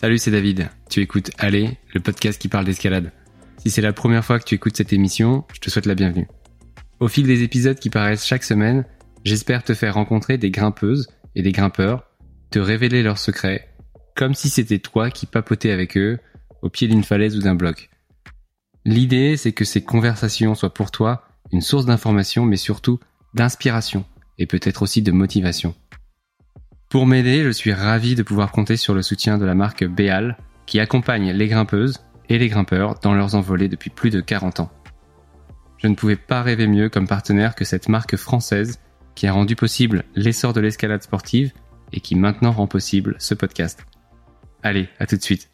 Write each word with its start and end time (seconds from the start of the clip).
Salut, 0.00 0.18
c'est 0.18 0.30
David. 0.30 0.70
Tu 0.88 1.00
écoutes 1.00 1.32
Allez, 1.38 1.76
le 1.92 1.98
podcast 1.98 2.40
qui 2.40 2.46
parle 2.46 2.64
d'escalade. 2.64 3.10
Si 3.56 3.68
c'est 3.68 3.82
la 3.82 3.92
première 3.92 4.24
fois 4.24 4.38
que 4.38 4.44
tu 4.44 4.54
écoutes 4.54 4.76
cette 4.76 4.92
émission, 4.92 5.44
je 5.52 5.58
te 5.58 5.70
souhaite 5.70 5.86
la 5.86 5.96
bienvenue. 5.96 6.28
Au 7.00 7.08
fil 7.08 7.26
des 7.26 7.42
épisodes 7.42 7.80
qui 7.80 7.90
paraissent 7.90 8.24
chaque 8.24 8.44
semaine, 8.44 8.84
j'espère 9.24 9.64
te 9.64 9.74
faire 9.74 9.94
rencontrer 9.94 10.38
des 10.38 10.52
grimpeuses 10.52 11.08
et 11.34 11.42
des 11.42 11.50
grimpeurs, 11.50 12.04
te 12.52 12.60
révéler 12.60 13.02
leurs 13.02 13.18
secrets, 13.18 13.74
comme 14.14 14.34
si 14.34 14.48
c'était 14.50 14.78
toi 14.78 15.10
qui 15.10 15.26
papotais 15.26 15.72
avec 15.72 15.96
eux 15.96 16.20
au 16.62 16.68
pied 16.68 16.86
d'une 16.86 17.02
falaise 17.02 17.36
ou 17.36 17.40
d'un 17.40 17.56
bloc. 17.56 17.90
L'idée, 18.84 19.36
c'est 19.36 19.52
que 19.52 19.64
ces 19.64 19.82
conversations 19.82 20.54
soient 20.54 20.74
pour 20.74 20.92
toi 20.92 21.24
une 21.50 21.60
source 21.60 21.86
d'information, 21.86 22.44
mais 22.44 22.56
surtout 22.56 23.00
d'inspiration 23.34 24.04
et 24.38 24.46
peut-être 24.46 24.82
aussi 24.82 25.02
de 25.02 25.10
motivation. 25.10 25.74
Pour 26.88 27.06
m'aider, 27.06 27.44
je 27.44 27.50
suis 27.50 27.74
ravi 27.74 28.14
de 28.14 28.22
pouvoir 28.22 28.50
compter 28.50 28.78
sur 28.78 28.94
le 28.94 29.02
soutien 29.02 29.36
de 29.36 29.44
la 29.44 29.54
marque 29.54 29.84
Béal, 29.84 30.38
qui 30.64 30.80
accompagne 30.80 31.32
les 31.32 31.46
grimpeuses 31.46 32.02
et 32.30 32.38
les 32.38 32.48
grimpeurs 32.48 32.98
dans 33.00 33.12
leurs 33.12 33.34
envolées 33.34 33.68
depuis 33.68 33.90
plus 33.90 34.08
de 34.08 34.22
40 34.22 34.60
ans. 34.60 34.70
Je 35.76 35.86
ne 35.86 35.94
pouvais 35.94 36.16
pas 36.16 36.40
rêver 36.40 36.66
mieux 36.66 36.88
comme 36.88 37.06
partenaire 37.06 37.54
que 37.54 37.66
cette 37.66 37.90
marque 37.90 38.16
française 38.16 38.80
qui 39.14 39.26
a 39.26 39.32
rendu 39.32 39.54
possible 39.54 40.04
l'essor 40.14 40.54
de 40.54 40.62
l'escalade 40.62 41.02
sportive 41.02 41.52
et 41.92 42.00
qui 42.00 42.14
maintenant 42.14 42.52
rend 42.52 42.66
possible 42.66 43.16
ce 43.18 43.34
podcast. 43.34 43.84
Allez, 44.62 44.88
à 44.98 45.04
tout 45.04 45.16
de 45.16 45.22
suite. 45.22 45.50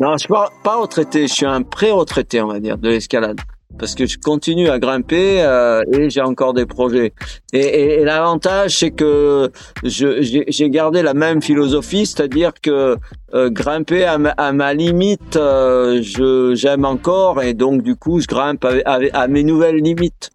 Non, 0.00 0.14
je 0.14 0.18
suis 0.18 0.28
pas, 0.28 0.50
pas 0.64 0.76
retraité, 0.76 1.28
je 1.28 1.32
suis 1.32 1.46
un 1.46 1.62
pré-retraité, 1.62 2.42
on 2.42 2.48
va 2.48 2.58
dire, 2.58 2.78
de 2.78 2.88
l'escalade 2.88 3.40
parce 3.78 3.94
que 3.94 4.06
je 4.06 4.18
continue 4.18 4.68
à 4.68 4.78
grimper 4.78 5.42
euh, 5.42 5.82
et 5.92 6.10
j'ai 6.10 6.20
encore 6.20 6.54
des 6.54 6.66
projets. 6.66 7.12
Et, 7.52 7.58
et, 7.58 8.00
et 8.00 8.04
l'avantage, 8.04 8.78
c'est 8.78 8.90
que 8.90 9.50
j'ai 9.84 10.70
gardé 10.70 11.02
la 11.02 11.14
même 11.14 11.42
philosophie, 11.42 12.06
c'est-à-dire 12.06 12.52
que 12.60 12.96
euh, 13.34 13.50
grimper 13.50 14.04
à 14.04 14.18
ma, 14.18 14.30
à 14.30 14.52
ma 14.52 14.74
limite, 14.74 15.36
euh, 15.36 16.00
j'aime 16.54 16.84
encore 16.84 17.42
et 17.42 17.54
donc 17.54 17.82
du 17.82 17.96
coup, 17.96 18.20
je 18.20 18.26
grimpe 18.26 18.66
à 18.84 19.28
mes 19.28 19.42
nouvelles 19.42 19.76
limites. 19.76 20.30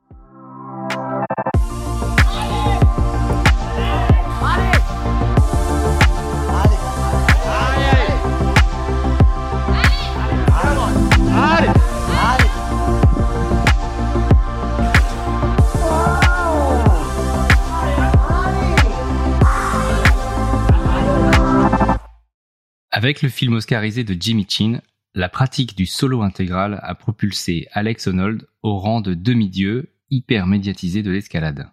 Avec 22.94 23.22
le 23.22 23.30
film 23.30 23.54
oscarisé 23.54 24.04
de 24.04 24.18
Jimmy 24.20 24.46
Chin, 24.50 24.82
la 25.16 25.30
pratique 25.30 25.78
du 25.78 25.86
solo 25.86 26.24
intégral 26.24 26.78
a 26.84 26.94
propulsé 26.94 27.68
Alex 27.72 28.08
Honnold 28.08 28.50
au 28.64 28.80
rang 28.80 29.00
de 29.00 29.14
demi-dieu 29.14 29.94
hyper 30.10 30.46
médiatisé 30.46 31.02
de 31.02 31.10
l'escalade. 31.10 31.72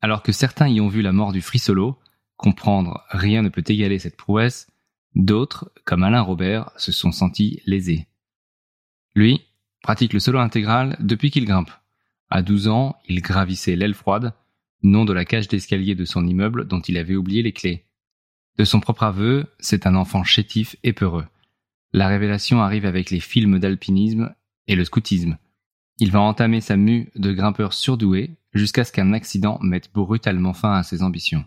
Alors 0.00 0.22
que 0.22 0.30
certains 0.30 0.68
y 0.68 0.80
ont 0.80 0.86
vu 0.86 1.02
la 1.02 1.10
mort 1.10 1.32
du 1.32 1.40
free 1.40 1.60
comprendre 2.36 3.02
rien 3.10 3.42
ne 3.42 3.48
peut 3.48 3.64
égaler 3.66 3.98
cette 3.98 4.16
prouesse, 4.16 4.70
d'autres, 5.16 5.72
comme 5.84 6.04
Alain 6.04 6.20
Robert, 6.20 6.70
se 6.76 6.92
sont 6.92 7.10
sentis 7.10 7.60
lésés. 7.66 8.06
Lui, 9.16 9.40
pratique 9.82 10.12
le 10.12 10.20
solo 10.20 10.38
intégral 10.38 10.96
depuis 11.00 11.32
qu'il 11.32 11.44
grimpe. 11.44 11.72
À 12.30 12.42
12 12.42 12.68
ans, 12.68 12.96
il 13.08 13.20
gravissait 13.20 13.74
l'aile 13.74 13.94
froide, 13.94 14.32
nom 14.84 15.04
de 15.04 15.12
la 15.12 15.24
cage 15.24 15.48
d'escalier 15.48 15.96
de 15.96 16.04
son 16.04 16.24
immeuble 16.24 16.68
dont 16.68 16.80
il 16.80 16.98
avait 16.98 17.16
oublié 17.16 17.42
les 17.42 17.52
clés. 17.52 17.84
De 18.56 18.64
son 18.64 18.80
propre 18.80 19.02
aveu, 19.02 19.46
c'est 19.58 19.86
un 19.86 19.94
enfant 19.96 20.22
chétif 20.22 20.76
et 20.82 20.92
peureux. 20.92 21.26
La 21.92 22.08
révélation 22.08 22.60
arrive 22.60 22.86
avec 22.86 23.10
les 23.10 23.20
films 23.20 23.58
d'alpinisme 23.58 24.34
et 24.66 24.76
le 24.76 24.84
scoutisme. 24.84 25.38
Il 25.98 26.10
va 26.10 26.20
entamer 26.20 26.60
sa 26.60 26.76
mue 26.76 27.10
de 27.14 27.32
grimpeur 27.32 27.72
surdoué 27.72 28.36
jusqu'à 28.52 28.84
ce 28.84 28.92
qu'un 28.92 29.12
accident 29.12 29.58
mette 29.60 29.92
brutalement 29.92 30.52
fin 30.52 30.72
à 30.72 30.82
ses 30.82 31.02
ambitions. 31.02 31.44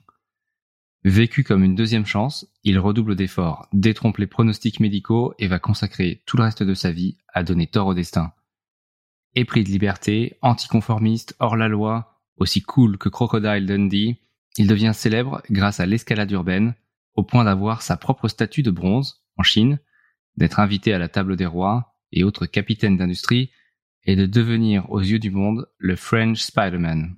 Vécu 1.04 1.44
comme 1.44 1.64
une 1.64 1.76
deuxième 1.76 2.06
chance, 2.06 2.48
il 2.64 2.80
redouble 2.80 3.16
d'efforts, 3.16 3.68
détrompe 3.72 4.18
les 4.18 4.28
pronostics 4.28 4.80
médicaux 4.80 5.34
et 5.40 5.48
va 5.48 5.60
consacrer 5.60 6.22
tout 6.26 6.38
le 6.38 6.44
reste 6.44 6.64
de 6.64 6.74
sa 6.74 6.92
vie 6.92 7.18
à 7.34 7.44
donner 7.44 7.68
tort 7.68 7.88
au 7.88 7.94
destin. 7.94 8.34
Épris 9.36 9.64
de 9.64 9.70
liberté, 9.70 10.38
anticonformiste, 10.42 11.36
hors 11.40 11.56
la 11.56 11.68
loi, 11.68 12.22
aussi 12.38 12.62
cool 12.62 12.98
que 12.98 13.10
Crocodile 13.10 13.66
Dundee, 13.66 14.18
il 14.58 14.68
devient 14.68 14.92
célèbre 14.94 15.42
grâce 15.50 15.80
à 15.80 15.86
l'escalade 15.86 16.32
urbaine, 16.32 16.74
au 17.18 17.24
point 17.24 17.44
d'avoir 17.44 17.82
sa 17.82 17.98
propre 17.98 18.30
statue 18.30 18.64
de 18.64 18.72
bronze 18.72 19.26
en 19.36 19.44
Chine, 19.44 19.80
d'être 20.38 20.60
invité 20.60 20.94
à 20.94 21.00
la 21.00 21.10
table 21.10 21.36
des 21.36 21.46
rois 21.46 21.96
et 22.14 22.24
autres 22.24 22.46
capitaines 22.46 22.96
d'industrie, 22.96 23.52
et 24.04 24.16
de 24.16 24.26
devenir 24.26 24.90
aux 24.90 25.02
yeux 25.02 25.20
du 25.20 25.32
monde 25.32 25.68
le 25.78 25.98
French 25.98 26.40
Spider-Man. 26.40 27.18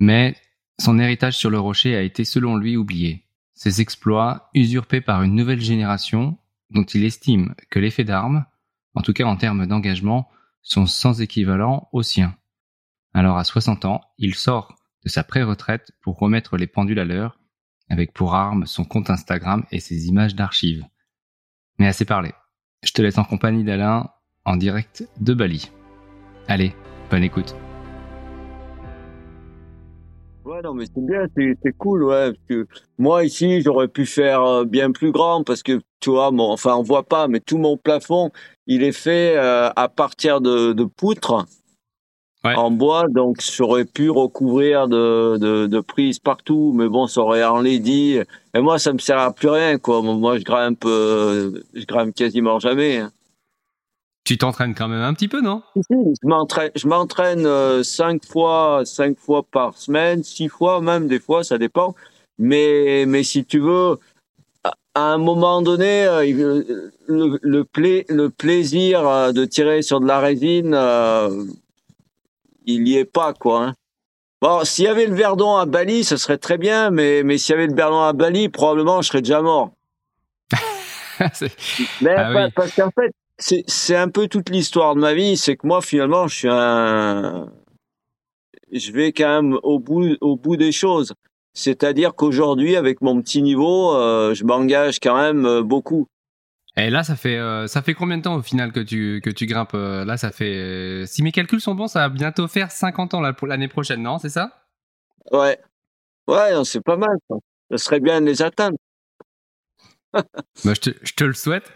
Mais 0.00 0.34
son 0.80 0.98
héritage 0.98 1.36
sur 1.36 1.50
le 1.50 1.60
rocher 1.60 1.94
a 1.94 2.02
été 2.02 2.24
selon 2.24 2.56
lui 2.56 2.76
oublié. 2.76 3.26
Ses 3.52 3.80
exploits 3.80 4.50
usurpés 4.54 5.00
par 5.00 5.22
une 5.22 5.36
nouvelle 5.36 5.60
génération 5.60 6.36
dont 6.70 6.82
il 6.82 7.04
estime 7.04 7.54
que 7.70 7.78
l'effet 7.78 8.02
d'armes, 8.02 8.44
en 8.94 9.02
tout 9.02 9.12
cas 9.12 9.24
en 9.24 9.36
termes 9.36 9.66
d'engagement, 9.66 10.28
sont 10.62 10.86
sans 10.86 11.20
équivalent 11.20 11.88
aux 11.92 12.02
siens. 12.02 12.36
Alors 13.12 13.38
à 13.38 13.44
60 13.44 13.84
ans, 13.84 14.00
il 14.18 14.34
sort 14.34 14.74
de 15.04 15.08
sa 15.08 15.22
pré-retraite 15.22 15.92
pour 16.00 16.18
remettre 16.18 16.56
les 16.56 16.66
pendules 16.66 16.98
à 16.98 17.04
l'heure 17.04 17.38
avec 17.88 18.12
pour 18.12 18.34
arme 18.34 18.66
son 18.66 18.84
compte 18.84 19.10
Instagram 19.10 19.64
et 19.70 19.80
ses 19.80 20.08
images 20.08 20.34
d'archives. 20.34 20.84
Mais 21.78 21.86
assez 21.86 22.04
parlé. 22.04 22.32
Je 22.82 22.92
te 22.92 23.02
laisse 23.02 23.18
en 23.18 23.24
compagnie 23.24 23.64
d'Alain 23.64 24.10
en 24.44 24.56
direct 24.56 25.08
de 25.20 25.34
Bali. 25.34 25.70
Allez, 26.48 26.74
bonne 27.10 27.24
écoute. 27.24 27.54
Ouais, 30.44 30.60
non, 30.62 30.74
mais 30.74 30.84
c'est 30.84 31.04
bien, 31.04 31.26
c'est 31.34 31.72
cool, 31.78 32.04
ouais. 32.04 32.32
Parce 32.32 32.44
que 32.48 32.66
moi, 32.98 33.24
ici, 33.24 33.62
j'aurais 33.62 33.88
pu 33.88 34.04
faire 34.04 34.42
euh, 34.42 34.64
bien 34.66 34.92
plus 34.92 35.10
grand 35.10 35.42
parce 35.42 35.62
que, 35.62 35.80
tu 36.00 36.10
vois, 36.10 36.30
enfin, 36.34 36.74
on 36.76 36.82
voit 36.82 37.04
pas, 37.04 37.28
mais 37.28 37.40
tout 37.40 37.56
mon 37.56 37.78
plafond, 37.78 38.30
il 38.66 38.82
est 38.82 38.92
fait 38.92 39.36
euh, 39.38 39.70
à 39.74 39.88
partir 39.88 40.42
de 40.42 40.84
poutres 40.84 41.46
en 42.44 42.70
bois, 42.70 43.06
donc 43.08 43.38
j'aurais 43.40 43.84
pu 43.84 44.10
recouvrir 44.10 44.86
de, 44.88 45.38
de, 45.38 45.66
de, 45.66 45.80
prises 45.80 46.18
partout, 46.18 46.72
mais 46.74 46.88
bon, 46.88 47.06
ça 47.06 47.22
aurait 47.22 47.44
enlaidi. 47.44 48.18
Et 48.54 48.60
moi, 48.60 48.78
ça 48.78 48.92
me 48.92 48.98
sert 48.98 49.18
à 49.18 49.32
plus 49.32 49.48
rien, 49.48 49.78
quoi. 49.78 50.02
Moi, 50.02 50.38
je 50.38 50.44
grimpe, 50.44 50.84
euh, 50.84 51.62
je 51.74 51.84
grimpe 51.86 52.14
quasiment 52.14 52.58
jamais. 52.58 52.98
Hein. 52.98 53.12
Tu 54.24 54.38
t'entraînes 54.38 54.74
quand 54.74 54.88
même 54.88 55.02
un 55.02 55.14
petit 55.14 55.28
peu, 55.28 55.40
non? 55.40 55.62
Je 55.90 56.26
m'entraîne, 56.26 56.70
je 56.74 56.86
m'entraîne 56.86 57.46
euh, 57.46 57.82
cinq 57.82 58.24
fois, 58.24 58.82
cinq 58.84 59.18
fois 59.18 59.42
par 59.42 59.76
semaine, 59.76 60.22
six 60.22 60.48
fois 60.48 60.80
même 60.80 61.08
des 61.08 61.20
fois, 61.20 61.44
ça 61.44 61.58
dépend. 61.58 61.94
Mais, 62.38 63.04
mais 63.06 63.22
si 63.22 63.44
tu 63.44 63.58
veux, 63.58 63.98
à 64.94 65.12
un 65.12 65.18
moment 65.18 65.62
donné, 65.62 66.04
euh, 66.06 66.24
le, 67.06 67.38
le, 67.42 67.66
le 68.08 68.30
plaisir 68.30 69.32
de 69.32 69.44
tirer 69.44 69.82
sur 69.82 70.00
de 70.00 70.06
la 70.06 70.20
résine 70.20 70.74
il 72.64 72.88
y 72.88 72.96
est 72.96 73.04
pas 73.04 73.32
quoi. 73.32 73.64
Hein. 73.64 73.74
Bon, 74.40 74.64
s'il 74.64 74.84
y 74.84 74.88
avait 74.88 75.06
le 75.06 75.14
Verdon 75.14 75.56
à 75.56 75.64
Bali, 75.64 76.04
ce 76.04 76.16
serait 76.16 76.38
très 76.38 76.58
bien, 76.58 76.90
mais 76.90 77.22
mais 77.22 77.38
s'il 77.38 77.54
y 77.54 77.58
avait 77.58 77.66
le 77.66 77.74
Verdon 77.74 78.02
à 78.02 78.12
Bali, 78.12 78.48
probablement 78.48 79.02
je 79.02 79.08
serais 79.08 79.22
déjà 79.22 79.42
mort. 79.42 79.70
mais 82.00 82.14
ah 82.16 82.48
parce 82.54 82.74
qu'en 82.74 82.90
fait, 82.90 83.12
c'est 83.38 83.64
c'est 83.66 83.96
un 83.96 84.08
peu 84.08 84.28
toute 84.28 84.50
l'histoire 84.50 84.94
de 84.94 85.00
ma 85.00 85.14
vie, 85.14 85.36
c'est 85.36 85.56
que 85.56 85.66
moi 85.66 85.80
finalement, 85.80 86.28
je 86.28 86.34
suis 86.34 86.48
un 86.50 87.48
je 88.72 88.92
vais 88.92 89.12
quand 89.12 89.42
même 89.42 89.58
au 89.62 89.78
bout 89.78 90.16
au 90.20 90.36
bout 90.36 90.56
des 90.56 90.72
choses. 90.72 91.14
C'est-à-dire 91.54 92.14
qu'aujourd'hui, 92.16 92.74
avec 92.76 93.00
mon 93.00 93.20
petit 93.22 93.40
niveau, 93.40 93.94
euh, 93.94 94.34
je 94.34 94.44
m'engage 94.44 94.98
quand 94.98 95.16
même 95.16 95.46
euh, 95.46 95.62
beaucoup. 95.62 96.08
Et 96.76 96.90
là, 96.90 97.04
ça 97.04 97.14
fait 97.14 97.36
euh, 97.36 97.68
ça 97.68 97.82
fait 97.82 97.94
combien 97.94 98.18
de 98.18 98.22
temps 98.22 98.34
au 98.34 98.42
final 98.42 98.72
que 98.72 98.80
tu 98.80 99.20
que 99.22 99.30
tu 99.30 99.46
grimpes 99.46 99.74
euh, 99.74 100.04
Là, 100.04 100.16
ça 100.16 100.32
fait 100.32 100.54
euh, 100.56 101.06
si 101.06 101.22
mes 101.22 101.30
calculs 101.30 101.60
sont 101.60 101.74
bons, 101.74 101.86
ça 101.86 102.00
va 102.00 102.08
bientôt 102.08 102.48
faire 102.48 102.72
50 102.72 103.14
ans 103.14 103.20
là 103.20 103.32
pour 103.32 103.46
l'année 103.46 103.68
prochaine, 103.68 104.02
non 104.02 104.18
C'est 104.18 104.28
ça? 104.28 104.66
Ouais, 105.30 105.58
ouais, 106.26 106.64
c'est 106.64 106.82
pas 106.82 106.96
mal. 106.96 107.16
Ça. 107.70 107.78
serait 107.78 108.00
bien 108.00 108.20
de 108.20 108.26
les 108.26 108.42
atteindre. 108.42 108.76
bah, 110.12 110.22
je, 110.64 110.80
te, 110.80 110.90
je 111.02 111.12
te 111.12 111.24
le 111.24 111.32
souhaite. 111.32 111.72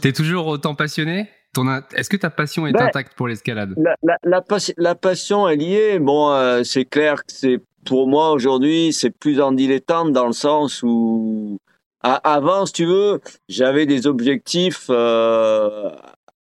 T'es 0.00 0.12
toujours 0.12 0.46
autant 0.48 0.74
passionné? 0.74 1.30
Est-ce 1.94 2.10
que 2.10 2.16
ta 2.16 2.30
passion 2.30 2.66
est 2.66 2.72
ben, 2.72 2.86
intacte 2.86 3.14
pour 3.14 3.28
l'escalade? 3.28 3.74
la, 3.76 3.94
la, 4.02 4.18
la, 4.24 4.42
la, 4.76 4.94
passion 4.96 5.48
est 5.48 5.54
liée. 5.54 6.00
Bon, 6.00 6.62
c'est 6.64 6.84
clair 6.84 7.24
que 7.24 7.32
c'est 7.32 7.60
pour 7.86 8.08
moi 8.08 8.32
aujourd'hui, 8.32 8.92
c'est 8.92 9.10
plus 9.10 9.40
en 9.40 9.52
dilettante 9.52 10.12
dans 10.12 10.26
le 10.26 10.32
sens 10.32 10.82
où 10.82 11.60
avant, 12.04 12.66
si 12.66 12.72
tu 12.74 12.84
veux, 12.84 13.20
j'avais 13.48 13.86
des 13.86 14.06
objectifs. 14.06 14.86
Euh, 14.90 15.90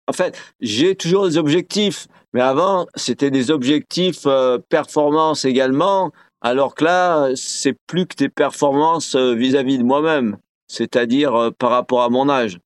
en 0.09 0.12
fait, 0.12 0.37
j'ai 0.61 0.97
toujours 0.97 1.29
des 1.29 1.38
objectifs, 1.38 2.09
mais 2.32 2.41
avant, 2.41 2.87
c'était 2.97 3.31
des 3.31 3.50
objectifs 3.50 4.26
euh, 4.26 4.59
performance 4.69 5.44
également. 5.44 6.11
Alors 6.41 6.75
que 6.75 6.85
là, 6.85 7.31
c'est 7.37 7.76
plus 7.87 8.06
que 8.06 8.17
des 8.17 8.29
performances 8.29 9.14
vis-à-vis 9.14 9.79
de 9.79 9.85
moi-même, 9.85 10.38
c'est-à-dire 10.67 11.53
par 11.56 11.70
rapport 11.70 12.03
à 12.03 12.08
mon 12.08 12.29
âge. 12.29 12.58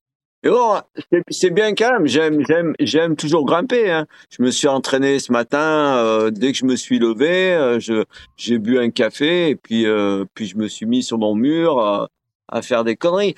Et 0.43 0.49
bon, 0.49 0.77
c'est 1.29 1.51
bien 1.51 1.75
quand 1.75 1.91
même. 1.91 2.07
J'aime, 2.07 2.43
j'aime, 2.47 2.73
j'aime 2.79 3.15
toujours 3.15 3.45
grimper. 3.45 3.91
Hein. 3.91 4.07
Je 4.31 4.41
me 4.41 4.49
suis 4.49 4.67
entraîné 4.67 5.19
ce 5.19 5.31
matin. 5.31 6.29
dès 6.31 6.53
que 6.53 6.57
je 6.57 6.65
me 6.65 6.75
suis 6.75 6.97
levé, 6.97 7.77
je, 7.79 8.03
j'ai 8.35 8.57
bu 8.57 8.79
un 8.79 8.89
café 8.89 9.49
et 9.49 9.55
puis, 9.55 9.85
puis 10.33 10.47
je 10.47 10.57
me 10.57 10.67
suis 10.67 10.87
mis 10.87 11.03
sur 11.03 11.19
mon 11.19 11.35
mur 11.35 12.09
à 12.49 12.61
faire 12.61 12.83
des 12.83 12.95
conneries. 12.95 13.35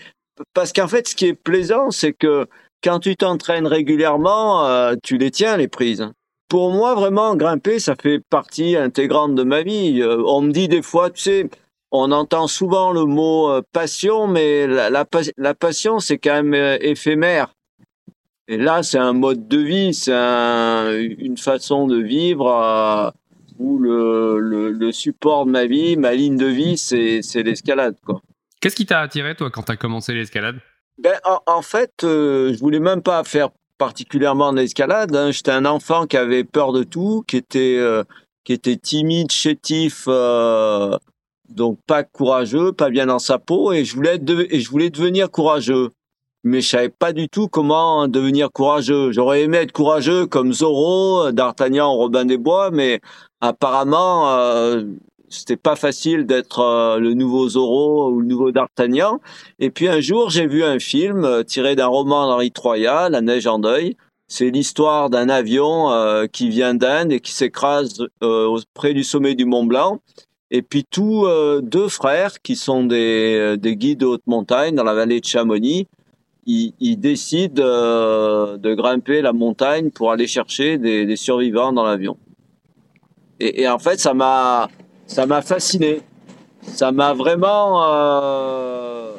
Parce 0.54 0.74
qu'en 0.74 0.88
fait, 0.88 1.08
ce 1.08 1.16
qui 1.16 1.28
est 1.28 1.34
plaisant, 1.34 1.92
c'est 1.92 2.14
que 2.14 2.48
quand 2.84 3.00
tu 3.00 3.16
t'entraînes 3.16 3.68
régulièrement, 3.68 4.66
euh, 4.66 4.96
tu 5.04 5.18
les 5.18 5.32
tiens 5.32 5.58
les 5.58 5.68
prises. 5.68 6.08
Pour 6.48 6.72
moi, 6.72 6.96
vraiment, 6.96 7.36
grimper, 7.36 7.80
ça 7.80 7.96
fait 8.02 8.20
partie 8.30 8.76
intégrante 8.76 9.36
de 9.36 9.44
ma 9.44 9.62
vie. 9.62 10.02
Euh, 10.02 10.24
on 10.26 10.42
me 10.42 10.52
dit 10.52 10.68
des 10.68 10.82
fois, 10.82 11.10
tu 11.10 11.22
sais, 11.22 11.50
on 11.92 12.12
entend 12.12 12.48
souvent 12.48 12.92
le 12.92 13.06
mot 13.06 13.50
euh, 13.50 13.62
passion, 13.74 14.28
mais 14.28 14.66
la, 14.66 14.90
la, 14.90 15.54
passion, 15.54 16.00
c'est 16.00 16.18
quand 16.18 16.42
même 16.42 16.78
éphémère. 16.82 17.54
Et 18.48 18.58
là, 18.58 18.82
c'est 18.82 18.98
un 18.98 19.14
mode 19.14 19.48
de 19.48 19.60
vie, 19.60 19.94
c'est 19.94 20.12
une 20.12 21.38
façon 21.38 21.86
de 21.86 21.98
vivre 21.98 23.14
où 23.60 23.78
le, 23.78 24.40
le, 24.40 24.72
le, 24.72 24.92
support 24.92 25.46
de 25.46 25.52
ma 25.52 25.66
vie, 25.66 25.98
ma 25.98 26.16
ligne 26.16 26.38
de 26.38 26.48
vie, 26.48 26.78
c'est 26.78 27.44
l'escalade, 27.44 27.96
quoi. 28.04 28.22
Qu'est-ce 28.60 28.76
qui 28.76 28.86
t'a 28.86 29.00
attiré, 29.00 29.36
toi, 29.36 29.50
quand 29.50 29.64
tu 29.64 29.72
as 29.72 29.78
commencé 29.78 30.14
l'escalade? 30.14 30.60
Ben, 30.98 31.18
en, 31.46 31.62
fait, 31.62 32.04
euh, 32.04 32.54
je 32.54 32.60
voulais 32.60 32.82
même 32.82 33.02
pas 33.02 33.24
faire 33.24 33.50
particulièrement 33.78 34.52
de 34.52 34.58
l'escalade. 34.60 35.16
Hein. 35.16 35.32
J'étais 35.32 35.52
un 35.52 35.66
enfant 35.66 36.06
qui 36.06 36.18
avait 36.18 36.44
peur 36.44 36.74
de 36.74 36.84
tout, 36.84 37.24
qui 37.26 37.38
était, 37.38 37.78
euh, 37.78 38.04
qui 38.44 38.52
était 38.52 38.76
timide, 38.76 39.32
chétif, 39.32 40.04
euh, 40.08 40.98
donc 41.48 41.80
pas 41.88 42.04
courageux, 42.04 42.74
pas 42.74 42.90
bien 42.90 43.06
dans 43.06 43.20
sa 43.20 43.40
peau, 43.40 43.72
et 43.72 43.86
je 43.86 43.96
voulais, 43.96 44.20
et 44.50 44.60
je 44.60 44.70
voulais 44.70 44.90
devenir 44.90 45.32
courageux. 45.32 45.92
Mais 46.44 46.62
je 46.62 46.70
savais 46.70 46.90
pas 46.90 47.14
du 47.14 47.30
tout 47.30 47.48
comment 47.48 48.08
devenir 48.08 48.52
courageux. 48.52 49.12
J'aurais 49.12 49.44
aimé 49.44 49.58
être 49.58 49.72
courageux 49.72 50.26
comme 50.26 50.54
Zorro, 50.54 51.32
D'Artagnan, 51.32 51.94
Robin 51.94 52.26
des 52.26 52.38
Bois, 52.38 52.72
mais 52.72 53.00
apparemment, 53.42 54.38
euh, 54.38 54.84
c'était 55.30 55.58
pas 55.58 55.76
facile 55.76 56.26
d'être 56.26 56.60
euh, 56.60 57.00
le 57.00 57.14
nouveau 57.14 57.48
Zorro 57.50 58.10
ou 58.10 58.20
le 58.20 58.26
nouveau 58.26 58.52
D'Artagnan. 58.52 59.20
Et 59.60 59.70
puis 59.70 59.88
un 59.88 60.00
jour, 60.00 60.30
j'ai 60.30 60.48
vu 60.48 60.64
un 60.64 60.80
film 60.80 61.24
euh, 61.24 61.44
tiré 61.44 61.76
d'un 61.76 61.88
roman 61.88 62.28
d'Henri 62.28 62.52
Troyat, 62.52 63.10
La 63.10 63.22
neige 63.22 63.48
en 63.48 63.60
deuil. 63.60 63.96
C'est 64.28 64.50
l'histoire 64.50 65.10
d'un 65.10 65.30
avion 65.30 65.92
euh, 65.92 66.26
qui 66.28 66.50
vient 66.50 66.74
d'Inde 66.74 67.12
et 67.12 67.20
qui 67.20 67.32
s'écrase 67.32 68.06
près 68.74 68.94
du 68.94 69.04
sommet 69.04 69.36
du 69.36 69.46
Mont 69.46 69.66
Blanc. 69.66 70.00
Et 70.52 70.64
puis 70.64 70.84
tous 70.84 71.28
deux 71.62 71.88
frères 71.90 72.42
qui 72.42 72.56
sont 72.56 72.84
des, 72.84 73.56
des 73.58 73.76
guides 73.76 74.00
de 74.00 74.08
haute 74.08 74.26
montagne 74.26 74.74
dans 74.74 74.84
la 74.84 74.96
vallée 74.96 75.20
de 75.20 75.26
Chamonix, 75.26 75.86
ils, 76.48 76.98
décident 76.98 77.54
de 77.54 78.74
grimper 78.74 79.22
la 79.22 79.32
montagne 79.32 79.92
pour 79.92 80.12
aller 80.12 80.26
chercher 80.26 80.80
des, 80.80 81.16
survivants 81.16 81.72
dans 81.72 81.84
l'avion. 81.84 82.18
Et 83.40 83.68
en 83.68 83.78
fait, 83.78 84.00
ça 84.00 84.16
m'a 84.16 84.70
ça 85.10 85.26
m'a 85.26 85.42
fasciné. 85.42 86.02
Ça 86.62 86.92
m'a 86.92 87.14
vraiment, 87.14 87.84
euh, 87.84 89.12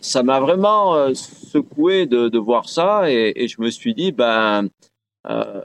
ça 0.00 0.22
m'a 0.22 0.40
vraiment 0.40 0.94
euh, 0.94 1.14
secoué 1.14 2.06
de, 2.06 2.28
de, 2.28 2.38
voir 2.38 2.68
ça 2.68 3.10
et, 3.10 3.32
et, 3.36 3.48
je 3.48 3.60
me 3.60 3.70
suis 3.70 3.94
dit 3.94 4.12
ben 4.12 4.68
euh, 5.28 5.60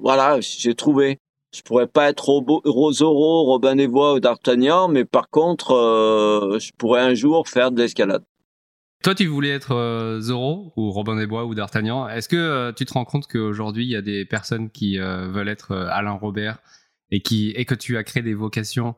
voilà, 0.00 0.38
j'ai 0.40 0.74
trouvé. 0.74 1.18
Je 1.54 1.62
pourrais 1.62 1.86
pas 1.86 2.10
être 2.10 2.28
Rosoro, 2.28 3.44
Robin 3.44 3.76
des 3.76 3.88
Bois 3.88 4.14
ou 4.14 4.20
D'Artagnan, 4.20 4.88
mais 4.88 5.04
par 5.06 5.30
contre, 5.30 5.70
je 6.60 6.70
pourrais 6.76 7.00
un 7.00 7.14
jour 7.14 7.48
faire 7.48 7.70
de 7.70 7.80
l'escalade. 7.80 8.22
Toi, 9.02 9.14
tu 9.14 9.26
voulais 9.26 9.50
être 9.50 9.74
euh, 9.74 10.20
Zorro 10.20 10.72
ou 10.76 10.90
Robin 10.90 11.16
des 11.16 11.26
Bois 11.26 11.46
ou 11.46 11.54
D'Artagnan. 11.54 12.08
Est-ce 12.08 12.28
que 12.28 12.72
tu 12.72 12.84
te 12.84 12.92
rends 12.92 13.06
compte 13.06 13.26
qu'aujourd'hui, 13.26 13.84
il 13.84 13.90
y 13.90 13.96
a 13.96 14.02
des 14.02 14.26
personnes 14.26 14.70
qui 14.70 14.98
veulent 14.98 15.48
être 15.48 15.74
Alain 15.74 16.12
Robert 16.12 16.58
et 17.10 17.20
qui 17.20 17.50
et 17.50 17.64
que 17.64 17.74
tu 17.74 17.96
as 17.96 18.04
créé 18.04 18.22
des 18.22 18.34
vocations. 18.34 18.94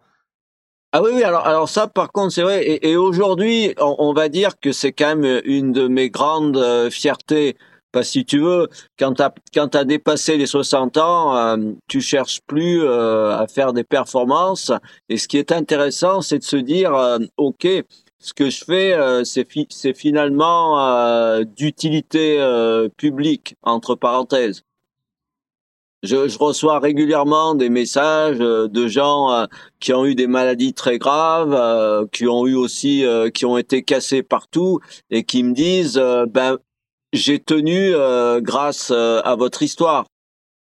Ah 0.92 1.02
oui, 1.02 1.10
oui, 1.14 1.22
alors, 1.22 1.46
alors 1.46 1.68
ça, 1.68 1.86
par 1.86 2.10
contre, 2.12 2.32
c'est 2.32 2.42
vrai. 2.42 2.78
Et, 2.82 2.96
aujourd'hui, 2.96 3.74
on, 3.78 4.14
va 4.14 4.30
dire 4.30 4.58
que 4.58 4.72
c'est 4.72 4.92
quand 4.92 5.16
même 5.16 5.42
une 5.44 5.70
de 5.70 5.86
mes 5.86 6.08
grandes 6.08 6.56
euh, 6.56 6.88
fiertés. 6.88 7.56
Parce 7.92 8.06
que 8.08 8.12
si 8.12 8.24
tu 8.24 8.38
veux, 8.40 8.68
quand 8.98 9.14
tu 9.14 9.22
as, 9.22 9.34
quand 9.54 9.74
as 9.74 9.84
dépassé 9.84 10.36
les 10.36 10.46
60 10.46 10.96
ans, 10.98 11.36
euh, 11.36 11.72
tu 11.88 12.00
cherches 12.00 12.40
plus 12.46 12.82
euh, 12.82 13.36
à 13.36 13.46
faire 13.46 13.72
des 13.72 13.84
performances. 13.84 14.72
Et 15.08 15.16
ce 15.16 15.26
qui 15.28 15.38
est 15.38 15.52
intéressant, 15.52 16.20
c'est 16.20 16.38
de 16.38 16.44
se 16.44 16.56
dire, 16.56 16.94
euh, 16.94 17.18
OK, 17.38 17.66
ce 18.18 18.34
que 18.34 18.50
je 18.50 18.64
fais, 18.64 19.24
c'est 19.24 19.46
c'est 19.70 19.94
finalement 19.94 21.40
d'utilité 21.44 22.38
publique, 22.96 23.54
entre 23.62 23.94
parenthèses. 23.94 24.64
Je, 26.04 26.28
je, 26.28 26.38
reçois 26.38 26.78
régulièrement 26.78 27.56
des 27.56 27.70
messages 27.70 28.36
euh, 28.40 28.68
de 28.68 28.86
gens 28.86 29.32
euh, 29.32 29.46
qui 29.80 29.92
ont 29.92 30.06
eu 30.06 30.14
des 30.14 30.28
maladies 30.28 30.72
très 30.72 30.96
graves, 30.96 31.52
euh, 31.52 32.06
qui 32.12 32.28
ont 32.28 32.46
eu 32.46 32.54
aussi, 32.54 33.04
qui 33.34 33.44
ont 33.44 33.58
été 33.58 33.82
cassés 33.82 34.22
partout 34.22 34.78
et 35.10 35.24
qui 35.24 35.42
me 35.42 35.54
disent, 35.54 36.00
ben 36.28 36.58
j'ai 37.12 37.38
tenu 37.38 37.92
grâce 38.42 38.90
à 38.90 39.34
votre 39.36 39.62
histoire. 39.62 40.06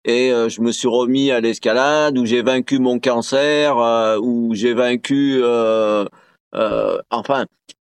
Et 0.04 0.30
je 0.30 0.60
me 0.60 0.70
suis 0.70 0.88
remis 0.88 1.30
à 1.30 1.40
l'escalade, 1.40 2.18
où 2.18 2.26
j'ai 2.26 2.42
vaincu 2.42 2.78
mon 2.78 2.98
cancer, 3.00 3.76
où 4.22 4.54
j'ai 4.54 4.74
vaincu, 4.74 5.42
enfin 7.10 7.46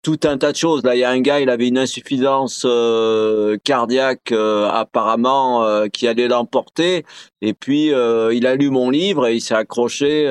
tout 0.01 0.19
un 0.23 0.37
tas 0.37 0.51
de 0.51 0.57
choses. 0.57 0.83
Là, 0.83 0.95
il 0.95 0.99
y 0.99 1.03
a 1.03 1.09
un 1.09 1.21
gars, 1.21 1.39
il 1.39 1.49
avait 1.49 1.67
une 1.67 1.77
insuffisance 1.77 2.63
euh, 2.65 3.57
cardiaque 3.63 4.31
euh, 4.31 4.69
apparemment 4.69 5.63
euh, 5.63 5.87
qui 5.87 6.07
allait 6.07 6.27
l'emporter. 6.27 7.05
Et 7.41 7.53
puis 7.53 7.87
il 7.87 8.47
a 8.47 8.55
lu 8.55 8.69
mon 8.69 8.89
livre 8.89 9.27
et 9.27 9.35
il 9.35 9.41
s'est 9.41 9.55
accroché, 9.55 10.23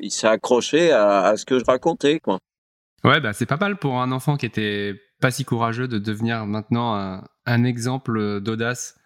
il 0.00 0.10
s'est 0.10 0.26
accroché 0.26 0.92
à, 0.92 1.36
ce 1.36 1.44
que 1.44 1.58
je 1.58 1.64
racontais, 1.64 2.20
quoi. 2.20 2.38
Ouais, 3.02 3.18
bah 3.18 3.32
c'est 3.32 3.46
pas 3.46 3.56
mal 3.56 3.78
pour 3.78 3.98
un 3.98 4.12
enfant 4.12 4.36
qui 4.36 4.44
était 4.44 4.94
pas 5.22 5.30
si 5.30 5.46
courageux 5.46 5.88
de 5.88 5.98
devenir 5.98 6.44
maintenant 6.44 6.94
un, 6.94 7.24
un 7.46 7.64
exemple 7.64 8.40
d'audace. 8.40 8.96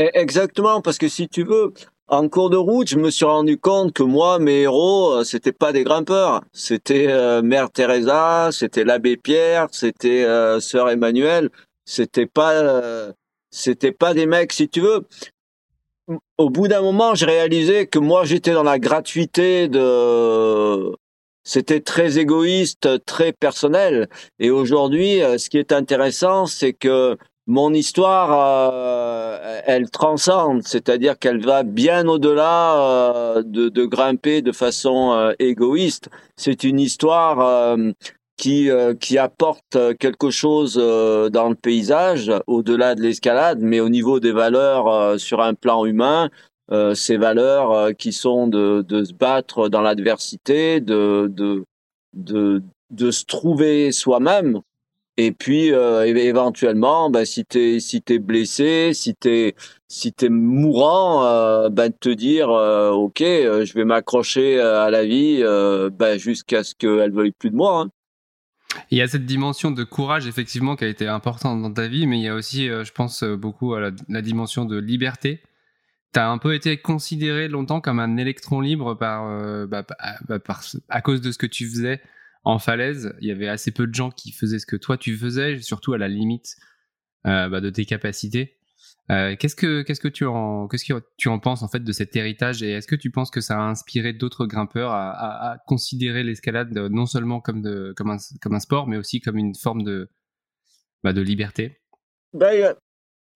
E, 0.00 0.10
exactement, 0.12 0.80
parce 0.80 0.98
que 0.98 1.06
si 1.06 1.28
tu 1.28 1.44
veux, 1.44 1.72
en 2.08 2.28
cours 2.28 2.50
de 2.50 2.56
route, 2.56 2.88
je 2.88 2.98
me 2.98 3.10
suis 3.10 3.24
rendu 3.24 3.58
compte 3.58 3.92
que 3.92 4.02
moi, 4.02 4.38
mes 4.38 4.62
héros, 4.62 5.12
euh, 5.12 5.24
c'était 5.24 5.52
pas 5.52 5.72
des 5.72 5.84
grimpeurs. 5.84 6.42
C'était 6.52 7.06
euh, 7.08 7.42
Mère 7.42 7.70
Teresa, 7.70 8.50
c'était 8.52 8.84
l'abbé 8.84 9.16
Pierre, 9.16 9.68
c'était 9.72 10.24
euh, 10.24 10.60
Sœur 10.60 10.90
Emmanuel. 10.90 11.50
C'était 11.86 12.26
pas, 12.26 13.12
c'était 13.50 13.92
pas 13.92 14.14
des 14.14 14.24
mecs, 14.24 14.54
si 14.54 14.68
tu 14.70 14.80
veux. 14.80 15.06
Au 16.38 16.48
bout 16.48 16.68
d'un 16.68 16.80
moment, 16.80 17.14
j'ai 17.14 17.26
réalisé 17.26 17.86
que 17.86 17.98
moi, 17.98 18.24
j'étais 18.24 18.52
dans 18.52 18.62
la 18.62 18.78
gratuité 18.78 19.68
de. 19.68 20.94
C'était 21.46 21.80
très 21.80 22.18
égoïste, 22.18 23.04
très 23.04 23.34
personnel. 23.34 24.08
Et 24.38 24.50
aujourd'hui, 24.50 25.20
ce 25.36 25.50
qui 25.50 25.58
est 25.58 25.72
intéressant, 25.72 26.46
c'est 26.46 26.72
que 26.72 27.18
mon 27.46 27.74
histoire, 27.74 28.30
euh, 28.72 29.60
elle 29.66 29.90
transcende, 29.90 30.62
c'est-à-dire 30.62 31.18
qu'elle 31.18 31.44
va 31.44 31.62
bien 31.62 32.08
au-delà 32.08 32.80
euh, 32.80 33.42
de, 33.44 33.84
grimper 33.84 34.40
de 34.40 34.52
façon 34.52 35.12
euh, 35.12 35.32
égoïste. 35.38 36.08
C'est 36.36 36.64
une 36.64 36.80
histoire 36.80 37.76
qui, 38.36 38.68
qui 38.98 39.18
apporte 39.18 39.78
quelque 40.00 40.30
chose 40.30 40.74
dans 40.74 41.48
le 41.48 41.54
paysage, 41.54 42.32
au-delà 42.46 42.94
de 42.94 43.02
l'escalade, 43.02 43.60
mais 43.60 43.80
au 43.80 43.88
niveau 43.88 44.20
des 44.20 44.32
valeurs 44.32 45.20
sur 45.20 45.40
un 45.40 45.54
plan 45.54 45.84
humain, 45.84 46.30
ces 46.94 47.16
valeurs 47.16 47.94
qui 47.96 48.12
sont 48.12 48.48
de, 48.48 48.82
de 48.82 49.04
se 49.04 49.12
battre 49.12 49.68
dans 49.68 49.82
l'adversité, 49.82 50.80
de, 50.80 51.30
de, 51.30 51.64
de, 52.14 52.62
de 52.90 53.10
se 53.12 53.24
trouver 53.24 53.92
soi-même 53.92 54.60
et 55.16 55.32
puis 55.32 55.72
euh, 55.72 56.04
éventuellement, 56.04 57.08
bah, 57.08 57.24
si 57.24 57.44
t'es 57.44 57.78
si 57.78 58.02
t'es 58.02 58.18
blessé, 58.18 58.92
si 58.94 59.14
t'es 59.14 59.54
si 59.88 60.12
t'es 60.12 60.28
mourant, 60.28 61.24
euh, 61.24 61.68
bah, 61.70 61.88
te 61.88 62.08
dire 62.08 62.50
euh, 62.50 62.90
ok, 62.90 63.20
euh, 63.20 63.64
je 63.64 63.74
vais 63.74 63.84
m'accrocher 63.84 64.60
à 64.60 64.90
la 64.90 65.04
vie 65.04 65.42
bah, 65.92 66.18
jusqu'à 66.18 66.64
ce 66.64 66.74
qu'elle 66.74 67.12
veuille 67.12 67.32
plus 67.32 67.50
de 67.50 67.56
moi. 67.56 67.82
Hein. 67.82 67.90
Il 68.90 68.98
y 68.98 69.02
a 69.02 69.06
cette 69.06 69.24
dimension 69.24 69.70
de 69.70 69.84
courage 69.84 70.26
effectivement 70.26 70.74
qui 70.74 70.84
a 70.84 70.88
été 70.88 71.06
importante 71.06 71.62
dans 71.62 71.72
ta 71.72 71.86
vie, 71.86 72.08
mais 72.08 72.18
il 72.18 72.24
y 72.24 72.28
a 72.28 72.34
aussi, 72.34 72.66
je 72.66 72.92
pense, 72.92 73.22
beaucoup 73.22 73.74
à 73.74 73.92
la, 74.08 74.22
dimension 74.22 74.64
de 74.64 74.76
liberté. 74.76 75.42
Tu 76.12 76.18
as 76.18 76.28
un 76.28 76.38
peu 76.38 76.54
été 76.54 76.76
considéré 76.76 77.46
longtemps 77.46 77.80
comme 77.80 78.00
un 78.00 78.16
électron 78.16 78.60
libre 78.60 78.94
par, 78.94 79.28
bah, 79.68 79.84
bah, 80.28 80.40
par, 80.40 80.64
à 80.88 81.02
cause 81.02 81.20
de 81.20 81.30
ce 81.30 81.38
que 81.38 81.46
tu 81.46 81.68
faisais 81.68 82.00
en 82.44 82.58
falaise, 82.58 83.14
il 83.20 83.28
y 83.28 83.30
avait 83.30 83.48
assez 83.48 83.70
peu 83.70 83.86
de 83.86 83.94
gens 83.94 84.10
qui 84.10 84.32
faisaient 84.32 84.58
ce 84.58 84.66
que 84.66 84.76
toi 84.76 84.96
tu 84.96 85.16
faisais, 85.16 85.60
surtout 85.60 85.94
à 85.94 85.98
la 85.98 86.08
limite 86.08 86.56
euh, 87.26 87.48
bah, 87.48 87.60
de 87.60 87.70
tes 87.70 87.84
capacités. 87.84 88.58
Euh, 89.10 89.36
qu'est-ce 89.38 89.56
que 89.56 89.82
qu'est-ce 89.82 90.00
que 90.00 90.08
tu 90.08 90.24
en 90.24 90.66
qu'est-ce 90.66 90.90
que 90.90 91.02
tu 91.18 91.28
en 91.28 91.38
penses 91.38 91.62
en 91.62 91.68
fait 91.68 91.80
de 91.80 91.92
cet 91.92 92.16
héritage 92.16 92.62
et 92.62 92.70
est-ce 92.70 92.86
que 92.86 92.96
tu 92.96 93.10
penses 93.10 93.30
que 93.30 93.42
ça 93.42 93.58
a 93.58 93.62
inspiré 93.62 94.14
d'autres 94.14 94.46
grimpeurs 94.46 94.92
à, 94.92 95.58
considérer 95.66 96.22
l'escalade 96.22 96.72
non 96.72 97.04
seulement 97.04 97.40
comme 97.40 97.60
de 97.60 97.92
comme 97.98 98.10
un 98.10 98.16
comme 98.40 98.54
un 98.54 98.60
sport 98.60 98.86
mais 98.86 98.96
aussi 98.96 99.20
comme 99.20 99.36
une 99.36 99.54
forme 99.54 99.82
de 99.82 100.08
bah, 101.02 101.12
de 101.12 101.20
liberté? 101.20 101.82
Ben, 102.32 102.74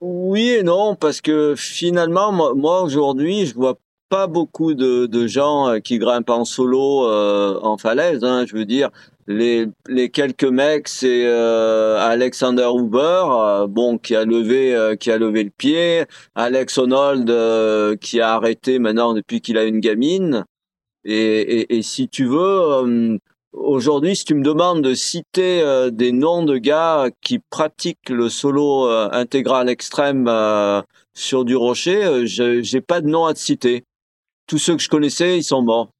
oui 0.00 0.48
et 0.48 0.62
non 0.62 0.96
parce 0.96 1.20
que 1.20 1.54
finalement 1.54 2.32
moi, 2.32 2.54
moi 2.54 2.82
aujourd'hui 2.82 3.44
je 3.44 3.54
vois 3.54 3.78
pas 4.08 4.26
beaucoup 4.26 4.74
de, 4.74 5.06
de 5.06 5.26
gens 5.26 5.68
euh, 5.68 5.78
qui 5.78 5.98
grimpent 5.98 6.30
en 6.30 6.44
solo 6.44 7.06
euh, 7.06 7.58
en 7.62 7.76
falaise. 7.76 8.24
Hein, 8.24 8.44
je 8.46 8.54
veux 8.54 8.64
dire, 8.64 8.90
les, 9.26 9.66
les 9.88 10.10
quelques 10.10 10.44
mecs, 10.44 10.88
c'est 10.88 11.26
euh, 11.26 11.98
Alexander 11.98 12.68
Huber, 12.74 13.24
euh, 13.30 13.66
bon, 13.66 13.98
qui 13.98 14.16
a 14.16 14.24
levé 14.24 14.96
qui 14.98 15.10
a 15.10 15.18
levé 15.18 15.44
le 15.44 15.50
pied, 15.50 16.04
Alex 16.34 16.78
Honnold 16.78 17.98
qui 18.00 18.20
a 18.20 18.34
arrêté 18.34 18.78
maintenant 18.78 19.14
depuis 19.14 19.40
qu'il 19.40 19.58
a 19.58 19.64
une 19.64 19.80
gamine. 19.80 20.44
Et, 21.04 21.60
et, 21.60 21.76
et 21.78 21.82
si 21.82 22.08
tu 22.08 22.24
veux, 22.24 23.20
aujourd'hui, 23.52 24.16
si 24.16 24.24
tu 24.24 24.34
me 24.34 24.42
demandes 24.42 24.82
de 24.82 24.94
citer 24.94 25.62
des 25.92 26.12
noms 26.12 26.42
de 26.42 26.58
gars 26.58 27.08
qui 27.22 27.38
pratiquent 27.38 28.10
le 28.10 28.28
solo 28.28 28.86
intégral 28.86 29.68
extrême 29.68 30.30
sur 31.14 31.44
du 31.44 31.56
rocher, 31.56 32.26
j'ai 32.26 32.80
pas 32.80 33.00
de 33.00 33.08
nom 33.08 33.26
à 33.26 33.34
te 33.34 33.38
citer 33.38 33.84
tous 34.48 34.58
ceux 34.58 34.76
que 34.76 34.82
je 34.82 34.88
connaissais, 34.88 35.38
ils 35.38 35.44
sont 35.44 35.62
morts. 35.62 35.90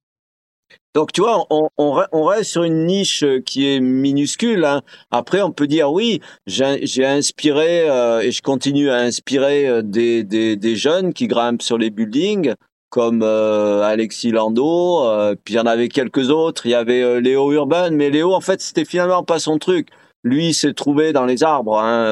Donc 0.95 1.11
tu 1.11 1.21
vois, 1.21 1.45
on, 1.51 1.69
on, 1.77 2.23
reste 2.25 2.51
sur 2.51 2.63
une 2.63 2.85
niche 2.85 3.23
qui 3.45 3.67
est 3.67 3.79
minuscule. 3.79 4.65
Hein. 4.65 4.81
Après, 5.11 5.41
on 5.41 5.51
peut 5.51 5.67
dire 5.67 5.91
oui, 5.91 6.19
j'ai 6.47 7.05
inspiré 7.05 7.87
euh, 7.89 8.21
et 8.21 8.31
je 8.31 8.41
continue 8.41 8.89
à 8.89 8.97
inspirer 8.97 9.67
euh, 9.67 9.81
des, 9.83 10.23
des, 10.23 10.55
des, 10.55 10.75
jeunes 10.75 11.13
qui 11.13 11.27
grimpent 11.27 11.61
sur 11.61 11.77
les 11.77 11.91
buildings, 11.91 12.53
comme 12.89 13.21
euh, 13.21 13.83
Alexis 13.83 14.31
Landau. 14.31 15.03
puis 15.43 15.53
il 15.53 15.57
y 15.57 15.59
en 15.59 15.67
avait 15.67 15.89
quelques 15.89 16.31
autres. 16.31 16.65
Il 16.65 16.71
y 16.71 16.75
avait 16.75 17.21
Léo 17.21 17.51
Urban, 17.51 17.91
mais 17.91 18.09
Léo, 18.09 18.33
en 18.33 18.41
fait, 18.41 18.59
c'était 18.59 18.85
finalement 18.85 19.23
pas 19.23 19.37
son 19.37 19.59
truc. 19.59 19.89
Lui, 20.23 20.49
il 20.49 20.53
s'est 20.53 20.73
trouvé 20.73 21.13
dans 21.13 21.25
les 21.25 21.43
arbres. 21.43 21.79
Hein. 21.79 22.03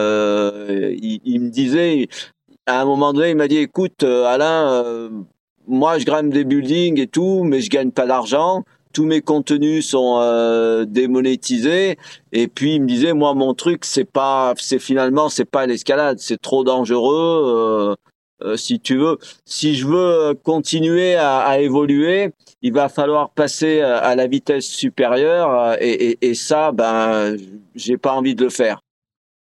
Il, 0.69 1.19
il, 1.25 1.41
me 1.41 1.49
disait, 1.49 2.07
à 2.67 2.81
un 2.81 2.85
moment 2.85 3.11
donné, 3.11 3.31
il 3.31 3.35
m'a 3.35 3.47
dit, 3.47 3.57
écoute, 3.57 4.03
Alain 4.03 5.09
moi, 5.67 5.99
je 5.99 6.05
grimpe 6.05 6.29
des 6.29 6.43
buildings 6.43 6.99
et 6.99 7.07
tout, 7.07 7.43
mais 7.43 7.61
je 7.61 7.69
gagne 7.69 7.91
pas 7.91 8.05
d'argent. 8.05 8.63
Tous 8.93 9.05
mes 9.05 9.21
contenus 9.21 9.87
sont 9.89 10.17
euh, 10.21 10.85
démonétisés. 10.85 11.97
Et 12.31 12.47
puis 12.47 12.75
il 12.75 12.81
me 12.81 12.87
disait, 12.87 13.13
moi, 13.13 13.33
mon 13.33 13.53
truc, 13.53 13.85
c'est 13.85 14.09
pas, 14.09 14.53
c'est 14.57 14.79
finalement, 14.79 15.29
c'est 15.29 15.45
pas 15.45 15.65
l'escalade, 15.65 16.19
c'est 16.19 16.41
trop 16.41 16.63
dangereux. 16.63 17.43
Euh, 17.45 17.95
euh, 18.43 18.55
si 18.55 18.79
tu 18.79 18.97
veux, 18.97 19.17
si 19.45 19.75
je 19.75 19.87
veux 19.87 20.35
continuer 20.43 21.15
à, 21.15 21.39
à, 21.39 21.57
évoluer, 21.57 22.31
il 22.61 22.71
va 22.71 22.87
falloir 22.87 23.31
passer 23.31 23.81
à 23.81 24.15
la 24.15 24.27
vitesse 24.27 24.65
supérieure. 24.65 25.75
Et, 25.81 26.11
et, 26.11 26.29
et 26.29 26.33
ça, 26.33 26.71
ben, 26.71 27.35
j'ai 27.75 27.97
pas 27.97 28.13
envie 28.13 28.35
de 28.35 28.43
le 28.43 28.49
faire. 28.49 28.79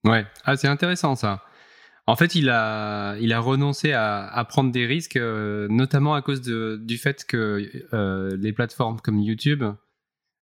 Ouais, 0.04 0.26
ah, 0.46 0.56
c'est 0.58 0.68
intéressant 0.68 1.16
ça. 1.16 1.42
En 2.06 2.16
fait, 2.18 2.36
il 2.36 2.50
a, 2.50 3.16
il 3.20 3.32
a 3.32 3.40
renoncé 3.40 3.94
à, 3.94 4.28
à 4.28 4.44
prendre 4.44 4.72
des 4.72 4.86
risques, 4.86 5.16
euh, 5.16 5.68
notamment 5.70 6.16
à 6.16 6.22
cause 6.22 6.42
de, 6.42 6.78
du 6.82 6.98
fait 6.98 7.24
que 7.26 7.70
euh, 7.94 8.36
les 8.38 8.52
plateformes 8.52 9.00
comme 9.00 9.20
YouTube 9.20 9.64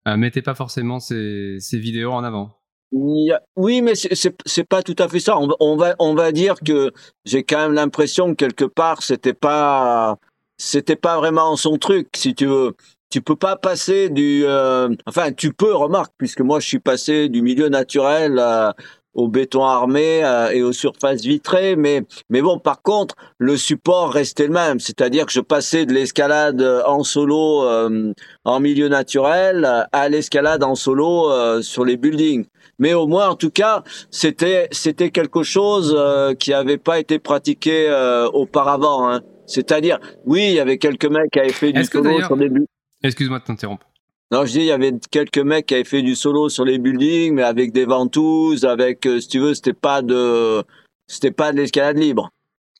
euh, 0.08 0.18
mettaient 0.18 0.42
pas 0.42 0.56
forcément 0.56 1.00
ces, 1.00 1.60
vidéos 1.74 2.12
en 2.12 2.24
avant. 2.24 2.58
Oui, 2.92 3.82
mais 3.82 3.94
c'est 3.96 4.64
pas 4.64 4.82
tout 4.82 4.96
à 4.98 5.08
fait 5.08 5.20
ça. 5.20 5.38
On, 5.38 5.50
on, 5.60 5.78
va, 5.78 5.96
on 6.00 6.16
va 6.16 6.32
dire 6.32 6.56
que 6.66 6.92
j'ai 7.26 7.44
quand 7.44 7.60
même 7.60 7.74
l'impression 7.74 8.32
que 8.32 8.46
quelque 8.46 8.66
part, 8.66 9.04
c'était 9.04 9.36
pas, 9.36 10.18
c'était 10.58 10.96
pas 10.96 11.18
vraiment 11.18 11.56
son 11.56 11.78
truc, 11.78 12.10
si 12.16 12.34
tu 12.34 12.48
veux. 12.48 12.76
Tu 13.12 13.22
peux 13.22 13.36
pas 13.36 13.56
passer 13.56 14.10
du, 14.10 14.44
euh, 14.46 14.90
enfin, 15.06 15.32
tu 15.32 15.54
peux, 15.54 15.76
remarque, 15.76 16.14
puisque 16.18 16.42
moi 16.42 16.60
je 16.60 16.68
suis 16.68 16.80
passé 16.80 17.30
du 17.30 17.42
milieu 17.42 17.70
naturel 17.70 18.40
à, 18.40 18.76
au 19.14 19.28
béton 19.28 19.64
armé 19.64 20.24
euh, 20.24 20.52
et 20.52 20.64
aux 20.64 20.74
surfaces 20.74 21.22
vitrées, 21.22 21.76
mais 21.76 22.04
mais 22.30 22.42
bon, 22.42 22.60
par 22.60 22.82
contre, 22.82 23.16
le 23.38 23.58
support 23.58 24.12
restait 24.12 24.48
le 24.48 24.54
même, 24.54 24.80
c'est-à-dire 24.80 25.26
que 25.26 25.32
je 25.32 25.42
passais 25.42 25.86
de 25.86 25.94
l'escalade 25.94 26.62
en 26.86 27.04
solo 27.04 27.64
euh, 27.66 28.14
en 28.46 28.60
milieu 28.60 28.88
naturel 28.88 29.88
à 29.92 30.10
l'escalade 30.10 30.64
en 30.64 30.76
solo 30.76 31.30
euh, 31.30 31.62
sur 31.62 31.86
les 31.86 31.98
buildings. 31.98 32.46
Mais 32.80 32.94
au 32.94 33.06
moins, 33.06 33.30
en 33.30 33.36
tout 33.36 33.52
cas, 33.52 33.84
c'était 34.10 34.68
c'était 34.72 35.12
quelque 35.12 35.44
chose 35.44 35.96
qui 36.40 36.52
avait 36.52 36.80
pas 36.80 37.00
été 37.00 37.20
pratiqué 37.20 37.92
auparavant. 38.34 39.08
Hein. 39.08 39.22
C'est-à-dire, 39.46 40.00
oui, 40.26 40.46
il 40.48 40.54
y 40.54 40.60
avait 40.60 40.80
quelques 40.80 41.06
mecs 41.06 41.30
qui 41.32 41.40
avaient 41.40 41.50
fait 41.50 41.74
du 41.74 41.84
solo 41.84 42.22
sur 42.22 42.38
des 42.38 42.50
buildings. 42.50 42.66
Excuse-moi 43.04 43.40
de 43.40 43.44
t'interrompre. 43.44 43.91
Non, 44.32 44.46
je 44.46 44.52
dis, 44.54 44.60
il 44.60 44.66
y 44.66 44.72
avait 44.72 44.94
quelques 45.12 45.40
mecs 45.40 45.66
qui 45.66 45.74
avaient 45.74 45.84
fait 45.84 46.02
du 46.02 46.16
solo 46.16 46.48
sur 46.48 46.64
les 46.64 46.80
buildings, 46.80 47.34
mais 47.34 47.44
avec 47.44 47.74
des 47.74 47.84
ventouses, 47.84 48.64
avec, 48.64 49.06
euh, 49.06 49.20
si 49.20 49.28
tu 49.28 49.40
veux, 49.40 49.54
c'était 49.54 49.74
pas 49.74 50.02
de, 50.02 50.64
c'était 51.06 51.32
pas 51.32 51.52
de 51.52 51.58
l'escalade 51.58 51.98
libre. 51.98 52.30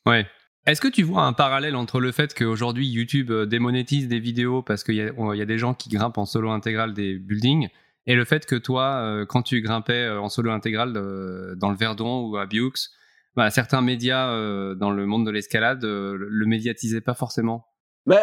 Ouais. 0.06 0.26
Est-ce 0.64 0.80
que 0.80 0.88
tu 0.88 1.02
vois 1.02 1.24
un 1.24 1.34
parallèle 1.34 1.76
entre 1.76 2.00
le 2.00 2.10
fait 2.10 2.32
qu'aujourd'hui 2.32 2.86
YouTube 2.86 3.30
euh, 3.30 3.44
démonétise 3.44 4.08
des 4.08 4.18
vidéos 4.18 4.62
parce 4.62 4.82
qu'il 4.82 4.94
y, 4.94 4.98
y, 4.98 5.42
a 5.42 5.44
des 5.44 5.58
gens 5.58 5.74
qui 5.74 5.90
grimpent 5.90 6.18
en 6.18 6.24
solo 6.24 6.50
intégral 6.50 6.94
des 6.94 7.18
buildings 7.18 7.68
et 8.06 8.14
le 8.14 8.24
fait 8.24 8.46
que 8.46 8.54
toi, 8.54 9.02
euh, 9.02 9.26
quand 9.26 9.42
tu 9.42 9.60
grimpais 9.60 10.08
en 10.08 10.28
solo 10.30 10.52
intégral 10.52 10.92
dans 10.92 11.70
le 11.70 11.76
Verdon 11.76 12.28
ou 12.28 12.36
à 12.36 12.46
Biux, 12.46 12.90
bah, 13.36 13.50
certains 13.50 13.82
médias 13.82 14.28
dans 14.74 14.90
le 14.90 15.06
monde 15.06 15.26
de 15.26 15.30
l'escalade 15.30 15.84
le 15.84 16.46
médiatisaient 16.46 17.00
pas 17.00 17.14
forcément? 17.14 17.66
Mais 18.06 18.20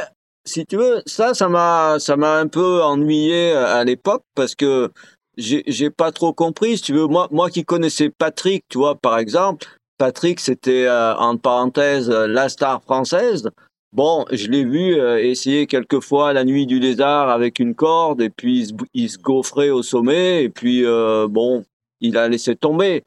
si 0.49 0.65
tu 0.65 0.77
veux, 0.77 1.01
ça, 1.05 1.33
ça 1.33 1.47
m'a, 1.47 1.97
ça 1.99 2.17
m'a 2.17 2.37
un 2.37 2.47
peu 2.47 2.81
ennuyé 2.83 3.51
euh, 3.53 3.67
à 3.67 3.83
l'époque 3.83 4.23
parce 4.35 4.55
que 4.55 4.91
j'ai, 5.37 5.89
pas 5.89 6.11
trop 6.11 6.33
compris. 6.33 6.77
Si 6.77 6.83
tu 6.83 6.93
veux, 6.93 7.05
moi, 7.05 7.27
moi 7.31 7.49
qui 7.49 7.63
connaissais 7.63 8.09
Patrick, 8.09 8.65
tu 8.67 8.79
vois, 8.79 8.95
par 8.95 9.19
exemple, 9.19 9.67
Patrick, 9.97 10.39
c'était 10.39 10.85
euh, 10.85 11.15
en 11.15 11.37
parenthèse 11.37 12.09
euh, 12.09 12.27
la 12.27 12.49
star 12.49 12.81
française. 12.81 13.49
Bon, 13.93 14.25
je 14.31 14.47
l'ai 14.47 14.65
vu 14.65 14.93
essayer 15.19 15.65
quelquefois 15.65 16.31
la 16.31 16.43
nuit 16.43 16.67
du 16.67 16.79
lézard 16.79 17.29
avec 17.29 17.57
une 17.57 17.73
corde 17.73 18.21
et 18.21 18.29
puis 18.29 18.71
il 18.93 19.09
se, 19.09 19.17
gaufrait 19.17 19.71
au 19.71 19.81
sommet 19.81 20.43
et 20.43 20.49
puis 20.49 20.83
bon, 21.27 21.65
il 21.99 22.15
a 22.15 22.27
laissé 22.29 22.55
tomber. 22.55 23.01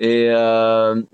Et 0.00 0.28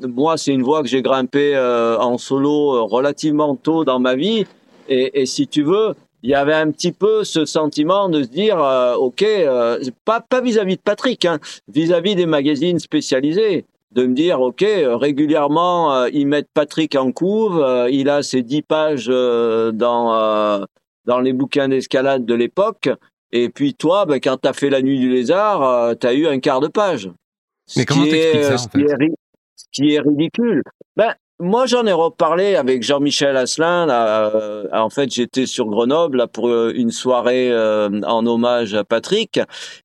moi, 0.00 0.36
c'est 0.36 0.52
une 0.52 0.64
voie 0.64 0.82
que 0.82 0.88
j'ai 0.88 1.00
grimpée 1.00 1.56
en 1.56 2.18
solo 2.18 2.88
relativement 2.88 3.54
tôt 3.54 3.84
dans 3.84 4.00
ma 4.00 4.16
vie 4.16 4.46
et, 4.88 5.22
et, 5.22 5.26
si 5.26 5.46
tu 5.46 5.62
veux, 5.62 5.94
il 6.22 6.30
y 6.30 6.34
avait 6.34 6.54
un 6.54 6.70
petit 6.70 6.92
peu 6.92 7.22
ce 7.22 7.44
sentiment 7.44 8.08
de 8.08 8.22
se 8.22 8.28
dire, 8.28 8.58
euh, 8.62 8.94
ok, 8.94 9.22
euh, 9.22 9.78
pas 10.04 10.20
pas 10.20 10.40
vis-à-vis 10.40 10.76
de 10.76 10.80
Patrick, 10.80 11.24
hein, 11.26 11.38
vis-à-vis 11.68 12.14
des 12.14 12.26
magazines 12.26 12.78
spécialisés, 12.78 13.66
de 13.92 14.06
me 14.06 14.14
dire, 14.14 14.40
ok, 14.40 14.64
régulièrement 14.64 15.94
euh, 15.94 16.08
ils 16.12 16.26
mettent 16.26 16.48
Patrick 16.54 16.96
en 16.96 17.12
couve, 17.12 17.64
il 17.90 18.08
a 18.08 18.22
ses 18.22 18.42
dix 18.42 18.62
pages 18.62 19.06
dans 19.06 20.66
dans 21.04 21.20
les 21.20 21.34
bouquins 21.34 21.68
d'escalade 21.68 22.24
de 22.24 22.34
l'époque, 22.34 22.88
et 23.30 23.50
puis 23.50 23.74
toi, 23.74 24.06
ben, 24.06 24.18
quand 24.18 24.38
t'as 24.38 24.54
fait 24.54 24.70
la 24.70 24.80
nuit 24.80 24.98
du 24.98 25.10
lézard, 25.10 25.94
t'as 25.98 26.14
eu 26.14 26.26
un 26.26 26.40
quart 26.40 26.60
de 26.60 26.68
page. 26.68 27.10
Mais 27.76 27.84
comment 27.84 28.04
t'expliques 28.04 28.44
ça 28.44 28.54
en 28.54 28.58
fait? 28.58 29.12
ce 29.56 29.66
qui 29.72 29.94
est 29.94 30.00
ridicule. 30.00 30.62
Moi, 31.40 31.66
j'en 31.66 31.84
ai 31.84 31.92
reparlé 31.92 32.54
avec 32.54 32.84
Jean-Michel 32.84 33.36
Asselin. 33.36 33.86
Là, 33.86 34.30
euh, 34.32 34.68
en 34.72 34.88
fait, 34.88 35.12
j'étais 35.12 35.46
sur 35.46 35.66
Grenoble 35.66 36.18
là, 36.18 36.28
pour 36.28 36.48
euh, 36.48 36.72
une 36.76 36.92
soirée 36.92 37.50
euh, 37.50 38.00
en 38.06 38.24
hommage 38.24 38.74
à 38.74 38.84
Patrick. 38.84 39.40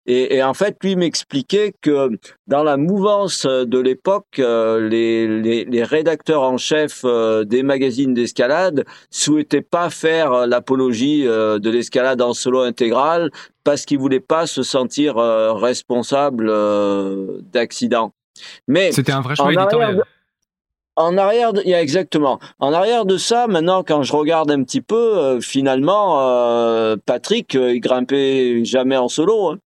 Et, 0.05 0.35
et 0.35 0.43
en 0.43 0.53
fait, 0.53 0.77
lui 0.83 0.95
m'expliquait 0.95 1.73
que 1.81 2.11
dans 2.45 2.61
la 2.61 2.77
mouvance 2.77 3.47
de 3.47 3.79
l'époque, 3.79 4.37
les, 4.37 5.27
les, 5.27 5.65
les, 5.65 5.83
rédacteurs 5.83 6.43
en 6.43 6.57
chef 6.57 7.03
des 7.03 7.63
magazines 7.63 8.13
d'escalade 8.13 8.85
souhaitaient 9.09 9.61
pas 9.61 9.89
faire 9.89 10.45
l'apologie 10.45 11.23
de 11.23 11.69
l'escalade 11.69 12.21
en 12.21 12.33
solo 12.33 12.61
intégral 12.61 13.31
parce 13.63 13.85
qu'ils 13.85 13.99
voulaient 13.99 14.19
pas 14.19 14.45
se 14.45 14.63
sentir 14.63 15.15
responsables 15.15 16.51
d'accidents. 17.51 18.13
Mais 18.67 18.91
c'était 18.91 19.11
un 19.11 19.21
vrai 19.21 19.35
choix 19.35 19.51
éditorial 19.51 20.03
en 20.99 21.17
arrière, 21.17 21.53
il 21.63 21.69
y 21.69 21.73
a 21.73 21.81
exactement. 21.81 22.39
En 22.59 22.73
arrière 22.73 23.05
de 23.05 23.17
ça, 23.17 23.47
maintenant, 23.47 23.83
quand 23.83 24.03
je 24.03 24.11
regarde 24.11 24.51
un 24.51 24.63
petit 24.63 24.81
peu, 24.81 25.17
euh, 25.17 25.39
finalement, 25.39 26.19
euh, 26.21 26.97
Patrick, 27.05 27.55
euh, 27.55 27.73
il 27.73 27.79
grimpait 27.79 28.65
jamais 28.65 28.97
en 28.97 29.07
solo. 29.07 29.47
Hein. 29.47 29.59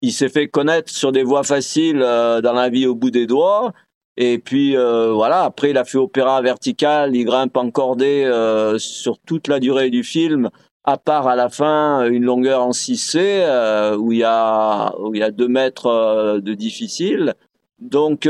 Il 0.00 0.12
s'est 0.12 0.28
fait 0.28 0.46
connaître 0.46 0.92
sur 0.92 1.10
des 1.10 1.24
voies 1.24 1.42
faciles 1.42 1.98
dans 1.98 2.52
la 2.52 2.68
vie 2.68 2.86
au 2.86 2.94
bout 2.94 3.10
des 3.10 3.26
doigts. 3.26 3.72
Et 4.16 4.38
puis 4.38 4.76
voilà, 4.76 5.44
après 5.44 5.70
il 5.70 5.78
a 5.78 5.84
fait 5.86 5.96
opéra 5.96 6.42
vertical, 6.42 7.16
il 7.16 7.24
grimpe 7.24 7.56
en 7.56 7.70
cordée 7.70 8.30
sur 8.76 9.18
toute 9.20 9.48
la 9.48 9.60
durée 9.60 9.88
du 9.88 10.04
film, 10.04 10.50
à 10.84 10.98
part 10.98 11.26
à 11.26 11.36
la 11.36 11.48
fin 11.48 12.06
une 12.06 12.24
longueur 12.24 12.60
en 12.60 12.72
6C 12.72 13.96
où 13.96 14.12
il 14.12 14.18
y 14.18 14.24
a 14.24 14.94
où 14.98 15.14
il 15.14 15.20
y 15.20 15.24
a 15.24 15.30
deux 15.30 15.48
mètres 15.48 16.38
de 16.38 16.52
difficile. 16.52 17.34
Donc 17.80 18.28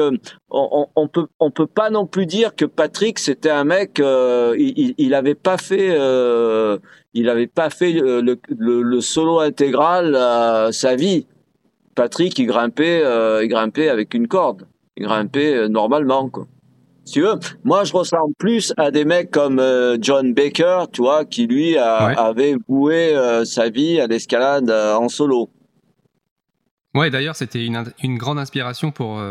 on, 0.51 0.89
on, 0.97 1.09
peut 1.09 1.27
on 1.39 1.51
peut 1.51 1.67
pas 1.67 1.91
non 1.91 2.07
plus 2.07 2.27
dire 2.27 2.55
que 2.55 2.65
Patrick 2.65 3.19
c'était 3.19 3.51
un 3.51 3.65
mec 3.65 4.01
il, 4.01 4.95
il 4.97 5.15
avait 5.15 5.35
pas 5.35 5.59
fait 5.59 5.97
il 7.13 7.29
avait 7.29 7.47
pas 7.47 7.71
fait 7.71 7.93
le, 7.93 8.39
le, 8.49 9.01
solo 9.01 9.41
intégral 9.41 10.17
à 10.17 10.69
sa 10.73 10.97
vie. 10.97 11.27
Patrick 11.95 12.39
il 12.39 12.47
grimpait 12.47 13.03
il 13.43 13.49
grimpait 13.49 13.89
avec 13.89 14.15
une 14.15 14.29
corde, 14.29 14.67
il 14.97 15.05
grimpait 15.05 15.69
normalement 15.69 16.29
quoi 16.31 16.47
tu 17.05 17.21
veux, 17.21 17.35
moi 17.65 17.85
je 17.85 17.93
ressemble 17.93 18.35
plus 18.39 18.73
à 18.77 18.91
des 18.91 19.05
mecs 19.05 19.31
comme 19.31 19.59
euh, 19.59 19.99
John 20.01 20.33
Baker, 20.33 20.85
tu 20.93 21.03
vois, 21.03 21.25
qui 21.25 21.47
lui 21.47 21.77
avait 21.77 22.57
voué 22.67 23.15
euh, 23.15 23.45
sa 23.45 23.69
vie 23.69 24.01
à 24.01 24.07
l'escalade 24.07 24.71
euh, 24.71 24.95
en 24.95 25.09
solo. 25.09 25.51
Ouais, 26.95 27.11
d'ailleurs, 27.11 27.37
c'était 27.37 27.65
une, 27.65 27.85
une, 28.03 28.19
grande 28.19 28.39
inspiration 28.39 28.93
pour 28.93 29.23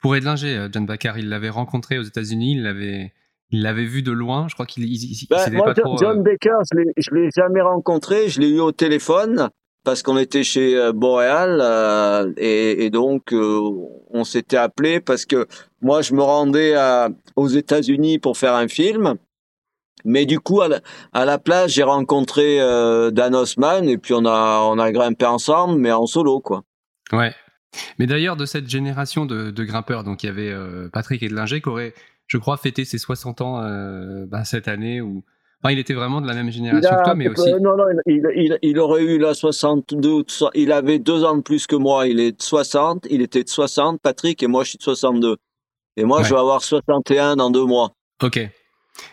pour 0.00 0.16
Edlinger, 0.16 0.68
John 0.72 0.86
Baker. 0.86 1.12
Il 1.16 1.28
l'avait 1.28 1.48
rencontré 1.48 1.98
aux 1.98 2.02
États-Unis, 2.02 2.56
il 2.56 2.62
l'avait 2.62 3.12
il 3.52 3.62
l'avait 3.62 3.84
vu 3.84 4.02
de 4.02 4.10
loin. 4.10 4.46
Je 4.48 4.54
crois 4.54 4.66
qu'il 4.66 4.84
il, 4.84 5.26
ben, 5.30 5.62
pas 5.62 5.74
trop, 5.74 5.96
John 5.98 6.22
Baker, 6.22 6.56
je 6.96 7.14
l'ai 7.14 7.28
jamais 7.36 7.60
rencontré. 7.60 8.28
Je 8.28 8.40
l'ai 8.40 8.48
eu 8.48 8.60
au 8.60 8.72
téléphone 8.72 9.50
parce 9.84 10.02
qu'on 10.02 10.16
était 10.16 10.42
chez 10.42 10.76
euh, 10.76 10.92
Boréal 10.92 11.60
euh, 11.60 12.32
et, 12.36 12.84
et, 12.84 12.90
donc 12.90 13.32
euh, 13.32 13.60
on 14.10 14.24
s'était 14.24 14.56
appelé 14.56 15.00
parce 15.00 15.26
que 15.26 15.46
moi 15.80 16.02
je 16.02 16.14
me 16.14 16.22
rendais 16.22 16.74
à, 16.74 17.08
aux 17.36 17.48
États-Unis 17.48 18.18
pour 18.18 18.36
faire 18.36 18.54
un 18.54 18.68
film. 18.68 19.16
Mais 20.04 20.26
du 20.26 20.40
coup, 20.40 20.62
à 20.62 20.68
la, 20.68 20.80
à 21.12 21.24
la 21.24 21.38
place, 21.38 21.70
j'ai 21.70 21.84
rencontré 21.84 22.58
Dan 23.12 23.36
Osman 23.36 23.88
et 23.88 23.98
puis 23.98 24.14
on 24.14 24.24
a 24.24 24.62
on 24.64 24.78
a 24.80 24.90
grimpé 24.90 25.26
ensemble, 25.26 25.78
mais 25.78 25.92
en 25.92 26.06
solo, 26.06 26.40
quoi. 26.40 26.64
Ouais. 27.12 27.34
Mais 27.98 28.06
d'ailleurs, 28.06 28.36
de 28.36 28.44
cette 28.44 28.68
génération 28.68 29.24
de, 29.26 29.50
de 29.50 29.64
grimpeurs, 29.64 30.04
donc 30.04 30.22
il 30.22 30.26
y 30.26 30.28
avait 30.28 30.54
Patrick 30.92 31.22
Edlinger 31.22 31.60
qui 31.62 31.68
aurait, 31.68 31.94
je 32.26 32.36
crois, 32.36 32.56
fêté 32.58 32.84
ses 32.84 32.98
60 32.98 33.40
ans 33.40 33.62
bah, 34.26 34.44
cette 34.44 34.68
année 34.68 35.00
ou 35.00 35.24
il 35.70 35.78
était 35.78 35.94
vraiment 35.94 36.20
de 36.20 36.26
la 36.26 36.34
même 36.34 36.50
génération 36.50 36.90
que 36.90 37.04
toi, 37.04 37.14
mais 37.14 37.28
aussi. 37.28 37.52
Non, 37.60 37.76
non, 37.76 37.84
il, 38.06 38.58
il, 38.62 38.78
aurait 38.80 39.04
eu 39.04 39.18
la 39.18 39.34
62. 39.34 40.24
Il 40.54 40.72
avait 40.72 40.98
deux 40.98 41.24
ans 41.24 41.36
de 41.36 41.42
plus 41.42 41.66
que 41.66 41.76
moi. 41.76 42.08
Il 42.08 42.18
est 42.18 42.32
de 42.32 42.42
60. 42.42 43.06
Il 43.10 43.22
était 43.22 43.44
de 43.44 43.48
60, 43.48 44.00
Patrick, 44.00 44.42
et 44.42 44.48
moi, 44.48 44.64
je 44.64 44.70
suis 44.70 44.78
de 44.78 44.82
62. 44.82 45.36
Et 45.96 46.04
moi, 46.04 46.22
je 46.22 46.30
vais 46.30 46.40
avoir 46.40 46.62
61 46.62 47.36
dans 47.36 47.50
deux 47.50 47.64
mois. 47.64 47.92
Ok. 48.22 48.40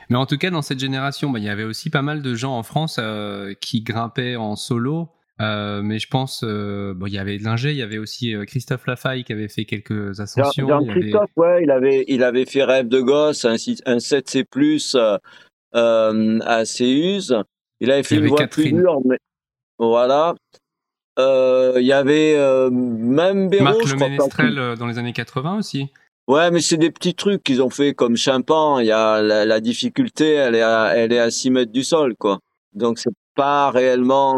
Mais 0.09 0.17
en 0.17 0.25
tout 0.25 0.37
cas, 0.37 0.49
dans 0.49 0.61
cette 0.61 0.79
génération, 0.79 1.29
bah, 1.29 1.39
il 1.39 1.45
y 1.45 1.49
avait 1.49 1.63
aussi 1.63 1.89
pas 1.89 2.01
mal 2.01 2.21
de 2.21 2.33
gens 2.33 2.57
en 2.57 2.63
France 2.63 2.97
euh, 2.99 3.53
qui 3.61 3.81
grimpaient 3.81 4.35
en 4.35 4.55
solo. 4.55 5.09
Euh, 5.41 5.81
mais 5.81 5.99
je 5.99 6.07
pense, 6.07 6.43
euh, 6.43 6.93
bon, 6.93 7.07
il 7.07 7.13
y 7.13 7.17
avait 7.17 7.37
Linger, 7.37 7.71
il 7.71 7.77
y 7.77 7.81
avait 7.81 7.97
aussi 7.97 8.35
Christophe 8.45 8.85
Lafaille 8.87 9.23
qui 9.23 9.31
avait 9.31 9.47
fait 9.47 9.65
quelques 9.65 10.19
ascensions. 10.19 10.67
Jean-Christophe, 10.67 11.31
ouais, 11.37 11.63
il 11.63 11.71
avait, 11.71 12.03
il 12.07 12.23
avait 12.23 12.45
fait 12.45 12.63
Rêve 12.63 12.87
de 12.87 12.99
gosse, 12.99 13.45
un, 13.45 13.55
un 13.85 13.97
7C+, 13.97 14.45
euh, 15.75 16.39
à 16.45 16.65
Céuse. 16.65 17.37
Il 17.79 17.91
avait 17.91 18.03
fait 18.03 18.15
une 18.15 18.27
voie 18.27 18.47
plus 18.47 18.71
dure, 18.71 18.99
mais 19.05 19.17
voilà. 19.77 20.35
Euh, 21.17 21.73
il 21.79 21.85
y 21.85 21.93
avait 21.93 22.35
euh, 22.37 22.69
même 22.69 23.49
Béraud, 23.49 23.65
Marc 23.65 23.87
je 23.87 23.93
le 23.93 23.99
Ménestrel 23.99 24.57
euh, 24.57 24.75
dans 24.75 24.87
les 24.87 24.97
années 24.97 25.13
80 25.13 25.57
aussi. 25.57 25.87
Ouais, 26.27 26.51
mais 26.51 26.61
c'est 26.61 26.77
des 26.77 26.91
petits 26.91 27.15
trucs 27.15 27.43
qu'ils 27.43 27.61
ont 27.61 27.69
fait 27.69 27.93
comme 27.93 28.15
Chimpan. 28.15 28.79
Il 28.79 28.85
y 28.85 28.91
a 28.91 29.21
la, 29.21 29.45
la, 29.45 29.59
difficulté, 29.59 30.33
elle 30.33 30.55
est 30.55 30.61
à, 30.61 30.93
elle 30.95 31.11
est 31.11 31.19
à 31.19 31.31
6 31.31 31.49
mètres 31.49 31.71
du 31.71 31.83
sol, 31.83 32.15
quoi. 32.17 32.39
Donc 32.73 32.99
c'est 32.99 33.09
pas 33.39 33.71
réellement. 33.71 34.37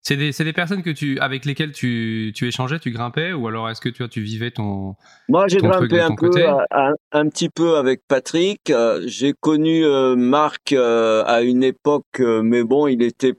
C'est 0.00 0.16
des, 0.16 0.52
personnes 0.52 0.82
que 0.82 0.90
tu, 0.90 1.20
avec 1.20 1.44
lesquelles 1.44 1.70
tu, 1.70 2.32
tu 2.34 2.48
échangeais, 2.48 2.80
tu 2.80 2.90
grimpais, 2.90 3.32
ou 3.32 3.46
alors 3.46 3.70
est-ce 3.70 3.80
que 3.80 3.88
tu, 3.88 4.06
tu 4.08 4.20
vivais 4.20 4.50
ton. 4.50 4.96
Moi, 5.28 5.46
j'ai 5.46 5.58
grimpé 5.58 6.00
un 6.00 6.12
peu, 6.16 6.30
un, 6.72 6.94
un, 7.12 7.28
petit 7.28 7.48
peu 7.48 7.76
avec 7.76 8.02
Patrick. 8.08 8.70
Euh, 8.70 9.00
j'ai 9.06 9.32
connu 9.32 9.84
euh, 9.84 10.16
Marc 10.16 10.72
euh, 10.72 11.22
à 11.24 11.42
une 11.42 11.62
époque, 11.62 12.18
mais 12.18 12.64
bon, 12.64 12.88
il 12.88 13.00
était 13.02 13.34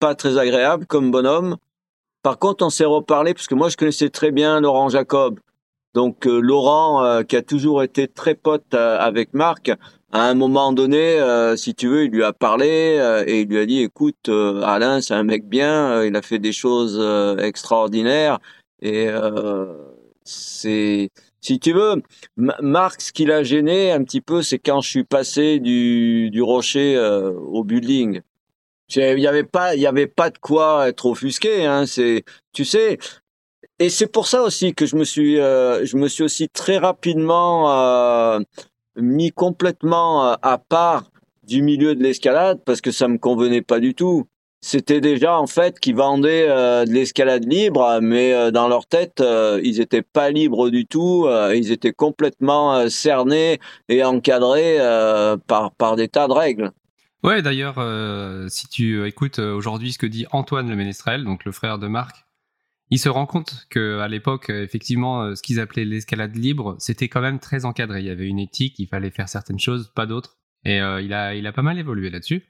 pas 0.00 0.14
très 0.14 0.38
agréable 0.38 0.86
comme 0.86 1.10
bonhomme. 1.10 1.56
Par 2.22 2.38
contre, 2.38 2.64
on 2.64 2.70
s'est 2.70 2.86
reparlé 2.86 3.34
parce 3.34 3.46
que 3.46 3.54
moi, 3.54 3.68
je 3.68 3.76
connaissais 3.76 4.08
très 4.08 4.30
bien 4.30 4.60
Laurent 4.60 4.88
Jacob. 4.88 5.40
Donc 5.94 6.24
Laurent, 6.24 7.22
qui 7.24 7.36
a 7.36 7.42
toujours 7.42 7.82
été 7.82 8.08
très 8.08 8.34
pote 8.34 8.72
avec 8.74 9.34
Marc, 9.34 9.72
à 10.12 10.22
un 10.28 10.34
moment 10.34 10.72
donné, 10.72 11.20
euh, 11.20 11.56
si 11.56 11.74
tu 11.74 11.88
veux, 11.88 12.04
il 12.04 12.10
lui 12.10 12.24
a 12.24 12.32
parlé 12.32 12.96
euh, 12.98 13.24
et 13.26 13.42
il 13.42 13.48
lui 13.48 13.58
a 13.58 13.66
dit 13.66 13.82
"Écoute, 13.82 14.28
euh, 14.28 14.62
Alain, 14.62 15.00
c'est 15.02 15.14
un 15.14 15.22
mec 15.22 15.46
bien, 15.46 16.02
il 16.04 16.16
a 16.16 16.22
fait 16.22 16.38
des 16.38 16.52
choses 16.52 16.98
extraordinaires 17.40 18.38
et 18.80 19.08
c'est 20.24 21.10
si 21.40 21.60
tu 21.60 21.72
veux, 21.72 22.02
Marc, 22.36 23.00
ce 23.00 23.12
qui 23.12 23.24
l'a 23.24 23.42
gêné 23.42 23.92
un 23.92 24.02
petit 24.04 24.20
peu, 24.20 24.42
c'est 24.42 24.58
quand 24.58 24.80
je 24.80 24.88
suis 24.90 25.04
passé 25.04 25.60
du, 25.60 26.30
du 26.30 26.42
rocher 26.42 26.98
au 26.98 27.64
building. 27.64 28.20
Il 28.96 29.20
y 29.20 29.26
avait 29.26 29.44
pas, 29.44 29.74
il 29.76 29.80
y 29.80 29.86
avait 29.86 30.06
pas 30.06 30.30
de 30.30 30.38
quoi 30.38 30.88
être 30.88 31.06
offusqué. 31.06 31.66
Hein, 31.66 31.86
c'est, 31.86 32.24
tu 32.52 32.64
sais, 32.64 32.98
et 33.78 33.90
c'est 33.90 34.06
pour 34.08 34.26
ça 34.26 34.42
aussi 34.42 34.74
que 34.74 34.86
je 34.86 34.96
me 34.96 35.04
suis, 35.04 35.36
je 35.36 35.96
me 35.96 36.08
suis 36.08 36.24
aussi 36.24 36.48
très 36.48 36.78
rapidement 36.78 38.40
mis 39.00 39.32
complètement 39.32 40.26
euh, 40.26 40.34
à 40.42 40.58
part 40.58 41.10
du 41.46 41.62
milieu 41.62 41.94
de 41.94 42.02
l'escalade 42.02 42.60
parce 42.64 42.80
que 42.80 42.90
ça 42.90 43.08
me 43.08 43.18
convenait 43.18 43.62
pas 43.62 43.80
du 43.80 43.94
tout. 43.94 44.28
C'était 44.60 45.00
déjà 45.00 45.38
en 45.38 45.46
fait 45.46 45.78
qu'ils 45.78 45.94
vendaient 45.94 46.46
euh, 46.48 46.84
de 46.84 46.90
l'escalade 46.90 47.44
libre, 47.44 48.00
mais 48.02 48.34
euh, 48.34 48.50
dans 48.50 48.68
leur 48.68 48.86
tête, 48.86 49.22
ils 49.62 49.80
étaient 49.80 50.02
pas 50.02 50.30
libres 50.30 50.68
du 50.70 50.86
tout. 50.86 51.28
ils 51.54 51.70
étaient 51.70 51.92
complètement 51.92 52.88
cernés 52.88 53.60
et 53.88 54.04
encadrés 54.04 54.78
par 55.46 55.72
par 55.72 55.96
des 55.96 56.08
tas 56.08 56.28
de 56.28 56.32
règles. 56.32 56.72
Ouais, 57.24 57.42
d'ailleurs, 57.42 57.76
si 58.48 58.68
tu 58.68 59.06
écoutes 59.06 59.38
aujourd'hui 59.38 59.92
ce 59.92 59.98
que 59.98 60.06
dit 60.06 60.26
Antoine 60.32 60.68
Le 60.68 60.76
Ménestrel, 60.76 61.24
donc 61.24 61.44
le 61.44 61.52
frère 61.52 61.78
de 61.78 61.88
Marc, 61.88 62.27
il 62.90 62.98
se 62.98 63.08
rend 63.08 63.26
compte 63.26 63.66
que 63.70 63.98
à 64.00 64.08
l'époque, 64.08 64.50
effectivement, 64.50 65.22
euh, 65.22 65.34
ce 65.34 65.42
qu'ils 65.42 65.60
appelaient 65.60 65.84
l'escalade 65.84 66.34
libre, 66.36 66.76
c'était 66.78 67.08
quand 67.08 67.20
même 67.20 67.38
très 67.38 67.64
encadré. 67.64 68.00
Il 68.00 68.06
y 68.06 68.10
avait 68.10 68.26
une 68.26 68.38
éthique, 68.38 68.78
il 68.78 68.86
fallait 68.86 69.10
faire 69.10 69.28
certaines 69.28 69.58
choses, 69.58 69.92
pas 69.94 70.06
d'autres. 70.06 70.38
Et 70.64 70.80
euh, 70.80 71.00
il 71.00 71.12
a, 71.12 71.34
il 71.34 71.46
a 71.46 71.52
pas 71.52 71.62
mal 71.62 71.78
évolué 71.78 72.10
là-dessus, 72.10 72.44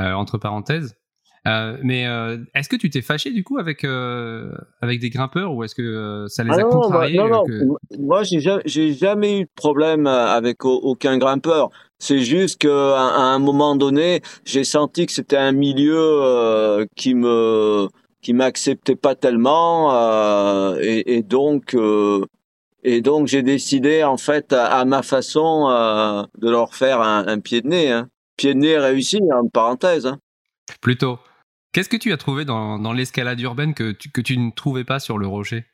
euh, 0.00 0.12
entre 0.12 0.38
parenthèses. 0.38 0.96
Euh, 1.46 1.76
mais 1.82 2.06
euh, 2.06 2.38
est-ce 2.54 2.70
que 2.70 2.76
tu 2.76 2.88
t'es 2.88 3.02
fâché 3.02 3.30
du 3.30 3.44
coup 3.44 3.58
avec 3.58 3.84
avec 3.84 4.98
des 4.98 5.10
grimpeurs 5.10 5.52
ou 5.52 5.62
est-ce 5.62 5.74
que 5.74 6.24
ça 6.26 6.42
les 6.42 6.52
ah 6.52 6.60
a 6.60 6.62
contrariés 6.62 7.18
Non, 7.18 7.44
non, 7.46 7.76
moi 7.98 8.22
j'ai 8.22 8.40
jamais, 8.40 8.62
jamais 8.66 9.40
eu 9.40 9.44
de 9.44 9.50
problème 9.54 10.06
avec 10.06 10.64
aucun 10.64 11.18
grimpeur. 11.18 11.68
C'est 11.98 12.20
juste 12.20 12.62
que 12.62 12.94
à 12.94 13.34
un 13.34 13.38
moment 13.38 13.76
donné, 13.76 14.22
j'ai 14.46 14.64
senti 14.64 15.04
que 15.04 15.12
c'était 15.12 15.36
un 15.36 15.52
milieu 15.52 16.86
qui 16.96 17.14
me 17.14 17.88
qui 18.24 18.32
m'acceptaient 18.32 18.96
pas 18.96 19.14
tellement 19.14 19.94
euh, 19.94 20.78
et, 20.80 21.16
et, 21.16 21.22
donc 21.22 21.74
euh, 21.74 22.24
et 22.82 23.02
donc 23.02 23.28
j'ai 23.28 23.42
décidé 23.42 24.02
en 24.02 24.16
fait 24.16 24.52
à, 24.52 24.84
ma 24.86 25.02
façon 25.02 25.68
euh, 25.68 26.24
de 26.38 26.50
leur 26.50 26.74
faire 26.74 27.02
un, 27.02 27.26
un, 27.28 27.38
pied 27.38 27.60
de 27.60 27.68
nez, 27.68 27.92
hein. 27.92 28.08
pied 28.36 28.54
de 28.54 28.58
nez 28.58 28.78
réussi 28.78 29.20
en 29.32 29.46
parenthèse. 29.46 30.06
Hein. 30.06 30.18
Plutôt. 30.80 31.18
Qu'est-ce 31.72 31.88
que 31.88 31.96
tu 31.96 32.12
as 32.12 32.16
trouvé 32.16 32.44
dans, 32.44 32.78
dans 32.78 32.92
l'escalade 32.92 33.38
urbaine 33.40 33.74
que 33.74 33.92
tu, 33.92 34.10
que 34.10 34.20
tu 34.22 34.38
ne 34.38 34.50
trouvais 34.50 34.84
pas 34.84 35.00
sur 35.00 35.18
le 35.18 35.26
rocher? 35.26 35.66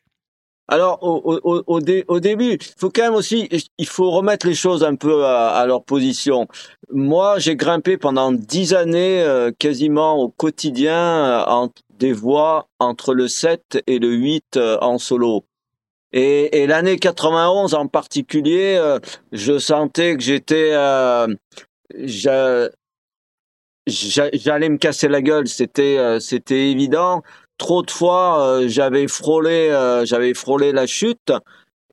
Alors 0.66 1.02
au, 1.02 1.40
au, 1.42 1.62
au, 1.66 1.80
dé, 1.80 2.04
au 2.08 2.20
début, 2.20 2.52
il 2.52 2.58
faut 2.78 2.90
quand 2.90 3.02
même 3.02 3.14
aussi, 3.14 3.48
il 3.78 3.86
faut 3.86 4.10
remettre 4.10 4.46
les 4.46 4.54
choses 4.54 4.84
un 4.84 4.94
peu 4.94 5.24
à, 5.24 5.50
à 5.50 5.66
leur 5.66 5.84
position. 5.84 6.46
Moi, 6.92 7.38
j'ai 7.38 7.56
grimpé 7.56 7.96
pendant 7.96 8.32
dix 8.32 8.72
années 8.72 9.20
euh, 9.20 9.50
quasiment 9.56 10.16
au 10.18 10.28
quotidien 10.28 11.44
en, 11.46 11.70
des 12.00 12.12
voix 12.12 12.68
entre 12.80 13.14
le 13.14 13.28
7 13.28 13.84
et 13.86 14.00
le 14.00 14.10
8 14.10 14.56
euh, 14.56 14.78
en 14.80 14.98
solo. 14.98 15.44
Et, 16.12 16.62
et 16.62 16.66
l'année 16.66 16.98
91 16.98 17.74
en 17.74 17.86
particulier, 17.86 18.74
euh, 18.76 18.98
je 19.30 19.58
sentais 19.60 20.16
que 20.16 20.22
j'étais, 20.22 20.72
euh, 20.72 21.28
j'allais 23.86 24.68
me 24.68 24.78
casser 24.78 25.06
la 25.06 25.22
gueule. 25.22 25.46
C'était, 25.46 26.18
c'était 26.18 26.70
évident. 26.70 27.22
Trop 27.58 27.82
de 27.82 27.90
fois, 27.90 28.62
j'avais 28.66 29.06
frôlé, 29.06 29.70
j'avais 30.04 30.34
frôlé 30.34 30.72
la 30.72 30.86
chute. 30.88 31.32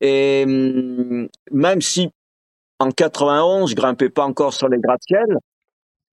Et 0.02 0.46
hum, 0.48 1.28
même 1.52 1.82
si 1.82 2.10
en 2.80 2.90
91, 2.90 3.70
je 3.70 3.76
grimpais 3.76 4.10
pas 4.10 4.26
encore 4.26 4.54
sur 4.54 4.70
les 4.70 4.80
gratte-ciels. 4.80 5.38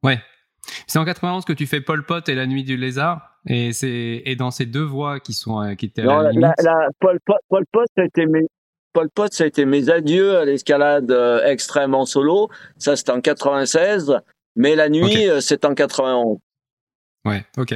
Ouais. 0.03 0.21
C'est 0.87 0.99
en 0.99 1.05
91 1.05 1.45
que 1.45 1.53
tu 1.53 1.67
fais 1.67 1.81
Pol 1.81 2.05
Pot 2.05 2.29
et 2.29 2.35
la 2.35 2.47
nuit 2.47 2.65
du 2.65 2.77
lézard. 2.77 3.34
Et 3.47 3.73
c'est 3.73 4.23
et 4.25 4.37
dans 4.37 4.51
ces 4.51 4.67
deux 4.67 4.85
voix 4.85 5.21
qui 5.21 5.35
sont 5.35 5.61
euh, 5.61 5.75
qui 5.75 5.87
étaient 5.87 6.03
à 6.03 6.23
la, 6.23 6.31
limite... 6.31 6.51
la, 6.63 6.89
Pol, 6.99 7.19
Pot, 7.25 7.37
Pol 7.49 7.65
Pot, 7.71 7.85
ça 7.95 8.03
a 8.03 8.05
été 8.07 8.27
mes 8.27 8.47
Pol 8.95 9.11
Pot, 9.11 9.35
ça 9.35 9.45
a 9.45 9.47
été 9.49 9.67
mes 9.67 9.91
adieux 9.91 10.39
à 10.39 10.45
l'escalade 10.45 11.11
euh, 11.11 11.45
extrême 11.45 11.95
en 11.95 12.07
solo. 12.07 12.49
Ça, 12.79 12.97
c'était 12.97 13.11
en 13.11 13.21
96. 13.21 14.21
Mais 14.57 14.77
la 14.77 14.89
nuit, 14.89 15.29
euh, 15.29 15.41
c'est 15.41 15.65
en 15.65 15.75
91. 15.75 16.39
Ouais, 17.27 17.45
ok. 17.59 17.75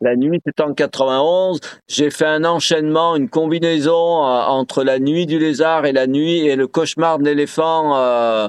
La 0.00 0.14
nuit, 0.16 0.40
c'était 0.46 0.62
en 0.62 0.72
91. 0.72 1.58
J'ai 1.88 2.10
fait 2.10 2.26
un 2.26 2.44
enchaînement, 2.44 3.16
une 3.16 3.28
combinaison 3.28 4.24
euh, 4.24 4.42
entre 4.44 4.84
la 4.84 5.00
nuit 5.00 5.26
du 5.26 5.40
lézard 5.40 5.84
et 5.84 5.92
la 5.92 6.06
nuit 6.06 6.46
et 6.46 6.54
le 6.54 6.68
cauchemar 6.68 7.18
de 7.18 7.24
l'éléphant. 7.24 8.48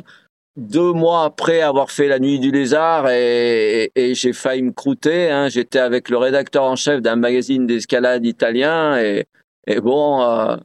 Euh, 0.58 0.62
deux 0.62 0.94
mois 0.94 1.24
après 1.26 1.62
avoir 1.62 1.92
fait 1.92 2.08
la 2.08 2.20
nuit 2.20 2.40
du 2.40 2.52
lézard 2.52 3.10
et, 3.10 3.92
et, 3.96 4.16
j'ai 4.16 4.34
failli 4.34 4.62
me 4.64 4.72
croûter. 4.72 5.30
Hein. 5.32 5.50
J'étais 5.50 5.80
avec 5.80 6.10
le 6.10 6.18
rédacteur 6.18 6.64
en 6.64 6.76
chef 6.76 7.02
d'un 7.02 7.16
magazine 7.16 7.68
d'escalade 7.68 8.26
italien 8.26 8.98
et, 8.98 9.26
et 9.68 9.80
bon, 9.80 10.22
euh, 10.22 10.58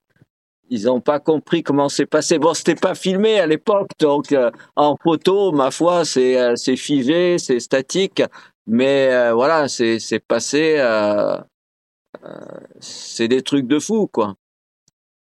ils 0.71 0.85
n'ont 0.85 1.01
pas 1.01 1.21
compris 1.21 1.63
comment 1.63 1.89
c'est 1.89 2.07
passé. 2.07 2.39
Bon, 2.39 2.55
c'était 2.55 2.75
pas 2.75 2.95
filmé 2.95 3.39
à 3.39 3.47
l'époque, 3.47 3.91
donc 3.99 4.33
euh, 4.33 4.51
en 4.77 4.97
photo, 4.97 5.53
ma 5.53 5.71
foi, 5.71 6.05
c'est 6.05 6.39
euh, 6.39 6.55
c'est 6.57 6.77
figé, 6.77 7.39
c'est 7.39 7.61
statique, 7.61 8.23
mais 8.67 9.09
euh, 9.13 9.33
voilà, 9.35 9.69
c'est 9.69 9.99
c'est 9.99 10.21
passé. 10.21 10.77
c'est 12.81 13.29
des 13.29 13.43
trucs 13.43 13.67
de 13.67 13.79
fou, 13.79 14.09
quoi. 14.13 14.35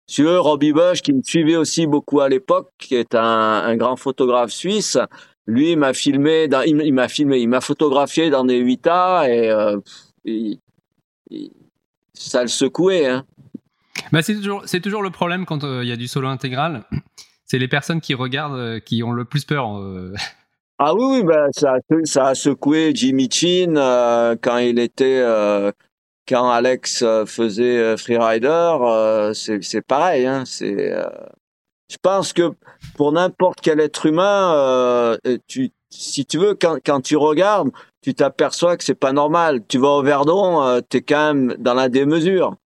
Si 0.07 0.23
tu 0.23 0.29
Robbie 0.29 0.73
Bush, 0.73 1.03
qui 1.03 1.13
me 1.13 1.23
suivait 1.23 1.57
aussi 1.57 1.87
beaucoup 1.87 2.21
à 2.21 2.29
l'époque, 2.29 2.71
qui 2.79 2.95
est 2.95 3.15
un, 3.15 3.21
un, 3.21 3.77
grand 3.77 3.97
photographe 3.97 4.53
suisse, 4.53 4.99
lui 5.47 5.73
il 5.73 5.79
m'a 5.79 5.93
filmé, 5.93 6.47
dans, 6.47 6.63
il, 6.63 6.95
m'a 6.95 7.09
filmé, 7.09 7.39
il 7.39 7.49
m'a 7.49 7.61
photographié 7.61 8.31
dans 8.31 8.45
des 8.45 8.63
8A 8.63 9.29
et, 9.29 10.59
et 11.31 11.51
ça 12.15 12.43
le 12.43 12.49
secouait. 12.49 13.07
Hein. 13.07 13.25
Bah, 14.13 14.23
c'est 14.23 14.35
toujours, 14.35 14.63
c'est 14.67 14.81
toujours 14.81 15.03
le 15.03 15.11
problème 15.11 15.47
quand 15.47 15.65
euh, 15.65 15.83
il 15.83 15.89
y 15.89 15.93
a 15.93 15.97
du 15.97 16.09
solo 16.09 16.29
intégral. 16.29 16.85
C'est 17.49 17.59
les 17.59 17.69
personnes 17.69 18.01
qui 18.01 18.15
regardent 18.15 18.59
euh, 18.59 18.81
qui 18.81 19.05
ont 19.05 19.13
le 19.13 19.25
plus 19.25 19.45
peur. 19.45 19.79
Euh. 19.79 20.13
Ah 20.81 20.95
oui, 20.97 21.05
oui 21.13 21.23
bah, 21.23 21.47
ça, 21.53 21.77
ça 22.03 22.27
a 22.27 22.35
secoué 22.35 22.91
Jimmy 22.93 23.29
Chin 23.31 23.75
quand 24.43 24.59
il 24.59 24.81
était, 24.81 25.23
quand 26.29 26.51
Alex 26.51 27.05
faisait 27.27 27.97
Freerider. 27.97 29.33
c'est, 29.35 29.63
c'est 29.63 29.83
pareil. 29.83 30.27
Hein, 30.27 30.45
c'est, 30.47 30.95
je 31.91 31.97
pense 32.03 32.33
que 32.33 32.53
pour 32.97 33.13
n'importe 33.13 33.61
quel 33.61 33.81
être 33.81 34.07
humain, 34.07 35.17
tu, 35.47 35.71
si 35.91 36.27
tu 36.27 36.39
veux, 36.39 36.55
quand, 36.55 36.79
quand 36.85 37.01
tu 37.01 37.17
regardes, 37.17 37.71
tu 38.03 38.15
t'aperçois 38.15 38.77
que 38.77 38.85
c'est 38.85 38.95
pas 38.95 39.13
normal. 39.13 39.63
Tu 39.69 39.79
vas 39.79 39.89
au 39.89 40.03
Verdon, 40.03 40.81
tu 40.89 40.99
es 40.99 41.03
quand 41.03 41.35
même 41.35 41.55
dans 41.59 41.75
la 41.75 41.89
démesure. 41.89 42.57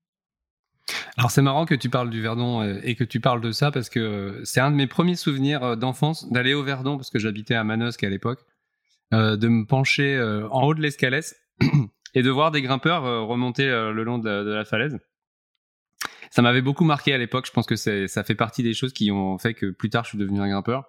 Alors 1.16 1.30
c'est 1.30 1.42
marrant 1.42 1.66
que 1.66 1.74
tu 1.74 1.88
parles 1.88 2.10
du 2.10 2.20
Verdon 2.20 2.62
euh, 2.62 2.80
et 2.82 2.94
que 2.94 3.04
tu 3.04 3.20
parles 3.20 3.40
de 3.40 3.52
ça 3.52 3.70
parce 3.70 3.88
que 3.88 4.40
c'est 4.44 4.60
un 4.60 4.70
de 4.70 4.76
mes 4.76 4.86
premiers 4.86 5.16
souvenirs 5.16 5.62
euh, 5.62 5.76
d'enfance 5.76 6.30
d'aller 6.30 6.54
au 6.54 6.62
Verdon 6.62 6.96
parce 6.96 7.10
que 7.10 7.18
j'habitais 7.18 7.54
à 7.54 7.64
Manosque 7.64 8.04
à 8.04 8.10
l'époque, 8.10 8.40
euh, 9.12 9.36
de 9.36 9.48
me 9.48 9.64
pencher 9.64 10.20
en 10.50 10.62
haut 10.62 10.74
de 10.74 10.80
l'escalès 10.80 11.36
et 12.14 12.22
de 12.22 12.30
voir 12.30 12.50
des 12.50 12.62
grimpeurs 12.62 13.02
remonter 13.26 13.66
le 13.66 14.02
long 14.02 14.18
de 14.18 14.28
la, 14.28 14.64
falaise. 14.64 14.98
Ça 16.30 16.42
m'avait 16.42 16.62
beaucoup 16.62 16.84
marqué 16.84 17.12
à 17.12 17.18
l'époque. 17.18 17.46
Je 17.46 17.52
pense 17.52 17.66
que 17.66 17.76
ça 17.76 18.24
fait 18.24 18.34
partie 18.34 18.62
des 18.62 18.74
choses 18.74 18.92
qui 18.92 19.10
ont 19.10 19.38
fait 19.38 19.54
que 19.54 19.70
plus 19.70 19.90
tard 19.90 20.04
je 20.04 20.10
suis 20.10 20.18
devenu 20.18 20.40
un 20.40 20.48
grimpeur. 20.48 20.84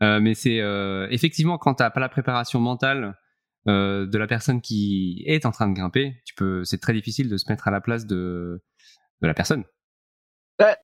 mais 0.00 0.34
c'est 0.34 0.62
effectivement 1.10 1.58
quand 1.58 1.74
t'as 1.74 1.90
pas 1.90 2.00
la 2.00 2.08
préparation 2.08 2.60
mentale 2.60 3.16
de 3.66 4.18
la 4.18 4.26
personne 4.26 4.60
qui 4.60 5.22
est 5.26 5.46
en 5.46 5.50
train 5.50 5.68
de 5.68 5.74
grimper, 5.74 6.22
c'est 6.64 6.80
très 6.80 6.92
difficile 6.92 7.28
de 7.28 7.36
se 7.36 7.50
mettre 7.50 7.68
à 7.68 7.70
la 7.70 7.80
place 7.80 8.06
de 8.06 8.60
la 9.20 9.34
personne. 9.34 9.64
Ben, 10.58 10.74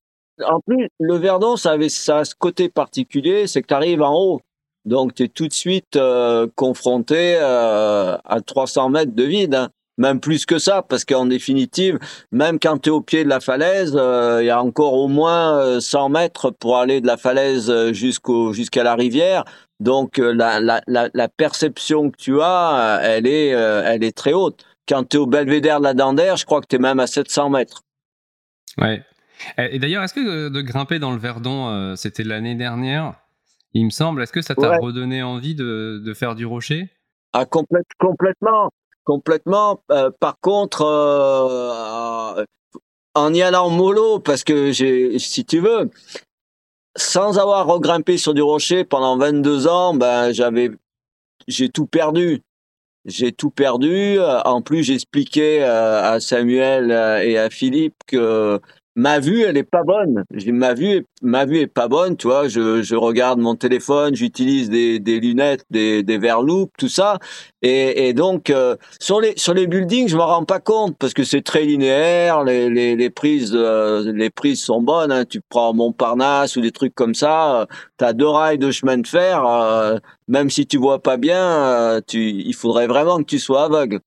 en 0.43 0.61
plus, 0.61 0.89
le 0.99 1.17
Verdon, 1.17 1.57
ça 1.57 1.73
avait 1.73 1.89
ça 1.89 2.19
a 2.19 2.25
ce 2.25 2.35
côté 2.35 2.69
particulier, 2.69 3.47
c'est 3.47 3.63
que 3.63 3.69
tu 3.69 3.75
arrives 3.75 4.03
en 4.03 4.15
haut. 4.15 4.41
Donc, 4.85 5.15
tu 5.15 5.25
es 5.25 5.29
tout 5.29 5.49
de 5.49 5.53
suite 5.53 5.97
euh, 5.97 6.47
confronté 6.55 7.37
euh, 7.41 8.17
à 8.25 8.41
300 8.41 8.91
mètres 8.91 9.15
de 9.15 9.25
vide. 9.25 9.55
Hein. 9.55 9.71
Même 9.97 10.19
plus 10.19 10.45
que 10.45 10.59
ça, 10.59 10.83
parce 10.83 11.05
qu'en 11.05 11.27
définitive, 11.27 12.01
même 12.33 12.59
quand 12.59 12.79
tu 12.79 12.89
es 12.89 12.93
au 12.93 13.01
pied 13.01 13.23
de 13.23 13.29
la 13.29 13.39
falaise, 13.39 13.95
euh, 13.95 14.39
il 14.43 14.47
y 14.47 14.51
a 14.51 14.61
encore 14.61 14.95
au 14.95 15.07
moins 15.07 15.81
100 15.81 16.09
mètres 16.09 16.51
pour 16.51 16.79
aller 16.79 17.01
de 17.01 17.07
la 17.07 17.17
falaise 17.17 17.73
jusqu'au 17.93 18.53
jusqu'à 18.53 18.83
la 18.83 18.97
rivière. 18.97 19.45
Donc, 19.79 20.19
la, 20.19 20.59
la, 20.59 20.81
la, 20.89 21.09
la, 21.15 21.29
perception 21.29 22.11
que 22.11 22.17
tu 22.17 22.41
as, 22.41 23.01
elle 23.05 23.29
est, 23.29 23.49
elle 23.49 24.03
est 24.03 24.17
très 24.17 24.33
haute. 24.33 24.65
Quand 24.89 25.05
tu 25.09 25.17
es 25.17 25.21
au 25.21 25.27
belvédère 25.27 25.79
de 25.79 25.85
la 25.85 25.95
Dandère, 25.95 26.37
je 26.37 26.45
crois 26.45 26.61
que 26.61 26.67
tu 26.69 26.77
es 26.77 26.81
même 26.81 26.99
à 26.99 27.07
700 27.07 27.51
mètres. 27.51 27.83
Ouais. 28.79 29.03
Et 29.59 29.79
d'ailleurs, 29.79 30.03
est-ce 30.03 30.15
que 30.15 30.49
de, 30.49 30.61
grimper 30.63 30.99
dans 30.99 31.13
le 31.13 31.19
Verdon, 31.19 31.69
euh, 31.69 31.97
c'était 31.97 32.25
l'année 32.25 32.55
dernière, 32.55 33.15
il 33.75 33.85
me 33.85 33.91
semble, 33.91 34.23
est-ce 34.23 34.33
que 34.33 34.41
ça 34.41 34.55
t'a 34.55 34.79
redonné 34.79 35.23
envie 35.23 35.55
de, 35.55 36.01
de, 36.03 36.15
faire 36.15 36.35
du 36.35 36.47
rocher? 36.47 36.91
Ah, 37.33 37.45
complètement. 37.45 38.71
Complètement. 39.05 39.83
Euh, 39.91 40.11
par 40.19 40.39
contre, 40.41 40.83
euh, 40.83 42.45
en 43.15 43.35
y 43.35 43.43
allant 43.43 43.69
mollo, 43.69 44.21
parce 44.21 44.45
que 44.45 44.73
j'ai, 44.73 45.19
si 45.19 45.45
tu 45.45 45.59
veux, 45.59 45.91
sans 46.97 47.39
avoir 47.39 47.67
regrimpé 47.67 48.17
sur 48.17 48.33
du 48.33 48.43
rocher 48.43 48.85
pendant 48.85 49.19
22 49.19 49.67
ans, 49.67 49.95
ben, 49.95 50.33
j'avais, 50.33 50.71
j'ai 51.49 51.69
tout 51.69 51.87
perdu 51.87 52.43
j'ai 53.05 53.33
tout 53.33 53.51
perdu. 53.51 54.19
En 54.45 54.63
plus, 54.63 54.83
j'expliquais 54.83 55.63
à 55.63 56.21
Samuel 56.21 56.91
et 57.23 57.37
à 57.37 57.51
Philippe 57.51 57.97
que 58.07 58.61
ma 58.97 59.19
vue 59.19 59.43
elle 59.43 59.57
est 59.57 59.63
pas 59.65 59.83
bonne. 59.83 60.25
Ma 60.47 60.75
vue 60.75 61.07
ma 61.23 61.45
vue 61.45 61.59
est 61.59 61.67
pas 61.67 61.89
bonne 61.89 62.17
tu 62.17 62.27
vois. 62.29 62.49
Je, 62.49 62.83
je 62.83 62.95
regarde 62.95 63.39
mon 63.41 63.57
téléphone 63.57 64.15
j'utilise 64.15 64.71
des, 64.71 65.01
des 65.01 65.21
lunettes 65.21 65.65
des 65.71 66.03
des 66.03 66.19
verres 66.19 66.43
loupe 66.43 66.73
tout 66.79 66.89
ça. 66.89 67.19
Et, 67.63 68.09
et 68.09 68.13
donc 68.13 68.51
euh, 68.51 68.77
sur 69.01 69.21
les 69.21 69.35
sur 69.37 69.55
les 69.55 69.67
buildings 69.67 70.09
je 70.09 70.17
me 70.17 70.23
rends 70.23 70.45
pas 70.45 70.61
compte 70.61 70.97
parce 70.99 71.15
que 71.15 71.25
c'est 71.25 71.43
très 71.43 71.65
linéaire. 71.65 72.45
Les 72.45 72.71
les, 72.71 72.97
les 72.97 73.11
prises 73.11 73.53
euh, 73.55 74.13
les 74.13 74.31
prises 74.31 74.63
sont 74.63 74.83
bonnes 74.83 75.13
hein. 75.13 75.25
tu 75.25 75.41
prends 75.49 75.75
Montparnasse 75.75 76.57
ou 76.57 76.61
des 76.61 76.73
trucs 76.73 76.95
comme 76.95 77.15
ça 77.15 77.67
tu 77.99 78.05
as 78.05 78.13
deux 78.13 78.29
rails 78.29 78.59
de 78.59 78.71
chemin 78.71 78.99
de 78.99 79.07
fer 79.07 79.45
euh, 79.45 79.99
même 80.29 80.51
si 80.51 80.67
tu 80.67 80.79
vois 80.79 81.03
pas 81.03 81.17
bien 81.17 82.01
tu 82.07 82.31
il 82.31 82.55
faudrait 82.55 82.87
vraiment 82.87 83.19
que 83.19 83.25
tu 83.25 83.39
sois 83.39 83.65
aveugle. 83.65 84.01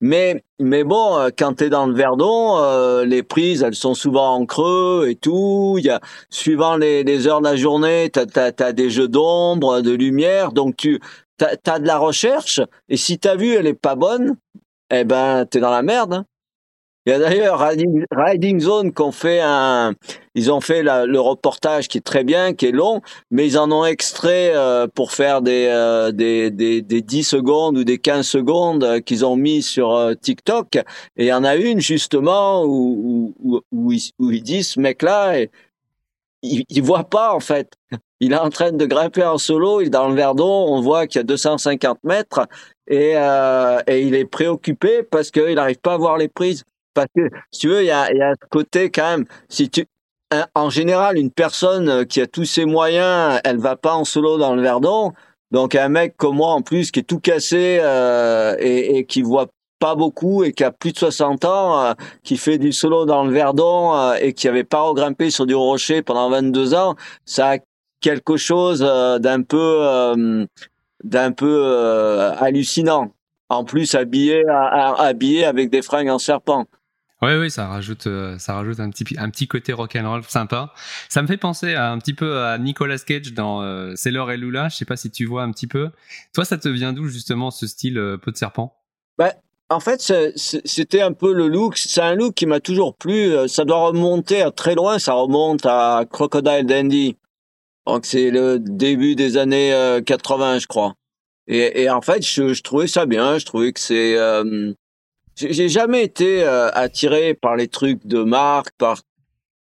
Mais 0.00 0.44
mais 0.60 0.84
bon, 0.84 1.18
euh, 1.18 1.30
quand 1.36 1.54
tu 1.54 1.64
es 1.64 1.68
dans 1.68 1.86
le 1.86 1.94
Verdon, 1.94 2.58
euh, 2.58 3.04
les 3.04 3.22
prises, 3.22 3.62
elles 3.62 3.74
sont 3.74 3.94
souvent 3.94 4.34
en 4.34 4.46
creux 4.46 5.06
et 5.08 5.16
tout. 5.16 5.76
Il 5.78 5.84
y 5.84 5.90
a 5.90 6.00
suivant 6.30 6.76
les, 6.76 7.02
les 7.02 7.26
heures 7.26 7.40
de 7.40 7.46
la 7.46 7.56
journée, 7.56 8.10
tu 8.12 8.20
as, 8.20 8.72
des 8.72 8.90
jeux 8.90 9.08
d'ombre, 9.08 9.80
de 9.80 9.90
lumière, 9.90 10.52
donc 10.52 10.76
tu 10.76 11.00
as, 11.40 11.78
de 11.78 11.86
la 11.86 11.98
recherche. 11.98 12.60
Et 12.88 12.96
si 12.96 13.18
ta 13.18 13.34
vue 13.36 13.54
elle 13.54 13.66
est 13.66 13.74
pas 13.74 13.96
bonne, 13.96 14.36
eh 14.90 15.04
ben 15.04 15.44
t'es 15.46 15.60
dans 15.60 15.70
la 15.70 15.82
merde. 15.82 16.14
Hein. 16.14 16.24
Il 17.06 17.10
y 17.10 17.12
a 17.12 17.18
d'ailleurs 17.18 17.60
Riding, 17.60 18.60
Zone 18.60 18.90
qu'on 18.90 19.12
fait 19.12 19.40
un, 19.42 19.94
ils 20.34 20.50
ont 20.50 20.62
fait 20.62 20.82
le 20.82 21.20
reportage 21.20 21.86
qui 21.86 21.98
est 21.98 22.00
très 22.00 22.24
bien, 22.24 22.54
qui 22.54 22.64
est 22.64 22.72
long, 22.72 23.02
mais 23.30 23.46
ils 23.46 23.58
en 23.58 23.70
ont 23.72 23.84
extrait 23.84 24.52
euh, 24.54 24.86
pour 24.86 25.12
faire 25.12 25.42
des, 25.42 25.66
euh, 25.68 26.12
des, 26.12 26.50
des, 26.50 26.80
des 26.80 27.02
10 27.02 27.24
secondes 27.24 27.76
ou 27.76 27.84
des 27.84 27.98
15 27.98 28.26
secondes 28.26 28.84
euh, 28.84 29.00
qu'ils 29.00 29.26
ont 29.26 29.36
mis 29.36 29.60
sur 29.60 30.14
TikTok. 30.22 30.76
Et 30.76 31.24
il 31.24 31.26
y 31.26 31.32
en 31.34 31.44
a 31.44 31.56
une 31.56 31.78
justement 31.78 32.64
où, 32.64 33.34
où, 33.38 33.60
où, 33.70 33.92
ils, 33.92 34.42
disent, 34.42 34.68
ce 34.68 34.80
mec-là, 34.80 35.42
il, 36.42 36.64
il 36.70 36.82
voit 36.82 37.04
pas 37.04 37.34
en 37.34 37.40
fait. 37.40 37.70
Il 38.20 38.32
est 38.32 38.38
en 38.38 38.48
train 38.48 38.72
de 38.72 38.86
grimper 38.86 39.24
en 39.24 39.36
solo, 39.36 39.82
il 39.82 39.88
est 39.88 39.90
dans 39.90 40.08
le 40.08 40.14
Verdon, 40.14 40.66
on 40.70 40.80
voit 40.80 41.06
qu'il 41.06 41.18
y 41.18 41.20
a 41.20 41.24
250 41.24 41.98
mètres 42.04 42.46
et, 42.88 43.12
et 43.12 44.00
il 44.00 44.14
est 44.14 44.24
préoccupé 44.24 45.02
parce 45.02 45.30
qu'il 45.30 45.54
n'arrive 45.56 45.80
pas 45.80 45.94
à 45.94 45.98
voir 45.98 46.16
les 46.16 46.28
prises. 46.28 46.64
Parce 46.94 47.08
que, 47.14 47.28
si 47.50 47.60
tu 47.60 47.68
veux, 47.68 47.82
il 47.82 47.86
y 47.86 47.90
a, 47.90 48.12
y 48.12 48.22
a 48.22 48.34
ce 48.34 48.48
côté 48.48 48.90
quand 48.90 49.10
même, 49.10 49.24
si 49.48 49.68
tu, 49.68 49.86
en 50.54 50.70
général, 50.70 51.18
une 51.18 51.30
personne 51.30 52.06
qui 52.06 52.20
a 52.20 52.26
tous 52.26 52.44
ses 52.44 52.64
moyens, 52.64 53.40
elle 53.44 53.58
va 53.58 53.76
pas 53.76 53.94
en 53.94 54.04
solo 54.04 54.38
dans 54.38 54.54
le 54.54 54.62
Verdon. 54.62 55.12
Donc 55.50 55.74
un 55.74 55.88
mec 55.88 56.16
comme 56.16 56.36
moi 56.36 56.50
en 56.50 56.62
plus 56.62 56.90
qui 56.90 57.00
est 57.00 57.04
tout 57.04 57.20
cassé 57.20 57.78
euh, 57.80 58.56
et, 58.58 58.98
et, 58.98 59.06
qui 59.06 59.22
voit 59.22 59.46
pas 59.78 59.94
beaucoup 59.94 60.44
et 60.44 60.52
qui 60.52 60.64
a 60.64 60.72
plus 60.72 60.92
de 60.92 60.98
60 60.98 61.44
ans, 61.44 61.78
euh, 61.78 61.92
qui 62.22 62.38
fait 62.38 62.56
du 62.56 62.72
solo 62.72 63.04
dans 63.04 63.24
le 63.24 63.32
Verdon 63.32 63.94
euh, 63.94 64.14
et 64.18 64.32
qui 64.32 64.48
avait 64.48 64.64
pas 64.64 64.80
regrimpé 64.80 65.28
sur 65.28 65.44
du 65.44 65.54
rocher 65.54 66.00
pendant 66.00 66.30
22 66.30 66.74
ans, 66.74 66.94
ça 67.26 67.50
a 67.50 67.58
quelque 68.00 68.38
chose 68.38 68.82
euh, 68.82 69.18
d'un 69.18 69.42
peu 69.42 70.16
d'un 71.02 71.32
peu 71.32 71.66
hallucinant. 72.38 73.12
En 73.50 73.64
plus 73.64 73.94
habillé 73.94 74.42
habillé 74.48 75.44
avec 75.44 75.68
des 75.68 75.82
fringues 75.82 76.08
en 76.08 76.18
serpent. 76.18 76.64
Oui, 77.24 77.36
oui, 77.36 77.50
ça 77.50 77.68
rajoute, 77.68 78.06
euh, 78.06 78.36
ça 78.38 78.52
rajoute 78.52 78.80
un 78.80 78.90
petit, 78.90 79.16
un 79.16 79.30
petit 79.30 79.48
côté 79.48 79.72
rock'n'roll 79.72 80.22
sympa. 80.24 80.74
Ça 81.08 81.22
me 81.22 81.26
fait 81.26 81.38
penser 81.38 81.74
un 81.74 81.96
petit 81.98 82.12
peu 82.12 82.40
à 82.40 82.58
Nicolas 82.58 82.98
Cage 82.98 83.32
dans 83.32 83.62
euh, 83.62 83.96
Sailor 83.96 84.30
et 84.30 84.36
Lula. 84.36 84.68
Je 84.68 84.76
sais 84.76 84.84
pas 84.84 84.96
si 84.96 85.10
tu 85.10 85.24
vois 85.24 85.42
un 85.42 85.50
petit 85.50 85.66
peu. 85.66 85.88
Toi, 86.34 86.44
ça 86.44 86.58
te 86.58 86.68
vient 86.68 86.92
d'où 86.92 87.08
justement 87.08 87.50
ce 87.50 87.66
style 87.66 87.96
euh, 87.96 88.18
peau 88.18 88.30
de 88.30 88.36
serpent? 88.36 88.76
Bah, 89.16 89.32
En 89.70 89.80
fait, 89.80 90.02
c'était 90.36 91.00
un 91.00 91.14
peu 91.14 91.32
le 91.32 91.48
look. 91.48 91.78
C'est 91.78 92.02
un 92.02 92.14
look 92.14 92.34
qui 92.34 92.44
m'a 92.44 92.60
toujours 92.60 92.94
plu. 92.94 93.32
Ça 93.48 93.64
doit 93.64 93.86
remonter 93.86 94.42
à 94.42 94.50
très 94.50 94.74
loin. 94.74 94.98
Ça 94.98 95.14
remonte 95.14 95.64
à 95.64 96.04
Crocodile 96.10 96.66
Dandy. 96.66 97.16
Donc 97.86 98.04
c'est 98.04 98.30
le 98.30 98.58
début 98.58 99.14
des 99.14 99.38
années 99.38 99.98
80, 100.04 100.58
je 100.58 100.66
crois. 100.66 100.92
Et, 101.46 101.84
et 101.84 101.90
en 101.90 102.02
fait, 102.02 102.26
je, 102.26 102.52
je, 102.52 102.62
trouvais 102.62 102.86
ça 102.86 103.06
bien. 103.06 103.38
Je 103.38 103.46
trouvais 103.46 103.72
que 103.72 103.80
c'est 103.80 104.14
j'ai 105.36 105.68
jamais 105.68 106.04
été 106.04 106.44
attiré 106.44 107.34
par 107.34 107.56
les 107.56 107.68
trucs 107.68 108.06
de 108.06 108.22
marque, 108.22 108.70
par 108.78 109.00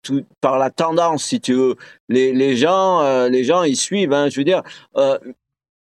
tout, 0.02 0.24
par 0.40 0.58
la 0.58 0.70
tendance, 0.70 1.24
si 1.24 1.40
tu 1.40 1.54
veux. 1.54 1.76
Les, 2.08 2.32
les 2.32 2.56
gens, 2.56 3.26
les 3.28 3.44
gens, 3.44 3.62
ils 3.62 3.76
suivent. 3.76 4.12
Hein, 4.12 4.28
je 4.28 4.40
veux 4.40 4.44
dire, 4.44 4.62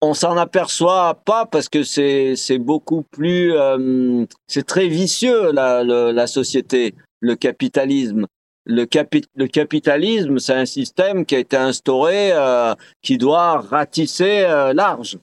on 0.01 0.13
s'en 0.13 0.37
aperçoit 0.37 1.15
pas 1.25 1.45
parce 1.45 1.69
que 1.69 1.83
c'est 1.83 2.35
c'est 2.35 2.59
beaucoup 2.59 3.01
plus 3.01 3.53
euh, 3.53 4.25
c'est 4.47 4.65
très 4.65 4.87
vicieux 4.87 5.51
la, 5.51 5.83
la 5.83 6.27
société 6.27 6.93
le 7.19 7.35
capitalisme 7.35 8.27
le, 8.65 8.85
capi 8.85 9.25
le 9.35 9.47
capitalisme 9.47 10.39
c'est 10.39 10.53
un 10.53 10.65
système 10.65 11.25
qui 11.25 11.35
a 11.35 11.39
été 11.39 11.57
instauré 11.57 12.31
euh, 12.31 12.75
qui 13.01 13.17
doit 13.17 13.59
ratisser 13.59 14.41
euh, 14.41 14.73
large 14.73 15.17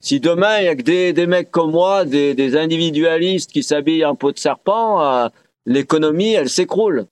si 0.00 0.20
demain 0.20 0.58
il 0.60 0.64
y 0.64 0.68
a 0.68 0.76
que 0.76 0.82
des, 0.82 1.12
des 1.12 1.26
mecs 1.26 1.50
comme 1.50 1.72
moi 1.72 2.04
des, 2.04 2.34
des 2.34 2.56
individualistes 2.56 3.50
qui 3.52 3.62
s'habillent 3.62 4.04
en 4.04 4.14
peau 4.14 4.32
de 4.32 4.38
serpent 4.38 5.30
l'économie 5.66 6.32
elle 6.32 6.48
s'écroule 6.48 7.06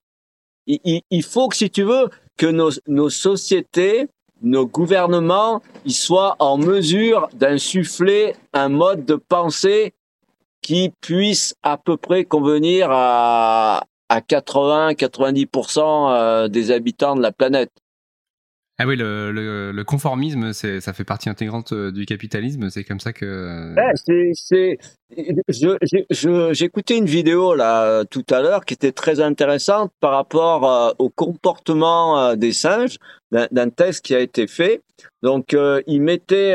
il, 0.67 1.03
il, 1.11 1.23
faut 1.23 1.49
que 1.49 1.57
si 1.57 1.71
tu 1.71 1.83
veux 1.83 2.09
que 2.37 2.47
nos, 2.47 2.71
nos 2.87 3.11
sociétés 3.11 4.09
nos 4.43 4.67
gouvernements 4.67 5.63
ils 5.85 5.95
soient 5.95 6.37
en 6.39 6.59
mesure 6.59 7.29
d'insuffler 7.35 8.35
un 8.53 8.69
mode 8.69 9.05
de 9.05 9.15
pensée 9.15 9.95
qui 10.63 10.93
puisse 11.01 11.55
à 11.63 11.77
peu 11.77 11.97
près 11.97 12.25
convenir 12.25 12.89
à, 12.91 13.85
à 14.09 14.21
80-90% 14.21 15.81
euh, 16.11 16.49
des 16.49 16.71
habitants 16.71 17.17
de 17.17 17.23
la 17.23 17.33
planète. 17.33 17.71
Ah 18.79 18.87
oui, 18.87 18.97
le, 18.97 19.33
le, 19.33 19.73
le 19.73 19.85
conformisme, 19.85 20.53
ça 20.53 20.93
fait 20.93 21.05
partie 21.05 21.31
intégrante 21.31 21.73
euh, 21.73 21.91
du 21.91 22.05
capitalisme. 22.05 22.69
C'est 22.69 22.85
comme 22.85 23.01
ça 23.01 23.15
que. 23.15 23.75
Ouais, 23.75 23.93
je, 25.49 26.05
je, 26.11 26.53
j'écoutais 26.53 26.99
une 26.99 27.07
vidéo 27.07 27.55
là 27.55 28.05
tout 28.05 28.25
à 28.29 28.43
l'heure 28.43 28.67
qui 28.67 28.75
était 28.75 28.93
très 28.93 29.21
intéressante 29.21 29.93
par 30.01 30.13
rapport 30.13 30.71
euh, 30.71 30.91
au 30.99 31.09
comportement 31.09 32.21
euh, 32.21 32.37
des 32.37 32.53
singes 32.53 32.99
d'un, 33.31 33.71
test 33.71 34.05
qui 34.05 34.15
a 34.15 34.21
été 34.21 34.47
fait. 34.47 34.83
Donc, 35.23 35.55
euh, 35.55 35.81
il 35.87 36.03
mettait 36.03 36.55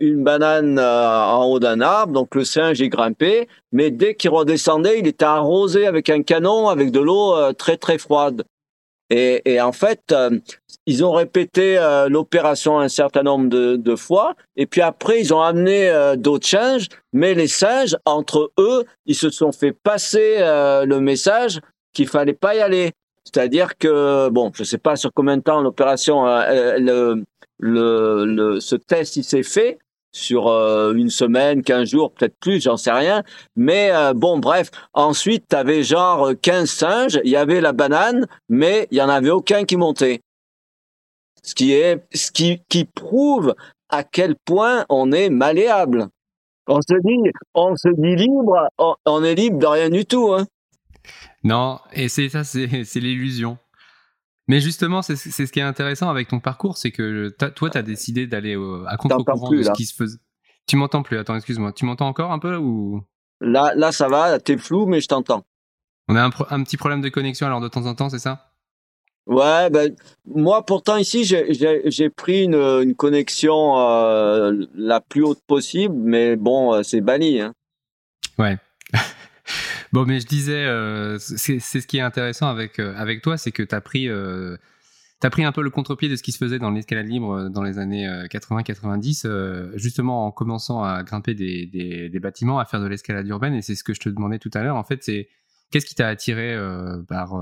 une 0.00 0.24
banane 0.24 0.78
en 0.78 1.44
haut 1.44 1.60
d'un 1.60 1.80
arbre, 1.80 2.12
donc 2.12 2.34
le 2.34 2.44
singe 2.44 2.80
est 2.80 2.88
grimpé, 2.88 3.48
mais 3.72 3.90
dès 3.90 4.14
qu'il 4.14 4.30
redescendait, 4.30 4.98
il 4.98 5.06
était 5.06 5.24
arrosé 5.24 5.86
avec 5.86 6.08
un 6.08 6.22
canon 6.22 6.68
avec 6.68 6.90
de 6.90 7.00
l'eau 7.00 7.52
très 7.52 7.76
très 7.76 7.98
froide. 7.98 8.44
Et, 9.10 9.42
et 9.44 9.60
en 9.60 9.72
fait, 9.72 10.12
euh, 10.12 10.38
ils 10.90 11.04
ont 11.04 11.12
répété 11.12 11.78
euh, 11.78 12.08
l'opération 12.08 12.80
un 12.80 12.88
certain 12.88 13.22
nombre 13.22 13.48
de, 13.48 13.96
fois, 13.96 14.34
et 14.56 14.66
puis 14.66 14.80
après, 14.80 15.20
ils 15.20 15.32
ont 15.32 15.40
amené 15.40 15.88
euh, 15.88 16.16
d'autres 16.16 16.46
singes, 16.46 16.88
mais 17.12 17.34
les 17.34 17.48
singes, 17.48 17.96
entre 18.04 18.52
eux, 18.58 18.84
ils 19.06 19.14
se 19.14 19.30
sont 19.30 19.52
fait 19.52 19.72
passer 19.72 20.38
le 20.40 20.98
message 20.98 21.60
qu'il 21.92 22.08
fallait 22.08 22.32
pas 22.34 22.54
y 22.54 22.60
aller. 22.60 22.92
C'est-à-dire 23.24 23.76
que, 23.78 24.28
bon, 24.30 24.50
je 24.54 24.64
sais 24.64 24.78
pas 24.78 24.96
sur 24.96 25.12
combien 25.12 25.36
de 25.36 25.42
temps 25.42 25.60
l'opération, 25.60 26.24
le, 26.24 27.22
le, 27.58 28.24
le, 28.24 28.60
ce 28.60 28.76
test, 28.76 29.16
il 29.16 29.24
s'est 29.24 29.42
fait, 29.42 29.78
sur 30.12 30.48
euh, 30.48 30.92
une 30.94 31.10
semaine, 31.10 31.62
15 31.62 31.88
jours, 31.88 32.12
peut-être 32.12 32.34
plus, 32.40 32.62
j'en 32.62 32.76
sais 32.76 32.90
rien. 32.90 33.22
Mais 33.56 33.90
euh, 33.92 34.12
bon, 34.14 34.38
bref. 34.38 34.70
Ensuite, 34.92 35.44
tu 35.48 35.56
avais 35.56 35.82
genre 35.82 36.30
15 36.40 36.70
singes, 36.70 37.20
il 37.24 37.30
y 37.30 37.36
avait 37.36 37.60
la 37.60 37.72
banane, 37.72 38.26
mais 38.48 38.88
il 38.90 38.98
y 38.98 39.02
en 39.02 39.08
avait 39.08 39.30
aucun 39.30 39.64
qui 39.64 39.76
montait. 39.76 40.20
Ce 41.42 41.54
qui 41.54 41.72
est, 41.72 42.04
ce 42.12 42.30
qui, 42.30 42.62
qui 42.68 42.84
prouve 42.84 43.54
à 43.88 44.04
quel 44.04 44.36
point 44.44 44.84
on 44.88 45.12
est 45.12 45.30
malléable. 45.30 46.08
On 46.66 46.80
se 46.80 46.94
dit, 47.04 47.30
on 47.54 47.74
se 47.74 47.88
dit 47.88 48.16
libre, 48.16 48.68
on, 49.06 49.24
est 49.24 49.34
libre 49.34 49.58
de 49.58 49.66
rien 49.66 49.90
du 49.90 50.04
tout. 50.04 50.32
Hein. 50.32 50.46
Non, 51.42 51.80
et 51.92 52.08
c'est 52.08 52.28
ça, 52.28 52.44
c'est 52.44 52.66
l'illusion. 52.96 53.58
Mais 54.46 54.60
justement, 54.60 55.02
c'est 55.02 55.16
ce 55.16 55.50
qui 55.50 55.60
est 55.60 55.62
intéressant 55.62 56.10
avec 56.10 56.28
ton 56.28 56.40
parcours, 56.40 56.76
c'est 56.76 56.90
que 56.90 57.28
toi, 57.54 57.70
tu 57.70 57.78
as 57.78 57.82
décidé 57.82 58.26
d'aller 58.26 58.56
à 58.86 58.96
contre-courant 58.96 59.50
de 59.50 59.62
ce 59.62 59.70
qui 59.72 59.84
se 59.84 59.94
faisait. 59.94 60.18
Tu 60.66 60.76
m'entends 60.76 61.02
plus, 61.02 61.18
attends, 61.18 61.34
excuse-moi. 61.34 61.72
Tu 61.72 61.84
m'entends 61.84 62.06
encore 62.06 62.30
un 62.30 62.38
peu 62.38 62.56
ou? 62.56 63.02
Là, 63.40 63.72
là, 63.74 63.90
ça 63.90 64.08
va, 64.08 64.38
t'es 64.38 64.56
flou, 64.56 64.86
mais 64.86 65.00
je 65.00 65.08
t'entends. 65.08 65.44
On 66.08 66.16
a 66.16 66.22
un, 66.22 66.62
petit 66.64 66.76
problème 66.76 67.00
de 67.00 67.08
connexion 67.08 67.46
alors 67.46 67.60
de 67.60 67.68
temps 67.68 67.86
en 67.86 67.94
temps, 67.94 68.08
c'est 68.08 68.18
ça? 68.18 68.49
Ouais, 69.30 69.70
ben, 69.70 69.94
moi 70.26 70.66
pourtant 70.66 70.96
ici, 70.96 71.24
j'ai 71.24 72.10
pris 72.10 72.42
une, 72.42 72.96
connexion 72.96 73.78
euh, 73.78 74.66
la 74.74 75.00
plus 75.00 75.22
haute 75.22 75.40
possible, 75.46 75.94
mais 75.96 76.34
bon, 76.34 76.74
euh, 76.74 76.82
c'est 76.82 77.00
banni. 77.00 77.40
Hein. 77.40 77.54
Ouais. 78.38 78.58
Bon, 79.92 80.04
mais 80.04 80.20
je 80.20 80.26
disais, 80.26 80.64
euh, 80.66 81.18
c'est 81.18 81.58
ce 81.58 81.84
qui 81.84 81.98
est 81.98 82.00
intéressant 82.00 82.46
avec, 82.46 82.78
euh, 82.78 82.94
avec 82.96 83.22
toi, 83.22 83.36
c'est 83.36 83.50
que 83.50 83.64
tu 83.64 83.74
as 83.74 83.80
pris. 83.80 84.08
T'as 85.18 85.30
pris 85.30 85.42
un 85.44 85.50
peu 85.50 85.62
le 85.62 85.70
contre-pied 85.70 86.08
de 86.08 86.14
ce 86.14 86.22
qui 86.22 86.30
se 86.30 86.38
faisait 86.38 86.60
dans 86.60 86.70
l'escalade 86.70 87.08
libre 87.08 87.48
dans 87.48 87.64
les 87.64 87.78
années 87.78 88.06
80-90, 88.30 89.76
justement 89.76 90.26
en 90.26 90.30
commençant 90.30 90.84
à 90.84 91.02
grimper 91.02 91.34
des, 91.34 91.66
des, 91.66 92.08
des 92.08 92.20
bâtiments, 92.20 92.60
à 92.60 92.64
faire 92.66 92.80
de 92.80 92.86
l'escalade 92.86 93.26
urbaine. 93.26 93.54
Et 93.54 93.62
c'est 93.62 93.74
ce 93.74 93.82
que 93.82 93.92
je 93.92 93.98
te 93.98 94.08
demandais 94.08 94.38
tout 94.38 94.50
à 94.54 94.62
l'heure. 94.62 94.76
En 94.76 94.84
fait, 94.84 95.02
c'est 95.02 95.28
qu'est-ce 95.72 95.86
qui 95.86 95.96
t'a 95.96 96.06
attiré 96.06 96.56
par, 97.08 97.34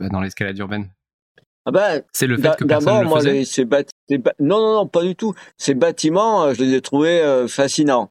bah, 0.00 0.08
dans 0.08 0.20
l'escalade 0.20 0.58
urbaine? 0.58 0.90
Ah 1.64 1.70
ben, 1.70 2.02
c'est 2.12 2.26
le 2.26 2.36
fait 2.36 2.56
que 2.56 2.64
personne 2.64 3.08
faisait. 3.08 3.44
ces 3.44 3.64
non, 3.64 4.60
non, 4.60 4.74
non, 4.74 4.86
pas 4.86 5.02
du 5.02 5.14
tout. 5.14 5.34
Ces 5.56 5.74
bâtiments, 5.74 6.52
je 6.52 6.62
les 6.62 6.74
ai 6.74 6.80
trouvés 6.80 7.46
fascinants. 7.48 8.10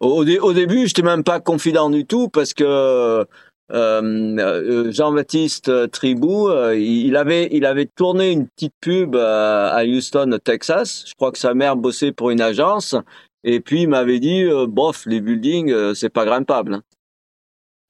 Au, 0.00 0.24
au 0.24 0.52
début, 0.54 0.86
j'étais 0.86 1.02
même 1.02 1.24
pas 1.24 1.40
confident 1.40 1.90
du 1.90 2.06
tout 2.06 2.28
parce 2.28 2.54
que 2.54 2.64
euh, 2.64 3.24
euh 3.72 4.90
Jean-Baptiste 4.90 5.90
Tribou, 5.90 6.48
euh, 6.48 6.76
il 6.76 7.16
avait 7.16 7.48
il 7.52 7.64
avait 7.66 7.86
tourné 7.86 8.32
une 8.32 8.48
petite 8.48 8.74
pub 8.80 9.14
euh, 9.14 9.70
à 9.70 9.84
Houston, 9.84 10.38
Texas. 10.42 11.04
Je 11.06 11.14
crois 11.14 11.30
que 11.30 11.38
sa 11.38 11.54
mère 11.54 11.76
bossait 11.76 12.12
pour 12.12 12.30
une 12.30 12.40
agence 12.40 12.96
et 13.44 13.60
puis 13.60 13.82
il 13.82 13.88
m'avait 13.88 14.18
dit 14.18 14.44
bof, 14.68 15.04
les 15.06 15.20
buildings 15.20 15.94
c'est 15.94 16.10
pas 16.10 16.24
grimpable. 16.24 16.80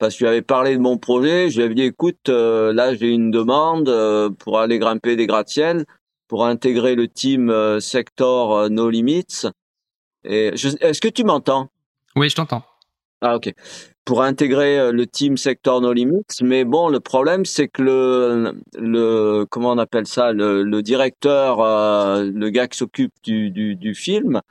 Parce 0.01 0.15
que 0.15 0.19
je 0.19 0.23
lui 0.25 0.29
avais 0.29 0.41
parlé 0.41 0.75
de 0.75 0.81
mon 0.81 0.97
projet, 0.97 1.49
je 1.49 1.57
lui 1.57 1.63
avais 1.63 1.75
dit 1.75 1.83
écoute, 1.83 2.27
là 2.27 2.95
j'ai 2.95 3.09
une 3.09 3.29
demande 3.29 3.89
pour 4.39 4.59
aller 4.59 4.79
grimper 4.79 5.15
des 5.15 5.27
gratte-ciel, 5.27 5.85
pour 6.27 6.45
intégrer 6.45 6.95
le 6.95 7.07
team 7.07 7.79
Sector 7.79 8.69
No 8.69 8.89
Limits. 8.89 9.45
Et 10.23 10.47
est-ce 10.47 11.01
que 11.01 11.07
tu 11.07 11.23
m'entends? 11.23 11.69
Oui, 12.15 12.29
je 12.29 12.35
t'entends. 12.35 12.63
Ah 13.21 13.35
ok. 13.35 13.53
Pour 14.03 14.23
intégrer 14.23 14.79
euh, 14.79 14.91
le 14.91 15.05
team 15.05 15.37
Sector 15.37 15.79
No 15.79 15.93
Limits, 15.93 16.41
mais 16.41 16.65
bon, 16.65 16.89
le 16.89 16.99
problème 16.99 17.45
c'est 17.45 17.67
que 17.67 17.83
le, 17.83 18.53
le 18.75 19.45
comment 19.45 19.71
on 19.71 19.77
appelle 19.77 20.07
ça, 20.07 20.33
le, 20.33 20.63
le 20.63 20.81
directeur, 20.81 21.61
euh, 21.61 22.23
le 22.33 22.49
gars 22.49 22.67
qui 22.67 22.79
s'occupe 22.79 23.13
du, 23.23 23.51
du, 23.51 23.75
du, 23.75 23.93
film, 23.93 24.41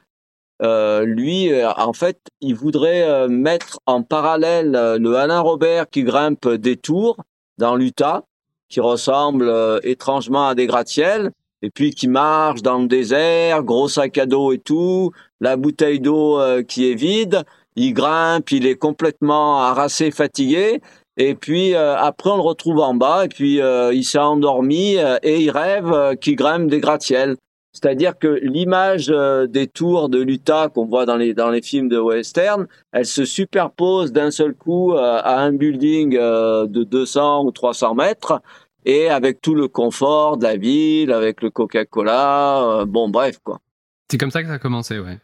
euh, 0.62 1.04
lui, 1.04 1.52
euh, 1.52 1.70
en 1.72 1.92
fait, 1.92 2.18
il 2.40 2.54
voudrait 2.54 3.28
mettre 3.28 3.80
en 3.86 4.02
parallèle 4.02 4.72
le 4.72 5.14
Alain 5.14 5.40
Robert 5.40 5.88
qui 5.88 6.02
grimpe 6.02 6.48
des 6.48 6.76
tours 6.76 7.16
dans 7.58 7.76
l'Utah, 7.76 8.24
qui 8.68 8.80
ressemble 8.80 9.52
étrangement 9.82 10.48
à 10.48 10.54
des 10.54 10.66
gratte-ciel, 10.66 11.32
et 11.62 11.70
puis 11.70 11.94
qui 11.94 12.08
marche 12.08 12.62
dans 12.62 12.78
le 12.78 12.86
désert, 12.86 13.62
gros 13.62 13.88
sac 13.88 14.16
à 14.18 14.26
dos 14.26 14.52
et 14.52 14.58
tout, 14.58 15.12
la 15.40 15.56
bouteille 15.56 16.00
d'eau 16.00 16.38
euh, 16.38 16.62
qui 16.62 16.90
est 16.90 16.94
vide, 16.94 17.44
il 17.76 17.92
grimpe, 17.92 18.50
il 18.50 18.66
est 18.66 18.76
complètement 18.76 19.62
harassé, 19.62 20.10
fatigué, 20.10 20.80
et 21.16 21.34
puis 21.34 21.74
euh, 21.74 21.96
après 21.96 22.30
on 22.30 22.36
le 22.36 22.42
retrouve 22.42 22.78
en 22.78 22.94
bas, 22.94 23.24
et 23.26 23.28
puis 23.28 23.60
euh, 23.60 23.92
il 23.92 24.04
s'est 24.04 24.18
endormi 24.18 24.96
et 25.22 25.40
il 25.40 25.50
rêve 25.50 26.16
qu'il 26.20 26.36
grimpe 26.36 26.68
des 26.68 26.80
gratte-ciel. 26.80 27.36
C'est-à-dire 27.72 28.18
que 28.18 28.40
l'image 28.42 29.12
des 29.48 29.66
tours 29.68 30.08
de 30.08 30.20
l'Utah 30.20 30.68
qu'on 30.68 30.86
voit 30.86 31.06
dans 31.06 31.16
les 31.16 31.34
dans 31.34 31.50
les 31.50 31.62
films 31.62 31.88
de 31.88 31.98
western, 31.98 32.66
elle 32.92 33.06
se 33.06 33.24
superpose 33.24 34.12
d'un 34.12 34.30
seul 34.30 34.54
coup 34.54 34.92
à 34.96 35.38
un 35.38 35.52
building 35.52 36.14
de 36.14 36.84
200 36.84 37.44
ou 37.44 37.52
300 37.52 37.94
mètres 37.94 38.40
et 38.84 39.08
avec 39.08 39.40
tout 39.40 39.54
le 39.54 39.68
confort 39.68 40.36
de 40.36 40.44
la 40.44 40.56
ville, 40.56 41.12
avec 41.12 41.42
le 41.42 41.50
Coca-Cola, 41.50 42.84
bon 42.88 43.08
bref 43.08 43.38
quoi. 43.44 43.60
C'est 44.10 44.18
comme 44.18 44.32
ça 44.32 44.42
que 44.42 44.48
ça 44.48 44.54
a 44.54 44.58
commencé, 44.58 44.98
ouais. 44.98 45.18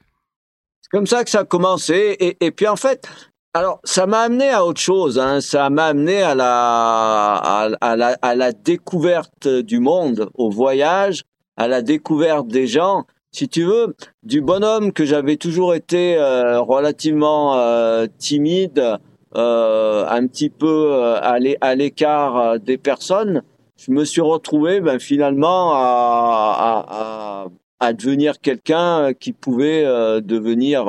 C'est 0.83 0.91
comme 0.97 1.07
ça 1.09 1.25
que 1.25 1.31
ça 1.31 1.41
a 1.41 1.45
commencé. 1.45 2.17
Et, 2.21 2.37
et 2.41 2.53
puis 2.53 2.69
en 2.69 2.77
fait, 2.77 3.09
alors 3.55 3.81
ça 3.83 4.07
m'a 4.07 4.21
amené 4.21 4.51
à 4.51 4.65
autre 4.65 4.81
chose. 4.81 5.19
Hein. 5.19 5.41
Ça 5.41 5.69
m'a 5.71 5.87
amené 5.87 6.23
à 6.23 6.37
la, 6.37 7.35
à, 7.35 7.71
à, 7.81 7.97
la, 7.97 8.17
à 8.23 8.35
la 8.37 8.53
découverte 8.53 9.49
du 9.49 9.81
monde, 9.81 10.31
au 10.35 10.51
voyage, 10.51 11.25
à 11.57 11.69
la 11.69 11.83
découverte 11.83 12.49
des 12.49 12.67
gens. 12.67 13.05
Si 13.33 13.49
tu 13.49 13.65
veux, 13.65 13.95
du 14.23 14.41
bonhomme 14.41 14.93
que 14.93 15.05
j'avais 15.05 15.37
toujours 15.37 15.75
été 15.75 16.17
euh, 16.17 16.61
relativement 16.61 17.57
euh, 17.59 18.07
timide, 18.19 18.99
euh, 19.35 20.07
un 20.09 20.27
petit 20.27 20.49
peu 20.49 20.93
euh, 20.95 21.19
à 21.21 21.75
l'écart 21.75 22.37
euh, 22.37 22.59
des 22.59 22.79
personnes, 22.79 23.43
je 23.77 23.91
me 23.91 24.05
suis 24.05 24.23
retrouvé 24.23 24.81
ben, 24.81 24.99
finalement 24.99 25.73
à, 25.75 26.87
à, 26.89 27.47
à 27.79 27.93
devenir 27.93 28.41
quelqu'un 28.41 29.13
qui 29.13 29.33
pouvait 29.33 29.85
devenir 30.23 30.87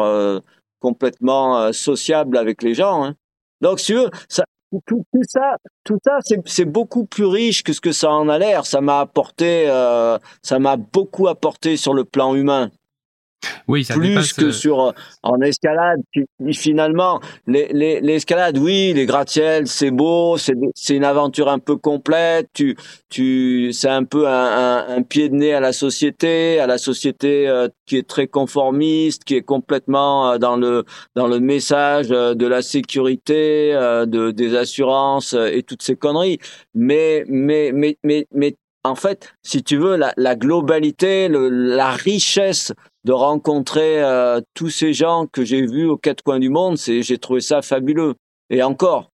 complètement 0.79 1.73
sociable 1.73 2.37
avec 2.37 2.63
les 2.63 2.73
gens. 2.73 3.03
Hein. 3.03 3.15
Donc, 3.59 3.81
si 3.81 3.87
tu 3.87 3.95
veux, 3.95 4.09
ça, 4.29 4.45
tout, 4.85 5.03
ça, 5.23 5.57
tout 5.83 5.97
ça, 6.03 6.17
c'est 6.45 6.65
beaucoup 6.65 7.05
plus 7.05 7.25
riche 7.25 7.63
que 7.63 7.73
ce 7.73 7.81
que 7.81 7.91
ça 7.91 8.11
en 8.11 8.29
a 8.29 8.37
l'air. 8.37 8.65
Ça 8.65 8.81
m'a 8.81 8.99
apporté, 8.99 9.69
euh, 9.69 10.17
ça 10.41 10.59
m'a 10.59 10.77
beaucoup 10.77 11.27
apporté 11.27 11.77
sur 11.77 11.93
le 11.93 12.03
plan 12.03 12.35
humain. 12.35 12.69
Oui, 13.67 13.83
ça 13.83 13.95
plus 13.95 14.33
que 14.33 14.45
euh, 14.45 14.51
sur 14.51 14.81
euh, 14.81 14.91
en 15.23 15.41
escalade. 15.41 15.99
Finalement, 16.51 17.19
l'escalade, 17.45 18.57
oui, 18.57 18.93
les 18.93 19.05
gratte-ciel, 19.05 19.67
c'est 19.67 19.91
beau, 19.91 20.37
c'est 20.37 20.95
une 20.95 21.03
aventure 21.03 21.49
un 21.49 21.59
peu 21.59 21.75
complète. 21.75 22.47
Tu, 22.53 22.77
tu, 23.09 23.73
c'est 23.73 23.89
un 23.89 24.05
peu 24.05 24.27
un, 24.27 25.01
pied 25.03 25.29
de 25.29 25.35
nez 25.35 25.53
à 25.53 25.59
la 25.59 25.73
société, 25.73 26.59
à 26.59 26.67
la 26.67 26.77
société 26.77 27.47
euh, 27.47 27.67
qui 27.85 27.97
est 27.97 28.07
très 28.07 28.27
conformiste, 28.27 29.23
qui 29.25 29.35
est 29.35 29.41
complètement 29.41 30.37
dans 30.37 30.55
le 30.55 30.85
dans 31.15 31.27
le 31.27 31.39
message 31.39 32.09
de 32.09 32.47
la 32.47 32.61
sécurité, 32.61 33.73
de 33.73 34.31
des 34.31 34.55
assurances 34.55 35.33
et 35.33 35.63
toutes 35.63 35.83
ces 35.83 35.95
conneries. 35.95 36.39
Mais 36.73 37.25
mais 37.27 37.71
mais 37.73 37.97
mais 38.03 38.27
mais 38.33 38.55
en 38.87 38.95
fait, 38.95 39.35
si 39.43 39.63
tu 39.63 39.77
veux, 39.77 39.95
la, 39.95 40.35
globalité, 40.35 41.29
la 41.29 41.91
richesse 41.91 42.73
de 43.03 43.11
rencontrer 43.11 44.03
euh, 44.03 44.41
tous 44.53 44.69
ces 44.69 44.93
gens 44.93 45.27
que 45.31 45.45
j'ai 45.45 45.65
vus 45.65 45.85
aux 45.85 45.97
quatre 45.97 46.23
coins 46.23 46.39
du 46.39 46.49
monde, 46.49 46.77
c'est 46.77 47.01
j'ai 47.03 47.17
trouvé 47.17 47.41
ça 47.41 47.61
fabuleux. 47.61 48.15
Et 48.49 48.63
encore. 48.63 49.11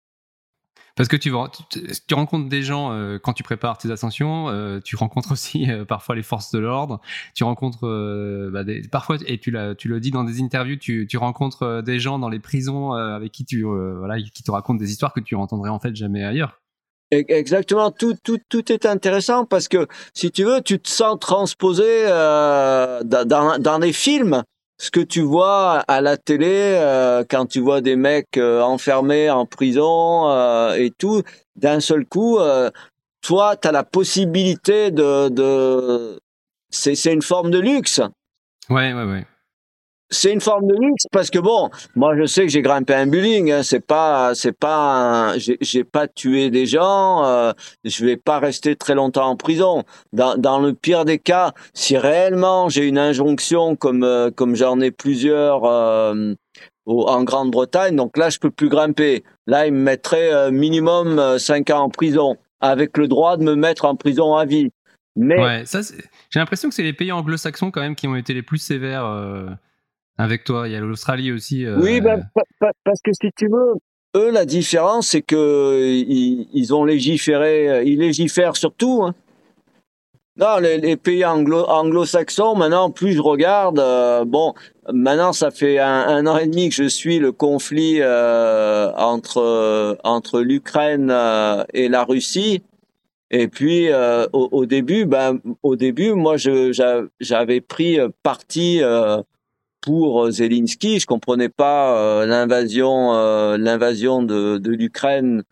Parce 0.94 1.08
que 1.08 1.16
tu, 1.16 1.32
rencontres 1.32 2.50
des 2.50 2.62
gens 2.62 2.92
euh, 2.92 3.18
quand 3.18 3.32
tu 3.32 3.42
prépares 3.42 3.78
tes 3.78 3.90
ascensions, 3.90 4.50
euh, 4.50 4.78
tu 4.84 4.94
rencontres 4.94 5.32
aussi 5.32 5.66
parfois 5.88 6.14
les 6.14 6.22
forces 6.22 6.52
de 6.52 6.58
l'ordre, 6.58 7.00
tu 7.34 7.44
rencontres 7.44 8.50
bah, 8.52 8.62
des, 8.62 8.82
parfois, 8.88 9.16
et 9.26 9.38
tu, 9.38 9.50
le 9.50 10.00
dis 10.00 10.10
dans 10.10 10.24
des 10.24 10.42
interviews, 10.42 10.76
tu, 10.76 11.16
rencontres 11.16 11.82
des 11.82 11.98
gens 11.98 12.18
dans 12.18 12.28
les 12.28 12.40
prisons 12.40 12.92
avec 12.92 13.32
qui 13.32 13.46
tu 13.46 13.62
voilà, 13.62 14.20
qui 14.20 14.42
te 14.42 14.50
racontent 14.50 14.78
des 14.78 14.90
histoires 14.90 15.14
que 15.14 15.20
tu 15.20 15.34
entendrais 15.34 15.70
en 15.70 15.80
fait 15.80 15.96
jamais 15.96 16.24
ailleurs. 16.24 16.61
Exactement, 17.12 17.90
tout, 17.90 18.14
tout, 18.24 18.38
tout 18.48 18.72
est 18.72 18.86
intéressant 18.86 19.44
parce 19.44 19.68
que 19.68 19.86
si 20.14 20.30
tu 20.30 20.44
veux, 20.44 20.62
tu 20.62 20.80
te 20.80 20.88
sens 20.88 21.18
transposé 21.20 21.84
euh, 21.86 23.02
dans, 23.02 23.58
dans 23.58 23.78
les 23.78 23.92
films. 23.92 24.42
Ce 24.78 24.90
que 24.90 25.00
tu 25.00 25.20
vois 25.20 25.84
à 25.86 26.00
la 26.00 26.16
télé, 26.16 26.48
euh, 26.48 27.22
quand 27.28 27.44
tu 27.46 27.60
vois 27.60 27.82
des 27.82 27.96
mecs 27.96 28.38
euh, 28.38 28.62
enfermés 28.62 29.30
en 29.30 29.44
prison 29.44 30.30
euh, 30.30 30.72
et 30.74 30.90
tout, 30.90 31.22
d'un 31.54 31.80
seul 31.80 32.06
coup, 32.06 32.38
euh, 32.38 32.70
toi, 33.20 33.56
tu 33.56 33.68
as 33.68 33.72
la 33.72 33.84
possibilité 33.84 34.90
de... 34.90 35.28
de... 35.28 36.18
C'est 36.70 37.12
une 37.12 37.22
forme 37.22 37.50
de 37.50 37.58
luxe. 37.58 38.00
Ouais, 38.70 38.94
ouais, 38.94 39.04
ouais 39.04 39.26
c'est 40.12 40.32
une 40.32 40.40
forme 40.40 40.66
de 40.66 40.74
luxe 40.74 41.06
parce 41.10 41.30
que 41.30 41.38
bon, 41.38 41.70
moi 41.96 42.16
je 42.16 42.26
sais 42.26 42.42
que 42.42 42.48
j'ai 42.48 42.62
grimpé 42.62 42.94
un 42.94 43.06
building, 43.06 43.50
hein, 43.50 43.62
c'est 43.62 43.84
pas, 43.84 44.34
c'est 44.34 44.52
pas, 44.52 45.34
j'ai 45.38 45.84
pas 45.84 46.06
tué 46.06 46.50
des 46.50 46.66
gens, 46.66 47.24
euh, 47.24 47.52
je 47.84 48.04
vais 48.04 48.18
pas 48.18 48.38
rester 48.38 48.76
très 48.76 48.94
longtemps 48.94 49.26
en 49.26 49.36
prison. 49.36 49.84
Dans, 50.12 50.36
dans 50.36 50.60
le 50.60 50.74
pire 50.74 51.04
des 51.04 51.18
cas, 51.18 51.52
si 51.72 51.96
réellement 51.96 52.68
j'ai 52.68 52.86
une 52.86 52.98
injonction 52.98 53.74
comme 53.74 54.04
euh, 54.04 54.30
comme 54.30 54.54
j'en 54.54 54.80
ai 54.80 54.90
plusieurs 54.90 55.64
euh, 55.64 56.34
en 56.86 57.24
Grande-Bretagne, 57.24 57.96
donc 57.96 58.16
là 58.18 58.28
je 58.28 58.38
peux 58.38 58.50
plus 58.50 58.68
grimper. 58.68 59.24
Là 59.46 59.66
ils 59.66 59.72
me 59.72 59.82
mettraient 59.82 60.32
euh, 60.32 60.50
minimum 60.50 61.38
5 61.38 61.70
ans 61.70 61.80
en 61.80 61.88
prison, 61.88 62.36
avec 62.60 62.98
le 62.98 63.08
droit 63.08 63.38
de 63.38 63.44
me 63.44 63.54
mettre 63.54 63.86
en 63.86 63.96
prison 63.96 64.34
à 64.34 64.44
vie. 64.44 64.68
Mais 65.16 65.38
ouais, 65.38 65.64
j'ai 66.30 66.40
l'impression 66.40 66.68
que 66.68 66.74
c'est 66.74 66.82
les 66.82 66.94
pays 66.94 67.12
anglo-saxons 67.12 67.70
quand 67.70 67.82
même 67.82 67.94
qui 67.94 68.08
ont 68.08 68.16
été 68.16 68.34
les 68.34 68.42
plus 68.42 68.58
sévères 68.58 69.06
avec 70.18 70.44
toi. 70.44 70.68
Il 70.68 70.72
y 70.72 70.76
a 70.76 70.80
l'Australie 70.80 71.32
aussi. 71.32 71.64
Euh, 71.64 71.78
oui, 71.80 72.00
bah, 72.00 72.16
parce 72.58 73.00
que 73.02 73.10
si 73.12 73.30
tu 73.36 73.48
veux, 73.48 73.74
eux, 74.16 74.30
la 74.30 74.44
différence, 74.44 75.08
c'est 75.08 75.22
que 75.22 75.80
ils, 75.82 76.74
ont 76.74 76.84
légiféré, 76.84 77.68
euh, 77.68 77.82
ils 77.82 77.98
légifèrent 77.98 78.56
surtout. 78.56 79.02
Hein. 79.02 79.14
Non, 80.36 80.56
les, 80.58 80.96
pays 80.96 81.26
anglo, 81.26 81.64
anglo-saxons, 81.68 82.54
maintenant, 82.54 82.90
plus 82.90 83.12
je 83.12 83.20
regarde, 83.20 83.78
euh, 83.78 84.24
bon, 84.24 84.54
maintenant, 84.90 85.34
ça 85.34 85.50
fait 85.50 85.78
un, 85.78 86.26
an 86.26 86.38
et 86.38 86.46
demi 86.46 86.70
que 86.70 86.74
je 86.74 86.88
suis 86.88 87.18
le 87.18 87.32
conflit 87.32 88.02
entre 88.02 89.98
entre 90.04 90.40
l'Ukraine 90.40 91.14
et 91.74 91.88
la 91.88 92.04
Russie. 92.04 92.62
Et 93.30 93.48
puis 93.48 93.88
au, 94.32 94.66
début, 94.66 95.04
ben, 95.04 95.38
au 95.62 95.76
début, 95.76 96.12
moi, 96.12 96.38
je 96.38 96.72
j'avais 97.20 97.60
pris 97.60 97.98
parti 98.22 98.80
pour 99.82 100.24
euh, 100.24 100.30
Zelensky. 100.30 100.98
Je 100.98 101.06
comprenais 101.06 101.50
pas 101.50 101.98
euh, 101.98 102.24
l'invasion, 102.24 103.14
euh, 103.14 103.58
l'invasion 103.58 104.22
de, 104.22 104.60
l'Ukraine 104.64 105.42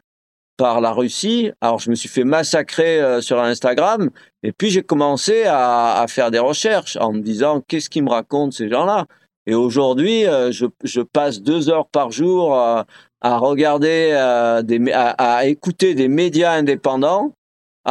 par 0.56 0.80
la 0.80 0.92
Russie. 0.92 1.50
Alors 1.60 1.78
je 1.78 1.90
me 1.90 1.94
suis 1.94 2.08
fait 2.08 2.24
massacrer 2.24 3.20
sur 3.22 3.40
Instagram 3.40 4.10
et 4.42 4.52
puis 4.52 4.70
j'ai 4.70 4.82
commencé 4.82 5.44
à, 5.46 6.04
faire 6.08 6.30
des 6.30 6.38
recherches 6.38 6.96
en 6.96 7.12
me 7.12 7.20
disant 7.20 7.62
qu'est-ce 7.66 7.88
qu'ils 7.88 8.04
me 8.04 8.10
racontent 8.10 8.50
ces 8.50 8.68
gens-là? 8.68 9.06
Et 9.46 9.54
aujourd'hui, 9.54 10.24
je, 10.24 11.00
passe 11.00 11.40
deux 11.40 11.70
heures 11.70 11.88
par 11.88 12.10
jour 12.10 12.54
à, 12.54 12.84
regarder, 13.22 14.12
à, 14.12 15.46
écouter 15.46 15.94
des 15.94 16.08
médias 16.08 16.52
indépendants 16.52 17.32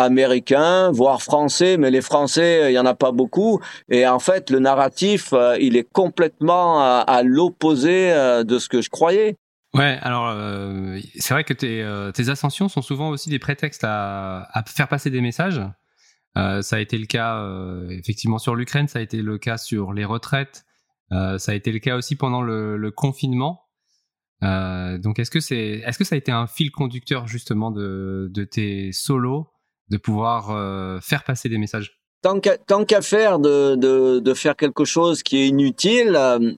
américains, 0.02 0.92
voire 0.92 1.22
français, 1.22 1.78
mais 1.78 1.92
les 1.92 2.02
Français, 2.02 2.72
il 2.72 2.74
y 2.74 2.80
en 2.80 2.86
a 2.86 2.96
pas 2.96 3.12
beaucoup. 3.12 3.60
Et 3.90 4.08
en 4.08 4.20
fait, 4.20 4.50
le 4.50 4.60
narratif, 4.60 5.34
euh, 5.34 5.58
il 5.60 5.76
est 5.76 5.88
complètement 5.92 6.82
à, 6.82 7.24
l'opposé 7.24 8.12
euh, 8.12 8.44
de 8.44 8.60
ce 8.60 8.70
que 8.70 8.82
je 8.82 8.90
croyais. 8.90 9.36
Ouais, 9.74 10.00
alors 10.02 10.28
euh, 10.30 10.98
c'est 11.20 11.34
vrai 11.34 11.44
que 11.44 11.54
tes, 11.54 12.30
ascensions 12.30 12.70
sont 12.70 12.82
souvent 12.82 13.10
aussi 13.10 13.30
des 13.30 13.40
prétextes 13.40 13.84
à, 13.84 14.48
faire 14.68 14.88
passer 14.88 15.12
des 15.12 15.22
messages. 15.22 15.62
ça 16.36 16.76
a 16.76 16.80
été 16.80 16.98
le 16.98 17.06
cas 17.06 17.46
effectivement 17.92 18.40
sur 18.40 18.56
l'Ukraine, 18.56 18.88
ça 18.88 18.98
a 18.98 19.02
été 19.04 19.22
le 19.22 19.38
cas 19.38 19.58
sur 19.58 19.94
les 19.94 20.06
retraites, 20.06 20.64
ça 21.12 21.52
a 21.52 21.54
été 21.54 21.72
le 21.72 21.78
cas 21.78 21.98
aussi 21.98 22.16
pendant 22.16 22.42
le, 22.42 22.90
confinement. 22.90 23.62
donc 24.42 25.20
est-ce 25.20 25.30
que 25.30 25.40
c'est, 25.40 25.84
est-ce 25.86 26.00
que 26.00 26.04
ça 26.04 26.16
a 26.16 26.18
été 26.18 26.32
un 26.32 26.48
fil 26.48 26.72
conducteur 26.72 27.28
justement 27.28 27.70
de 27.70 28.44
tes 28.50 28.92
solos 28.92 29.52
de 29.90 29.98
pouvoir 29.98 30.52
euh, 30.52 31.00
faire 31.02 31.24
passer 31.24 31.50
des 31.50 31.58
messages 31.58 31.96
Tant 32.22 32.40
qu'à 32.42 33.02
faire 33.02 33.40
de, 33.40 33.76
de, 33.76 34.20
de, 34.20 34.34
faire 34.34 34.58
quelque 34.58 34.84
chose 34.84 35.24
qui 35.24 35.38
est 35.38 35.48
inutile, 35.48 36.18
euh, 36.18 36.54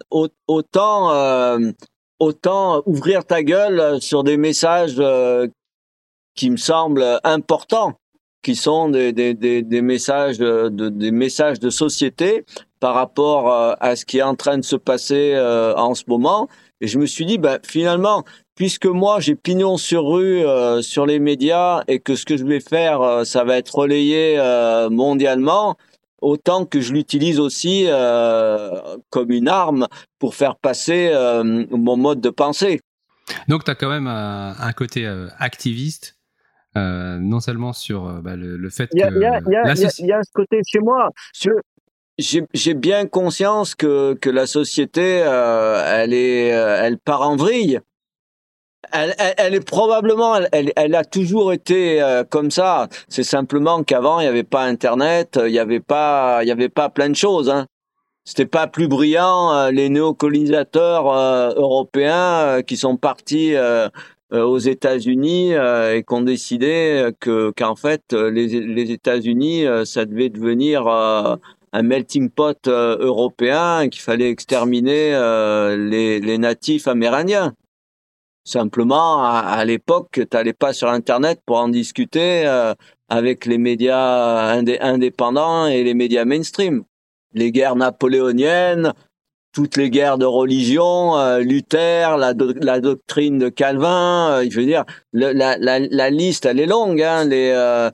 autant 0.48 1.12
euh, 1.12 1.72
autant 2.18 2.82
ouvrir 2.88 3.26
ta 3.26 3.44
gueule 3.44 4.02
sur 4.02 4.24
des 4.24 4.38
messages 4.38 5.00
qui 6.34 6.50
me 6.50 6.58
semblent 6.58 7.20
importants, 7.24 7.94
qui 8.42 8.56
sont 8.56 8.90
des, 8.90 9.14
des, 9.14 9.36
des, 9.36 9.62
des 9.62 9.82
messages 9.84 10.40
de, 10.40 10.70
des 10.70 11.12
messages 11.12 11.60
de 11.60 11.70
société 11.70 12.44
par 12.80 12.96
rapport 12.96 13.52
à 13.80 13.96
ce 13.96 14.06
qui 14.06 14.18
est 14.18 14.24
en 14.24 14.36
train 14.36 14.58
de 14.58 14.66
se 14.66 14.76
passer 14.76 15.40
en 15.78 15.94
ce 15.94 16.06
moment. 16.08 16.48
Et 16.80 16.88
je 16.88 16.98
me 16.98 17.06
suis 17.06 17.26
dit, 17.26 17.38
ben, 17.38 17.60
finalement, 17.64 18.24
puisque 18.62 18.86
moi 18.86 19.20
j'ai 19.20 19.34
pignon 19.34 19.76
sur 19.76 20.06
rue 20.06 20.46
euh, 20.46 20.84
sur 20.84 21.08
les 21.08 21.18
médias 21.18 21.82
et 21.88 22.00
que 22.00 22.14
ce 22.14 22.26
que 22.26 22.38
je 22.38 22.46
vais 22.46 22.60
faire, 22.60 23.02
euh, 23.02 23.24
ça 23.24 23.44
va 23.44 23.58
être 23.58 23.74
relayé 23.74 24.36
euh, 24.38 24.88
mondialement, 24.92 25.78
autant 26.22 26.68
que 26.68 26.80
je 26.80 26.94
l'utilise 26.94 27.40
aussi 27.40 27.88
comme 29.10 29.32
une 29.32 29.48
arme 29.48 29.88
pour 30.20 30.36
faire 30.36 30.58
passer 30.58 31.12
mon 31.72 31.98
mode 31.98 32.22
de 32.22 32.30
pensée. 32.30 32.82
Donc 33.48 33.64
tu 33.64 33.72
as 33.72 33.76
quand 33.76 33.90
même 33.90 34.06
un 34.06 34.74
côté 34.74 35.08
activiste. 35.40 36.20
non 36.76 37.40
seulement 37.40 37.74
sur 37.74 38.22
bah, 38.22 38.36
le, 38.36 38.70
fait 38.70 38.86
que... 38.90 38.96
Il 38.96 39.00
y, 39.00 40.12
a, 40.14 40.24
ce 40.24 40.32
côté 40.36 40.62
chez 40.68 40.82
moi. 40.82 41.10
J'ai 42.20 42.74
bien 42.76 43.08
conscience 43.08 43.74
que, 43.74 44.14
que 44.14 44.30
la 44.30 44.46
société, 44.46 45.02
elle, 45.02 46.14
est, 46.14 46.50
elle 46.50 47.00
part 47.00 47.24
en 47.24 47.36
vrille 47.36 47.82
elle, 48.92 49.16
elle, 49.38 49.54
est 49.54 49.66
probablement, 49.66 50.36
elle, 50.52 50.72
elle, 50.76 50.96
a 50.96 51.04
toujours 51.06 51.54
été 51.54 52.02
euh, 52.02 52.24
comme 52.24 52.52
ça. 52.52 52.88
C'est 53.08 53.24
simplement 53.24 53.84
qu'avant 53.84 54.20
il 54.20 54.24
n'y 54.24 54.30
avait 54.30 54.44
pas 54.44 54.64
Internet, 54.64 55.40
il 55.44 55.52
n'y 55.52 55.60
avait 55.60 55.80
pas, 55.80 56.40
il 56.44 56.48
y 56.48 56.52
avait 56.52 56.70
pas 56.70 56.90
plein 56.90 57.10
de 57.10 57.16
choses. 57.16 57.50
Hein. 57.50 57.68
C'était 58.26 58.46
pas 58.46 58.68
plus 58.68 58.88
brillant 58.88 59.54
euh, 59.54 59.72
les 59.72 59.90
néocolonisateurs 59.90 61.12
euh, 61.12 61.54
européens 61.56 62.62
qui 62.64 62.78
sont 62.78 62.98
partis 62.98 63.56
aux 64.32 64.60
États-Unis 64.60 65.52
et 65.52 66.04
qui 66.08 66.14
ont 66.14 66.22
décidé 66.22 67.10
que 67.20 67.52
qu'en 67.52 67.76
fait 67.76 68.14
les, 68.14 68.48
les 68.48 68.92
États-Unis 68.92 69.66
ça 69.84 70.06
devait 70.06 70.30
devenir 70.30 70.88
un 70.88 71.84
melting 71.84 72.30
pot 72.30 72.66
européen 72.70 73.90
qu'il 73.90 74.02
fallait 74.02 74.30
exterminer 74.30 75.12
les, 75.78 76.22
les 76.22 76.38
natifs 76.38 76.88
amérindiens. 76.88 77.54
Simplement, 78.44 79.24
à, 79.24 79.64
l'époque, 79.66 80.10
tu 80.14 80.26
n'allais 80.34 80.54
pas 80.54 80.74
sur 80.74 80.90
Internet 80.90 81.42
pour 81.46 81.58
en 81.58 81.70
discuter 81.70 82.46
euh, 82.48 82.74
avec 83.08 83.46
les 83.46 83.60
médias 83.60 84.50
indépendants 84.82 85.68
et 85.68 85.84
les 85.84 85.94
médias 85.94 86.26
mainstream. 86.26 86.84
Les 87.34 87.52
guerres 87.52 87.76
napoléoniennes, 87.76 88.94
toutes 89.54 89.76
les 89.76 89.90
guerres 89.90 90.18
de 90.18 90.26
religion, 90.26 91.18
euh, 91.18 91.40
Luther, 91.40 92.18
la, 92.18 92.34
doctrine 92.34 93.38
de 93.38 93.50
Calvin, 93.50 94.30
euh, 94.32 94.48
je 94.50 94.60
veux 94.60 94.66
dire, 94.66 94.86
la, 95.14 96.10
liste 96.10 96.46
elle 96.46 96.60
est 96.60 96.66
longue. 96.66 97.02
Hein, 97.02 97.26
les, 97.26 97.52
euh, 97.54 97.92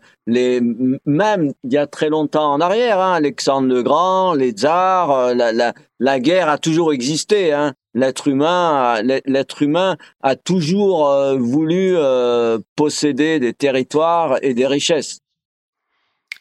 même 1.05 1.53
il 1.63 1.73
y 1.73 1.77
a 1.77 1.87
très 1.87 2.09
longtemps 2.09 2.53
en 2.53 2.61
arrière, 2.61 3.01
hein, 3.01 3.13
Alexandre 3.13 3.67
le 3.67 3.81
Grand, 3.81 4.33
les 4.33 4.51
tsars, 4.51 5.33
la, 5.33 6.19
guerre 6.19 6.49
a 6.49 6.57
toujours 6.57 6.93
existé. 6.93 7.53
Hein. 7.53 7.73
L'être 7.93 8.27
humain, 8.27 9.01
l'être 9.01 9.63
humain 9.63 9.97
a 10.21 10.35
toujours 10.35 11.11
voulu 11.39 11.95
posséder 12.75 13.39
des 13.39 13.53
territoires 13.53 14.37
et 14.43 14.53
des 14.53 14.67
richesses. 14.67 15.21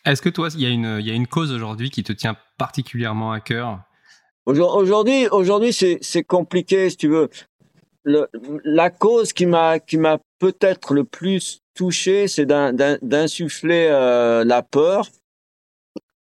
Est-ce 0.04 0.20
que 0.20 0.28
toi, 0.28 0.48
il 0.54 0.60
y 0.60 1.10
a 1.10 1.14
une 1.14 1.26
cause 1.26 1.52
aujourd'hui 1.52 1.88
qui 1.88 2.02
te 2.02 2.12
tient 2.12 2.36
particulièrement 2.58 3.32
à 3.32 3.40
cœur? 3.40 3.85
Aujourd'hui, 4.46 5.26
aujourd'hui, 5.28 5.72
c'est 5.72 6.22
compliqué, 6.22 6.88
si 6.88 6.96
tu 6.96 7.08
veux. 7.08 7.28
Le, 8.04 8.28
la 8.64 8.90
cause 8.90 9.32
qui 9.32 9.46
m'a 9.46 9.80
qui 9.80 9.98
m'a 9.98 10.18
peut-être 10.38 10.94
le 10.94 11.02
plus 11.02 11.60
touché, 11.74 12.28
c'est 12.28 12.46
d'insuffler 12.46 13.88
euh, 13.90 14.44
la 14.44 14.62
peur. 14.62 15.08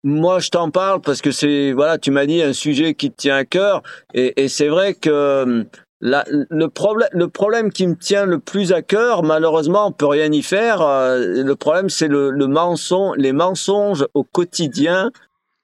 Moi, 0.03 0.37
je 0.37 0.49
t'en 0.49 0.69
parle 0.69 1.01
parce 1.01 1.21
que 1.21 1.31
c'est 1.31 1.71
voilà, 1.71 1.97
tu 1.97 2.11
m'as 2.11 2.27
dit 2.27 2.43
un 2.43 2.53
sujet 2.53 2.93
qui 2.93 3.09
te 3.09 3.15
tient 3.15 3.37
à 3.37 3.45
cœur, 3.45 3.81
et, 4.13 4.43
et 4.43 4.47
c'est 4.47 4.67
vrai 4.67 4.93
que 4.93 5.65
la, 5.99 6.23
le 6.29 6.67
problème 6.67 7.09
le 7.13 7.29
problème 7.29 7.71
qui 7.71 7.87
me 7.87 7.95
tient 7.95 8.27
le 8.27 8.37
plus 8.37 8.73
à 8.73 8.83
cœur, 8.83 9.23
malheureusement, 9.23 9.87
on 9.87 9.91
peut 9.91 10.05
rien 10.05 10.31
y 10.31 10.43
faire. 10.43 10.83
Euh, 10.83 11.41
le 11.43 11.55
problème, 11.55 11.89
c'est 11.89 12.09
le, 12.09 12.29
le 12.29 12.45
mensonge, 12.45 13.15
les 13.17 13.33
mensonges 13.33 14.05
au 14.13 14.23
quotidien 14.23 15.11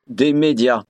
des 0.08 0.34
médias 0.34 0.84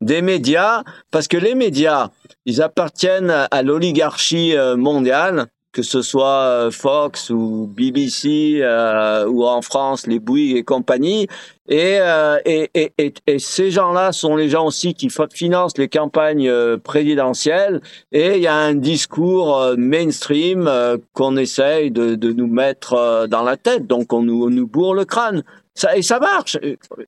des 0.00 0.22
médias, 0.22 0.82
parce 1.10 1.28
que 1.28 1.36
les 1.36 1.54
médias, 1.54 2.08
ils 2.46 2.62
appartiennent 2.62 3.46
à 3.50 3.62
l'oligarchie 3.62 4.56
euh, 4.56 4.76
mondiale, 4.76 5.46
que 5.72 5.82
ce 5.82 6.02
soit 6.02 6.26
euh, 6.26 6.70
Fox 6.72 7.30
ou 7.30 7.70
BBC 7.72 8.58
euh, 8.60 9.26
ou 9.26 9.44
en 9.44 9.62
France 9.62 10.06
les 10.06 10.18
Bouygues 10.18 10.56
et 10.56 10.64
compagnie. 10.64 11.28
Et, 11.68 12.00
et, 12.46 12.68
et, 12.74 13.14
et, 13.28 13.38
ces 13.38 13.70
gens-là 13.70 14.10
sont 14.10 14.34
les 14.34 14.48
gens 14.48 14.66
aussi 14.66 14.92
qui 14.94 15.08
financent 15.32 15.78
les 15.78 15.88
campagnes 15.88 16.52
présidentielles. 16.78 17.80
Et 18.10 18.38
il 18.38 18.42
y 18.42 18.48
a 18.48 18.56
un 18.56 18.74
discours 18.74 19.74
mainstream 19.78 20.68
qu'on 21.12 21.36
essaye 21.36 21.92
de, 21.92 22.16
de, 22.16 22.32
nous 22.32 22.48
mettre 22.48 23.28
dans 23.28 23.44
la 23.44 23.56
tête. 23.56 23.86
Donc 23.86 24.12
on 24.12 24.22
nous, 24.22 24.46
on 24.46 24.50
nous 24.50 24.66
bourre 24.66 24.94
le 24.94 25.04
crâne. 25.04 25.44
Ça, 25.76 25.96
et 25.96 26.02
ça 26.02 26.18
marche. 26.18 26.58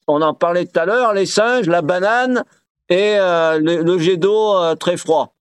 On 0.06 0.22
en 0.22 0.32
parlait 0.32 0.66
tout 0.66 0.78
à 0.78 0.86
l'heure, 0.86 1.12
les 1.12 1.26
singes, 1.26 1.66
la 1.66 1.82
banane 1.82 2.44
et 2.92 3.16
euh, 3.18 3.58
le, 3.58 3.98
jet 3.98 4.16
d'eau 4.16 4.54
euh, 4.56 4.74
très 4.74 4.96
froid. 4.96 5.34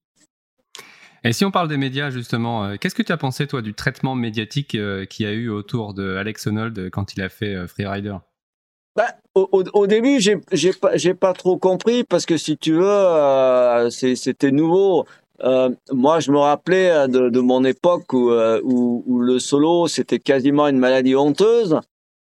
Et 1.24 1.32
si 1.32 1.44
on 1.44 1.50
parle 1.50 1.68
des 1.68 1.76
médias 1.76 2.10
justement, 2.10 2.64
euh, 2.64 2.76
qu'est-ce 2.80 2.94
que 2.94 3.02
tu 3.02 3.12
as 3.12 3.16
pensé 3.16 3.46
toi 3.46 3.62
du 3.62 3.74
traitement 3.74 4.14
médiatique 4.14 4.68
qu'il 4.68 5.26
y 5.26 5.28
a 5.28 5.32
eu 5.32 5.50
autour 5.50 5.94
de 5.94 6.16
Alex 6.16 6.46
Honnold 6.46 6.90
quand 6.90 7.14
il 7.14 7.22
a 7.22 7.28
fait 7.28 7.66
Freerider? 7.68 8.16
Bah, 8.96 9.06
au, 9.34 9.86
début, 9.86 10.20
j'ai 10.20 10.72
pas, 10.72 10.92
pas 11.18 11.32
trop 11.32 11.56
compris 11.56 12.04
parce 12.04 12.26
que 12.26 12.36
si 12.36 12.58
tu 12.58 12.74
veux, 12.74 13.88
c'était 13.90 14.50
nouveau. 14.50 15.06
moi, 15.92 16.20
je 16.20 16.32
me 16.32 16.38
rappelais 16.38 17.08
de, 17.08 17.40
mon 17.40 17.64
époque 17.64 18.12
où, 18.12 18.30
où 18.32 19.20
le 19.20 19.38
solo, 19.38 19.86
c'était 19.88 20.18
quasiment 20.18 20.68
une 20.68 20.78
maladie 20.78 21.14
honteuse 21.14 21.80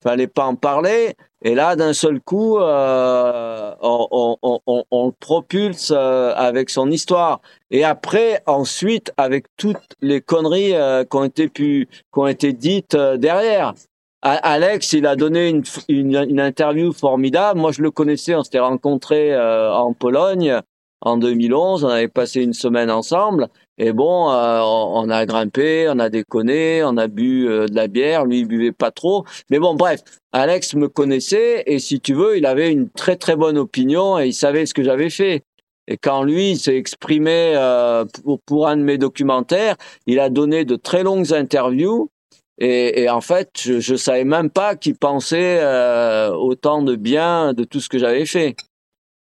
fallait 0.06 0.28
pas 0.28 0.46
en 0.46 0.54
parler. 0.54 1.14
Et 1.42 1.54
là, 1.54 1.76
d'un 1.76 1.92
seul 1.92 2.20
coup, 2.20 2.58
euh, 2.58 3.74
on, 3.82 5.06
le 5.06 5.12
propulse 5.12 5.92
euh, 5.94 6.32
avec 6.34 6.70
son 6.70 6.90
histoire. 6.90 7.40
Et 7.70 7.84
après, 7.84 8.42
ensuite, 8.46 9.12
avec 9.16 9.46
toutes 9.56 9.96
les 10.00 10.20
conneries 10.20 10.74
euh, 10.74 11.04
qui 11.04 11.86
ont 12.14 12.26
été 12.26 12.52
dites 12.52 12.96
derrière. 12.96 13.74
Alex, 14.22 14.92
il 14.94 15.06
a 15.06 15.14
donné 15.14 15.60
une, 15.88 16.40
interview 16.40 16.92
formidable. 16.92 17.60
Moi, 17.60 17.70
je 17.70 17.82
le 17.82 17.90
connaissais. 17.90 18.34
On 18.34 18.42
s'était 18.42 18.58
rencontrés 18.58 19.38
en 19.38 19.92
Pologne 19.92 20.60
en 21.00 21.16
2011. 21.16 21.84
On 21.84 21.88
avait 21.88 22.08
passé 22.08 22.42
une 22.42 22.54
semaine 22.54 22.90
ensemble. 22.90 23.48
Et 23.78 23.92
bon, 23.92 24.30
euh, 24.30 24.60
on 24.62 25.10
a 25.10 25.26
grimpé, 25.26 25.86
on 25.90 25.98
a 25.98 26.08
déconné, 26.08 26.82
on 26.82 26.96
a 26.96 27.08
bu 27.08 27.46
euh, 27.46 27.66
de 27.66 27.74
la 27.74 27.88
bière. 27.88 28.24
Lui, 28.24 28.40
il 28.40 28.46
buvait 28.46 28.72
pas 28.72 28.90
trop. 28.90 29.24
Mais 29.50 29.58
bon, 29.58 29.74
bref, 29.74 30.00
Alex 30.32 30.74
me 30.74 30.88
connaissait 30.88 31.62
et 31.66 31.78
si 31.78 32.00
tu 32.00 32.14
veux, 32.14 32.38
il 32.38 32.46
avait 32.46 32.72
une 32.72 32.88
très 32.88 33.16
très 33.16 33.36
bonne 33.36 33.58
opinion 33.58 34.18
et 34.18 34.28
il 34.28 34.34
savait 34.34 34.64
ce 34.64 34.72
que 34.72 34.82
j'avais 34.82 35.10
fait. 35.10 35.42
Et 35.88 35.98
quand 35.98 36.22
lui 36.22 36.56
s'est 36.56 36.76
exprimé 36.76 37.52
euh, 37.54 38.06
pour, 38.24 38.40
pour, 38.40 38.66
un 38.66 38.76
de 38.78 38.82
mes 38.82 38.98
documentaires, 38.98 39.76
il 40.06 40.20
a 40.20 40.30
donné 40.30 40.64
de 40.64 40.76
très 40.76 41.02
longues 41.02 41.32
interviews. 41.34 42.08
Et, 42.58 43.02
et 43.02 43.10
en 43.10 43.20
fait, 43.20 43.50
je, 43.58 43.80
je 43.80 43.94
savais 43.94 44.24
même 44.24 44.48
pas 44.48 44.74
qu'il 44.74 44.96
pensait 44.96 45.62
autant 46.32 46.80
de 46.80 46.96
bien 46.96 47.52
de 47.52 47.64
tout 47.64 47.80
ce 47.80 47.90
que 47.90 47.98
j'avais 47.98 48.24
fait. 48.24 48.56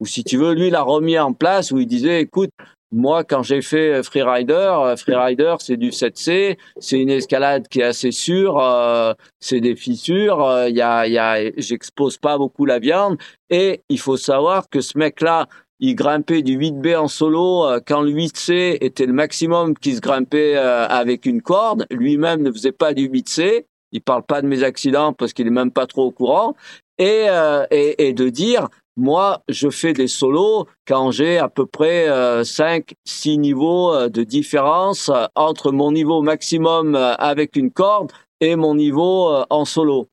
Ou 0.01 0.07
si 0.07 0.23
tu 0.25 0.37
veux, 0.37 0.53
lui, 0.53 0.69
il 0.69 0.75
a 0.75 0.83
remis 0.83 1.19
en 1.19 1.33
place 1.33 1.71
où 1.71 1.79
il 1.79 1.87
disait, 1.87 2.21
écoute, 2.21 2.51
moi, 2.97 3.25
quand 3.25 3.43
j'ai 3.43 3.61
fait 3.61 3.93
euh, 3.93 4.03
Freerider, 4.03 4.55
euh, 4.55 4.97
Freerider, 4.97 5.55
c'est 5.61 5.77
du 5.77 5.91
7C, 5.91 6.57
c'est 6.79 6.99
une 6.99 7.11
escalade 7.11 7.69
qui 7.69 7.81
est 7.81 7.85
assez 7.85 8.11
sûre, 8.11 8.59
euh, 8.59 9.13
c'est 9.39 9.61
des 9.61 9.77
fissures, 9.77 10.65
il 10.67 10.75
y 10.75 10.81
a, 10.81 11.07
y 11.07 11.19
a, 11.19 11.51
j'expose 11.59 12.17
pas 12.17 12.39
beaucoup 12.39 12.65
la 12.65 12.79
viande, 12.79 13.19
et 13.51 13.83
il 13.91 14.01
faut 14.01 14.17
savoir 14.17 14.71
que 14.71 14.81
ce 14.81 14.97
mec-là, 14.97 15.47
il 15.79 15.95
grimpait 15.95 16.41
du 16.41 16.59
8B 16.59 16.97
en 16.97 17.07
solo 17.07 17.67
quand 17.87 18.01
le 18.01 18.11
8C 18.11 18.79
était 18.81 19.05
le 19.05 19.13
maximum 19.13 19.77
qui 19.77 19.95
se 19.95 20.01
grimpait 20.01 20.57
avec 20.57 21.27
une 21.27 21.43
corde. 21.43 21.85
Lui-même 21.91 22.41
ne 22.41 22.51
faisait 22.51 22.73
pas 22.73 22.95
du 22.95 23.11
8C. 23.11 23.67
Il 23.93 24.01
parle 24.01 24.23
pas 24.23 24.41
de 24.41 24.47
mes 24.47 24.63
accidents 24.63 25.13
parce 25.13 25.35
qu'il 25.35 25.47
est 25.47 25.51
même 25.51 25.71
pas 25.71 25.87
trop 25.87 26.07
au 26.07 26.13
courant. 26.13 26.57
Et, 26.97 27.27
et, 27.71 28.09
et 28.09 28.15
de 28.15 28.31
dire 28.31 28.69
moi, 28.97 29.43
je 29.49 29.69
fais 29.69 29.93
des 29.93 30.09
solos 30.09 30.67
quand 30.89 31.11
j'ai 31.11 31.39
à 31.39 31.49
peu 31.49 31.67
près 31.67 32.09
euh, 32.09 32.45
5 32.45 32.95
6 33.05 33.39
niveaux 33.39 33.95
euh, 33.95 34.09
de 34.09 34.23
différence 34.23 35.11
euh, 35.11 35.27
entre 35.35 35.71
mon 35.71 35.93
niveau 35.93 36.23
maximum 36.23 36.95
euh, 36.95 37.15
avec 37.17 37.57
une 37.57 37.71
corde 37.71 38.13
et 38.41 38.57
mon 38.57 38.75
niveau 38.75 39.31
en 39.49 39.65
solo. 39.65 40.09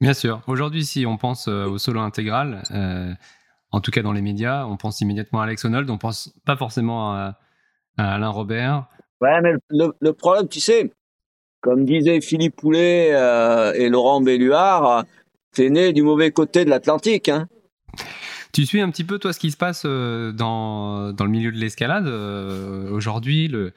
Bien 0.00 0.14
sûr. 0.14 0.42
Aujourd'hui, 0.46 0.84
si 0.84 1.04
on 1.04 1.18
pense 1.18 1.46
au 1.46 1.76
solo 1.76 2.00
intégral, 2.00 2.62
en 3.70 3.80
tout 3.82 3.90
cas 3.90 4.00
dans 4.00 4.14
les 4.14 4.22
médias, 4.22 4.64
on 4.64 4.78
pense 4.78 5.02
immédiatement 5.02 5.42
à 5.42 5.44
Alex 5.44 5.62
Honnold, 5.66 5.90
on 5.90 5.98
pense 5.98 6.32
pas 6.46 6.56
forcément 6.56 7.12
à, 7.12 7.36
Alain 7.98 8.30
Robert. 8.30 8.86
Ouais, 9.20 9.42
mais 9.42 9.52
le, 9.68 9.92
le, 10.00 10.12
problème, 10.14 10.48
tu 10.48 10.60
sais, 10.60 10.90
comme 11.60 11.84
disaient 11.84 12.22
Philippe 12.22 12.56
Poulet 12.56 13.08
et 13.74 13.90
Laurent 13.90 14.22
Belluard, 14.22 15.04
t'es 15.52 15.68
né 15.68 15.92
du 15.92 16.02
mauvais 16.02 16.30
côté 16.30 16.64
de 16.64 16.70
l'Atlantique. 16.70 17.28
Hein. 17.28 17.46
Tu 18.52 18.66
suis 18.66 18.80
un 18.80 18.90
petit 18.90 19.04
peu, 19.04 19.18
toi, 19.18 19.32
ce 19.32 19.38
qui 19.38 19.50
se 19.50 19.56
passe 19.56 19.82
euh, 19.84 20.32
dans, 20.32 21.12
dans 21.12 21.24
le 21.24 21.30
milieu 21.30 21.52
de 21.52 21.58
l'escalade 21.58 22.06
euh, 22.06 22.90
aujourd'hui 22.90 23.48
le... 23.48 23.72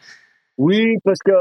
Oui, 0.57 0.95
parce 1.03 1.19
que 1.25 1.31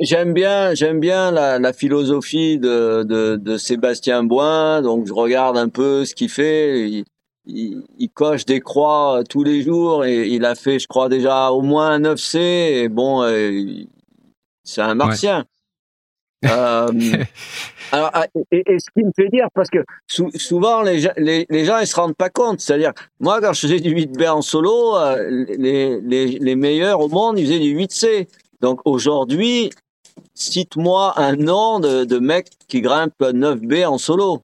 j'aime 0.00 0.32
bien, 0.32 0.74
j'aime 0.74 0.98
bien 0.98 1.30
la, 1.30 1.58
la 1.58 1.72
philosophie 1.72 2.58
de, 2.58 3.02
de, 3.02 3.36
de, 3.36 3.58
Sébastien 3.58 4.22
Boin, 4.22 4.80
donc 4.80 5.06
je 5.06 5.12
regarde 5.12 5.58
un 5.58 5.68
peu 5.68 6.04
ce 6.06 6.14
qu'il 6.14 6.30
fait. 6.30 6.88
Il, 6.88 7.04
il, 7.46 8.08
coche 8.14 8.44
des 8.46 8.60
croix 8.60 9.22
tous 9.28 9.44
les 9.44 9.62
jours 9.62 10.04
et 10.04 10.28
il 10.28 10.44
a 10.44 10.54
fait, 10.54 10.78
je 10.78 10.86
crois, 10.86 11.08
déjà 11.08 11.50
au 11.50 11.60
moins 11.60 11.90
un 11.90 12.00
9C. 12.00 12.38
Et 12.38 12.88
bon, 12.88 13.22
euh, 13.22 13.62
c'est 14.64 14.80
un 14.80 14.94
martien. 14.94 15.44
Euh, 16.44 16.88
alors, 17.92 18.10
ah, 18.12 18.26
et, 18.50 18.62
et, 18.66 18.78
ce 18.78 18.90
qui 18.90 19.04
me 19.04 19.10
fait 19.16 19.28
dire, 19.28 19.46
parce 19.54 19.70
que 19.70 19.78
souvent 20.06 20.82
les, 20.82 21.08
les, 21.16 21.46
les, 21.48 21.64
gens 21.64 21.78
ils 21.78 21.86
se 21.86 21.96
rendent 21.96 22.16
pas 22.16 22.28
compte, 22.28 22.60
c'est-à-dire 22.60 22.92
moi 23.20 23.40
quand 23.40 23.52
je 23.54 23.60
faisais 23.60 23.80
du 23.80 23.94
8B 23.94 24.28
en 24.28 24.42
solo, 24.42 24.96
euh, 24.96 25.46
les, 25.58 26.00
les, 26.00 26.26
les 26.38 26.56
meilleurs 26.56 27.00
au 27.00 27.08
monde 27.08 27.38
ils 27.38 27.46
faisaient 27.46 27.58
du 27.58 27.76
8C. 27.76 28.28
Donc 28.60 28.80
aujourd'hui, 28.84 29.70
cite-moi 30.34 31.14
un 31.18 31.36
nom 31.36 31.80
de, 31.80 32.04
de 32.04 32.18
mec 32.18 32.48
qui 32.68 32.80
grimpe 32.80 33.18
9B 33.20 33.86
en 33.86 33.98
solo. 33.98 34.42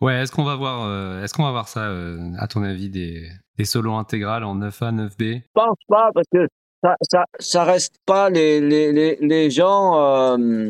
Ouais, 0.00 0.22
est-ce 0.22 0.30
qu'on 0.30 0.44
va 0.44 0.54
voir, 0.54 0.84
euh, 0.84 1.24
est-ce 1.24 1.34
qu'on 1.34 1.44
va 1.44 1.50
voir 1.50 1.68
ça, 1.68 1.90
à 2.38 2.46
ton 2.46 2.62
avis, 2.62 2.88
des, 2.88 3.28
des 3.56 3.64
solos 3.64 3.94
intégrales 3.94 4.44
en 4.44 4.56
9A, 4.56 4.94
9B 4.94 5.38
Je 5.38 5.42
pense 5.52 5.78
pas 5.88 6.10
parce 6.14 6.26
que 6.32 6.46
ça, 6.82 6.94
ça, 7.02 7.24
ça 7.40 7.64
reste 7.64 7.96
pas 8.06 8.30
les, 8.30 8.60
les, 8.60 8.92
les, 8.92 9.18
les 9.20 9.50
gens. 9.50 9.98
Euh, 9.98 10.68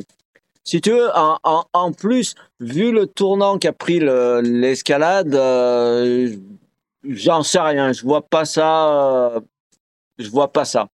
si 0.68 0.82
tu 0.82 0.90
veux, 0.90 1.08
en, 1.16 1.38
en, 1.44 1.64
en, 1.72 1.92
plus, 1.92 2.34
vu 2.60 2.92
le 2.92 3.06
tournant 3.06 3.58
qu'a 3.58 3.72
pris 3.72 4.00
l'escalade, 4.00 5.34
euh, 5.34 6.36
j'en 7.04 7.42
sais 7.42 7.60
rien. 7.60 7.94
Je 7.94 8.02
vois 8.02 8.20
pas 8.20 8.44
ça. 8.44 8.90
Euh, 8.90 9.40
je 10.18 10.28
vois 10.28 10.52
pas 10.52 10.66
ça. 10.66 10.88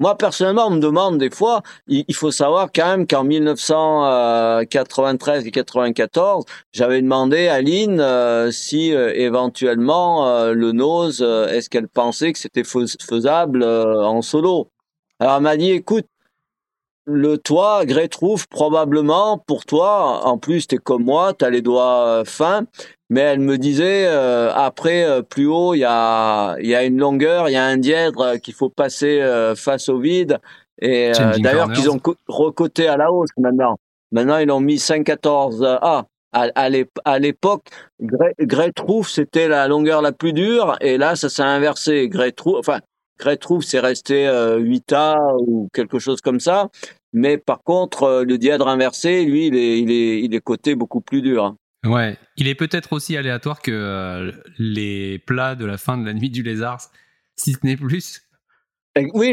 Moi, 0.00 0.16
personnellement, 0.16 0.68
on 0.68 0.70
me 0.70 0.80
demande 0.80 1.18
des 1.18 1.28
fois, 1.28 1.60
il, 1.88 2.14
faut 2.14 2.30
savoir 2.30 2.70
quand 2.74 2.86
même 2.86 3.06
qu'en 3.06 3.24
1993 3.24 5.46
et 5.46 5.50
94, 5.50 6.46
j'avais 6.72 7.02
demandé 7.02 7.48
à 7.48 7.60
Lynn 7.60 8.00
euh, 8.00 8.50
si 8.50 8.94
euh, 8.94 9.12
éventuellement 9.14 10.26
euh, 10.26 10.54
le 10.54 10.72
nose, 10.72 11.20
est-ce 11.20 11.68
qu'elle 11.68 11.88
pensait 11.88 12.32
que 12.32 12.38
c'était 12.38 12.64
faisable 12.64 13.62
en 13.62 14.22
solo. 14.22 14.70
Alors 15.20 15.36
elle 15.36 15.42
m'a 15.42 15.58
dit, 15.58 15.72
écoute, 15.72 16.06
le 17.08 17.38
toit, 17.38 17.86
Grey 17.86 18.08
trouve 18.08 18.46
probablement 18.48 19.38
pour 19.38 19.64
toi, 19.64 20.26
en 20.26 20.38
plus 20.38 20.66
tu 20.66 20.74
es 20.74 20.78
comme 20.78 21.04
moi, 21.04 21.32
tu 21.32 21.44
as 21.44 21.50
les 21.50 21.62
doigts 21.62 22.22
fins, 22.26 22.66
mais 23.10 23.20
elle 23.20 23.40
me 23.40 23.56
disait 23.56 24.06
euh, 24.06 24.52
après 24.54 25.04
euh, 25.04 25.22
plus 25.22 25.46
haut 25.46 25.74
il 25.74 25.78
y 25.78 25.84
a 25.84 26.56
il 26.60 26.66
y 26.66 26.74
a 26.74 26.84
une 26.84 26.98
longueur 26.98 27.48
il 27.48 27.52
y 27.52 27.56
a 27.56 27.64
un 27.64 27.78
dièdre 27.78 28.20
euh, 28.20 28.36
qu'il 28.36 28.54
faut 28.54 28.68
passer 28.68 29.22
face 29.56 29.88
au 29.88 29.98
vide. 29.98 30.38
Et 30.80 31.10
d'ailleurs 31.38 31.72
qu'ils 31.72 31.90
ont 31.90 32.00
recoté 32.28 32.86
à 32.86 32.96
la 32.96 33.10
hausse 33.10 33.30
maintenant. 33.36 33.78
Maintenant 34.12 34.38
ils 34.38 34.50
ont 34.50 34.60
mis 34.60 34.78
514 34.78 35.64
A. 35.64 36.04
À, 36.32 37.18
l'époque 37.18 37.68
Trouve 38.76 39.08
c'était 39.08 39.48
la 39.48 39.66
longueur 39.66 40.02
la 40.02 40.12
plus 40.12 40.32
dure 40.32 40.76
et 40.80 40.98
là 40.98 41.16
ça 41.16 41.28
s'est 41.28 41.42
inversé. 41.42 42.08
Grey 42.08 42.32
Trouve 42.32 42.58
enfin 42.58 42.80
Grey 43.18 43.38
Trouve 43.38 43.62
c'est 43.62 43.80
resté 43.80 44.26
8A 44.28 45.36
ou 45.40 45.68
quelque 45.72 45.98
chose 45.98 46.20
comme 46.20 46.38
ça 46.38 46.68
mais 47.12 47.38
par 47.38 47.62
contre 47.62 48.24
le 48.26 48.38
dièdre 48.38 48.68
inversé 48.68 49.24
lui 49.24 49.46
il 49.46 49.56
est 49.56 49.80
il 49.80 49.90
est 49.90 50.20
il 50.20 50.34
est 50.34 50.40
coté 50.40 50.74
beaucoup 50.74 51.00
plus 51.00 51.22
dur 51.22 51.54
Ouais, 51.86 52.16
il 52.36 52.48
est 52.48 52.54
peut-être 52.54 52.92
aussi 52.92 53.16
aléatoire 53.16 53.62
que 53.62 53.70
euh, 53.70 54.32
les 54.58 55.18
plats 55.20 55.54
de 55.54 55.64
la 55.64 55.78
fin 55.78 55.96
de 55.96 56.04
la 56.04 56.12
nuit 56.12 56.30
du 56.30 56.42
lézard, 56.42 56.80
si 57.36 57.52
ce 57.52 57.58
n'est 57.62 57.76
plus. 57.76 58.22
Oui, 59.14 59.32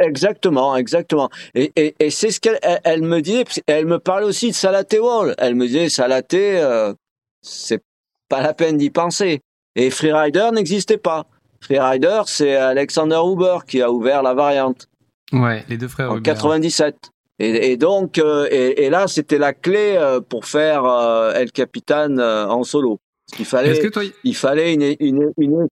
exactement, 0.00 0.76
exactement. 0.76 1.30
Et, 1.54 1.94
c'est 2.10 2.30
ce 2.30 2.40
qu'elle 2.40 2.58
elle, 2.84 3.02
me 3.02 3.20
disait. 3.20 3.44
Elle 3.66 3.86
me 3.86 3.98
parlait 3.98 4.26
aussi 4.26 4.50
de 4.50 4.54
Salaté 4.54 4.98
Wall. 4.98 5.34
Elle 5.38 5.54
me 5.54 5.66
disait 5.66 5.88
Salaté, 5.88 6.60
euh, 6.60 6.92
c'est 7.40 7.82
pas 8.28 8.42
la 8.42 8.52
peine 8.52 8.76
d'y 8.76 8.90
penser. 8.90 9.40
Et 9.76 9.88
Freerider 9.88 10.50
n'existait 10.52 10.98
pas. 10.98 11.24
Freerider, 11.62 12.22
c'est 12.26 12.54
Alexander 12.54 13.20
Huber 13.24 13.60
qui 13.66 13.80
a 13.80 13.90
ouvert 13.90 14.22
la 14.22 14.34
variante. 14.34 14.88
Ouais, 15.32 15.64
les 15.68 15.76
deux 15.76 15.88
frères. 15.88 16.12
En 16.12 16.20
97. 16.20 17.10
Et, 17.38 17.76
donc, 17.76 18.18
euh, 18.18 18.46
et, 18.50 18.88
là, 18.88 19.08
c'était 19.08 19.38
la 19.38 19.52
clé 19.52 19.96
euh, 19.96 20.20
pour 20.20 20.44
faire 20.44 20.84
euh, 20.84 21.32
El 21.32 21.50
Capitan 21.50 22.18
en 22.18 22.62
solo. 22.62 23.00
Il 23.38 23.44
fallait, 23.44 23.80
il 24.24 24.36
fallait 24.36 24.74
une, 24.74 24.94
une, 25.00 25.32
une, 25.38 25.66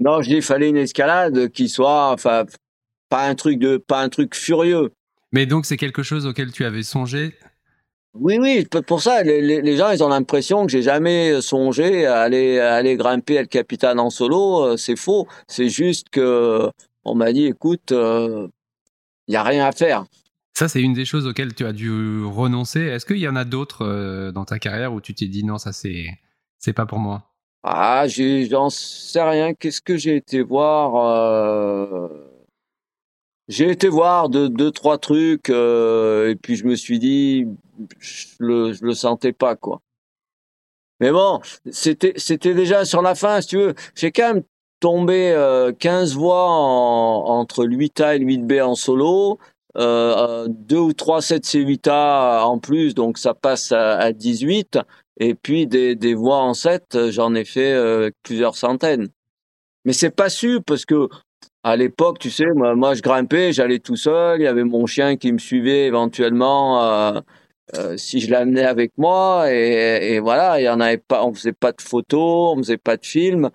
non, 0.00 0.22
je 0.22 0.30
dis, 0.30 0.36
il 0.36 0.42
fallait 0.42 0.68
une 0.68 0.78
escalade 0.78 1.50
qui 1.50 1.68
soit, 1.68 2.10
enfin, 2.10 2.44
pas 3.08 3.28
un 3.28 3.34
truc 3.34 3.58
de, 3.58 3.76
pas 3.76 4.00
un 4.00 4.08
truc 4.08 4.34
furieux. 4.34 4.92
Mais 5.30 5.46
donc, 5.46 5.66
c'est 5.66 5.76
quelque 5.76 6.02
chose 6.02 6.26
auquel 6.26 6.50
tu 6.50 6.64
avais 6.64 6.82
songé? 6.82 7.34
Oui, 8.14 8.38
oui, 8.40 8.66
pour 8.86 9.02
ça, 9.02 9.22
les, 9.22 9.62
les 9.62 9.76
gens, 9.76 9.90
ils 9.90 10.02
ont 10.02 10.08
l'impression 10.08 10.66
que 10.66 10.72
j'ai 10.72 10.82
jamais 10.82 11.40
songé 11.40 12.04
à 12.06 12.20
aller, 12.20 12.58
à 12.58 12.74
aller 12.74 12.96
grimper 12.96 13.34
El 13.34 13.48
Capitan 13.48 13.96
en 13.98 14.10
solo. 14.10 14.76
C'est 14.76 14.96
faux. 14.96 15.28
C'est 15.46 15.68
juste 15.68 16.08
que 16.10 16.68
on 17.04 17.14
m'a 17.14 17.32
dit, 17.32 17.46
écoute, 17.46 17.92
il 19.28 19.34
y 19.34 19.36
a 19.36 19.42
rien 19.42 19.66
à 19.66 19.72
faire. 19.72 20.04
Ça, 20.54 20.68
c'est 20.68 20.82
une 20.82 20.92
des 20.92 21.04
choses 21.04 21.26
auxquelles 21.26 21.54
tu 21.54 21.64
as 21.64 21.72
dû 21.72 22.24
renoncer. 22.24 22.80
Est-ce 22.80 23.06
qu'il 23.06 23.18
y 23.18 23.28
en 23.28 23.36
a 23.36 23.44
d'autres 23.44 23.84
euh, 23.84 24.32
dans 24.32 24.44
ta 24.44 24.58
carrière 24.58 24.92
où 24.92 25.00
tu 25.00 25.14
t'es 25.14 25.26
dit 25.26 25.44
non, 25.44 25.58
ça 25.58 25.72
c'est 25.72 26.06
c'est 26.58 26.74
pas 26.74 26.86
pour 26.86 26.98
moi? 26.98 27.32
Ah, 27.62 28.06
j'en 28.08 28.70
sais 28.70 29.22
rien. 29.22 29.54
Qu'est-ce 29.54 29.80
que 29.80 29.96
j'ai 29.96 30.16
été 30.16 30.42
voir 30.42 30.96
euh, 30.96 32.08
J'ai 33.48 33.70
été 33.70 33.88
voir 33.88 34.28
deux, 34.28 34.48
deux 34.48 34.70
trois 34.70 34.98
trucs 34.98 35.48
euh, 35.48 36.30
et 36.30 36.36
puis 36.36 36.56
je 36.56 36.66
me 36.66 36.74
suis 36.74 36.98
dit, 36.98 37.46
je 37.98 38.26
le, 38.40 38.72
je 38.72 38.84
le 38.84 38.94
sentais 38.94 39.32
pas 39.32 39.56
quoi. 39.56 39.80
Mais 41.00 41.10
bon, 41.10 41.40
c'était 41.70 42.12
c'était 42.16 42.54
déjà 42.54 42.84
sur 42.84 43.02
la 43.02 43.14
fin, 43.14 43.40
si 43.40 43.48
tu 43.48 43.56
veux. 43.56 43.74
J'ai 43.96 44.12
quand 44.12 44.34
même 44.34 44.42
tombé 44.82 45.32
15 45.78 46.16
voix 46.16 46.48
entre 46.50 47.64
8A 47.64 48.16
et 48.16 48.20
8B 48.20 48.62
en 48.62 48.74
solo 48.74 49.38
euh, 49.78 50.46
deux 50.48 50.78
ou 50.78 50.92
trois 50.92 51.20
7C8A 51.20 52.42
en 52.42 52.58
plus, 52.58 52.94
donc 52.94 53.18
ça 53.18 53.34
passe 53.34 53.72
à, 53.72 53.96
à 53.98 54.12
18. 54.12 54.78
Et 55.18 55.34
puis 55.34 55.66
des, 55.66 55.94
des 55.94 56.14
voix 56.14 56.38
en 56.38 56.54
7, 56.54 57.10
j'en 57.10 57.34
ai 57.34 57.44
fait 57.44 57.72
euh, 57.72 58.10
plusieurs 58.22 58.56
centaines. 58.56 59.08
Mais 59.84 59.92
c'est 59.92 60.10
pas 60.10 60.28
su 60.28 60.60
parce 60.66 60.84
que 60.84 61.08
à 61.64 61.76
l'époque, 61.76 62.18
tu 62.18 62.30
sais, 62.30 62.46
moi, 62.54 62.74
moi 62.74 62.94
je 62.94 63.02
grimpais, 63.02 63.52
j'allais 63.52 63.78
tout 63.78 63.96
seul. 63.96 64.40
Il 64.40 64.44
y 64.44 64.46
avait 64.46 64.64
mon 64.64 64.86
chien 64.86 65.16
qui 65.16 65.32
me 65.32 65.38
suivait 65.38 65.86
éventuellement 65.86 66.82
euh, 66.82 67.20
euh 67.76 67.96
si 67.96 68.20
je 68.20 68.30
l'amenais 68.30 68.64
avec 68.64 68.92
moi. 68.98 69.52
Et, 69.52 70.14
et, 70.14 70.20
voilà, 70.20 70.60
il 70.60 70.64
y 70.64 70.68
en 70.68 70.80
avait 70.80 70.98
pas. 70.98 71.24
On 71.24 71.34
faisait 71.34 71.52
pas 71.52 71.72
de 71.72 71.82
photos, 71.82 72.56
on 72.56 72.58
faisait 72.58 72.78
pas 72.78 72.96
de 72.96 73.06
films. 73.06 73.50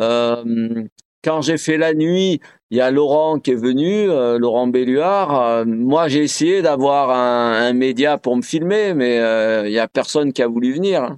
Euh, 0.00 0.84
quand 1.22 1.40
j'ai 1.40 1.56
fait 1.56 1.78
la 1.78 1.94
nuit, 1.94 2.40
il 2.70 2.78
y 2.78 2.80
a 2.80 2.90
Laurent 2.90 3.38
qui 3.38 3.52
est 3.52 3.56
venu, 3.56 4.10
euh, 4.10 4.38
Laurent 4.38 4.66
Belluard. 4.66 5.40
Euh, 5.40 5.64
moi, 5.64 6.08
j'ai 6.08 6.22
essayé 6.22 6.62
d'avoir 6.62 7.10
un, 7.10 7.72
média 7.72 8.18
pour 8.18 8.36
me 8.36 8.42
filmer, 8.42 8.92
mais 8.94 9.18
euh, 9.18 9.68
il 9.68 9.72
y 9.72 9.78
a 9.78 9.88
personne 9.88 10.32
qui 10.32 10.42
a 10.42 10.48
voulu 10.48 10.72
venir. 10.72 11.16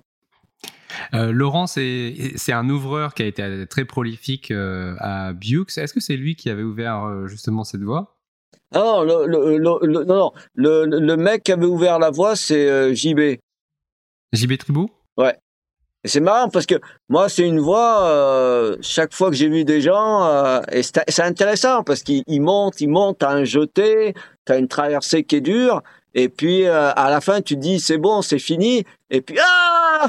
Laurent, 1.13 1.67
c'est 1.67 2.53
un 2.53 2.69
ouvreur 2.69 3.15
qui 3.15 3.23
a 3.23 3.27
été 3.27 3.67
très 3.69 3.85
prolifique 3.85 4.53
à 4.53 5.33
Bux. 5.33 5.67
Est-ce 5.77 5.93
que 5.93 6.01
c'est 6.01 6.17
lui 6.17 6.37
qui 6.37 6.51
avait 6.51 6.63
ouvert 6.63 7.27
justement 7.27 7.65
cette 7.65 7.83
voie? 7.83 8.17
Non, 8.73 9.03
le, 9.03 9.27
le, 9.27 10.05
non, 10.05 10.33
le, 10.55 11.17
mec 11.17 11.43
qui 11.43 11.53
avait 11.53 11.67
ouvert 11.67 11.99
la 11.99 12.11
voie, 12.11 12.37
c'est 12.37 12.95
JB. 12.95 13.39
JB 14.33 14.57
Tribou? 14.57 14.89
Ouais. 15.17 15.37
Et 16.05 16.09
c'est 16.09 16.21
marrant 16.21 16.51
parce 16.51 16.67
que 16.67 16.75
moi, 17.09 17.31
c'est 17.31 17.47
une 17.47 17.61
voix, 17.61 18.05
euh, 18.05 18.77
chaque 18.83 19.15
fois 19.15 19.31
que 19.31 19.37
j'ai 19.37 19.49
vu 19.49 19.65
des 19.65 19.81
gens, 19.81 20.27
euh, 20.27 20.61
et 20.71 20.83
c'est 20.83 21.23
intéressant 21.23 21.83
parce 21.83 22.03
qu'ils 22.03 22.43
montent, 22.43 22.79
ils 22.83 22.91
montent, 22.91 23.19
t'as 23.21 23.31
un 23.31 23.45
jeté, 23.45 24.13
t'as 24.45 24.59
une 24.59 24.69
traversée 24.69 25.25
qui 25.25 25.37
est 25.37 25.41
dure, 25.41 25.83
et 26.13 26.29
puis 26.29 26.67
euh, 26.67 26.91
à 26.95 27.09
la 27.09 27.23
fin, 27.23 27.41
tu 27.41 27.57
dis, 27.57 27.81
c'est 27.81 27.97
bon, 27.97 28.21
c'est 28.21 28.39
fini, 28.39 28.85
et 29.09 29.23
puis, 29.23 29.39
ah 29.41 30.07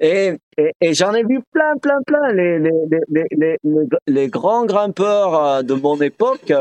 et, 0.00 0.34
et, 0.80 0.92
j'en 0.92 1.14
ai 1.14 1.22
vu 1.22 1.40
plein, 1.52 1.76
plein, 1.80 2.02
plein. 2.06 2.30
Les, 2.32 2.58
les, 2.58 3.56
les, 3.62 3.96
les, 4.06 4.28
grands 4.28 4.66
grimpeurs 4.66 5.64
de 5.64 5.72
mon 5.72 5.98
époque, 6.02 6.52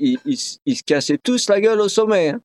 ils, 0.00 0.18
ils, 0.24 0.38
ils, 0.66 0.74
se 0.74 0.82
cassaient 0.82 1.18
tous 1.18 1.48
la 1.48 1.60
gueule 1.60 1.80
au 1.80 1.88
sommet. 1.88 2.30
Hein. 2.30 2.40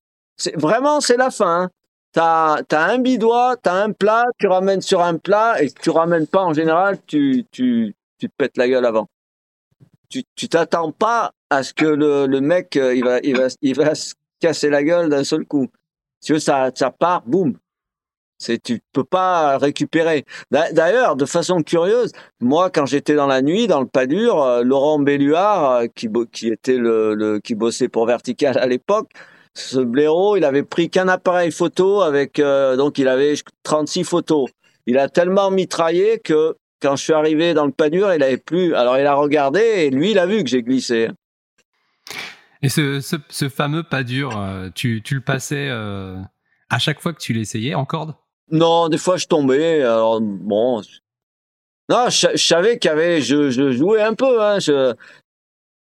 Vraiment, 0.55 1.01
c'est 1.01 1.17
la 1.17 1.31
fin. 1.31 1.63
Hein 1.63 1.69
t'as 2.15 2.61
as 2.71 2.91
un 2.91 2.99
bidois, 2.99 3.57
t'as 3.61 3.83
un 3.83 3.91
plat, 3.91 4.25
tu 4.39 4.47
ramènes 4.47 4.81
sur 4.81 5.01
un 5.01 5.17
plat 5.17 5.61
et 5.61 5.69
tu 5.69 5.89
ramènes 5.89 6.27
pas 6.27 6.43
en 6.43 6.53
général, 6.53 6.97
tu, 7.05 7.45
tu, 7.51 7.93
tu 8.17 8.29
te 8.29 8.33
pètes 8.37 8.55
la 8.57 8.69
gueule 8.69 8.85
avant. 8.85 9.07
Tu 10.09 10.47
t'attends 10.47 10.93
pas 10.93 11.31
à 11.49 11.61
ce 11.61 11.73
que 11.73 11.85
le, 11.85 12.25
le 12.25 12.39
mec 12.39 12.77
euh, 12.77 12.95
il 12.95 13.03
va 13.03 13.19
il 13.21 13.35
va 13.35 13.47
il 13.61 13.75
va 13.75 13.95
se 13.95 14.13
casser 14.39 14.69
la 14.69 14.81
gueule 14.81 15.09
d'un 15.09 15.25
seul 15.25 15.45
coup. 15.45 15.67
Si 16.21 16.27
tu 16.27 16.33
veux, 16.33 16.39
ça 16.39 16.71
ça 16.73 16.89
part, 16.89 17.23
boum. 17.25 17.57
C'est 18.37 18.61
tu 18.61 18.79
peux 18.93 19.03
pas 19.03 19.57
récupérer. 19.57 20.25
D'ailleurs, 20.51 21.17
de 21.17 21.25
façon 21.25 21.63
curieuse, 21.63 22.11
moi 22.39 22.69
quand 22.69 22.85
j'étais 22.85 23.15
dans 23.15 23.27
la 23.27 23.41
nuit 23.41 23.67
dans 23.67 23.81
le 23.81 23.87
pas 23.87 24.05
dur, 24.05 24.41
euh, 24.41 24.63
Laurent 24.63 24.99
Belluard 24.99 25.71
euh, 25.71 25.87
qui 25.93 26.07
qui 26.31 26.47
était 26.47 26.77
le, 26.77 27.13
le 27.13 27.39
qui 27.39 27.55
bossait 27.55 27.89
pour 27.89 28.05
Vertical 28.05 28.57
à 28.57 28.67
l'époque, 28.67 29.09
ce 29.55 29.79
blaireau, 29.79 30.35
il 30.35 30.43
avait 30.43 30.63
pris 30.63 30.89
qu'un 30.89 31.07
appareil 31.07 31.51
photo 31.51 32.01
avec 32.01 32.39
euh, 32.39 32.75
donc 32.75 32.97
il 32.97 33.07
avait 33.07 33.35
36 33.63 34.03
photos. 34.03 34.49
Il 34.85 34.97
a 34.97 35.09
tellement 35.09 35.49
mitraillé 35.49 36.19
que 36.19 36.55
quand 36.81 36.95
je 36.95 37.03
suis 37.03 37.13
arrivé 37.13 37.53
dans 37.53 37.65
le 37.65 37.71
panure, 37.71 38.13
il 38.13 38.21
avait 38.21 38.37
plus. 38.37 38.75
Alors 38.75 38.97
il 38.97 39.05
a 39.05 39.15
regardé 39.15 39.59
et 39.59 39.89
lui, 39.89 40.11
il 40.11 40.19
a 40.19 40.27
vu 40.27 40.43
que 40.43 40.49
j'ai 40.49 40.61
glissé. 40.61 41.09
Et 42.61 42.69
ce, 42.69 42.99
ce, 43.29 43.49
fameux 43.49 43.83
pas 43.83 44.03
dur, 44.03 44.37
euh, 44.37 44.69
tu, 44.73 45.01
tu 45.03 45.15
le 45.15 45.21
passais 45.21 45.67
euh, 45.69 46.17
à 46.69 46.79
chaque 46.79 46.99
fois 46.99 47.13
que 47.13 47.19
tu 47.19 47.31
l'essayais 47.31 47.75
en 47.75 47.85
corde? 47.85 48.15
Non, 48.51 48.89
des 48.89 48.97
fois 48.97 49.17
je 49.17 49.27
tombais. 49.27 49.81
Alors 49.83 50.19
bon, 50.21 50.81
non, 51.89 52.09
je, 52.09 52.35
savais 52.35 52.77
qu'il 52.77 52.89
y 52.89 52.91
avait, 52.91 53.21
je, 53.21 53.51
je 53.51 53.71
jouais 53.71 54.01
un 54.01 54.15
peu. 54.15 54.43
Hein, 54.43 54.59
je, 54.59 54.93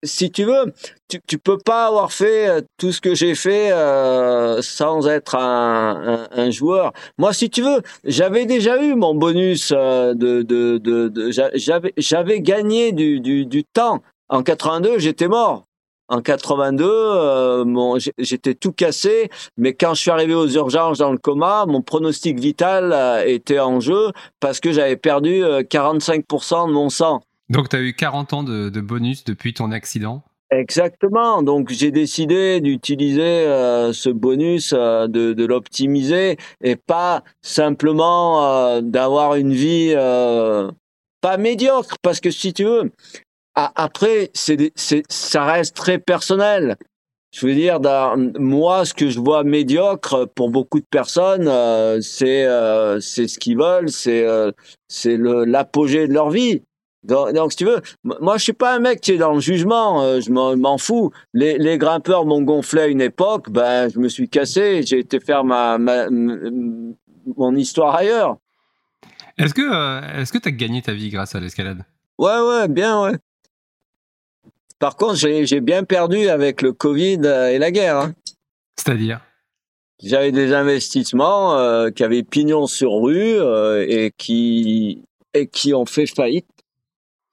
si 0.03 0.31
tu 0.31 0.45
veux, 0.45 0.73
tu, 1.07 1.19
tu 1.27 1.37
peux 1.37 1.57
pas 1.57 1.87
avoir 1.87 2.11
fait 2.11 2.47
euh, 2.47 2.61
tout 2.77 2.91
ce 2.91 3.01
que 3.01 3.13
j'ai 3.13 3.35
fait 3.35 3.71
euh, 3.71 4.61
sans 4.61 5.07
être 5.07 5.35
un, 5.35 6.27
un, 6.31 6.43
un, 6.43 6.49
joueur. 6.51 6.93
Moi, 7.17 7.33
si 7.33 7.49
tu 7.49 7.61
veux, 7.61 7.81
j'avais 8.03 8.45
déjà 8.45 8.81
eu 8.81 8.95
mon 8.95 9.13
bonus 9.13 9.71
euh, 9.75 10.13
de, 10.13 10.41
de, 10.41 10.77
de, 10.77 11.07
de 11.07 11.31
j'avais 11.55 11.93
j'avais 11.97 12.41
gagné 12.41 12.91
du, 12.91 13.19
du, 13.19 13.45
du 13.45 13.63
temps. 13.63 14.01
En 14.29 14.43
82, 14.43 14.97
j'étais 14.99 15.27
mort. 15.27 15.65
En 16.07 16.21
82, 16.21 16.83
euh, 16.85 17.99
j'étais 18.17 18.53
tout 18.53 18.73
cassé, 18.73 19.29
mais 19.55 19.73
quand 19.73 19.93
je 19.93 20.01
suis 20.01 20.11
arrivé 20.11 20.33
aux 20.33 20.47
urgences 20.47 20.97
dans 20.97 21.11
le 21.11 21.17
coma, 21.17 21.65
mon 21.65 21.81
pronostic 21.81 22.37
vital 22.37 23.23
était 23.25 23.59
en 23.59 23.79
jeu 23.79 24.11
parce 24.41 24.59
que 24.59 24.73
j'avais 24.73 24.97
perdu 24.97 25.41
45% 25.41 26.67
de 26.67 26.73
mon 26.73 26.89
sang. 26.89 27.21
Donc, 27.51 27.67
tu 27.67 27.75
as 27.75 27.81
eu 27.81 27.93
40 27.93 28.31
ans 28.31 28.43
de, 28.43 28.69
bonus 28.79 29.25
depuis 29.25 29.53
ton 29.53 29.71
accident 29.71 30.23
Exactement. 30.51 31.43
Donc 31.43 31.69
j'ai 31.69 31.91
décidé 31.91 32.59
d'utiliser 32.59 33.21
euh, 33.21 33.93
ce 33.93 34.09
bonus, 34.09 34.73
euh, 34.73 35.07
de, 35.07 35.45
l'optimiser 35.45 36.35
et 36.61 36.75
pas 36.75 37.23
simplement 37.41 38.45
euh, 38.45 38.81
d'avoir 38.81 39.35
une 39.35 39.53
vie 39.53 39.93
pas 41.21 41.37
médiocre. 41.37 41.95
Parce 42.01 42.19
que 42.19 42.31
si 42.31 42.53
tu 42.53 42.65
veux, 42.65 42.91
après 43.55 44.29
c'est, 44.33 44.73
ça 45.09 45.45
reste 45.45 45.75
très 45.75 45.99
personnel. 45.99 46.75
Je 47.33 47.47
veux 47.47 47.53
dire, 47.53 47.79
dans, 47.79 48.17
moi, 48.37 48.83
ce 48.83 48.93
que 48.93 49.09
je 49.09 49.21
vois 49.21 49.45
médiocre 49.45 50.25
pour 50.35 50.49
beaucoup 50.49 50.79
de 50.79 50.87
personnes, 50.89 51.45
c'est 52.01 52.43
ce 52.43 53.39
qu'ils 53.39 53.57
veulent, 53.57 53.89
c'est 53.89 55.17
l'apogée 55.17 56.09
de 56.09 56.13
leur 56.13 56.29
vie. 56.29 56.61
Donc, 57.03 57.51
si 57.51 57.57
tu 57.57 57.65
veux, 57.65 57.81
moi, 58.03 58.37
je 58.37 58.43
suis 58.43 58.53
pas 58.53 58.75
un 58.75 58.79
mec 58.79 59.01
qui 59.01 59.13
est 59.13 59.17
dans 59.17 59.33
le 59.33 59.39
jugement. 59.39 60.03
Euh, 60.03 60.21
je 60.21 60.31
m'en 60.31 60.77
fous. 60.77 61.11
Les, 61.33 61.57
les 61.57 61.79
grimpeurs 61.79 62.25
m'ont 62.25 62.43
gonflé 62.43 62.81
à 62.81 62.87
une 62.87 63.01
époque. 63.01 63.49
Ben, 63.49 63.89
je 63.89 63.97
me 63.97 64.07
suis 64.07 64.29
cassé. 64.29 64.83
J'ai 64.83 64.99
été 64.99 65.19
faire 65.19 65.43
ma, 65.43 65.79
ma, 65.79 66.07
mon 66.09 67.55
histoire 67.55 67.95
ailleurs. 67.95 68.37
Est-ce 69.37 69.53
que 69.55 69.61
euh, 69.61 70.21
est-ce 70.21 70.31
que 70.31 70.37
t'as 70.37 70.51
gagné 70.51 70.83
ta 70.83 70.93
vie 70.93 71.09
grâce 71.09 71.33
à 71.33 71.39
l'escalade? 71.39 71.83
Ouais, 72.19 72.39
ouais, 72.39 72.67
bien, 72.67 73.01
ouais. 73.01 73.17
Par 74.77 74.95
contre, 74.95 75.15
j'ai 75.15 75.61
bien 75.61 75.83
perdu 75.83 76.27
avec 76.27 76.61
le 76.61 76.73
Covid 76.73 77.21
euh, 77.25 77.49
et 77.49 77.57
la 77.57 77.71
guerre. 77.71 77.97
Hein. 77.97 78.13
C'est-à-dire? 78.75 79.21
J'avais 80.03 80.31
des 80.31 80.53
investissements 80.53 81.57
euh, 81.57 81.89
qui 81.89 82.03
avaient 82.03 82.23
pignon 82.23 82.67
sur 82.67 82.93
rue 82.93 83.37
et 83.87 84.11
qui 84.17 85.03
et 85.33 85.47
qui 85.47 85.73
ont 85.73 85.85
fait 85.85 86.07
faillite. 86.07 86.47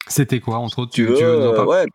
C'était 0.09 0.41
quoi, 0.41 0.59
entre 0.59 0.81
autres 0.81 0.93
tu, 0.93 1.05
veux, 1.05 1.17
tu 1.17 1.25
veux 1.25 1.67
ouais, 1.67 1.87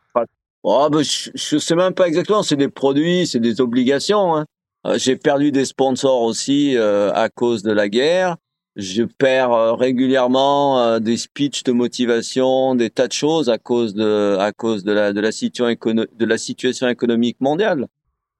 oh, 0.63 0.87
bah, 0.91 1.01
je, 1.01 1.29
je, 1.33 1.57
sais 1.57 1.75
même 1.75 1.93
pas 1.93 2.07
exactement. 2.07 2.43
C'est 2.43 2.55
des 2.55 2.69
produits, 2.69 3.27
c'est 3.27 3.39
des 3.39 3.61
obligations. 3.61 4.35
Hein. 4.35 4.45
Euh, 4.85 4.97
j'ai 4.97 5.15
perdu 5.15 5.51
des 5.51 5.65
sponsors 5.65 6.21
aussi 6.21 6.75
euh, 6.75 7.11
à 7.13 7.29
cause 7.29 7.63
de 7.63 7.71
la 7.71 7.89
guerre. 7.89 8.37
Je 8.75 9.03
perds 9.03 9.51
euh, 9.53 9.73
régulièrement 9.73 10.81
euh, 10.81 10.99
des 10.99 11.17
speeches 11.17 11.63
de 11.63 11.71
motivation, 11.71 12.75
des 12.75 12.89
tas 12.89 13.07
de 13.07 13.13
choses 13.13 13.49
à 13.49 13.57
cause 13.57 13.93
de 13.93 14.35
à 14.39 14.51
cause 14.51 14.83
de 14.83 14.91
la 14.91 15.13
de 15.13 15.21
la 15.21 15.31
situation 15.31 15.77
de 15.85 16.25
la 16.25 16.37
situation 16.37 16.87
économique 16.89 17.39
mondiale. 17.39 17.87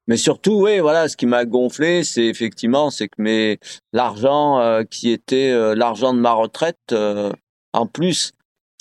Mais 0.08 0.18
surtout, 0.18 0.64
oui, 0.64 0.80
voilà, 0.80 1.08
ce 1.08 1.16
qui 1.16 1.26
m'a 1.26 1.46
gonflé, 1.46 2.04
c'est 2.04 2.26
effectivement, 2.26 2.90
c'est 2.90 3.08
que 3.08 3.22
mes 3.22 3.58
l'argent 3.94 4.84
qui 4.92 5.12
était 5.12 5.54
l'argent 5.76 6.14
de 6.14 6.20
ma 6.20 6.34
retraite, 6.34 6.94
en 7.72 7.88
plus 7.88 8.34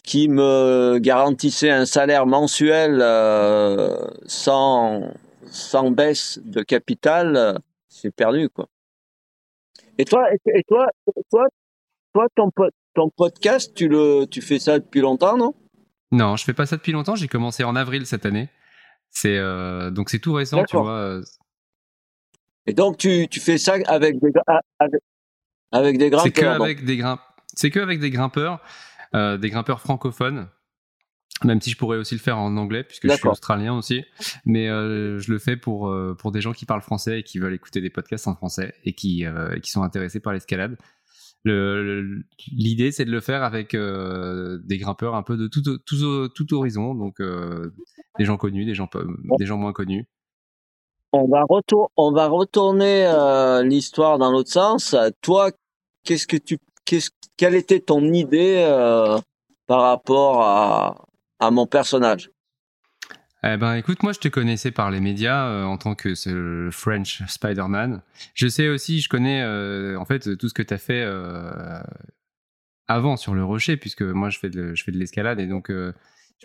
qui 0.02 0.28
me 0.28 0.98
garantissait 0.98 1.70
un 1.70 1.86
salaire 1.86 2.26
mensuel 2.26 2.98
euh, 3.00 3.96
sans 4.26 5.12
sans 5.46 5.90
baisse 5.90 6.40
de 6.44 6.62
capital, 6.62 7.36
euh, 7.36 7.54
c'est 7.88 8.10
perdu 8.10 8.48
quoi. 8.48 8.68
Et 9.98 10.04
toi, 10.04 10.26
et 10.32 10.62
toi, 10.66 10.86
toi, 11.30 11.46
toi, 12.14 12.26
ton, 12.34 12.50
ton 12.94 13.10
podcast, 13.10 13.74
tu 13.74 13.88
le, 13.88 14.24
tu 14.24 14.40
fais 14.40 14.58
ça 14.58 14.78
depuis 14.78 15.00
longtemps, 15.00 15.36
non? 15.36 15.54
Non, 16.10 16.36
je 16.36 16.44
fais 16.44 16.54
pas 16.54 16.66
ça 16.66 16.76
depuis 16.76 16.92
longtemps. 16.92 17.14
J'ai 17.14 17.28
commencé 17.28 17.62
en 17.62 17.76
avril 17.76 18.06
cette 18.06 18.26
année. 18.26 18.48
C'est 19.10 19.36
euh, 19.36 19.90
donc 19.90 20.08
c'est 20.08 20.18
tout 20.18 20.32
récent, 20.32 20.64
tu 20.64 20.76
vois. 20.76 21.20
Et 22.66 22.72
donc 22.72 22.96
tu, 22.96 23.28
tu 23.28 23.40
fais 23.40 23.58
ça 23.58 23.74
avec 23.86 24.18
des 24.20 24.32
avec, 24.78 25.02
avec 25.70 25.98
des 25.98 26.10
grimpeurs. 26.10 26.24
C'est 26.24 26.32
que 26.32 26.46
avec 26.46 26.84
des 26.84 26.96
grimp... 26.96 27.20
C'est 27.54 27.70
que 27.70 27.80
avec 27.80 28.00
des 28.00 28.10
grimpeurs. 28.10 28.60
Euh, 29.14 29.36
des 29.36 29.50
grimpeurs 29.50 29.80
francophones. 29.80 30.48
Même 31.44 31.60
si 31.60 31.70
je 31.70 31.76
pourrais 31.76 31.98
aussi 31.98 32.14
le 32.14 32.20
faire 32.20 32.38
en 32.38 32.56
anglais, 32.56 32.84
puisque 32.84 33.10
je 33.10 33.16
suis 33.16 33.28
australien 33.28 33.74
aussi, 33.74 34.04
mais 34.44 34.68
euh, 34.68 35.18
je 35.18 35.32
le 35.32 35.38
fais 35.40 35.56
pour 35.56 35.88
euh, 35.88 36.14
pour 36.16 36.30
des 36.30 36.40
gens 36.40 36.52
qui 36.52 36.66
parlent 36.66 36.82
français 36.82 37.20
et 37.20 37.22
qui 37.24 37.40
veulent 37.40 37.54
écouter 37.54 37.80
des 37.80 37.90
podcasts 37.90 38.28
en 38.28 38.36
français 38.36 38.74
et 38.84 38.92
qui 38.92 39.24
qui 39.60 39.70
sont 39.70 39.82
intéressés 39.82 40.20
par 40.20 40.32
l'escalade. 40.32 40.76
L'idée, 41.44 42.92
c'est 42.92 43.04
de 43.04 43.10
le 43.10 43.20
faire 43.20 43.42
avec 43.42 43.74
des 43.74 44.78
grimpeurs 44.78 45.16
un 45.16 45.24
peu 45.24 45.36
de 45.36 45.48
tout, 45.48 45.62
tout, 45.62 46.28
tout 46.28 46.54
horizon, 46.54 46.94
donc 46.94 47.20
des 48.18 48.24
gens 48.24 48.36
connus, 48.36 48.64
des 48.64 48.74
gens, 48.74 48.88
des 49.38 49.46
gens 49.46 49.56
moins 49.56 49.72
connus. 49.72 50.06
On 51.12 51.26
va, 51.26 51.42
retour, 51.48 51.90
on 51.96 52.12
va 52.12 52.28
retourner 52.28 53.10
l'histoire 53.64 54.18
dans 54.18 54.30
l'autre 54.30 54.52
sens. 54.52 54.94
Toi, 55.22 55.50
qu'est-ce 56.04 56.28
que 56.28 56.36
tu 56.36 56.58
quelle 57.36 57.54
était 57.54 57.80
ton 57.80 58.12
idée 58.12 58.56
euh, 58.58 59.18
par 59.66 59.82
rapport 59.82 60.42
à, 60.42 61.50
mon 61.50 61.66
personnage? 61.66 62.30
Eh 63.44 63.56
ben, 63.56 63.74
écoute, 63.74 64.04
moi, 64.04 64.12
je 64.12 64.20
te 64.20 64.28
connaissais 64.28 64.70
par 64.70 64.90
les 64.90 65.00
médias 65.00 65.48
euh, 65.48 65.64
en 65.64 65.76
tant 65.76 65.96
que 65.96 66.14
ce 66.14 66.68
French 66.70 67.22
Spider-Man. 67.26 68.02
Je 68.34 68.46
sais 68.46 68.68
aussi, 68.68 69.00
je 69.00 69.08
connais 69.08 69.42
euh, 69.42 69.98
en 69.98 70.04
fait 70.04 70.36
tout 70.36 70.48
ce 70.48 70.54
que 70.54 70.62
tu 70.62 70.72
as 70.72 70.78
fait 70.78 71.04
avant 72.86 73.16
sur 73.16 73.34
le 73.34 73.44
rocher, 73.44 73.76
puisque 73.76 74.02
moi, 74.02 74.30
je 74.30 74.38
fais 74.38 74.50
de, 74.50 74.74
l'escalade 74.88 75.40
et 75.40 75.46
donc 75.46 75.70
je 75.70 75.92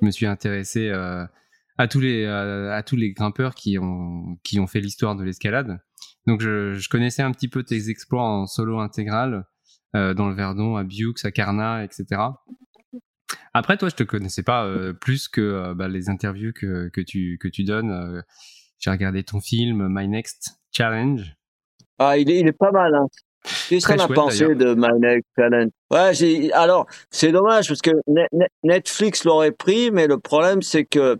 me 0.02 0.12
suis 0.12 0.26
intéressé 0.26 0.90
à 0.90 1.88
tous 1.88 2.00
les 2.00 3.14
grimpeurs 3.16 3.54
qui 3.54 3.78
ont 3.78 4.68
fait 4.68 4.80
l'histoire 4.80 5.16
de 5.16 5.24
l'escalade. 5.24 5.80
Donc, 6.28 6.42
je, 6.42 6.90
connaissais 6.90 7.22
un 7.22 7.32
petit 7.32 7.48
peu 7.48 7.64
tes 7.64 7.90
exploits 7.90 8.24
en 8.24 8.48
solo 8.48 8.80
intégral. 8.80 9.46
Euh, 9.98 10.14
dans 10.14 10.30
le 10.30 10.36
Verdon, 10.36 10.76
à 10.76 10.84
Biux, 10.84 11.16
à 11.24 11.32
Carna, 11.32 11.84
etc. 11.84 12.22
Après, 13.54 13.78
toi, 13.78 13.90
je 13.90 13.96
te 13.96 14.04
connaissais 14.04 14.44
pas 14.44 14.66
euh, 14.66 14.94
plus 14.94 15.28
que 15.28 15.42
euh, 15.42 15.74
bah, 15.74 15.88
les 15.88 16.10
interviews 16.10 16.52
que, 16.54 16.90
que, 16.90 17.02
tu, 17.02 17.38
que 17.42 17.48
tu 17.48 17.64
donnes. 17.64 18.24
J'ai 18.78 18.92
regardé 18.92 19.24
ton 19.24 19.42
film 19.42 19.88
My 19.90 20.08
Next 20.08 20.60
Challenge. 20.72 21.36
Ah, 21.98 22.18
il 22.18 22.30
est, 22.30 22.40
il 22.40 22.48
est 22.48 22.58
pas 22.58 22.72
mal. 22.72 22.94
Hein. 22.94 23.08
Qu'est-ce 23.70 23.88
qu'on 23.88 23.98
a 23.98 24.08
pensé 24.08 24.54
de 24.54 24.76
My 24.76 25.00
Next 25.00 25.28
Challenge? 25.36 25.72
Ouais, 25.92 26.52
alors 26.54 26.86
c'est 27.10 27.32
dommage 27.32 27.68
parce 27.68 27.82
que 27.82 27.92
Netflix 28.64 29.24
l'aurait 29.24 29.52
pris, 29.52 29.90
mais 29.90 30.06
le 30.06 30.20
problème 30.20 30.62
c'est 30.62 30.86
que 30.86 31.18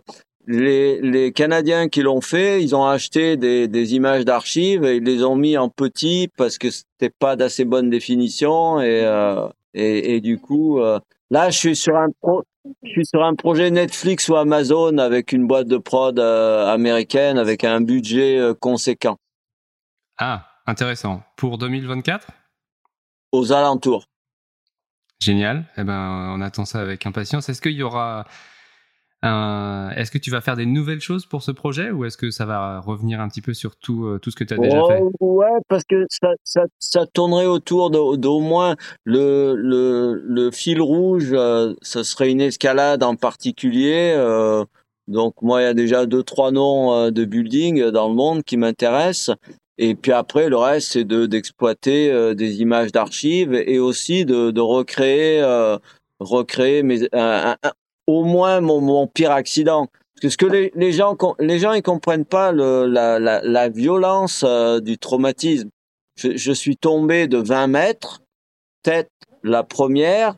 les, 0.48 0.98
les 1.02 1.30
Canadiens 1.30 1.90
qui 1.90 2.00
l'ont 2.00 2.22
fait, 2.22 2.62
ils 2.62 2.74
ont 2.74 2.86
acheté 2.86 3.36
des, 3.36 3.68
des 3.68 3.94
images 3.94 4.24
d'archives 4.24 4.82
et 4.82 4.96
ils 4.96 5.04
les 5.04 5.22
ont 5.22 5.36
mis 5.36 5.58
en 5.58 5.68
petit 5.68 6.30
parce 6.38 6.56
que 6.56 6.70
c'était 6.70 7.10
pas 7.10 7.36
d'assez 7.36 7.66
bonne 7.66 7.90
définition 7.90 8.80
et, 8.80 9.02
euh, 9.04 9.46
et, 9.74 10.14
et, 10.14 10.20
du 10.22 10.38
coup 10.38 10.80
euh, 10.80 10.98
là 11.30 11.50
je 11.50 11.58
suis 11.58 11.76
sur 11.76 11.96
un 11.96 12.08
pro, 12.22 12.44
je 12.82 12.88
suis 12.88 13.04
sur 13.04 13.22
un 13.22 13.34
projet 13.34 13.70
Netflix 13.70 14.26
ou 14.30 14.36
Amazon 14.36 14.96
avec 14.96 15.32
une 15.32 15.46
boîte 15.46 15.68
de 15.68 15.76
prod 15.76 16.18
euh, 16.18 16.66
américaine 16.72 17.36
avec 17.36 17.62
un 17.62 17.82
budget 17.82 18.38
euh, 18.38 18.54
conséquent. 18.54 19.18
Ah, 20.16 20.46
intéressant. 20.66 21.22
Pour 21.36 21.58
2024 21.58 22.26
Aux 23.32 23.52
alentours. 23.52 24.06
Génial. 25.20 25.66
Eh 25.76 25.84
ben, 25.84 26.32
on 26.34 26.40
attend 26.40 26.64
ça 26.64 26.80
avec 26.80 27.04
impatience. 27.04 27.50
Est-ce 27.50 27.60
qu'il 27.60 27.72
y 27.72 27.82
aura 27.82 28.24
euh, 29.24 29.90
est-ce 29.96 30.12
que 30.12 30.18
tu 30.18 30.30
vas 30.30 30.40
faire 30.40 30.54
des 30.54 30.66
nouvelles 30.66 31.00
choses 31.00 31.26
pour 31.26 31.42
ce 31.42 31.50
projet 31.50 31.90
ou 31.90 32.04
est-ce 32.04 32.16
que 32.16 32.30
ça 32.30 32.46
va 32.46 32.78
revenir 32.78 33.20
un 33.20 33.28
petit 33.28 33.40
peu 33.40 33.52
sur 33.52 33.74
tout, 33.74 34.04
euh, 34.04 34.18
tout 34.18 34.30
ce 34.30 34.36
que 34.36 34.44
tu 34.44 34.54
as 34.54 34.58
déjà 34.58 34.80
fait 34.86 35.02
Ouais, 35.18 35.46
parce 35.68 35.82
que 35.82 36.06
ça, 36.08 36.28
ça, 36.44 36.66
ça 36.78 37.04
tournerait 37.06 37.46
autour 37.46 37.90
d'au 37.90 38.40
moins 38.40 38.76
le, 39.04 39.56
le, 39.56 40.22
le 40.24 40.50
fil 40.52 40.80
rouge, 40.80 41.30
euh, 41.32 41.74
ça 41.82 42.04
serait 42.04 42.30
une 42.30 42.40
escalade 42.40 43.02
en 43.02 43.16
particulier. 43.16 44.14
Euh, 44.16 44.64
donc 45.08 45.34
moi, 45.42 45.62
il 45.62 45.64
y 45.64 45.68
a 45.68 45.74
déjà 45.74 46.06
deux, 46.06 46.22
trois 46.22 46.52
noms 46.52 47.10
de 47.10 47.24
building 47.24 47.90
dans 47.90 48.08
le 48.08 48.14
monde 48.14 48.44
qui 48.44 48.56
m'intéressent. 48.56 49.34
Et 49.78 49.94
puis 49.96 50.12
après, 50.12 50.48
le 50.48 50.56
reste, 50.56 50.92
c'est 50.92 51.04
de 51.04 51.26
d'exploiter 51.26 52.34
des 52.34 52.60
images 52.60 52.92
d'archives 52.92 53.54
et 53.54 53.78
aussi 53.78 54.24
de, 54.26 54.50
de 54.50 54.60
recréer 54.60 55.42
recréer 56.20 56.82
mes, 56.82 57.08
un, 57.12 57.56
au 58.08 58.24
moins 58.24 58.60
mon, 58.62 58.80
mon 58.80 59.06
pire 59.06 59.30
accident. 59.30 59.88
Parce 60.20 60.36
que 60.36 60.46
les, 60.46 60.92
gens 60.92 61.16
les 61.38 61.58
gens 61.60 61.74
ils 61.74 61.82
comprennent 61.82 62.24
pas 62.24 62.50
le, 62.50 62.86
la, 62.86 63.20
la, 63.20 63.40
la 63.42 63.68
violence 63.68 64.44
euh, 64.48 64.80
du 64.80 64.98
traumatisme. 64.98 65.68
Je, 66.16 66.36
je, 66.36 66.52
suis 66.52 66.76
tombé 66.76 67.28
de 67.28 67.36
20 67.36 67.68
mètres, 67.68 68.22
tête 68.82 69.10
la 69.44 69.62
première. 69.62 70.34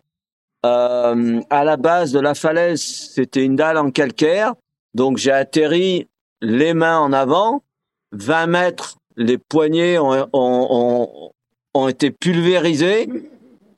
Euh, 0.66 1.40
à 1.48 1.64
la 1.64 1.76
base 1.78 2.12
de 2.12 2.20
la 2.20 2.34
falaise, 2.34 2.82
c'était 2.82 3.42
une 3.42 3.56
dalle 3.56 3.78
en 3.78 3.90
calcaire. 3.90 4.54
Donc 4.92 5.16
j'ai 5.16 5.30
atterri 5.30 6.08
les 6.42 6.74
mains 6.74 6.98
en 6.98 7.12
avant. 7.12 7.62
20 8.12 8.46
mètres, 8.48 8.98
les 9.16 9.38
poignets 9.38 9.98
ont, 9.98 10.28
ont, 10.32 11.30
ont, 11.72 11.88
été 11.88 12.10
pulvérisés. 12.10 13.08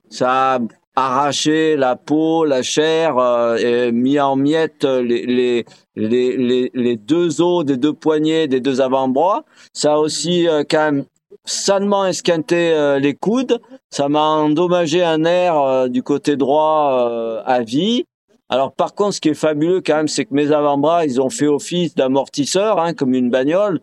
Ça 0.09 0.59
arraché 0.95 1.76
la 1.76 1.97
peau, 1.97 2.45
la 2.45 2.62
chair, 2.62 3.18
euh, 3.18 3.57
et 3.57 3.93
mis 3.93 4.20
en 4.20 4.36
miettes 4.36 4.84
les, 4.84 5.26
les, 5.26 5.64
les, 5.97 6.70
les, 6.74 6.97
deux 6.97 7.40
os 7.40 7.64
des 7.64 7.76
deux 7.76 7.93
poignets, 7.93 8.49
des 8.49 8.61
deux 8.61 8.80
avant-bras. 8.80 9.45
Ça 9.72 9.95
a 9.95 9.99
aussi 9.99 10.49
euh, 10.49 10.64
quand 10.68 10.93
même 10.93 11.05
salement 11.45 12.05
esquinté 12.07 12.72
euh, 12.72 12.99
les 12.99 13.14
coudes. 13.14 13.61
Ça 13.90 14.09
m'a 14.09 14.24
endommagé 14.24 15.03
un 15.03 15.18
nerf 15.18 15.88
du 15.88 16.03
côté 16.03 16.36
droit 16.36 17.43
à 17.45 17.62
vie. 17.62 18.05
Alors 18.49 18.72
par 18.72 18.95
contre, 18.95 19.14
ce 19.14 19.20
qui 19.20 19.30
est 19.30 19.34
fabuleux 19.34 19.80
quand 19.84 19.97
même, 19.97 20.09
c'est 20.09 20.24
que 20.26 20.34
mes 20.34 20.53
avant-bras, 20.53 21.07
ils 21.07 21.20
ont 21.20 21.30
fait 21.30 21.47
office 21.47 21.95
d'amortisseur, 21.95 22.78
hein, 22.78 22.95
comme 22.95 23.14
une 23.14 23.30
bagnole. 23.30 23.80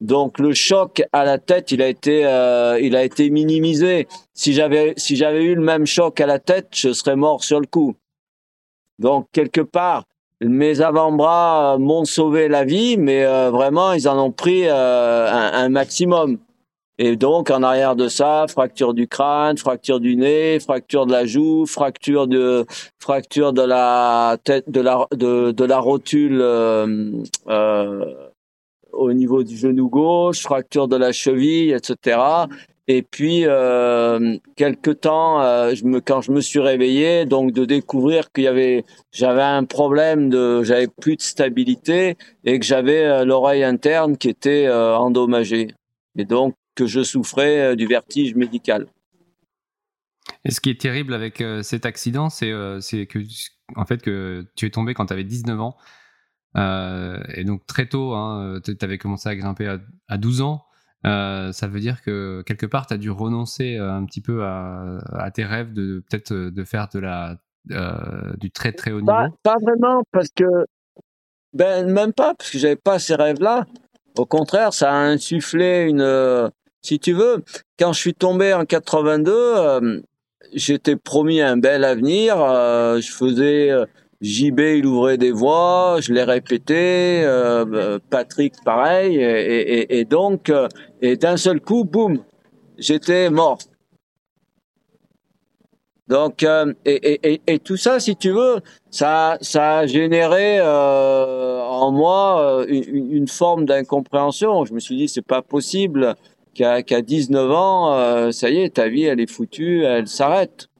Donc 0.00 0.38
le 0.38 0.54
choc 0.54 1.02
à 1.12 1.24
la 1.24 1.38
tête, 1.38 1.72
il 1.72 1.82
a 1.82 1.88
été, 1.88 2.24
euh, 2.24 2.78
il 2.80 2.94
a 2.94 3.02
été 3.02 3.30
minimisé. 3.30 4.06
Si 4.32 4.52
j'avais, 4.52 4.94
si 4.96 5.16
j'avais 5.16 5.42
eu 5.42 5.54
le 5.54 5.62
même 5.62 5.86
choc 5.86 6.20
à 6.20 6.26
la 6.26 6.38
tête, 6.38 6.68
je 6.72 6.92
serais 6.92 7.16
mort 7.16 7.42
sur 7.42 7.58
le 7.58 7.66
coup. 7.66 7.96
Donc 9.00 9.26
quelque 9.32 9.60
part, 9.60 10.04
mes 10.40 10.80
avant-bras 10.80 11.78
m'ont 11.78 12.04
sauvé 12.04 12.46
la 12.46 12.64
vie, 12.64 12.96
mais 12.96 13.24
euh, 13.24 13.50
vraiment, 13.50 13.92
ils 13.92 14.08
en 14.08 14.18
ont 14.24 14.30
pris 14.30 14.68
euh, 14.68 15.32
un, 15.32 15.64
un, 15.64 15.68
maximum. 15.68 16.38
Et 17.00 17.16
donc 17.16 17.50
en 17.50 17.64
arrière 17.64 17.96
de 17.96 18.08
ça, 18.08 18.46
fracture 18.48 18.94
du 18.94 19.08
crâne, 19.08 19.58
fracture 19.58 19.98
du 19.98 20.16
nez, 20.16 20.60
fracture 20.60 21.06
de 21.06 21.12
la 21.12 21.26
joue, 21.26 21.66
fracture 21.66 22.28
de, 22.28 22.66
fracture 23.00 23.52
de 23.52 23.62
la 23.62 24.36
tête, 24.44 24.70
de 24.70 24.80
la, 24.80 25.06
de, 25.12 25.50
de 25.50 25.64
la 25.64 25.78
rotule. 25.78 26.40
Au 28.92 29.12
niveau 29.12 29.42
du 29.42 29.56
genou 29.56 29.88
gauche, 29.88 30.42
fracture 30.42 30.88
de 30.88 30.96
la 30.96 31.12
cheville, 31.12 31.72
etc. 31.72 32.46
Et 32.90 33.02
puis 33.02 33.42
euh, 33.44 34.38
quelque 34.56 34.90
temps, 34.90 35.42
euh, 35.42 35.74
quand 36.06 36.22
je 36.22 36.32
me 36.32 36.40
suis 36.40 36.58
réveillé, 36.58 37.26
donc 37.26 37.52
de 37.52 37.66
découvrir 37.66 38.32
qu'il 38.32 38.44
y 38.44 38.46
avait, 38.46 38.86
j'avais 39.12 39.42
un 39.42 39.64
problème 39.64 40.30
de, 40.30 40.62
j'avais 40.62 40.88
plus 40.88 41.16
de 41.16 41.20
stabilité 41.20 42.16
et 42.44 42.58
que 42.58 42.64
j'avais 42.64 43.04
euh, 43.04 43.24
l'oreille 43.26 43.62
interne 43.62 44.16
qui 44.16 44.30
était 44.30 44.66
euh, 44.66 44.96
endommagée, 44.96 45.74
et 46.16 46.24
donc 46.24 46.54
que 46.74 46.86
je 46.86 47.02
souffrais 47.02 47.76
du 47.76 47.86
vertige 47.86 48.34
médical. 48.34 48.86
Et 50.46 50.50
ce 50.50 50.60
qui 50.60 50.70
est 50.70 50.80
terrible 50.80 51.12
avec 51.12 51.42
cet 51.62 51.84
accident, 51.84 52.30
c'est 52.30 52.52
c'est 52.80 53.06
que 53.06 53.18
en 53.74 53.84
fait 53.84 54.00
que 54.00 54.46
tu 54.54 54.66
es 54.66 54.70
tombé 54.70 54.94
quand 54.94 55.06
tu 55.06 55.12
avais 55.12 55.24
19 55.24 55.60
ans. 55.60 55.76
Euh, 56.58 57.18
et 57.34 57.44
donc 57.44 57.66
très 57.66 57.86
tôt, 57.86 58.14
hein, 58.14 58.60
tu 58.64 58.76
avais 58.80 58.98
commencé 58.98 59.28
à 59.28 59.36
grimper 59.36 59.78
à, 60.08 60.18
12 60.18 60.40
ans. 60.42 60.64
Euh, 61.06 61.52
ça 61.52 61.68
veut 61.68 61.80
dire 61.80 62.02
que 62.02 62.42
quelque 62.44 62.66
part, 62.66 62.86
tu 62.86 62.94
as 62.94 62.96
dû 62.96 63.10
renoncer 63.10 63.76
euh, 63.76 63.92
un 63.92 64.04
petit 64.04 64.20
peu 64.20 64.44
à, 64.44 65.30
tes 65.32 65.44
rêves 65.44 65.72
de 65.72 66.02
peut-être 66.08 66.32
de 66.32 66.64
faire 66.64 66.88
de 66.92 66.98
la, 66.98 67.36
du 68.38 68.50
très 68.50 68.72
très 68.72 68.92
haut 68.92 69.00
niveau 69.00 69.36
Pas, 69.42 69.56
vraiment, 69.62 70.02
parce 70.10 70.28
que 70.34 70.44
ben 71.52 71.90
même 71.90 72.12
pas, 72.12 72.34
parce 72.34 72.50
que 72.50 72.58
j'avais 72.58 72.76
pas 72.76 72.98
ces 72.98 73.14
rêves-là. 73.14 73.66
Au 74.16 74.26
contraire, 74.26 74.72
ça 74.72 74.90
a 74.90 74.96
insufflé 74.96 75.86
une. 75.88 76.50
si 76.82 76.98
tu 76.98 77.12
veux, 77.12 77.44
quand 77.78 77.92
je 77.92 78.00
suis 78.00 78.14
tombé 78.14 78.52
en 78.52 78.64
82, 78.64 80.02
j'étais 80.54 80.96
promis 80.96 81.40
un 81.40 81.56
bel 81.56 81.84
avenir. 81.84 82.36
je 83.00 83.10
faisais 83.12 83.70
JB, 84.20 84.60
il 84.78 84.86
ouvrait 84.86 85.16
des 85.16 85.30
voies, 85.30 85.98
je 86.00 86.12
l'ai 86.12 86.24
répété, 86.24 87.22
euh, 87.22 87.64
euh, 87.72 87.98
Patrick 88.10 88.54
pareil, 88.64 89.16
et, 89.16 90.04
donc, 90.04 90.50
euh, 90.50 90.66
et 91.00 91.16
d'un 91.16 91.36
seul 91.36 91.60
coup, 91.60 91.84
boum, 91.84 92.24
j'étais 92.78 93.30
mort. 93.30 93.58
Donc, 96.08 96.44
et, 96.86 97.40
et, 97.46 97.58
tout 97.58 97.76
ça, 97.76 98.00
si 98.00 98.16
tu 98.16 98.30
veux, 98.30 98.60
ça, 98.90 99.36
ça 99.42 99.78
a 99.78 99.86
généré 99.86 100.58
en 100.62 101.92
moi 101.92 102.64
une, 102.66 103.28
forme 103.28 103.66
d'incompréhension. 103.66 104.64
Je 104.64 104.72
me 104.72 104.80
suis 104.80 104.96
dit, 104.96 105.08
c'est 105.08 105.20
pas 105.20 105.42
possible 105.42 106.16
qu'à 106.54 106.82
qu'à 106.82 107.02
19 107.02 107.50
ans, 107.52 108.32
ça 108.32 108.48
y 108.48 108.62
est, 108.62 108.76
ta 108.76 108.88
vie, 108.88 109.04
elle 109.04 109.20
est 109.20 109.30
foutue, 109.30 109.84
elle 109.84 110.08
s'arrête. 110.08 110.70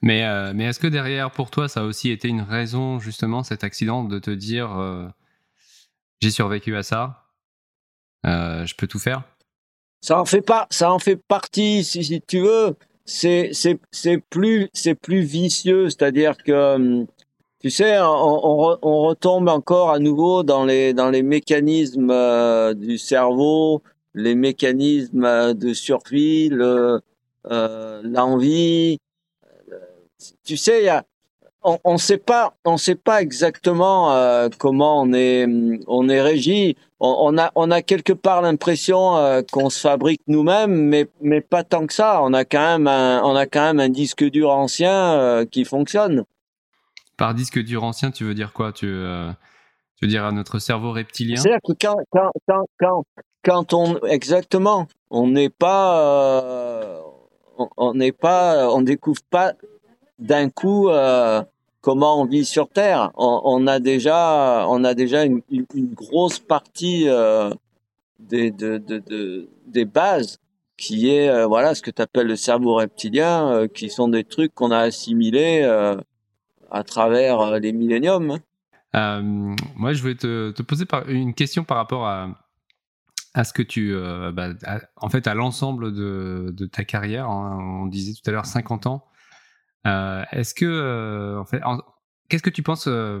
Mais, 0.00 0.24
euh, 0.24 0.52
mais 0.54 0.64
est-ce 0.64 0.78
que 0.78 0.86
derrière, 0.86 1.30
pour 1.30 1.50
toi, 1.50 1.68
ça 1.68 1.80
a 1.80 1.84
aussi 1.84 2.10
été 2.10 2.28
une 2.28 2.42
raison, 2.42 2.98
justement, 2.98 3.42
cet 3.42 3.64
accident, 3.64 4.04
de 4.04 4.18
te 4.18 4.30
dire 4.30 4.78
euh, 4.78 5.08
j'ai 6.20 6.30
survécu 6.30 6.76
à 6.76 6.82
ça, 6.82 7.24
euh, 8.26 8.64
je 8.64 8.74
peux 8.76 8.86
tout 8.86 8.98
faire? 8.98 9.22
Ça 10.00 10.20
en 10.20 10.24
fait 10.24 10.42
pas, 10.42 10.68
ça 10.70 10.92
en 10.92 11.00
fait 11.00 11.16
partie, 11.16 11.82
si, 11.82 12.04
si 12.04 12.20
tu 12.20 12.40
veux. 12.40 12.76
C'est 13.04 13.50
plus 14.30 14.68
plus 15.00 15.22
vicieux, 15.22 15.88
c'est-à-dire 15.88 16.36
que 16.36 16.74
hum, 16.76 17.06
tu 17.58 17.70
sais, 17.70 17.98
on, 18.00 18.78
on, 18.82 19.02
retombe 19.08 19.48
encore 19.48 19.90
à 19.90 19.98
nouveau 19.98 20.42
dans 20.44 20.64
les 20.64 20.92
dans 20.92 21.10
les 21.10 21.22
mécanismes 21.22 22.12
du 22.74 22.98
cerveau, 22.98 23.82
les 24.14 24.34
mécanismes 24.34 25.54
de 25.54 25.72
survie, 25.72 26.50
l'envie, 28.04 28.98
tu 30.44 30.56
sais, 30.56 30.84
y 30.84 30.88
a, 30.88 31.04
on 31.62 31.92
ne 31.92 31.98
sait 31.98 32.18
pas, 32.18 32.54
on 32.64 32.76
sait 32.76 32.94
pas 32.94 33.20
exactement 33.20 34.12
euh, 34.12 34.48
comment 34.58 35.02
on 35.02 35.12
est, 35.12 35.46
on 35.86 36.08
est 36.08 36.20
régi. 36.20 36.76
On, 37.00 37.38
a, 37.38 37.52
on 37.54 37.70
a 37.70 37.80
quelque 37.82 38.12
part 38.12 38.42
l'impression 38.42 39.16
euh, 39.16 39.42
qu'on 39.52 39.70
se 39.70 39.78
fabrique 39.78 40.20
nous-mêmes, 40.26 40.74
mais, 40.74 41.08
mais 41.20 41.40
pas 41.40 41.62
tant 41.62 41.86
que 41.86 41.92
ça. 41.92 42.20
On 42.22 42.32
a 42.32 42.44
quand 42.44 42.78
même 42.78 42.88
un, 42.88 43.22
on 43.22 43.36
a 43.36 43.46
quand 43.46 43.62
même 43.62 43.80
un 43.80 43.88
disque 43.88 44.24
dur 44.24 44.50
ancien 44.50 45.14
euh, 45.14 45.44
qui 45.44 45.64
fonctionne. 45.64 46.24
Par 47.16 47.34
disque 47.34 47.62
dur 47.62 47.84
ancien, 47.84 48.10
tu 48.10 48.24
veux 48.24 48.34
dire 48.34 48.52
quoi? 48.52 48.72
Tu, 48.72 48.86
tu 48.86 50.04
veux 50.04 50.08
dire 50.08 50.24
à 50.24 50.32
notre 50.32 50.58
cerveau 50.58 50.92
reptilien? 50.92 51.36
C'est-à-dire 51.36 51.60
que 51.64 51.72
quand, 51.80 51.96
quand, 52.10 52.30
quand, 52.48 52.64
quand, 52.78 53.04
quand 53.44 53.74
on, 53.74 53.98
exactement, 54.06 54.86
on 55.10 55.28
n'est 55.28 55.50
pas, 55.50 57.00
on 57.76 57.94
n'est 57.94 58.12
pas, 58.12 58.72
on 58.72 58.82
découvre 58.82 59.22
pas 59.30 59.52
d'un 60.18 60.50
coup 60.50 60.88
euh, 60.88 61.42
comment 61.80 62.20
on 62.20 62.24
vit 62.26 62.44
sur 62.44 62.68
Terre? 62.68 63.10
On, 63.16 63.40
on, 63.44 63.66
a 63.66 63.80
déjà, 63.80 64.66
on 64.68 64.84
a 64.84 64.94
déjà 64.94 65.24
une, 65.24 65.42
une, 65.50 65.94
grosse 65.94 66.38
partie 66.38 67.08
euh, 67.08 67.50
des, 68.18 68.50
de, 68.50 68.78
de, 68.78 68.98
de, 68.98 69.48
des 69.66 69.84
bases 69.84 70.38
qui 70.78 71.10
est 71.10 71.28
euh, 71.28 71.46
voilà 71.46 71.74
ce 71.74 71.82
que 71.82 71.90
tu 71.90 72.00
appelles 72.00 72.28
le 72.28 72.36
cerveau 72.36 72.74
reptilien, 72.74 73.50
euh, 73.50 73.68
qui 73.68 73.90
sont 73.90 74.08
des 74.08 74.24
trucs 74.24 74.54
qu'on 74.54 74.70
a 74.70 74.78
assimilés 74.78 75.60
euh, 75.64 75.96
à 76.70 76.84
travers 76.84 77.58
les 77.58 77.72
milléniums. 77.72 78.38
moi, 78.94 79.92
je 79.92 80.00
voulais 80.00 80.14
te, 80.14 80.52
te 80.52 80.62
poser 80.62 80.86
par, 80.86 81.08
une 81.08 81.34
question 81.34 81.64
par 81.64 81.76
rapport 81.76 82.06
à, 82.06 82.30
à 83.34 83.44
ce 83.44 83.52
que 83.52 83.62
tu, 83.62 83.94
bah, 84.32 84.50
en 84.96 85.08
fait, 85.08 85.26
à 85.26 85.34
l'ensemble 85.34 85.92
de, 85.92 86.54
de, 86.56 86.66
ta 86.66 86.84
carrière. 86.84 87.28
Hein. 87.28 87.58
on 87.82 87.86
disait 87.86 88.12
tout 88.12 88.28
à 88.30 88.32
l'heure 88.32 88.46
50 88.46 88.86
ans. 88.86 89.04
Euh, 89.86 90.22
est-ce 90.32 90.54
que, 90.54 90.64
euh, 90.64 91.40
en 91.40 91.44
fait, 91.44 91.60
qu'est-ce 92.28 92.42
que 92.42 92.50
tu 92.50 92.62
penses 92.62 92.88
euh, 92.88 93.20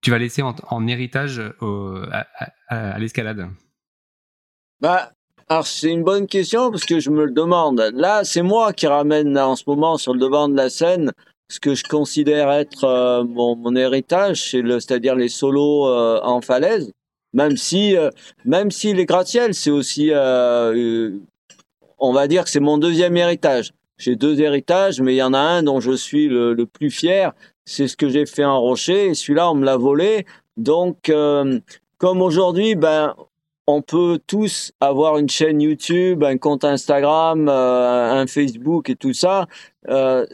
tu 0.00 0.10
vas 0.10 0.18
laisser 0.18 0.42
en, 0.42 0.86
héritage 0.88 1.40
à, 2.68 2.98
l'escalade? 2.98 3.48
Bah, 4.80 5.12
alors 5.48 5.66
c'est 5.66 5.90
une 5.90 6.02
bonne 6.02 6.26
question 6.26 6.72
parce 6.72 6.84
que 6.84 6.98
je 6.98 7.10
me 7.10 7.24
le 7.24 7.30
demande. 7.30 7.78
Là, 7.94 8.24
c'est 8.24 8.42
moi 8.42 8.72
qui 8.72 8.88
ramène 8.88 9.38
en 9.38 9.54
ce 9.54 9.62
moment 9.66 9.96
sur 9.98 10.12
le 10.12 10.18
devant 10.18 10.48
de 10.48 10.56
la 10.56 10.70
scène 10.70 11.12
ce 11.48 11.60
que 11.60 11.74
je 11.74 11.84
considère 11.84 12.50
être 12.50 13.22
mon, 13.24 13.76
héritage, 13.76 14.50
c'est-à-dire 14.50 15.14
les 15.14 15.28
solos 15.28 15.86
en 15.86 16.40
falaise. 16.40 16.90
Même 17.32 17.56
si, 17.56 17.94
même 18.44 18.72
si 18.72 18.94
les 18.94 19.06
gratte-ciel, 19.06 19.54
c'est 19.54 19.70
aussi, 19.70 20.10
on 21.98 22.12
va 22.12 22.26
dire 22.26 22.42
que 22.42 22.50
c'est 22.50 22.58
mon 22.58 22.78
deuxième 22.78 23.16
héritage 23.16 23.72
j'ai 23.98 24.16
deux 24.16 24.40
héritages, 24.40 25.00
mais 25.00 25.14
il 25.14 25.18
y 25.18 25.22
en 25.22 25.34
a 25.34 25.38
un 25.38 25.62
dont 25.62 25.80
je 25.80 25.92
suis 25.92 26.28
le, 26.28 26.64
plus 26.66 26.90
fier. 26.90 27.32
C'est 27.64 27.88
ce 27.88 27.96
que 27.96 28.08
j'ai 28.08 28.26
fait 28.26 28.44
en 28.44 28.60
rocher, 28.60 29.06
et 29.06 29.14
celui-là, 29.14 29.50
on 29.50 29.54
me 29.54 29.64
l'a 29.64 29.76
volé. 29.76 30.26
Donc, 30.56 31.08
euh, 31.08 31.60
comme 31.98 32.20
aujourd'hui, 32.22 32.74
ben, 32.74 33.14
on 33.66 33.80
peut 33.80 34.18
tous 34.26 34.72
avoir 34.80 35.18
une 35.18 35.28
chaîne 35.28 35.60
YouTube, 35.60 36.24
un 36.24 36.36
compte 36.36 36.64
Instagram, 36.64 37.48
euh, 37.48 38.20
un 38.20 38.26
Facebook 38.26 38.90
et 38.90 38.96
tout 38.96 39.12
ça. 39.12 39.46
Euh, 39.88 40.26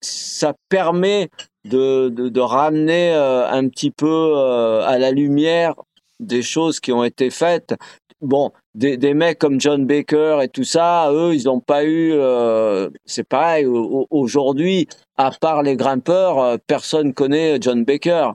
ça 0.00 0.54
permet 0.68 1.30
de, 1.64 2.40
ramener 2.40 3.12
un 3.12 3.68
petit 3.68 3.90
peu 3.90 4.38
à 4.38 4.96
la 4.98 5.10
lumière 5.10 5.74
des 6.20 6.42
choses 6.42 6.80
qui 6.80 6.92
ont 6.92 7.04
été 7.04 7.30
faites 7.30 7.74
bon, 8.20 8.52
des, 8.74 8.96
des, 8.96 9.14
mecs 9.14 9.38
comme 9.38 9.60
John 9.60 9.86
Baker 9.86 10.40
et 10.42 10.48
tout 10.48 10.64
ça, 10.64 11.10
eux, 11.12 11.34
ils 11.34 11.44
n'ont 11.44 11.60
pas 11.60 11.84
eu. 11.84 12.12
Euh, 12.12 12.90
c'est 13.04 13.28
pareil. 13.28 13.66
Aujourd'hui, 13.66 14.88
à 15.16 15.30
part 15.30 15.62
les 15.62 15.76
grimpeurs, 15.76 16.38
euh, 16.38 16.56
personne 16.66 17.14
connaît 17.14 17.58
John 17.60 17.84
Baker. 17.84 18.32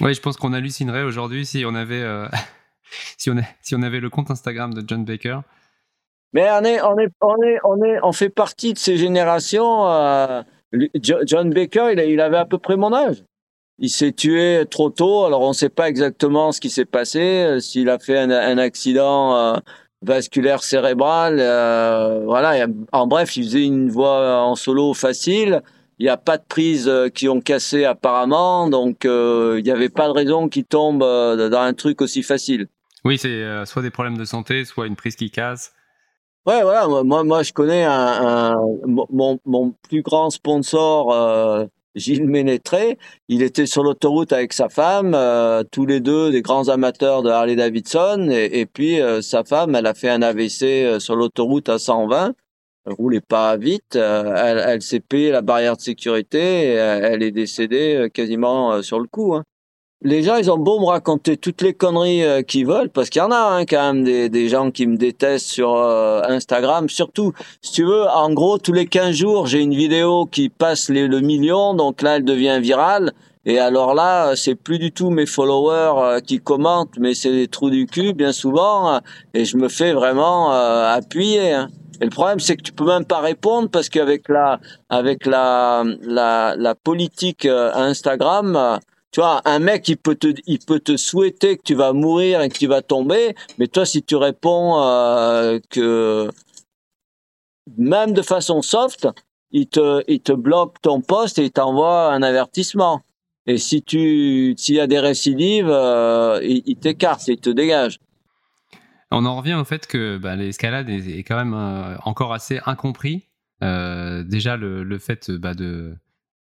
Oui, 0.00 0.14
je 0.14 0.20
pense 0.20 0.36
qu'on 0.36 0.52
hallucinerait 0.52 1.02
aujourd'hui 1.02 1.46
si 1.46 1.64
on 1.66 1.74
avait 1.74 2.02
euh, 2.02 2.26
si 3.18 3.30
on 3.30 3.36
si 3.60 3.74
on 3.74 3.82
avait 3.82 4.00
le 4.00 4.10
compte 4.10 4.30
Instagram 4.30 4.72
de 4.74 4.82
John 4.86 5.04
Baker. 5.04 5.40
Mais 6.32 6.48
on 6.50 6.64
est 6.64 6.80
on 6.80 6.98
est 6.98 7.08
on 7.20 7.42
est 7.42 7.58
on 7.64 7.84
est 7.84 7.98
on 8.02 8.12
fait 8.12 8.30
partie 8.30 8.72
de 8.72 8.78
ces 8.78 8.96
générations. 8.96 9.84
John 11.02 11.50
Baker, 11.50 11.90
il, 11.92 12.00
il 12.00 12.20
avait 12.20 12.38
à 12.38 12.46
peu 12.46 12.56
près 12.56 12.76
mon 12.76 12.94
âge 12.94 13.22
il 13.78 13.90
s'est 13.90 14.12
tué 14.12 14.64
trop 14.70 14.90
tôt. 14.90 15.24
Alors 15.24 15.42
on 15.42 15.48
ne 15.48 15.54
sait 15.54 15.68
pas 15.68 15.88
exactement 15.88 16.52
ce 16.52 16.60
qui 16.60 16.70
s'est 16.70 16.84
passé, 16.84 17.20
euh, 17.20 17.60
s'il 17.60 17.88
a 17.88 17.98
fait 17.98 18.18
un, 18.18 18.30
un 18.30 18.58
accident 18.58 19.36
euh, 19.36 19.56
vasculaire 20.02 20.62
cérébral. 20.62 21.38
Euh, 21.40 22.22
voilà. 22.24 22.66
En 22.92 23.06
bref, 23.06 23.36
il 23.36 23.44
faisait 23.44 23.64
une 23.64 23.90
voix 23.90 24.42
en 24.42 24.54
solo 24.54 24.94
facile. 24.94 25.62
il 25.98 26.04
n'y 26.04 26.10
a 26.10 26.16
pas 26.16 26.38
de 26.38 26.44
prises 26.48 26.90
qui 27.14 27.28
ont 27.28 27.40
cassé 27.40 27.84
apparemment, 27.84 28.68
donc 28.68 29.04
il 29.04 29.62
n'y 29.62 29.70
avait 29.70 29.88
pas 29.88 30.08
de 30.08 30.12
raison 30.12 30.48
qu'ils 30.48 30.64
tombent 30.64 31.00
dans 31.00 31.58
un 31.58 31.74
truc 31.74 32.00
aussi 32.02 32.22
facile. 32.22 32.66
Oui, 33.04 33.18
c'est 33.18 33.44
soit 33.66 33.82
des 33.82 33.90
problèmes 33.90 34.16
de 34.16 34.24
santé, 34.24 34.64
soit 34.64 34.86
une 34.86 34.96
prise 34.96 35.16
qui 35.16 35.30
casse. 35.30 35.72
Ouais, 36.44 36.62
voilà. 36.62 36.88
Moi, 36.88 37.22
moi, 37.22 37.42
je 37.44 37.52
connais 37.52 37.84
un, 37.84 38.56
mon, 38.86 39.38
mon 39.44 39.74
plus 39.88 40.02
grand 40.02 40.30
sponsor, 40.30 41.12
euh, 41.12 41.66
Gilles 41.94 42.28
Ménétré. 42.28 42.98
Il 43.28 43.42
était 43.42 43.66
sur 43.66 43.82
l'autoroute 43.82 44.32
avec 44.32 44.52
sa 44.52 44.68
femme, 44.68 45.14
euh, 45.14 45.62
tous 45.70 45.86
les 45.86 46.00
deux 46.00 46.30
des 46.30 46.42
grands 46.42 46.68
amateurs 46.68 47.22
de 47.22 47.30
Harley 47.30 47.56
Davidson. 47.56 48.28
Et, 48.30 48.66
puis 48.66 49.00
euh, 49.00 49.22
sa 49.22 49.44
femme, 49.44 49.74
elle 49.74 49.86
a 49.86 49.94
fait 49.94 50.10
un 50.10 50.22
AVC 50.22 50.62
euh, 50.62 51.00
sur 51.00 51.16
l'autoroute 51.16 51.68
à 51.68 51.78
120. 51.78 52.34
Elle 52.84 52.92
roulait 52.94 53.20
pas 53.20 53.56
vite. 53.56 53.94
elle, 53.94 54.62
elle 54.66 54.82
s'est 54.82 55.00
payé 55.00 55.30
la 55.30 55.40
barrière 55.40 55.76
de 55.76 55.82
sécurité. 55.82 56.38
Et 56.38 56.72
elle 56.72 57.22
est 57.22 57.30
décédée 57.30 58.08
quasiment 58.12 58.82
sur 58.82 58.98
le 58.98 59.06
coup. 59.06 59.34
Hein 59.34 59.44
les 60.04 60.22
gens, 60.22 60.36
ils 60.36 60.50
ont 60.50 60.58
beau 60.58 60.80
me 60.80 60.86
raconter 60.86 61.36
toutes 61.36 61.62
les 61.62 61.74
conneries 61.74 62.24
euh, 62.24 62.42
qu'ils 62.42 62.66
veulent, 62.66 62.90
parce 62.90 63.08
qu'il 63.08 63.20
y 63.20 63.24
en 63.24 63.30
a 63.30 63.36
hein, 63.36 63.64
quand 63.64 63.92
même 63.92 64.04
des, 64.04 64.28
des, 64.28 64.48
gens 64.48 64.70
qui 64.70 64.86
me 64.86 64.96
détestent 64.96 65.46
sur 65.46 65.76
euh, 65.76 66.22
Instagram. 66.28 66.88
Surtout, 66.88 67.32
si 67.60 67.72
tu 67.72 67.84
veux, 67.84 68.04
en 68.08 68.32
gros, 68.32 68.58
tous 68.58 68.72
les 68.72 68.86
15 68.86 69.14
jours, 69.14 69.46
j'ai 69.46 69.60
une 69.60 69.74
vidéo 69.74 70.26
qui 70.26 70.48
passe 70.48 70.88
les, 70.88 71.06
le 71.06 71.20
million, 71.20 71.74
donc 71.74 72.02
là, 72.02 72.16
elle 72.16 72.24
devient 72.24 72.58
virale. 72.60 73.12
Et 73.44 73.58
alors 73.58 73.94
là, 73.94 74.34
c'est 74.36 74.54
plus 74.54 74.78
du 74.78 74.92
tout 74.92 75.10
mes 75.10 75.26
followers 75.26 75.94
euh, 75.96 76.20
qui 76.20 76.40
commentent, 76.40 76.98
mais 76.98 77.14
c'est 77.14 77.30
les 77.30 77.46
trous 77.46 77.70
du 77.70 77.86
cul, 77.86 78.12
bien 78.12 78.32
souvent, 78.32 79.00
et 79.34 79.44
je 79.44 79.56
me 79.56 79.68
fais 79.68 79.92
vraiment 79.92 80.50
appuyer. 80.50 81.52
Hein. 81.52 81.68
Et 82.00 82.04
le 82.04 82.10
problème, 82.10 82.40
c'est 82.40 82.56
que 82.56 82.62
tu 82.62 82.72
peux 82.72 82.86
même 82.86 83.04
pas 83.04 83.20
répondre 83.20 83.68
parce 83.68 83.88
qu'avec 83.88 84.28
la, 84.28 84.58
avec 84.88 85.26
la, 85.26 85.84
la, 86.02 86.54
la 86.56 86.74
politique 86.74 87.46
Instagram, 87.46 88.80
tu 89.12 89.20
vois, 89.20 89.42
un 89.44 89.58
mec, 89.58 89.86
il 89.88 89.98
peut 89.98 90.14
te, 90.14 90.28
il 90.46 90.58
peut 90.58 90.80
te 90.80 90.96
souhaiter 90.96 91.58
que 91.58 91.62
tu 91.62 91.74
vas 91.74 91.92
mourir 91.92 92.40
et 92.40 92.48
que 92.48 92.56
tu 92.56 92.66
vas 92.66 92.80
tomber, 92.80 93.34
mais 93.58 93.68
toi, 93.68 93.84
si 93.84 94.02
tu 94.02 94.16
réponds 94.16 94.82
euh, 94.82 95.60
que 95.68 96.30
même 97.76 98.14
de 98.14 98.22
façon 98.22 98.62
soft, 98.62 99.06
il 99.50 99.68
te, 99.68 100.02
il 100.08 100.20
te 100.20 100.32
bloque 100.32 100.80
ton 100.80 101.02
poste 101.02 101.38
et 101.38 101.44
il 101.44 101.52
t'envoie 101.52 102.10
un 102.10 102.22
avertissement. 102.22 103.02
Et 103.46 103.58
si 103.58 103.82
tu, 103.82 104.54
s'il 104.56 104.76
y 104.76 104.80
a 104.80 104.86
des 104.86 104.98
récidives, 104.98 105.68
euh, 105.68 106.40
il, 106.42 106.62
il 106.64 106.76
t'écarte, 106.76 107.28
il 107.28 107.36
te 107.36 107.50
dégage. 107.50 107.98
On 109.10 109.26
en 109.26 109.36
revient 109.36 109.54
au 109.54 109.64
fait 109.64 109.86
que 109.86 110.16
bah, 110.16 110.36
l'escalade 110.36 110.88
est, 110.88 111.22
quand 111.22 111.36
même 111.36 111.52
euh, 111.52 111.98
encore 112.04 112.32
assez 112.32 112.60
incompris. 112.64 113.28
Déjà 113.60 114.56
le, 114.56 114.98
fait 114.98 115.30
bah, 115.30 115.54
de, 115.54 115.94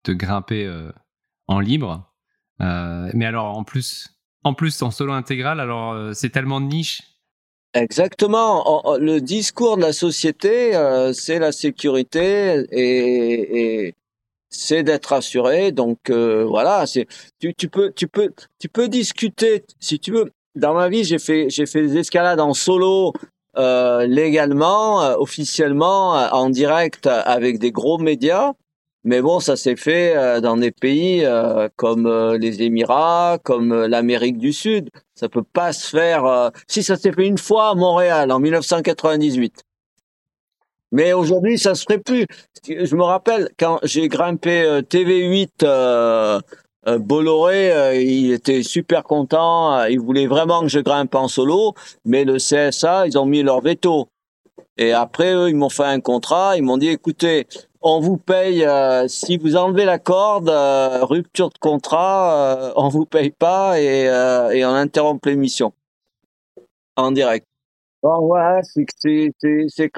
de 0.05 0.13
grimper 0.15 0.73
en 1.49 1.61
libre, 1.61 2.10
mais 2.61 3.27
alors 3.27 3.57
en 3.57 3.65
plus, 3.65 4.09
en 4.45 4.55
plus 4.55 4.81
en 4.83 4.91
solo 4.91 5.13
intégral, 5.13 5.61
alors 5.61 5.93
euh, 5.93 6.13
c'est 6.13 6.31
tellement 6.31 6.61
de 6.61 6.67
niche. 6.67 7.03
Exactement. 7.75 8.97
Le 8.99 9.21
discours 9.21 9.77
de 9.77 9.83
la 9.83 9.93
société, 9.93 10.75
euh, 10.75 11.13
c'est 11.13 11.39
la 11.39 11.53
sécurité 11.53 12.65
et, 12.73 13.87
et 13.87 13.95
c'est 14.49 14.83
d'être 14.83 15.13
assuré. 15.13 15.71
Donc 15.71 16.11
voilà, 16.11 16.87
c'est 16.87 17.07
tu, 17.39 17.55
tu 17.55 17.69
peux 17.69 17.93
tu 17.93 18.09
peux 18.09 18.33
tu 18.59 18.69
peux 18.69 18.89
discuter 18.89 19.65
si 19.79 20.01
tu 20.01 20.13
veux. 20.13 20.33
Dans 20.57 20.75
ma 20.75 20.89
vie, 20.89 21.05
j'ai 21.05 21.21
fait 21.21 21.49
j'ai 21.49 21.67
fait 21.67 21.83
des 21.83 21.99
escalades 21.99 22.41
en 22.41 22.55
solo 22.55 23.13
euh, 23.57 24.07
légalement, 24.07 24.99
officiellement, 25.19 26.13
en 26.13 26.51
direct 26.51 27.07
avec 27.07 27.59
des 27.59 27.73
gros 27.73 27.99
médias. 27.99 28.53
Mais 29.05 29.23
bon, 29.23 29.41
ça 29.41 29.57
s'est 29.57 29.77
fait 29.77 30.15
euh, 30.15 30.41
dans 30.41 30.59
des 30.59 30.73
pays 30.73 31.25
euh, 31.25 31.69
comme 31.77 32.07
euh, 32.07 32.37
les 32.37 32.63
Émirats, 32.63 33.39
comme 33.43 33.87
l'Amérique 33.87 34.37
du 34.37 34.53
Sud. 34.53 34.91
Ça 35.15 35.29
peut 35.31 35.43
pas 35.43 35.73
se 35.73 35.89
faire. 35.89 36.51
Si 36.67 36.83
ça 36.83 36.97
s'est 36.97 37.13
fait 37.13 37.27
une 37.27 37.39
fois 37.39 37.71
à 37.71 37.75
Montréal 37.75 38.31
en 38.31 38.41
1998. 38.41 39.63
Mais 40.93 41.13
aujourd'hui, 41.13 41.59
ça 41.59 41.75
se 41.75 41.85
ferait 41.85 41.99
plus. 41.99 42.27
Je 42.67 42.97
me 42.97 43.05
rappelle 43.05 43.51
quand 43.59 43.79
j'ai 43.85 44.09
grimpé 44.09 44.81
TV8 44.91 46.41
Bolloré, 46.99 48.03
il 48.03 48.33
était 48.33 48.63
super 48.63 49.05
content. 49.05 49.85
il 49.85 50.01
voulait 50.01 50.27
vraiment 50.27 50.63
que 50.63 50.69
je 50.69 50.81
grimpe 50.81 51.15
en 51.15 51.29
solo, 51.29 51.75
mais 52.05 52.25
le 52.25 52.37
CSA, 52.37 53.07
ils 53.07 53.19
ont 53.19 53.27
mis 53.27 53.43
leur 53.43 53.61
veto. 53.61 54.09
Et 54.79 54.93
après, 54.93 55.35
eux, 55.35 55.51
ils 55.51 55.57
m'ont 55.57 55.69
fait 55.69 55.85
un 55.85 56.01
contrat. 56.01 56.57
Ils 56.57 56.63
m'ont 56.63 56.79
dit, 56.79 56.89
écoutez, 56.89 57.47
on 57.81 58.01
vous 58.01 58.17
paye 58.17 58.65
euh, 58.65 59.09
si 59.09 59.39
vous 59.39 59.57
enlevez 59.57 59.85
la 59.85 59.99
corde, 59.99 60.49
euh, 60.49 61.05
rupture 61.05 61.51
de 61.51 61.59
contrat, 61.59 62.35
euh, 62.35 62.73
on 62.77 62.89
vous 62.89 63.07
paye 63.07 63.31
pas 63.31 63.81
et, 63.81 64.05
et 64.05 64.65
on 64.65 64.75
interrompt 64.75 65.25
l'émission 65.27 65.73
en 66.97 67.11
direct. 67.11 67.47
Bon, 68.03 68.19
ouais, 68.29 68.61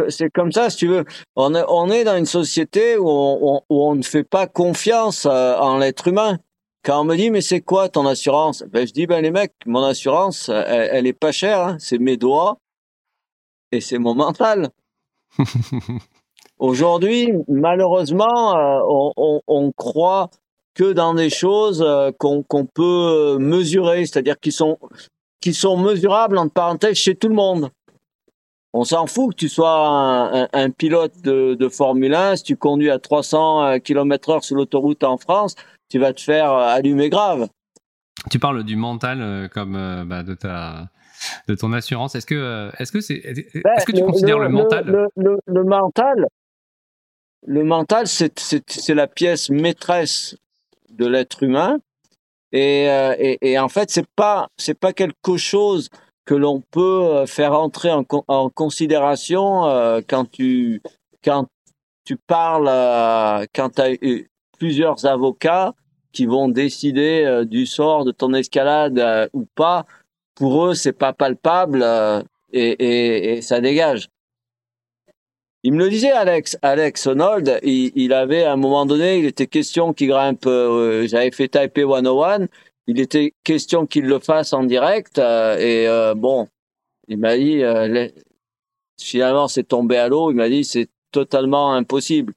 c'est 0.09 0.31
comme 0.31 0.51
ça, 0.51 0.71
si 0.71 0.79
tu 0.79 0.89
veux. 0.89 1.05
On 1.37 1.55
est, 1.55 1.65
on 1.69 1.89
est 1.89 2.03
dans 2.03 2.17
une 2.17 2.27
société 2.27 2.97
où 2.99 3.09
on, 3.09 3.63
où 3.71 3.83
on 3.85 3.95
ne 3.95 4.03
fait 4.03 4.25
pas 4.25 4.49
confiance 4.49 5.25
en 5.27 5.79
l'être 5.79 6.09
humain. 6.09 6.39
Quand 6.85 7.03
on 7.03 7.05
me 7.05 7.15
dit, 7.15 7.31
mais 7.31 7.43
c'est 7.43 7.61
quoi 7.61 7.89
ton 7.89 8.07
assurance? 8.07 8.65
Ben, 8.65 8.85
Je 8.85 8.93
dis, 8.93 9.07
ben 9.07 9.23
les 9.23 9.31
mecs, 9.31 9.55
mon 9.67 9.85
assurance, 9.85 10.49
elle, 10.49 10.89
elle 10.93 11.07
est 11.07 11.13
pas 11.13 11.31
chère. 11.31 11.61
Hein. 11.61 11.77
C'est 11.79 11.99
mes 11.99 12.17
doigts 12.17 12.59
et 13.71 13.81
c'est 13.81 13.99
mon 13.99 14.17
mental. 14.17 14.71
Aujourd'hui, 16.63 17.33
malheureusement, 17.49 18.57
euh, 18.57 18.79
on, 18.89 19.13
on, 19.17 19.41
on, 19.49 19.73
croit 19.73 20.31
que 20.77 20.93
dans 20.93 21.13
des 21.13 21.29
choses 21.29 21.83
euh, 21.85 22.13
qu'on 22.17 22.45
peut 22.73 23.37
mesurer, 23.41 24.07
c'est-à-dire 24.07 24.39
qui 24.39 24.53
sont 24.53 24.79
qui 25.41 25.55
sont 25.55 25.77
mesurables 25.77 26.39
entre 26.39 26.53
parenthèses 26.53 26.97
chez 26.97 27.17
tout 27.17 27.27
le 27.27 27.35
monde. 27.35 27.71
On 28.73 28.85
s'en 28.85 29.09
fout 29.09 29.31
que 29.31 29.41
tu 29.41 29.49
sois 29.49 29.89
un, 29.89 30.49
un, 30.53 30.71
pilote 30.71 31.21
de, 31.25 31.55
de, 31.55 31.69
Formule 31.69 32.15
1, 32.15 32.37
si 32.37 32.45
tu 32.45 32.57
conduis 32.57 32.93
à 32.93 33.01
300 33.01 33.65
euh, 33.65 33.79
km/h 33.79 34.43
sur 34.43 34.55
l'autoroute 34.55 35.03
en 35.03 35.17
France, 35.17 35.57
tu 35.89 35.99
vas 35.99 36.13
te 36.13 36.21
faire 36.21 36.53
allumer 36.53 37.11
grave. 37.11 37.49
Tu 38.31 38.39
parles 38.39 38.63
du 38.63 38.77
mental 38.77 39.51
comme 39.53 40.05
bah, 40.07 40.23
de 40.23 40.35
ta 40.35 40.91
de 41.49 41.57
ton 41.57 41.73
assurance. 41.73 42.15
Est-ce 42.15 42.27
que 42.27 42.71
est-ce 42.79 42.93
que 42.93 43.01
c'est 43.01 43.17
est-ce 43.17 43.63
ben, 43.65 43.75
que 43.85 43.91
tu 43.91 44.05
considères 44.05 44.39
le, 44.39 44.49
mental 44.49 45.09
le, 45.17 45.65
mental 45.65 46.29
le 47.47 47.65
mental, 47.65 48.07
c'est 48.07 48.95
la 48.95 49.07
pièce 49.07 49.51
maîtresse 49.51 50.37
de 50.91 51.07
l'être 51.07 51.43
humain. 51.43 51.79
Et, 52.53 52.89
euh, 52.91 53.15
et, 53.19 53.39
et, 53.53 53.59
en 53.59 53.69
fait, 53.69 53.91
c'est 53.91 54.07
pas 54.15 54.49
c'est 54.59 54.79
pas 54.79 54.93
quelque 54.93 55.37
chose 55.37 55.89
que 56.27 56.35
l'on 56.35 56.61
peut 56.61 57.05
euh, 57.05 57.27
faire 57.27 57.55
entrer 57.55 57.91
en, 57.91 58.05
en 58.29 58.51
considération 58.51 59.67
euh, 59.67 60.01
quand 60.07 60.31
tu 60.31 60.83
quand 61.25 61.47
tu 62.05 62.17
parles 62.17 62.69
quand 63.55 63.71
tu 63.71 63.81
as 63.81 63.97
plusieurs 64.59 65.07
avocats 65.07 65.73
qui 66.13 66.27
vont 66.27 66.49
décider 66.49 67.43
du 67.47 67.65
sort 67.65 68.05
de 68.05 68.13
ton 68.13 68.35
escalade 68.35 69.31
ou 69.33 69.47
pas. 69.55 69.87
Pour 70.35 70.67
eux, 70.67 70.75
c'est 70.75 70.93
pas 70.93 71.13
palpable 71.13 71.85
et, 72.53 73.37
et, 73.37 73.43
ça 73.43 73.61
dégage. 73.61 74.09
Il 75.65 75.75
me 75.75 75.79
le 75.79 75.91
disait, 75.91 76.11
Alex. 76.11 76.59
Alex 76.63 77.07
Honnold, 77.07 77.61
il, 77.63 77.93
il, 77.95 78.13
avait 78.13 78.43
à 78.43 78.53
un 78.53 78.57
moment 78.57 78.85
donné, 78.85 79.19
il 79.19 79.27
était 79.27 79.47
question 79.47 79.93
qu'il 79.93 80.09
grimpe. 80.09 80.47
Euh, 80.47 81.07
J'avais 81.07 81.31
fait 81.31 81.49
Taipei 81.49 81.83
101. 81.83 82.49
Il 82.87 83.01
était 83.01 83.35
question 83.45 83.87
qu'il 83.87 84.07
le 84.07 84.19
fasse 84.19 84.53
en 84.53 84.65
direct. 84.65 85.19
Euh, 85.19 85.57
et 85.59 85.87
euh, 85.87 86.15
bon, 86.15 86.49
il 87.09 87.19
m'a 87.19 87.37
dit, 87.37 87.63
euh, 87.63 88.09
finalement, 89.01 89.49
c'est 89.49 89.65
tombé 89.65 89.97
à 89.97 90.09
l'eau. 90.09 90.31
Il 90.31 90.37
m'a 90.37 90.49
dit, 90.49 90.65
c'est 90.65 90.89
totalement 91.13 91.75
impossible. 91.75 92.35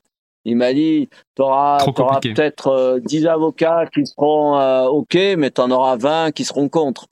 Il 0.48 0.58
m'a 0.58 0.74
dit, 0.74 1.10
tu 1.36 1.42
auras, 1.42 1.84
peut-être 2.22 3.00
10 3.04 3.26
avocats 3.26 3.88
qui 3.92 4.06
seront 4.06 4.86
OK, 4.86 5.16
mais 5.16 5.50
tu 5.50 5.60
en 5.62 5.72
auras 5.72 5.96
20 5.96 6.32
qui 6.34 6.46
seront 6.46 6.70
contre. 6.70 7.08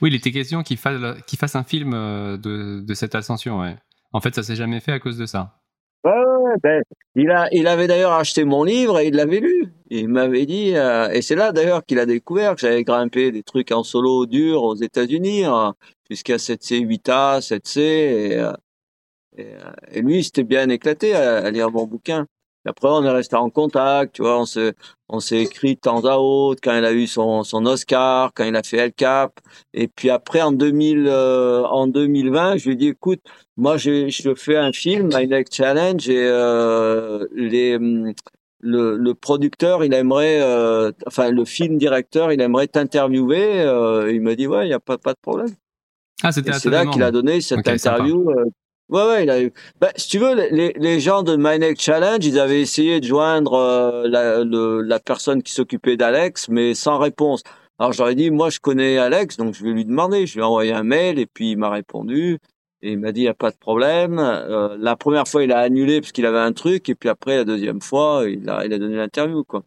Oui, 0.00 0.10
il 0.10 0.14
était 0.14 0.30
question 0.30 0.62
qu'il 0.62 0.76
fasse, 0.76 1.00
fasse 1.36 1.56
un 1.56 1.64
film 1.64 1.90
de, 1.90 2.80
de 2.80 2.94
cette 2.94 3.16
ascension, 3.16 3.58
ouais. 3.58 3.74
En 4.12 4.20
fait, 4.20 4.34
ça 4.34 4.42
s'est 4.42 4.56
jamais 4.56 4.80
fait 4.80 4.92
à 4.92 4.98
cause 4.98 5.18
de 5.18 5.26
ça. 5.26 5.58
Ben, 6.62 6.82
il 7.14 7.30
a, 7.30 7.48
il 7.52 7.66
avait 7.66 7.86
d'ailleurs 7.86 8.12
acheté 8.12 8.44
mon 8.44 8.64
livre 8.64 8.98
et 8.98 9.08
il 9.08 9.14
l'avait 9.14 9.40
lu. 9.40 9.72
Il 9.90 10.08
m'avait 10.08 10.46
dit, 10.46 10.74
euh, 10.74 11.10
et 11.10 11.22
c'est 11.22 11.34
là 11.34 11.52
d'ailleurs 11.52 11.84
qu'il 11.84 11.98
a 11.98 12.06
découvert 12.06 12.54
que 12.54 12.60
j'avais 12.60 12.84
grimpé 12.84 13.32
des 13.32 13.42
trucs 13.42 13.70
en 13.72 13.82
solo 13.82 14.26
dur 14.26 14.62
aux 14.62 14.74
États-Unis, 14.74 15.44
hein, 15.44 15.74
jusqu'à 16.08 16.36
7C, 16.36 16.84
8A, 16.86 17.40
7C, 17.40 18.54
et, 19.36 20.02
lui, 20.02 20.24
s'était 20.24 20.42
bien 20.42 20.68
éclaté 20.68 21.14
à, 21.14 21.38
à, 21.38 21.50
lire 21.50 21.70
mon 21.70 21.86
bouquin. 21.86 22.26
Après, 22.66 22.88
on 22.88 23.02
est 23.04 23.10
resté 23.10 23.36
en 23.36 23.50
contact, 23.50 24.14
tu 24.16 24.22
vois, 24.22 24.40
on 24.40 24.46
se, 24.46 24.72
on 25.08 25.20
s'est 25.20 25.38
écrit 25.42 25.74
de 25.76 25.80
temps 25.80 26.04
à 26.04 26.16
autre 26.16 26.60
quand 26.62 26.76
il 26.76 26.84
a 26.84 26.92
eu 26.92 27.06
son, 27.06 27.42
son 27.44 27.64
Oscar, 27.66 28.32
quand 28.34 28.44
il 28.44 28.56
a 28.56 28.62
fait 28.62 28.78
El 28.78 28.92
Cap. 28.92 29.38
Et 29.72 29.88
puis 29.88 30.10
après, 30.10 30.42
en 30.42 30.52
2000, 30.52 31.06
euh, 31.06 31.64
en 31.64 31.86
2020, 31.86 32.56
je 32.58 32.66
lui 32.66 32.72
ai 32.72 32.76
dit, 32.76 32.88
écoute, 32.88 33.20
moi, 33.56 33.76
je, 33.76 34.08
je 34.08 34.34
fais 34.34 34.56
un 34.56 34.72
film, 34.72 35.08
My 35.14 35.26
Next 35.26 35.54
Challenge, 35.54 36.08
et 36.08 36.26
euh, 36.28 37.26
les, 37.34 37.78
le, 38.60 38.96
le 38.96 39.14
producteur, 39.14 39.84
il 39.84 39.94
aimerait, 39.94 40.40
euh, 40.42 40.90
enfin 41.06 41.30
le 41.30 41.44
film 41.44 41.78
directeur, 41.78 42.32
il 42.32 42.40
aimerait 42.40 42.66
t'interviewer. 42.66 43.62
Il 44.12 44.20
m'a 44.20 44.34
dit 44.34 44.46
ouais, 44.46 44.66
il 44.66 44.70
y 44.70 44.74
a 44.74 44.80
pas 44.80 44.98
pas 44.98 45.12
de 45.12 45.18
problème. 45.22 45.54
Ah, 46.22 46.32
c'était 46.32 46.52
C'est 46.54 46.70
là 46.70 46.84
qu'il 46.86 47.02
a 47.02 47.12
donné 47.12 47.40
cette 47.40 47.60
Okay, 47.60 47.72
interview. 47.72 48.28
Ouais, 48.88 49.02
ouais, 49.02 49.24
il 49.24 49.30
a 49.30 49.42
eu. 49.42 49.52
Ben, 49.80 49.90
si 49.96 50.08
tu 50.08 50.18
veux, 50.18 50.34
les, 50.34 50.72
les 50.76 51.00
gens 51.00 51.22
de 51.22 51.36
My 51.36 51.58
Next 51.58 51.82
Challenge, 51.82 52.24
ils 52.24 52.38
avaient 52.38 52.60
essayé 52.60 53.00
de 53.00 53.06
joindre 53.06 53.54
euh, 53.54 54.08
la, 54.08 54.44
le, 54.44 54.82
la 54.82 54.98
personne 55.00 55.42
qui 55.42 55.52
s'occupait 55.52 55.96
d'Alex, 55.96 56.48
mais 56.48 56.74
sans 56.74 56.98
réponse. 56.98 57.42
Alors 57.78 57.92
j'aurais 57.92 58.16
dit, 58.16 58.30
moi 58.30 58.50
je 58.50 58.58
connais 58.58 58.98
Alex, 58.98 59.36
donc 59.36 59.54
je 59.54 59.62
vais 59.62 59.70
lui 59.70 59.84
demander. 59.84 60.26
Je 60.26 60.34
lui 60.34 60.40
ai 60.40 60.44
envoyé 60.44 60.72
un 60.72 60.82
mail 60.82 61.18
et 61.18 61.26
puis 61.26 61.52
il 61.52 61.56
m'a 61.56 61.70
répondu. 61.70 62.38
Et 62.82 62.92
il 62.92 62.98
m'a 62.98 63.12
dit, 63.12 63.20
il 63.20 63.24
n'y 63.24 63.28
a 63.28 63.34
pas 63.34 63.50
de 63.50 63.56
problème. 63.56 64.18
Euh, 64.20 64.76
la 64.78 64.94
première 64.96 65.26
fois, 65.26 65.42
il 65.42 65.52
a 65.52 65.58
annulé 65.58 66.00
parce 66.00 66.12
qu'il 66.12 66.26
avait 66.26 66.38
un 66.38 66.52
truc. 66.52 66.88
Et 66.88 66.94
puis 66.94 67.08
après, 67.08 67.36
la 67.36 67.44
deuxième 67.44 67.80
fois, 67.80 68.24
il 68.28 68.48
a, 68.48 68.64
il 68.64 68.72
a 68.72 68.78
donné 68.78 68.96
l'interview, 68.96 69.42
quoi. 69.44 69.64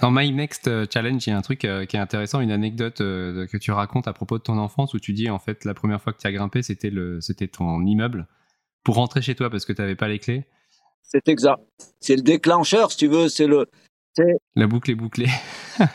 Dans 0.00 0.10
My 0.10 0.32
Next 0.32 0.68
euh, 0.68 0.86
Challenge, 0.92 1.24
il 1.26 1.30
y 1.30 1.32
a 1.32 1.36
un 1.36 1.42
truc 1.42 1.64
euh, 1.64 1.84
qui 1.84 1.96
est 1.96 2.00
intéressant, 2.00 2.40
une 2.40 2.50
anecdote 2.50 3.00
euh, 3.00 3.46
que 3.46 3.56
tu 3.56 3.70
racontes 3.70 4.08
à 4.08 4.12
propos 4.12 4.38
de 4.38 4.42
ton 4.42 4.58
enfance 4.58 4.94
où 4.94 4.98
tu 4.98 5.12
dis 5.12 5.30
en 5.30 5.38
fait 5.38 5.64
la 5.64 5.74
première 5.74 6.00
fois 6.00 6.12
que 6.12 6.18
tu 6.18 6.26
as 6.26 6.32
grimpé, 6.32 6.62
c'était 6.62 6.90
le, 6.90 7.20
c'était 7.20 7.48
ton 7.48 7.84
immeuble 7.84 8.26
pour 8.84 8.96
rentrer 8.96 9.22
chez 9.22 9.34
toi 9.34 9.50
parce 9.50 9.64
que 9.64 9.72
tu 9.72 9.80
n'avais 9.80 9.96
pas 9.96 10.08
les 10.08 10.18
clés. 10.18 10.44
C'est 11.02 11.28
exact. 11.28 11.62
C'est 12.00 12.16
le 12.16 12.22
déclencheur, 12.22 12.90
si 12.90 12.98
tu 12.98 13.06
veux. 13.06 13.28
C'est 13.28 13.46
le. 13.46 13.66
La 14.54 14.66
boucle 14.66 14.90
est 14.90 14.94
bouclée. 14.94 15.28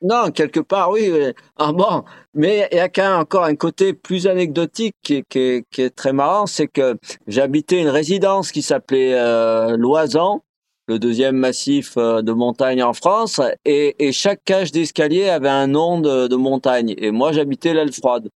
Non, 0.00 0.30
quelque 0.30 0.60
part, 0.60 0.90
oui. 0.90 1.10
Ah 1.56 1.72
bon, 1.72 2.04
mais 2.34 2.68
il 2.70 2.76
y 2.76 2.80
a 2.80 2.88
quand 2.88 3.02
même 3.02 3.20
encore 3.20 3.44
un 3.44 3.56
côté 3.56 3.92
plus 3.92 4.28
anecdotique 4.28 4.94
qui 5.02 5.24
est 5.34 5.96
très 5.96 6.12
marrant, 6.12 6.46
c'est 6.46 6.68
que 6.68 6.96
j'habitais 7.26 7.80
une 7.80 7.88
résidence 7.88 8.52
qui 8.52 8.62
s'appelait 8.62 9.14
euh, 9.14 9.76
Loisan, 9.76 10.44
le 10.88 10.98
deuxième 10.98 11.36
massif 11.36 11.94
euh, 11.96 12.22
de 12.22 12.32
montagne 12.32 12.82
en 12.82 12.92
France, 12.92 13.40
et, 13.64 13.94
et 14.06 14.12
chaque 14.12 14.42
cage 14.44 14.72
d'escalier 14.72 15.28
avait 15.28 15.48
un 15.48 15.66
nom 15.68 16.00
de, 16.00 16.26
de 16.26 16.36
montagne. 16.36 16.94
Et 16.98 17.10
moi, 17.10 17.32
j'habitais 17.32 17.72
l'aile 17.74 17.92
froide. 17.92 18.28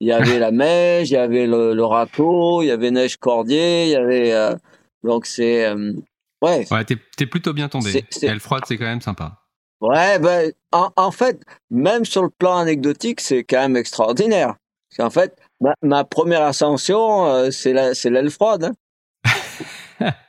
Il 0.00 0.06
y 0.08 0.12
avait 0.12 0.38
la 0.38 0.50
Meige, 0.52 1.10
il 1.10 1.14
y 1.14 1.16
avait 1.16 1.46
le, 1.46 1.74
le 1.74 1.84
Râteau, 1.84 2.62
il 2.62 2.66
y 2.66 2.70
avait 2.70 2.90
Neige 2.90 3.16
Cordier, 3.16 3.84
il 3.86 3.90
y 3.90 3.96
avait... 3.96 4.32
euh, 4.32 4.54
donc 5.02 5.26
c'est... 5.26 5.66
euh, 5.66 5.92
ouais, 6.42 6.66
Ouais, 6.70 6.84
t'es, 6.84 6.96
t'es 7.16 7.26
plutôt 7.26 7.52
bien 7.52 7.68
tombé. 7.68 8.04
Elle 8.22 8.38
froide, 8.38 8.62
c'est 8.68 8.76
quand 8.76 8.84
même 8.84 9.00
sympa. 9.00 9.38
Ouais, 9.80 10.18
ben, 10.18 10.52
en, 10.72 10.90
en 10.96 11.10
fait, 11.10 11.40
même 11.70 12.04
sur 12.04 12.22
le 12.22 12.30
plan 12.30 12.58
anecdotique, 12.58 13.20
c'est 13.20 13.42
quand 13.44 13.60
même 13.60 13.76
extraordinaire. 13.76 14.54
Parce 14.90 14.96
qu'en 14.98 15.10
fait, 15.20 15.36
ma, 15.60 15.74
ma 15.82 16.04
première 16.04 16.42
ascension, 16.42 17.26
euh, 17.26 17.50
c'est 17.50 17.72
la, 17.72 17.94
c'est 17.94 18.10
l'aile 18.10 18.30
froide. 18.30 18.72
hein. 20.04 20.12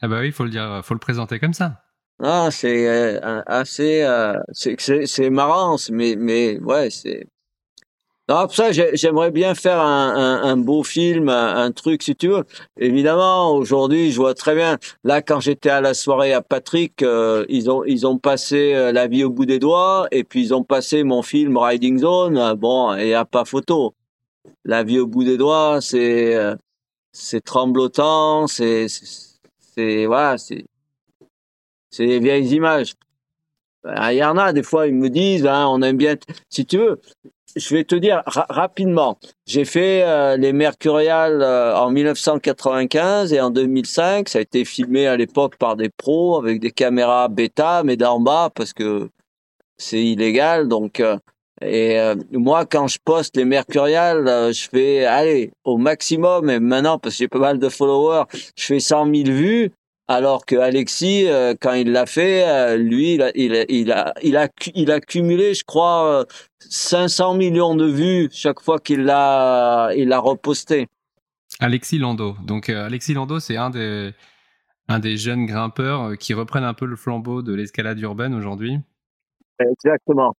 Ah 0.00 0.08
bah 0.08 0.20
oui, 0.20 0.30
faut 0.32 0.44
le 0.44 0.50
dire, 0.50 0.80
faut 0.84 0.94
le 0.94 1.00
présenter 1.00 1.38
comme 1.38 1.54
ça. 1.54 1.82
Ah, 2.20 2.48
c'est 2.50 2.88
euh, 2.88 3.42
assez, 3.46 4.02
euh, 4.02 4.34
c'est, 4.52 5.30
marrant, 5.30 5.76
mais, 5.90 6.16
mais 6.16 6.58
ouais, 6.60 6.90
c'est. 6.90 7.26
Non, 8.28 8.42
pour 8.42 8.54
ça, 8.54 8.72
j'ai- 8.72 8.94
j'aimerais 8.94 9.30
bien 9.30 9.54
faire 9.54 9.80
un, 9.80 10.14
un, 10.14 10.42
un 10.50 10.56
beau 10.58 10.82
film, 10.82 11.28
un, 11.30 11.70
truc, 11.72 12.02
si 12.02 12.14
tu 12.14 12.28
veux. 12.28 12.44
Évidemment, 12.78 13.52
aujourd'hui, 13.54 14.10
je 14.12 14.16
vois 14.18 14.34
très 14.34 14.54
bien. 14.54 14.78
Là, 15.02 15.22
quand 15.22 15.40
j'étais 15.40 15.70
à 15.70 15.80
la 15.80 15.94
soirée 15.94 16.34
à 16.34 16.42
Patrick, 16.42 17.02
euh, 17.02 17.46
ils 17.48 17.70
ont 17.70 17.84
ils 17.84 18.06
ont 18.06 18.18
passé 18.18 18.74
euh, 18.74 18.92
La 18.92 19.06
vie 19.06 19.24
au 19.24 19.30
bout 19.30 19.46
des 19.46 19.58
doigts, 19.58 20.08
et 20.10 20.24
puis 20.24 20.42
ils 20.42 20.52
ont 20.54 20.62
passé 20.64 21.04
mon 21.04 21.22
film 21.22 21.56
Riding 21.56 21.98
Zone. 22.00 22.36
Euh, 22.36 22.54
Bon, 22.54 22.94
et 22.96 23.08
y 23.10 23.14
a 23.14 23.24
pas 23.24 23.44
photo. 23.46 23.94
La 24.64 24.82
vie 24.82 24.98
au 25.00 25.06
bout 25.06 25.24
des 25.24 25.38
doigts, 25.38 25.80
c'est 25.80 26.34
euh, 26.34 26.54
c'est 27.12 27.42
tremblotant, 27.42 28.46
c'est 28.46 28.86
c'est 29.78 30.06
voilà, 30.06 30.36
c'est 30.38 30.64
c'est 31.90 32.04
les 32.04 32.18
vieilles 32.18 32.52
images. 32.54 32.94
Ben, 33.84 34.10
Il 34.12 34.16
y 34.16 34.24
en 34.24 34.36
a 34.36 34.52
des 34.52 34.64
fois, 34.64 34.88
ils 34.88 34.94
me 34.94 35.08
disent, 35.08 35.46
hein, 35.46 35.66
on 35.68 35.80
aime 35.82 35.96
bien. 35.96 36.16
Si 36.50 36.66
tu 36.66 36.78
veux, 36.78 37.00
je 37.56 37.74
vais 37.74 37.84
te 37.84 37.94
dire 37.94 38.22
ra- 38.26 38.46
rapidement. 38.50 39.18
J'ai 39.46 39.64
fait 39.64 40.02
euh, 40.02 40.36
les 40.36 40.52
Mercuriales 40.52 41.42
euh, 41.42 41.76
en 41.76 41.90
1995 41.92 43.32
et 43.32 43.40
en 43.40 43.50
2005. 43.50 44.28
Ça 44.28 44.38
a 44.40 44.42
été 44.42 44.64
filmé 44.64 45.06
à 45.06 45.16
l'époque 45.16 45.56
par 45.58 45.76
des 45.76 45.90
pros 45.90 46.38
avec 46.38 46.60
des 46.60 46.72
caméras 46.72 47.28
bêta, 47.28 47.82
mais 47.84 47.96
d'en 47.96 48.18
bas 48.20 48.50
parce 48.54 48.72
que 48.72 49.08
c'est 49.78 50.02
illégal. 50.04 50.66
Donc, 50.68 50.98
euh, 51.00 51.16
et 51.62 51.98
euh, 51.98 52.14
moi, 52.32 52.64
quand 52.66 52.86
je 52.86 52.98
poste 53.04 53.36
les 53.36 53.44
Mercuriales, 53.44 54.28
euh, 54.28 54.52
je 54.52 54.68
fais, 54.68 55.04
allez, 55.04 55.50
au 55.64 55.76
maximum. 55.76 56.48
Et 56.50 56.60
maintenant, 56.60 56.98
parce 56.98 57.14
que 57.16 57.18
j'ai 57.18 57.28
pas 57.28 57.38
mal 57.38 57.58
de 57.58 57.68
followers, 57.68 58.24
je 58.56 58.64
fais 58.64 58.80
100 58.80 59.12
000 59.14 59.28
vues. 59.30 59.70
Alors 60.10 60.46
que 60.46 60.56
Alexis, 60.56 61.26
euh, 61.26 61.54
quand 61.60 61.74
il 61.74 61.92
l'a 61.92 62.06
fait, 62.06 62.42
euh, 62.48 62.76
lui, 62.78 63.14
il 63.14 63.22
a, 63.22 63.30
il 63.34 63.54
a, 63.54 63.64
il 63.68 63.92
a, 63.92 64.14
il 64.22 64.36
a, 64.38 64.48
cu- 64.48 64.70
il 64.74 64.90
a 64.90 65.00
cumulé, 65.00 65.52
je 65.52 65.64
crois, 65.64 66.20
euh, 66.20 66.24
500 66.60 67.34
millions 67.34 67.74
de 67.74 67.84
vues 67.84 68.28
chaque 68.32 68.60
fois 68.60 68.78
qu'il 68.78 69.02
l'a, 69.04 69.90
il 69.94 70.08
l'a 70.08 70.18
reposté. 70.18 70.86
Alexis 71.60 71.98
Lando. 71.98 72.36
Donc 72.42 72.70
euh, 72.70 72.86
Alexis 72.86 73.12
Lando, 73.12 73.38
c'est 73.38 73.58
un 73.58 73.68
des, 73.68 74.12
un 74.88 74.98
des 74.98 75.18
jeunes 75.18 75.44
grimpeurs 75.44 76.16
qui 76.16 76.32
reprennent 76.32 76.64
un 76.64 76.72
peu 76.74 76.86
le 76.86 76.96
flambeau 76.96 77.42
de 77.42 77.52
l'escalade 77.52 78.00
urbaine 78.00 78.32
aujourd'hui. 78.34 78.78
Exactement. 79.60 80.34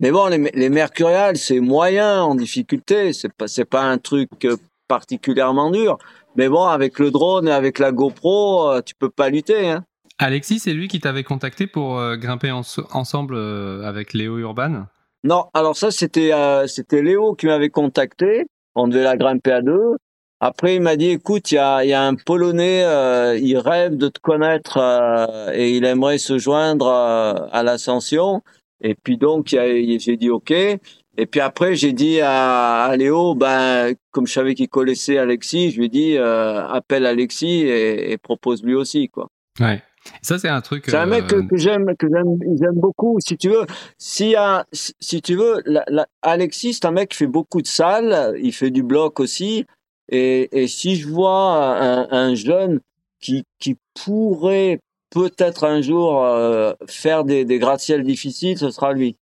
Mais 0.00 0.10
bon, 0.10 0.26
les, 0.26 0.50
les 0.54 0.68
Mercuriales, 0.68 1.36
c'est 1.36 1.60
moyen 1.60 2.22
en 2.22 2.34
difficulté. 2.34 3.12
C'est 3.12 3.32
pas, 3.32 3.48
c'est 3.48 3.64
pas 3.64 3.82
un 3.82 3.98
truc 3.98 4.30
euh, 4.44 4.56
particulièrement 4.88 5.70
dur. 5.70 5.98
Mais 6.36 6.48
bon, 6.48 6.64
avec 6.64 6.98
le 6.98 7.10
drone 7.10 7.48
et 7.48 7.52
avec 7.52 7.78
la 7.78 7.92
GoPro, 7.92 8.70
euh, 8.70 8.82
tu 8.82 8.94
peux 8.94 9.10
pas 9.10 9.30
lutter. 9.30 9.70
Hein. 9.70 9.84
Alexis, 10.18 10.58
c'est 10.60 10.72
lui 10.72 10.88
qui 10.88 11.00
t'avait 11.00 11.24
contacté 11.24 11.66
pour 11.66 11.98
euh, 11.98 12.16
grimper 12.16 12.50
en- 12.50 12.62
ensemble 12.92 13.34
euh, 13.36 13.82
avec 13.84 14.12
Léo 14.12 14.38
Urban? 14.38 14.84
Non, 15.24 15.46
alors 15.54 15.76
ça, 15.76 15.90
c'était, 15.90 16.32
euh, 16.32 16.66
c'était 16.66 17.02
Léo 17.02 17.34
qui 17.34 17.46
m'avait 17.46 17.70
contacté. 17.70 18.46
On 18.74 18.88
devait 18.88 19.02
la 19.02 19.16
grimper 19.16 19.52
à 19.52 19.62
deux. 19.62 19.96
Après, 20.40 20.74
il 20.74 20.82
m'a 20.82 20.96
dit, 20.96 21.08
écoute, 21.08 21.50
il 21.50 21.54
y 21.54 21.58
a, 21.58 21.82
y 21.84 21.94
a 21.94 22.02
un 22.02 22.14
Polonais, 22.14 22.84
euh, 22.84 23.38
il 23.40 23.56
rêve 23.56 23.96
de 23.96 24.08
te 24.08 24.20
connaître 24.20 24.76
euh, 24.76 25.50
et 25.54 25.74
il 25.74 25.86
aimerait 25.86 26.18
se 26.18 26.36
joindre 26.36 26.88
à 26.88 27.62
l'ascension. 27.62 28.42
Et 28.80 28.94
puis 28.94 29.16
donc, 29.16 29.48
j'ai 29.48 30.16
dit 30.16 30.30
OK. 30.30 30.50
Et 30.50 31.24
puis 31.26 31.40
après, 31.40 31.74
j'ai 31.74 31.92
dit 31.92 32.20
à, 32.20 32.84
à 32.84 32.96
Léo, 32.96 33.34
ben, 33.34 33.94
comme 34.10 34.26
je 34.26 34.32
savais 34.32 34.54
qu'il 34.54 34.68
connaissait 34.68 35.16
Alexis, 35.16 35.70
je 35.70 35.78
lui 35.78 35.86
ai 35.86 35.88
dit, 35.88 36.16
euh, 36.18 36.66
appelle 36.66 37.06
Alexis 37.06 37.62
et, 37.62 38.12
et 38.12 38.18
propose 38.18 38.62
lui 38.62 38.74
aussi, 38.74 39.08
quoi. 39.08 39.28
Ouais. 39.58 39.82
Ça, 40.22 40.38
c'est 40.38 40.48
un 40.50 40.60
truc. 40.60 40.84
C'est 40.86 40.96
un 40.96 41.06
euh, 41.06 41.10
mec 41.10 41.26
que, 41.26 41.36
que 41.48 41.56
j'aime, 41.56 41.86
que 41.98 42.06
j'aime, 42.06 42.74
beaucoup. 42.74 43.18
Si 43.20 43.36
tu 43.36 43.48
veux, 43.48 43.64
si 43.98 44.34
si 44.72 45.22
tu 45.22 45.34
veux, 45.36 45.62
la, 45.64 45.84
la- 45.88 46.06
Alexis, 46.22 46.74
c'est 46.74 46.84
un 46.84 46.92
mec 46.92 47.08
qui 47.10 47.16
fait 47.16 47.26
beaucoup 47.26 47.62
de 47.62 47.66
salles. 47.66 48.34
Il 48.40 48.52
fait 48.52 48.70
du 48.70 48.82
bloc 48.82 49.18
aussi. 49.18 49.64
Et, 50.08 50.48
et 50.62 50.68
si 50.68 50.96
je 50.96 51.08
vois 51.08 51.80
un, 51.80 52.08
un 52.10 52.34
jeune 52.34 52.80
qui, 53.20 53.44
qui 53.58 53.76
pourrait 54.04 54.78
peut-être 55.10 55.64
un 55.64 55.80
jour 55.80 56.24
euh, 56.24 56.72
faire 56.86 57.24
des, 57.24 57.44
des 57.44 57.58
gratte-ciels 57.58 58.02
difficiles, 58.02 58.58
ce 58.58 58.70
sera 58.70 58.92
lui. 58.92 59.16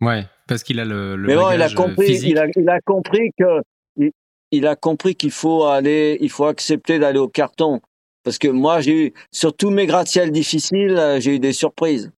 Ouais, 0.00 0.24
parce 0.48 0.62
qu'il 0.62 0.80
a 0.80 0.84
le, 0.84 1.16
le 1.16 1.28
Mais 1.28 1.36
bon, 1.36 1.50
il 1.50 1.62
a 1.62 1.66
euh, 1.66 1.74
compris, 1.74 2.18
il 2.22 2.38
a, 2.38 2.46
il 2.56 2.68
a 2.68 2.80
compris 2.80 3.30
que, 3.38 3.62
il, 3.96 4.10
il 4.50 4.66
a 4.66 4.76
compris 4.76 5.14
qu'il 5.14 5.30
faut 5.30 5.64
aller, 5.64 6.18
il 6.20 6.30
faut 6.30 6.46
accepter 6.46 6.98
d'aller 6.98 7.18
au 7.18 7.28
carton. 7.28 7.80
Parce 8.22 8.38
que 8.38 8.48
moi, 8.48 8.80
j'ai 8.80 9.06
eu, 9.06 9.12
sur 9.30 9.54
tous 9.54 9.70
mes 9.70 9.86
gratte-ciels 9.86 10.32
difficiles, 10.32 10.96
euh, 10.96 11.20
j'ai 11.20 11.34
eu 11.34 11.38
des 11.38 11.52
surprises. 11.52 12.10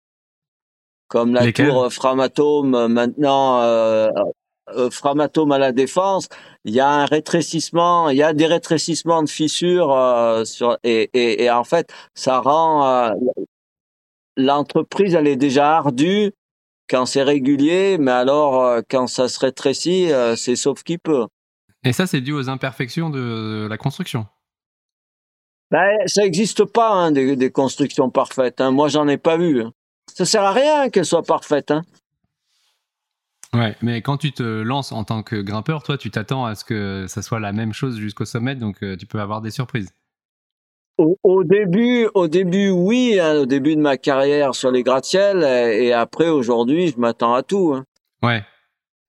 Comme 1.09 1.34
la 1.34 1.42
Lesquelles? 1.44 1.68
tour 1.68 1.92
Framatome, 1.92 2.88
maintenant, 2.88 3.61
euh, 3.62 4.09
euh, 4.69 4.91
Framatome 4.91 5.53
à 5.53 5.59
la 5.59 5.73
défense, 5.73 6.29
il 6.65 6.75
y 6.75 6.81
a 6.81 6.89
un 6.89 7.05
rétrécissement, 7.05 8.09
il 8.09 8.17
y 8.17 8.23
a 8.23 8.33
des 8.33 8.47
rétrécissements 8.47 9.23
de 9.23 9.29
fissures, 9.29 9.93
euh, 9.93 10.45
sur, 10.45 10.79
et, 10.83 11.11
et, 11.12 11.45
et 11.45 11.51
en 11.51 11.65
fait, 11.65 11.93
ça 12.15 12.41
rend, 12.41 12.87
euh, 12.87 13.11
l'entreprise, 14.37 15.15
elle 15.15 15.27
est 15.27 15.37
déjà 15.37 15.77
ardue 15.77 16.33
quand 16.89 17.07
c'est 17.07 17.23
régulier, 17.23 17.97
mais 17.99 18.11
alors 18.11 18.62
euh, 18.62 18.81
quand 18.89 19.07
ça 19.07 19.29
se 19.29 19.39
rétrécit, 19.41 20.12
euh, 20.12 20.37
c'est 20.37 20.57
sauf 20.57 20.83
qui 20.83 20.99
peut. 20.99 21.27
Et 21.85 21.93
ça, 21.93 22.07
c'est 22.07 22.21
dû 22.21 22.33
aux 22.33 22.49
imperfections 22.49 23.11
de 23.11 23.67
la 23.69 23.77
construction. 23.77 24.27
Ben, 25.71 25.97
ça 26.07 26.23
n'existe 26.23 26.65
pas 26.65 26.93
hein, 26.93 27.11
des, 27.11 27.37
des 27.37 27.51
constructions 27.51 28.11
parfaites. 28.11 28.61
Hein. 28.61 28.71
Moi, 28.71 28.89
j'en 28.89 29.09
ai 29.09 29.19
pas 29.19 29.37
vu. 29.37 29.65
Ça 30.12 30.25
sert 30.25 30.43
à 30.43 30.53
rien 30.53 30.89
qu'elles 30.89 31.05
soient 31.05 31.23
parfaites. 31.23 31.71
Hein. 31.71 31.83
Ouais, 33.55 33.76
mais 33.82 34.02
quand 34.02 34.16
tu 34.16 34.32
te 34.32 34.42
lances 34.42 34.90
en 34.92 35.05
tant 35.05 35.22
que 35.22 35.36
grimpeur, 35.36 35.82
toi, 35.82 35.96
tu 35.96 36.11
t'attends 36.11 36.44
à 36.44 36.55
ce 36.55 36.64
que 36.64 37.07
ça 37.09 37.22
soit 37.22 37.40
la 37.40 37.52
même 37.52 37.72
chose 37.72 37.98
jusqu'au 37.98 38.24
sommet, 38.24 38.57
donc 38.57 38.82
euh, 38.82 38.96
tu 38.96 39.07
peux 39.07 39.20
avoir 39.20 39.40
des 39.40 39.50
surprises. 39.50 39.90
Au, 40.98 41.18
au 41.22 41.44
début, 41.44 42.09
au 42.14 42.28
début, 42.28 42.70
oui, 42.70 43.18
hein, 43.20 43.40
au 43.40 43.46
début 43.46 43.76
de 43.76 43.80
ma 43.80 43.96
carrière 43.96 44.55
sur 44.55 44.70
les 44.70 44.82
gratte-ciels, 44.82 45.44
et, 45.44 45.86
et 45.86 45.92
après, 45.92 46.28
aujourd'hui, 46.28 46.88
je 46.88 46.98
m'attends 46.98 47.34
à 47.34 47.42
tout. 47.42 47.74
Hein. 47.74 47.84
Ouais. 48.22 48.44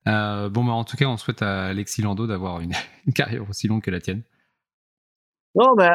Euh, 0.07 0.49
bon, 0.49 0.63
bah, 0.63 0.73
en 0.73 0.83
tout 0.83 0.97
cas, 0.97 1.05
on 1.05 1.17
souhaite 1.17 1.41
à 1.41 1.65
Alexis 1.65 2.01
Lando 2.01 2.27
d'avoir 2.27 2.59
une, 2.59 2.73
une 3.07 3.13
carrière 3.13 3.49
aussi 3.49 3.67
longue 3.67 3.81
que 3.81 3.91
la 3.91 3.99
tienne. 3.99 4.21
Non, 5.55 5.73
mais 5.77 5.87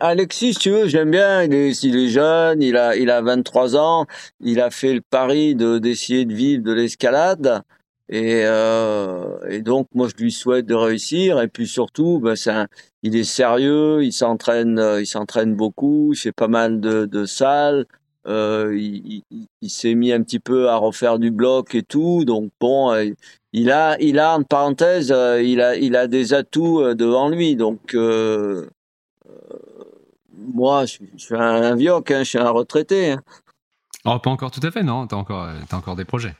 Alexis, 0.00 0.54
tu 0.54 0.70
veux, 0.70 0.86
j'aime 0.86 1.10
bien. 1.10 1.42
Il 1.42 1.52
est, 1.52 1.82
il 1.82 1.96
est 1.96 2.08
jeune, 2.08 2.62
il 2.62 2.76
a, 2.76 2.94
il 2.94 3.10
a 3.10 3.20
23 3.22 3.76
ans. 3.76 4.06
Il 4.40 4.60
a 4.60 4.70
fait 4.70 4.94
le 4.94 5.00
pari 5.00 5.56
de 5.56 5.78
d'essayer 5.78 6.24
de 6.24 6.32
vivre 6.32 6.62
de 6.62 6.72
l'escalade. 6.72 7.62
Et, 8.08 8.42
euh, 8.44 9.38
et 9.48 9.62
donc, 9.62 9.88
moi, 9.94 10.08
je 10.08 10.22
lui 10.22 10.30
souhaite 10.30 10.66
de 10.66 10.74
réussir. 10.74 11.40
Et 11.40 11.48
puis 11.48 11.66
surtout, 11.66 12.20
ben, 12.20 12.36
c'est 12.36 12.52
il 13.02 13.16
est 13.16 13.24
sérieux, 13.24 14.04
il 14.04 14.12
s'entraîne, 14.12 14.80
il 15.00 15.06
s'entraîne 15.06 15.54
beaucoup, 15.54 16.12
il 16.12 16.16
fait 16.16 16.32
pas 16.32 16.48
mal 16.48 16.80
de, 16.80 17.06
de 17.06 17.24
salles. 17.24 17.86
Euh, 18.26 18.76
il, 18.76 19.22
il, 19.30 19.46
il 19.62 19.70
s'est 19.70 19.94
mis 19.94 20.12
un 20.12 20.22
petit 20.22 20.40
peu 20.40 20.68
à 20.68 20.76
refaire 20.76 21.18
du 21.18 21.30
bloc 21.30 21.74
et 21.74 21.82
tout. 21.82 22.24
Donc 22.24 22.50
bon, 22.60 22.92
euh, 22.92 23.06
il 23.52 23.70
a, 23.70 23.98
il 24.00 24.18
a 24.18 24.36
en 24.36 24.42
parenthèse, 24.42 25.10
euh, 25.10 25.42
il 25.42 25.60
a, 25.60 25.76
il 25.76 25.96
a 25.96 26.06
des 26.06 26.34
atouts 26.34 26.94
devant 26.94 27.28
lui. 27.28 27.56
Donc 27.56 27.94
moi, 30.34 30.86
je, 30.86 30.98
je, 31.16 31.24
suis 31.24 31.34
un 31.34 31.76
vieux, 31.76 31.94
hein, 31.94 32.02
je 32.08 32.24
suis 32.24 32.38
un 32.38 32.50
retraité. 32.50 33.12
Hein. 33.12 33.22
Oh, 34.04 34.18
pas 34.18 34.30
encore 34.30 34.50
tout 34.50 34.60
à 34.62 34.70
fait, 34.70 34.82
non. 34.82 35.06
T'as 35.06 35.16
encore, 35.16 35.44
as 35.44 35.76
encore 35.76 35.96
des 35.96 36.04
projets. 36.04 36.34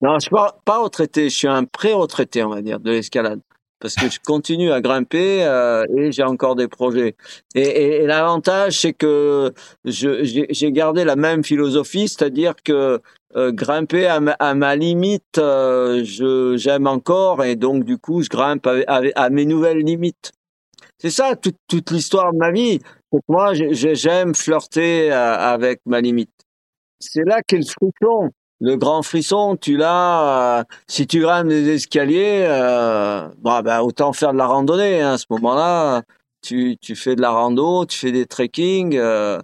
Non, 0.00 0.14
je 0.14 0.20
suis 0.20 0.30
pas, 0.30 0.58
pas 0.64 0.78
retraité. 0.78 1.28
Je 1.28 1.36
suis 1.36 1.48
un 1.48 1.64
pré-retraité, 1.64 2.44
on 2.44 2.50
va 2.50 2.62
dire, 2.62 2.78
de 2.78 2.90
l'escalade 2.90 3.40
parce 3.80 3.94
que 3.94 4.08
je 4.10 4.18
continue 4.24 4.72
à 4.72 4.80
grimper 4.80 5.44
euh, 5.44 5.84
et 5.96 6.12
j'ai 6.12 6.22
encore 6.22 6.56
des 6.56 6.68
projets. 6.68 7.14
Et, 7.54 7.60
et, 7.62 8.02
et 8.02 8.06
l'avantage, 8.06 8.80
c'est 8.80 8.92
que 8.92 9.52
j'ai 9.84 10.72
gardé 10.72 11.04
la 11.04 11.16
même 11.16 11.44
philosophie, 11.44 12.08
c'est-à-dire 12.08 12.54
que 12.64 13.00
euh, 13.36 13.52
grimper 13.52 14.06
à 14.06 14.20
ma, 14.20 14.32
à 14.32 14.54
ma 14.54 14.74
limite, 14.74 15.38
euh, 15.38 16.02
j'aime 16.56 16.86
encore 16.86 17.44
et 17.44 17.56
donc 17.56 17.84
du 17.84 17.98
coup, 17.98 18.22
je 18.22 18.28
grimpe 18.28 18.66
à, 18.66 18.76
à, 18.86 19.02
à 19.14 19.30
mes 19.30 19.44
nouvelles 19.44 19.84
limites. 19.84 20.32
C'est 20.98 21.10
ça 21.10 21.36
toute, 21.36 21.56
toute 21.68 21.90
l'histoire 21.90 22.32
de 22.32 22.38
ma 22.38 22.50
vie. 22.50 22.80
Donc 23.12 23.22
moi, 23.28 23.52
j'aime 23.54 24.34
flirter 24.34 25.12
euh, 25.12 25.36
avec 25.36 25.80
ma 25.86 26.00
limite. 26.00 26.30
C'est 27.00 27.24
là 27.24 27.40
qu'est 27.46 27.58
le 27.58 27.64
frisson 27.64 28.30
le 28.60 28.76
grand 28.76 29.02
frisson, 29.02 29.56
tu 29.56 29.76
l'as. 29.76 30.60
Euh, 30.60 30.64
si 30.88 31.06
tu 31.06 31.20
grimpes 31.20 31.48
des 31.48 31.68
escaliers, 31.70 32.46
euh, 32.48 33.28
bah, 33.38 33.62
bah, 33.62 33.82
autant 33.82 34.12
faire 34.12 34.32
de 34.32 34.38
la 34.38 34.46
randonnée. 34.46 35.00
Hein, 35.00 35.12
à 35.12 35.18
ce 35.18 35.26
moment-là, 35.30 36.02
tu, 36.42 36.76
tu 36.80 36.96
fais 36.96 37.16
de 37.16 37.20
la 37.20 37.30
rando, 37.30 37.84
tu 37.86 37.98
fais 37.98 38.12
des 38.12 38.26
trekking, 38.26 38.96
euh, 38.96 39.40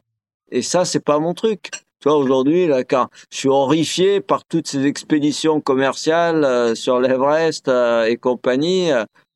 et 0.51 0.63
ça, 0.63 0.85
c'est 0.85 1.01
pas 1.05 1.19
mon 1.19 1.35
truc. 1.35 1.71
Tu 2.01 2.09
vois, 2.09 2.19
aujourd'hui, 2.19 2.67
là, 2.67 2.85
quand 2.85 3.09
je 3.31 3.39
suis 3.39 3.49
horrifié 3.49 4.21
par 4.21 4.45
toutes 4.45 4.69
ces 4.69 4.85
expéditions 4.85 5.61
commerciales 5.61 6.45
euh, 6.45 6.75
sur 6.75 7.01
l'Everest 7.01 7.69
euh, 7.69 8.05
et 8.05 8.17
compagnie, 8.17 8.91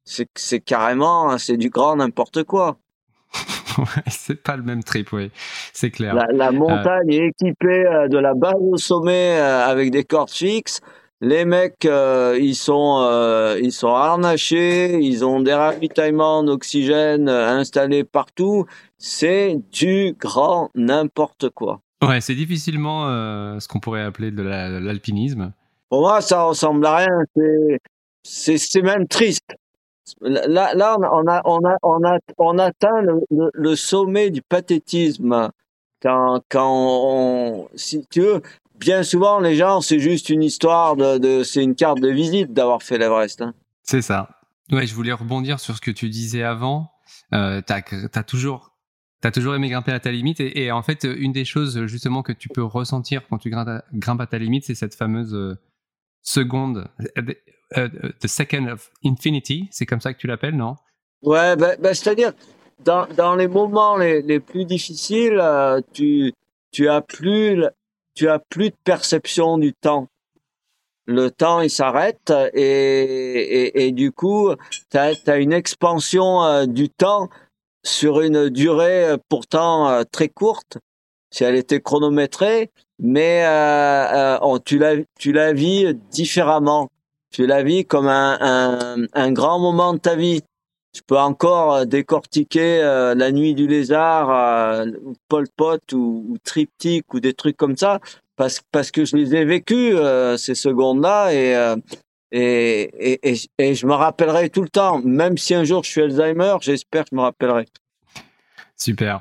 c'est, 0.04 0.28
c'est 0.36 0.60
carrément, 0.60 1.30
hein, 1.30 1.38
c'est 1.38 1.56
du 1.56 1.70
grand 1.70 1.96
n'importe 1.96 2.44
quoi. 2.44 2.78
c'est 4.08 4.42
pas 4.42 4.56
le 4.56 4.62
même 4.62 4.82
trip, 4.82 5.12
oui, 5.12 5.30
c'est 5.72 5.90
clair. 5.90 6.14
La, 6.14 6.26
la 6.32 6.52
montagne 6.52 7.10
euh... 7.10 7.12
est 7.12 7.26
équipée 7.28 7.86
euh, 7.86 8.08
de 8.08 8.18
la 8.18 8.34
base 8.34 8.54
au 8.60 8.76
sommet 8.76 9.38
euh, 9.38 9.66
avec 9.66 9.90
des 9.90 10.04
cordes 10.04 10.30
fixes. 10.30 10.80
Les 11.20 11.44
mecs, 11.44 11.84
euh, 11.84 12.38
ils 12.40 12.54
sont, 12.54 12.98
euh, 13.00 13.58
ils 13.60 13.72
sont 13.72 13.92
harnachés, 13.92 14.98
ils 15.00 15.24
ont 15.24 15.40
des 15.40 15.54
ravitaillements 15.54 16.44
d'oxygène 16.44 17.28
installés 17.28 18.04
partout. 18.04 18.66
C'est 18.98 19.60
du 19.72 20.14
grand 20.18 20.70
n'importe 20.76 21.50
quoi. 21.50 21.80
Ouais, 22.02 22.20
c'est 22.20 22.36
difficilement 22.36 23.06
ce 23.58 23.66
qu'on 23.66 23.80
pourrait 23.80 24.04
appeler 24.04 24.30
de 24.30 24.42
l'alpinisme. 24.42 25.52
Pour 25.88 26.02
moi, 26.02 26.20
ça 26.20 26.44
ressemble 26.44 26.86
à 26.86 26.98
rien. 26.98 27.24
C'est 28.22 28.82
même 28.82 29.08
triste. 29.08 29.56
Là, 30.20 30.74
là 30.74 30.96
on, 30.98 31.02
a, 31.26 31.42
on, 31.44 31.64
a, 31.64 31.76
on, 31.82 32.04
a, 32.04 32.18
on 32.38 32.58
atteint 32.58 33.00
le, 33.02 33.20
le, 33.30 33.50
le 33.52 33.76
sommet 33.76 34.30
du 34.30 34.42
pathétisme. 34.42 35.50
Quand, 36.00 36.40
quand 36.48 36.70
on, 36.70 37.68
si 37.74 38.06
tu 38.06 38.20
veux, 38.20 38.42
bien 38.78 39.02
souvent, 39.02 39.40
les 39.40 39.56
gens, 39.56 39.80
c'est 39.80 39.98
juste 39.98 40.28
une 40.28 40.42
histoire 40.42 40.94
de, 40.94 41.18
de 41.18 41.42
c'est 41.42 41.62
une 41.62 41.74
carte 41.74 42.00
de 42.00 42.08
visite 42.08 42.52
d'avoir 42.52 42.82
fait 42.82 42.98
l'Everest. 42.98 43.42
Hein. 43.42 43.54
C'est 43.82 44.02
ça. 44.02 44.28
Ouais, 44.70 44.86
je 44.86 44.94
voulais 44.94 45.12
rebondir 45.12 45.58
sur 45.58 45.74
ce 45.74 45.80
que 45.80 45.90
tu 45.90 46.08
disais 46.08 46.42
avant. 46.42 46.90
Euh, 47.32 47.60
t'as 47.66 47.80
as 48.14 48.22
toujours, 48.22 48.76
t'as 49.20 49.30
toujours 49.30 49.54
aimé 49.54 49.68
grimper 49.70 49.92
à 49.92 50.00
ta 50.00 50.12
limite, 50.12 50.40
et, 50.40 50.64
et, 50.64 50.72
en 50.72 50.82
fait, 50.82 51.04
une 51.04 51.32
des 51.32 51.44
choses 51.44 51.86
justement 51.86 52.22
que 52.22 52.32
tu 52.32 52.48
peux 52.48 52.62
ressentir 52.62 53.22
quand 53.28 53.38
tu 53.38 53.50
grimpes 53.50 53.68
à, 53.68 53.84
grimpes 53.92 54.20
à 54.20 54.26
ta 54.26 54.38
limite, 54.38 54.64
c'est 54.64 54.74
cette 54.74 54.94
fameuse 54.94 55.34
euh, 55.34 55.56
seconde, 56.22 56.88
uh, 57.76 57.88
the 58.20 58.28
second 58.28 58.68
of 58.68 58.90
infinity, 59.04 59.68
c'est 59.70 59.86
comme 59.86 60.00
ça 60.00 60.12
que 60.12 60.18
tu 60.18 60.26
l'appelles, 60.26 60.56
non? 60.56 60.76
Ouais, 61.22 61.56
ben, 61.56 61.76
ben, 61.80 61.94
c'est-à-dire 61.94 62.32
dans, 62.84 63.06
dans 63.16 63.34
les 63.34 63.48
moments 63.48 63.96
les, 63.96 64.22
les 64.22 64.40
plus 64.40 64.64
difficiles, 64.64 65.38
euh, 65.40 65.80
tu 65.92 66.32
tu 66.70 66.88
as 66.88 67.00
plus 67.00 67.64
tu 68.14 68.28
as 68.28 68.38
plus 68.38 68.70
de 68.70 68.76
perception 68.84 69.58
du 69.58 69.74
temps. 69.74 70.08
Le 71.06 71.30
temps 71.30 71.60
il 71.60 71.70
s'arrête 71.70 72.32
et, 72.52 73.86
et, 73.86 73.92
du 73.92 74.12
coup 74.12 74.52
tu 74.90 74.98
as, 74.98 75.38
une 75.38 75.52
expansion 75.52 76.44
euh, 76.44 76.66
du 76.66 76.90
temps 76.90 77.30
sur 77.82 78.20
une 78.20 78.50
durée 78.50 79.04
euh, 79.04 79.16
pourtant 79.28 79.88
euh, 79.88 80.02
très 80.10 80.28
courte. 80.28 80.78
Si 81.30 81.44
elle 81.44 81.56
était 81.56 81.80
chronométrée, 81.80 82.70
mais 82.98 83.44
euh, 83.44 84.38
euh, 84.40 84.58
tu 84.64 84.78
la 84.78 84.96
tu 85.18 85.32
la 85.32 85.52
vis 85.52 85.94
différemment 86.10 86.88
tu 87.30 87.46
la 87.46 87.62
vis 87.62 87.84
comme 87.84 88.08
un, 88.08 89.32
grand 89.32 89.58
moment 89.58 89.94
de 89.94 89.98
ta 89.98 90.16
vie. 90.16 90.42
Tu 90.94 91.02
peux 91.06 91.18
encore 91.18 91.74
euh, 91.74 91.84
décortiquer 91.84 92.80
euh, 92.82 93.14
la 93.14 93.30
nuit 93.30 93.54
du 93.54 93.66
lézard, 93.66 94.30
euh, 94.30 94.86
Pol 95.28 95.46
Pot 95.54 95.92
ou, 95.92 96.26
ou, 96.28 96.38
Triptyque 96.42 97.12
ou 97.12 97.20
des 97.20 97.34
trucs 97.34 97.58
comme 97.58 97.76
ça, 97.76 98.00
parce, 98.36 98.62
que 98.90 99.04
je 99.04 99.14
les 99.16 99.34
ai 99.34 99.44
vécus 99.44 99.94
euh, 99.94 100.38
ces 100.38 100.54
secondes-là 100.54 101.32
et, 101.32 101.54
euh, 101.56 101.76
je 102.32 103.86
me 103.86 103.92
rappellerai 103.92 104.48
tout 104.48 104.62
le 104.62 104.70
temps. 104.70 105.00
Même 105.02 105.36
si 105.36 105.54
un 105.54 105.64
jour 105.64 105.84
je 105.84 105.90
suis 105.90 106.02
Alzheimer, 106.02 106.56
j'espère 106.62 107.04
que 107.04 107.10
je 107.12 107.16
me 107.16 107.22
rappellerai. 107.22 107.66
Super. 108.74 109.20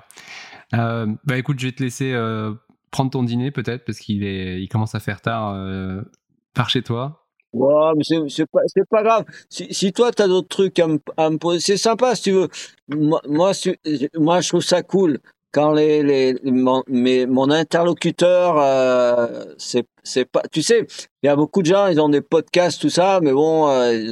bah 0.72 1.38
écoute, 1.38 1.60
je 1.60 1.68
vais 1.68 1.74
te 1.74 1.84
laisser 1.84 2.16
prendre 2.92 3.12
ton 3.12 3.24
dîner 3.24 3.52
peut-être 3.52 3.86
parce 3.86 4.00
qu'il 4.00 4.68
commence 4.70 4.96
à 4.96 5.00
faire 5.00 5.22
tard 5.22 5.54
par 6.54 6.70
chez 6.70 6.82
toi. 6.82 7.27
Ouais, 7.54 7.92
mais 7.96 8.04
c'est 8.30 8.46
pas 8.46 8.60
c'est 8.68 8.88
pas 8.90 9.04
grave. 9.04 9.26
Si, 9.50 9.74
si 9.74 9.94
toi 9.94 10.12
t'as 10.12 10.28
d'autres 10.28 10.50
trucs 10.50 10.80
à 10.80 10.88
me, 10.88 11.38
poser, 11.38 11.60
c'est 11.60 11.78
sympa 11.78 12.16
si 12.16 12.24
tu 12.24 12.32
veux. 12.32 12.50
Moi 12.90 13.22
moi, 13.28 13.52
moi 14.16 14.42
je 14.42 14.50
trouve 14.50 14.62
ça 14.62 14.84
cool 14.84 15.20
quand 15.54 15.72
les 15.72 16.04
les 16.04 16.36
mon, 16.44 16.84
mes, 16.88 17.26
mon 17.26 17.50
interlocuteur 17.50 18.58
euh, 18.60 19.46
c'est 19.58 19.88
c'est 20.04 20.26
pas 20.26 20.44
tu 20.52 20.62
sais 20.62 20.86
il 21.24 21.28
y 21.28 21.30
a 21.30 21.36
beaucoup 21.36 21.62
de 21.62 21.68
gens 21.68 21.88
ils 21.88 22.02
ont 22.02 22.10
des 22.10 22.22
podcasts 22.22 22.82
tout 22.82 22.90
ça 22.90 23.20
mais 23.22 23.32
bon 23.32 23.70
euh, 23.70 24.12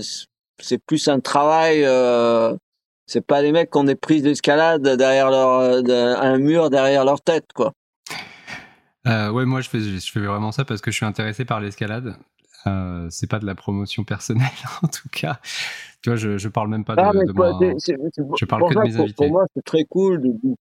c'est 0.62 0.82
plus 0.84 1.08
un 1.10 1.20
travail 1.20 1.84
euh, 1.84 2.56
c'est 3.06 3.26
pas 3.26 3.42
les 3.42 3.52
mecs 3.52 3.70
qui 3.70 3.78
ont 3.78 3.84
des 3.84 3.96
prises 3.96 4.24
d'escalade 4.24 4.82
derrière 4.82 5.30
leur 5.30 5.84
un 6.22 6.38
mur 6.38 6.70
derrière 6.70 7.04
leur 7.04 7.22
tête 7.22 7.52
quoi. 7.54 7.74
Euh, 9.08 9.30
ouais, 9.30 9.46
moi 9.46 9.62
je 9.62 9.70
fais, 9.70 9.80
je 9.80 10.12
fais 10.12 10.20
vraiment 10.20 10.52
ça 10.52 10.66
parce 10.66 10.82
que 10.82 10.92
je 10.92 10.98
suis 10.98 11.06
intéressé 11.06 11.46
par 11.46 11.60
l'escalade. 11.60 12.16
Euh, 12.68 13.08
c'est 13.12 13.30
pas 13.30 13.40
de 13.40 13.46
la 13.46 13.56
promotion 13.56 14.04
personnelle 14.04 14.48
en 14.84 14.88
tout 14.88 15.10
cas. 15.12 15.40
Tu 16.02 16.10
vois, 16.10 16.18
je, 16.18 16.38
je 16.38 16.50
parle 16.50 16.70
même 16.70 16.84
pas 16.84 16.96
de, 16.96 17.28
de 17.28 17.32
moi. 17.32 17.58
C 17.60 17.66
est, 17.66 17.80
c 17.80 17.94
est, 17.94 18.22
je 18.40 18.46
parle 18.46 18.70
que 18.70 18.76
de 18.76 18.80
mes 18.80 18.92
pour, 18.92 19.02
invités. 19.02 19.14
Pour 19.16 19.30
moi, 19.30 19.46
c'est 19.56 19.64
très 19.64 19.84
cool 19.86 20.22
de, 20.22 20.56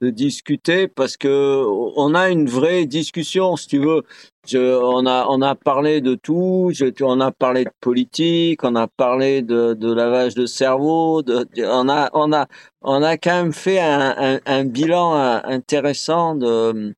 de, 0.00 0.10
discuter 0.10 0.88
parce 0.88 1.16
que 1.16 1.64
on 1.96 2.14
a 2.14 2.28
une 2.28 2.48
vraie 2.48 2.86
discussion, 2.86 3.56
si 3.56 3.68
tu 3.68 3.78
veux. 3.78 4.02
Je, 4.48 4.58
on 4.58 5.06
a 5.06 5.26
on 5.28 5.42
a 5.42 5.54
parlé 5.54 6.00
de 6.00 6.16
tout. 6.16 6.70
Je, 6.74 6.86
on 7.02 7.20
a 7.20 7.30
parlé 7.30 7.64
de 7.64 7.70
politique, 7.80 8.64
on 8.64 8.74
a 8.74 8.88
parlé 8.88 9.42
de, 9.42 9.74
de 9.74 9.92
lavage 9.92 10.34
de 10.34 10.46
cerveau. 10.46 11.22
De, 11.22 11.46
on 11.64 11.88
a 11.88 12.10
on 12.14 12.32
a 12.32 12.46
on 12.82 13.02
a 13.02 13.16
quand 13.16 13.42
même 13.42 13.52
fait 13.52 13.78
un, 13.78 14.14
un, 14.18 14.40
un 14.44 14.64
bilan 14.64 15.14
intéressant 15.44 16.34
de 16.34 16.94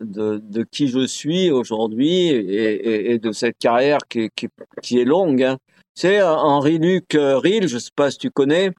de, 0.00 0.38
de 0.38 0.62
qui 0.62 0.88
je 0.88 1.06
suis 1.06 1.50
aujourd'hui 1.50 2.28
et, 2.28 2.38
et, 2.38 3.12
et, 3.12 3.18
de 3.18 3.32
cette 3.32 3.58
carrière 3.58 3.98
qui, 4.08 4.30
qui, 4.34 4.48
qui 4.82 5.00
est 5.00 5.04
longue. 5.04 5.42
Hein. 5.42 5.58
C'est 5.94 6.22
Henri-Luc 6.22 7.14
euh, 7.14 7.38
Ril, 7.38 7.68
je 7.68 7.78
sais 7.78 7.90
pas 7.94 8.10
si 8.10 8.18
tu 8.18 8.30
connais. 8.30 8.72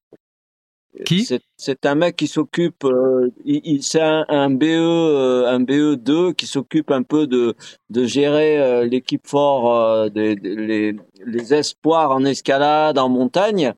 Qui? 1.06 1.27
C'est 1.57 1.85
un 1.85 1.95
mec 1.95 2.15
qui 2.15 2.27
s'occupe, 2.27 2.84
euh, 2.84 3.30
il, 3.45 3.61
il 3.64 3.84
c'est 3.84 4.02
un, 4.02 4.26
un, 4.30 4.49
BE, 4.49 4.64
euh, 4.65 5.48
un 5.48 5.60
BE2 5.60 6.34
qui 6.34 6.48
s'occupe 6.48 6.91
un 6.91 7.03
peu 7.03 7.27
de, 7.27 7.56
de 7.89 8.06
gérer 8.06 8.60
euh, 8.60 8.85
l'équipe 8.85 9.27
fort, 9.27 9.73
euh, 9.76 10.10
des, 10.10 10.35
des, 10.35 10.56
les, 10.56 10.95
les 11.26 11.53
espoirs 11.53 12.11
en 12.11 12.23
escalade, 12.26 12.98
en 12.98 13.10
montagne. 13.10 13.73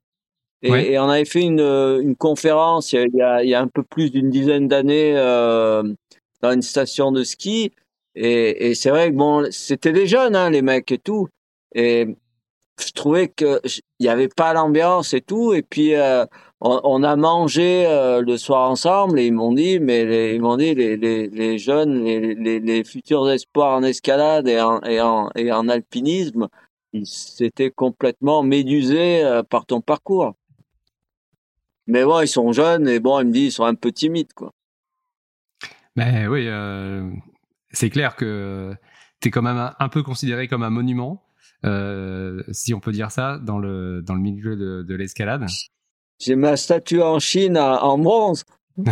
Et, 0.61 0.93
et 0.93 0.99
on 0.99 1.07
avait 1.07 1.25
fait 1.25 1.41
une, 1.41 1.61
une 1.61 2.17
conférence 2.17 2.91
il 2.91 3.09
y 3.13 3.21
a, 3.21 3.43
il 3.43 3.49
y 3.49 3.53
a 3.53 3.61
un 3.61 3.69
peu 3.69 3.81
plus 3.81 4.11
d'une 4.11 4.29
dizaine 4.29 4.67
d'années 4.67 5.13
euh, 5.15 5.83
dans 6.41 6.51
une 6.51 6.61
station 6.61 7.11
de 7.11 7.23
ski. 7.23 7.71
Et, 8.15 8.69
et 8.69 8.75
c'est 8.75 8.89
vrai 8.89 9.11
que 9.11 9.15
bon, 9.15 9.47
c'était 9.51 9.93
des 9.93 10.07
jeunes, 10.07 10.35
hein, 10.35 10.49
les 10.49 10.61
mecs 10.61 10.91
et 10.91 10.97
tout. 10.97 11.27
Et 11.75 12.07
je 12.79 12.91
trouvais 12.91 13.27
que 13.27 13.61
il 13.99 14.05
y 14.05 14.09
avait 14.09 14.29
pas 14.29 14.53
l'ambiance 14.53 15.13
et 15.13 15.21
tout. 15.21 15.53
Et 15.53 15.61
puis 15.61 15.95
euh, 15.95 16.25
on, 16.61 17.03
a 17.03 17.15
mangé 17.15 17.85
euh, 17.85 18.21
le 18.21 18.37
soir 18.37 18.69
ensemble 18.69 19.19
et 19.19 19.27
ils 19.27 19.33
m'ont 19.33 19.53
dit, 19.53 19.79
mais 19.79 20.05
les, 20.05 20.35
ils 20.35 20.41
m'ont 20.41 20.57
dit 20.57 20.75
les, 20.75 20.97
les, 20.97 21.27
les 21.27 21.57
jeunes, 21.57 22.03
les, 22.03 22.35
les, 22.35 22.59
les, 22.59 22.83
futurs 22.83 23.29
espoirs 23.29 23.77
en 23.77 23.83
escalade 23.83 24.47
et 24.47 24.59
en, 24.61 24.81
et 24.81 25.01
en, 25.01 25.29
et 25.35 25.51
en 25.51 25.69
alpinisme, 25.69 26.47
ils 26.93 27.07
s'étaient 27.07 27.71
complètement 27.71 28.43
médusés 28.43 29.23
euh, 29.23 29.43
par 29.43 29.65
ton 29.65 29.81
parcours. 29.81 30.33
Mais 31.87 32.03
bon, 32.03 32.21
ils 32.21 32.27
sont 32.27 32.51
jeunes 32.51 32.87
et 32.87 32.99
bon, 32.99 33.19
ils 33.19 33.27
me 33.27 33.33
disent, 33.33 33.47
ils 33.47 33.51
sont 33.53 33.63
un 33.63 33.75
peu 33.75 33.91
timides, 33.91 34.33
quoi. 34.33 34.51
Mais 35.95 36.27
oui, 36.27 36.45
euh, 36.47 37.09
c'est 37.71 37.89
clair 37.89 38.15
que 38.15 38.73
tu 39.21 39.27
es 39.27 39.31
quand 39.31 39.41
même 39.41 39.71
un, 39.77 39.89
peu 39.89 40.03
considéré 40.03 40.47
comme 40.47 40.63
un 40.63 40.69
monument, 40.69 41.23
euh, 41.65 42.41
si 42.51 42.73
on 42.73 42.79
peut 42.79 42.91
dire 42.91 43.11
ça, 43.11 43.37
dans 43.37 43.59
le, 43.59 44.01
dans 44.01 44.15
le 44.15 44.21
milieu 44.21 44.55
de, 44.55 44.83
de 44.83 44.95
l'escalade. 44.95 45.45
J'ai 46.19 46.35
ma 46.35 46.57
statue 46.57 47.01
en 47.01 47.19
Chine 47.19 47.57
en 47.57 47.97
bronze. 47.97 48.45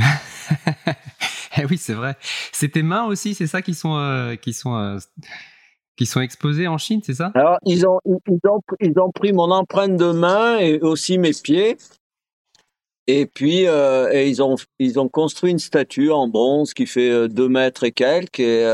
eh 1.58 1.66
oui, 1.70 1.78
c'est 1.78 1.94
vrai. 1.94 2.16
C'est 2.52 2.70
tes 2.70 2.84
mains 2.84 3.06
aussi, 3.06 3.34
c'est 3.34 3.48
ça 3.48 3.62
qui 3.62 3.74
sont 3.74 3.96
euh, 3.98 4.36
qui 4.36 4.54
sont 4.54 4.98
qui 5.98 6.06
sont 6.06 6.22
exposées 6.22 6.68
en 6.68 6.78
Chine, 6.78 7.02
c'est 7.04 7.16
ça? 7.16 7.32
Alors 7.36 7.58
ils 7.66 7.86
ont 7.88 8.00
ils 8.06 8.40
ont 8.50 8.62
ils 8.80 9.00
ont 9.00 9.12
pris 9.12 9.34
mon 9.34 9.52
empreinte 9.52 9.98
de 9.98 10.12
main 10.12 10.58
et 10.60 10.80
aussi 10.80 11.18
mes 11.18 11.32
pieds. 11.32 11.78
Et 13.08 13.26
puis 13.26 13.68
euh, 13.68 14.12
et 14.12 14.28
ils 14.28 14.44
ont 14.44 14.56
ils 14.80 15.00
ont 15.00 15.08
construit 15.08 15.52
une 15.52 15.60
statue 15.60 16.12
en 16.12 16.28
bronze 16.28 16.74
qui 16.74 16.86
fait 16.86 17.30
deux 17.30 17.48
mètres 17.48 17.86
et 17.86 17.92
quelques 17.92 18.40
et 18.42 18.68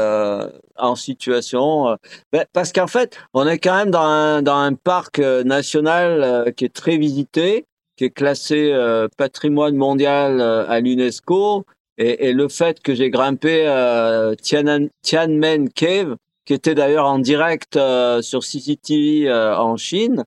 en 0.75 0.95
situation 0.95 1.97
ben, 2.31 2.45
parce 2.51 2.71
qu'en 2.73 2.87
fait 2.87 3.15
on 3.35 3.47
est 3.47 3.59
quand 3.59 3.75
même 3.75 3.91
dans 3.91 4.01
un 4.01 4.41
dans 4.41 4.57
un 4.57 4.73
parc 4.73 5.19
national 5.19 6.51
qui 6.55 6.65
est 6.65 6.73
très 6.73 6.97
visité 6.97 7.67
qui 7.95 8.05
est 8.05 8.09
classé 8.09 8.71
euh, 8.71 9.07
patrimoine 9.17 9.75
mondial 9.75 10.41
euh, 10.41 10.67
à 10.67 10.79
l'UNESCO, 10.79 11.65
et, 11.97 12.29
et, 12.29 12.33
le 12.33 12.47
fait 12.47 12.81
que 12.81 12.95
j'ai 12.95 13.11
grimpé 13.11 13.65
euh, 13.67 14.33
Tiananmen 14.35 15.69
Cave, 15.69 16.15
qui 16.45 16.53
était 16.53 16.73
d'ailleurs 16.73 17.05
en 17.05 17.19
direct 17.19 17.75
euh, 17.75 18.21
sur 18.21 18.43
CCTV 18.43 19.31
en 19.31 19.77
Chine, 19.77 20.25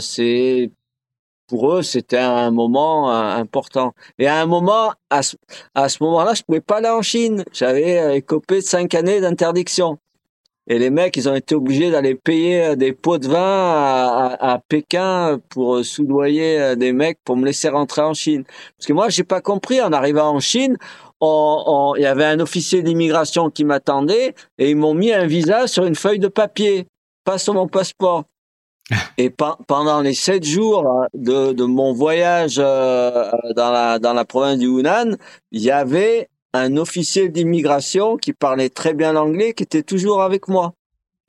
c'est 0.00 0.70
pour 1.52 1.70
eux 1.74 1.82
c'était 1.82 2.16
un 2.16 2.50
moment 2.50 3.10
important. 3.10 3.92
Et 4.18 4.26
à 4.26 4.40
un 4.40 4.46
moment, 4.46 4.94
à 5.10 5.22
ce, 5.22 5.36
à 5.74 5.90
ce 5.90 6.02
moment-là, 6.02 6.32
je 6.32 6.42
pouvais 6.42 6.62
pas 6.62 6.78
aller 6.78 6.88
en 6.88 7.02
Chine. 7.02 7.44
J'avais 7.52 8.16
écopé 8.16 8.62
cinq 8.62 8.94
années 8.94 9.20
d'interdiction. 9.20 9.98
Et 10.66 10.78
les 10.78 10.88
mecs, 10.88 11.14
ils 11.18 11.28
ont 11.28 11.34
été 11.34 11.54
obligés 11.54 11.90
d'aller 11.90 12.14
payer 12.14 12.62
euh, 12.62 12.74
des 12.76 12.94
pots 12.94 13.18
de 13.18 13.28
vin 13.28 13.36
à, 13.36 14.36
à, 14.52 14.58
Pékin 14.60 15.40
pour 15.50 15.76
euh, 15.76 15.82
soudoyer 15.82 16.58
euh, 16.58 16.74
des 16.76 16.92
mecs 16.92 17.18
pour 17.22 17.36
me 17.36 17.44
laisser 17.44 17.68
rentrer 17.68 18.00
en 18.00 18.14
Chine. 18.14 18.44
Parce 18.78 18.86
que 18.86 18.94
moi, 18.94 19.10
j'ai 19.10 19.24
pas 19.24 19.42
compris. 19.42 19.82
En 19.82 19.92
arrivant 19.92 20.30
en 20.30 20.40
Chine, 20.40 20.78
il 21.20 22.02
y 22.02 22.06
avait 22.06 22.24
un 22.24 22.40
officier 22.40 22.82
d'immigration 22.82 23.50
qui 23.50 23.64
m'attendait 23.64 24.34
et 24.58 24.70
ils 24.70 24.76
m'ont 24.76 24.94
mis 24.94 25.12
un 25.12 25.26
visa 25.26 25.66
sur 25.66 25.84
une 25.84 25.94
feuille 25.94 26.18
de 26.18 26.28
papier, 26.28 26.86
pas 27.24 27.38
sur 27.38 27.54
mon 27.54 27.68
passeport. 27.68 28.24
Et 29.18 29.30
pendant 29.30 30.00
les 30.00 30.14
sept 30.14 30.44
jours 30.44 31.06
de, 31.14 31.52
de 31.52 31.64
mon 31.64 31.92
voyage 31.92 32.56
dans 32.56 33.42
la 33.56 33.98
dans 33.98 34.12
la 34.12 34.24
province 34.24 34.58
du 34.58 34.66
Hunan, 34.66 35.16
il 35.50 35.62
y 35.62 35.70
avait 35.70 36.28
un 36.52 36.76
officier 36.76 37.28
d'immigration 37.28 38.16
qui 38.16 38.32
parlait 38.32 38.68
très 38.68 38.94
bien 38.94 39.12
l'anglais, 39.12 39.54
qui 39.54 39.62
était 39.62 39.82
toujours 39.82 40.22
avec 40.22 40.48
moi. 40.48 40.74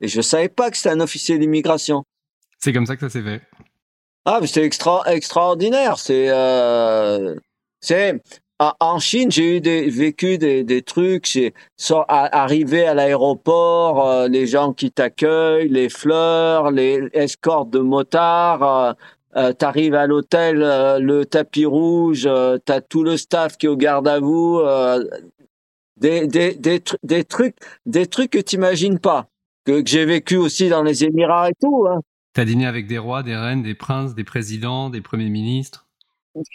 Et 0.00 0.08
je 0.08 0.20
savais 0.20 0.48
pas 0.48 0.70
que 0.70 0.76
c'était 0.76 0.90
un 0.90 1.00
officier 1.00 1.38
d'immigration. 1.38 2.04
C'est 2.58 2.72
comme 2.72 2.86
ça 2.86 2.96
que 2.96 3.00
ça 3.00 3.10
s'est 3.10 3.22
fait. 3.22 3.40
Ah, 4.26 4.40
c'est 4.46 4.62
extra, 4.62 5.02
extraordinaire. 5.06 5.98
C'est, 5.98 6.30
euh, 6.30 7.34
c'est, 7.80 8.22
en 8.58 8.98
Chine, 8.98 9.30
j'ai 9.30 9.56
eu 9.56 9.60
des, 9.60 9.88
vécu 9.90 10.38
des, 10.38 10.64
des 10.64 10.82
trucs. 10.82 11.26
J'ai 11.26 11.52
arrivé 12.08 12.86
à 12.86 12.94
l'aéroport, 12.94 14.08
euh, 14.08 14.28
les 14.28 14.46
gens 14.46 14.72
qui 14.72 14.90
t'accueillent, 14.90 15.68
les 15.68 15.88
fleurs, 15.88 16.70
les 16.70 17.08
escortes 17.12 17.70
de 17.70 17.80
motards. 17.80 18.62
Euh, 18.62 18.92
euh, 19.36 19.52
t'arrives 19.52 19.94
à 19.94 20.06
l'hôtel, 20.06 20.62
euh, 20.62 21.00
le 21.00 21.26
tapis 21.26 21.66
rouge, 21.66 22.24
euh, 22.24 22.58
t'as 22.64 22.80
tout 22.80 23.02
le 23.02 23.16
staff 23.16 23.56
qui 23.56 23.66
est 23.66 23.68
au 23.68 23.76
garde 23.76 24.06
à 24.06 24.20
vous, 24.20 24.62
des, 25.96 26.26
des, 26.26 26.54
des, 26.54 26.82
des, 27.02 27.24
trucs, 27.24 27.56
des 27.84 28.06
trucs 28.06 28.30
que 28.30 28.38
t'imagines 28.38 28.98
pas, 29.00 29.28
que, 29.64 29.80
que 29.80 29.88
j'ai 29.88 30.04
vécu 30.04 30.36
aussi 30.36 30.68
dans 30.68 30.82
les 30.82 31.04
Émirats 31.04 31.50
et 31.50 31.54
tout. 31.60 31.86
Hein. 31.88 32.00
T'as 32.32 32.44
dîné 32.44 32.66
avec 32.66 32.86
des 32.86 32.98
rois, 32.98 33.22
des 33.22 33.36
reines, 33.36 33.62
des 33.62 33.74
princes, 33.74 34.14
des 34.14 34.24
présidents, 34.24 34.88
des 34.90 35.00
premiers 35.00 35.30
ministres? 35.30 35.83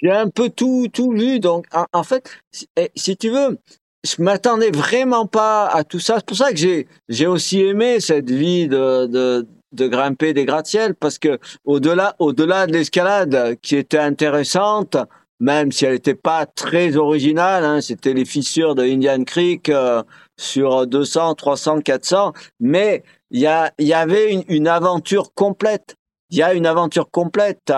J'ai 0.02 0.12
un 0.12 0.30
peu 0.30 0.50
tout 0.50 0.88
tout 0.92 1.12
vu, 1.12 1.40
donc 1.40 1.66
en, 1.94 2.04
fait, 2.04 2.30
si, 2.52 2.68
eh, 2.76 2.92
si 2.96 3.16
tu 3.18 3.30
veux, 3.30 3.60
je 4.04 4.22
m'attendais 4.22 4.72
vraiment 4.72 5.26
pas 5.26 5.68
à 5.68 5.84
tout 5.84 6.00
ça. 6.00 6.16
C'est 6.18 6.26
pour 6.26 6.38
ça 6.38 6.52
que 6.52 6.58
j'ai 6.58 6.88
j'ai 7.10 7.28
aussi 7.28 7.62
aimé 7.62 8.00
cette 8.00 8.30
vie 8.30 8.68
de, 8.68 9.06
de 9.08 9.48
de 9.72 9.88
grimper 9.88 10.34
des 10.34 10.46
gratte-ciels 10.46 10.96
parce 10.96 11.20
que 11.20 11.40
au-delà 11.66 12.16
au-delà 12.20 12.66
de 12.68 12.74
l'escalade 12.74 13.58
qui 13.62 13.76
était 13.76 14.00
intéressante 14.00 14.98
même 15.40 15.72
si 15.72 15.86
elle 15.86 15.94
n'était 15.94 16.16
pas 16.16 16.46
très 16.48 16.98
originale 16.98 17.64
hein, 17.64 17.82
c'était 17.82 18.14
les 18.14 18.26
fissures 18.26 18.74
de 18.76 18.84
Indian 18.84 19.24
Creek 19.24 19.70
euh, 19.70 20.02
sur 20.38 20.88
200 20.88 21.36
300 21.36 21.82
400 21.82 22.34
mais 22.60 23.04
il 23.30 23.42
y 23.42 23.84
y 23.84 23.94
avait 23.94 24.34
une, 24.34 24.44
une 24.48 24.68
aventure 24.68 25.34
complète 25.36 25.99
il 26.30 26.38
y 26.38 26.44
a 26.44 26.54
une 26.54 26.66
aventure 26.66 27.10
complète 27.10 27.74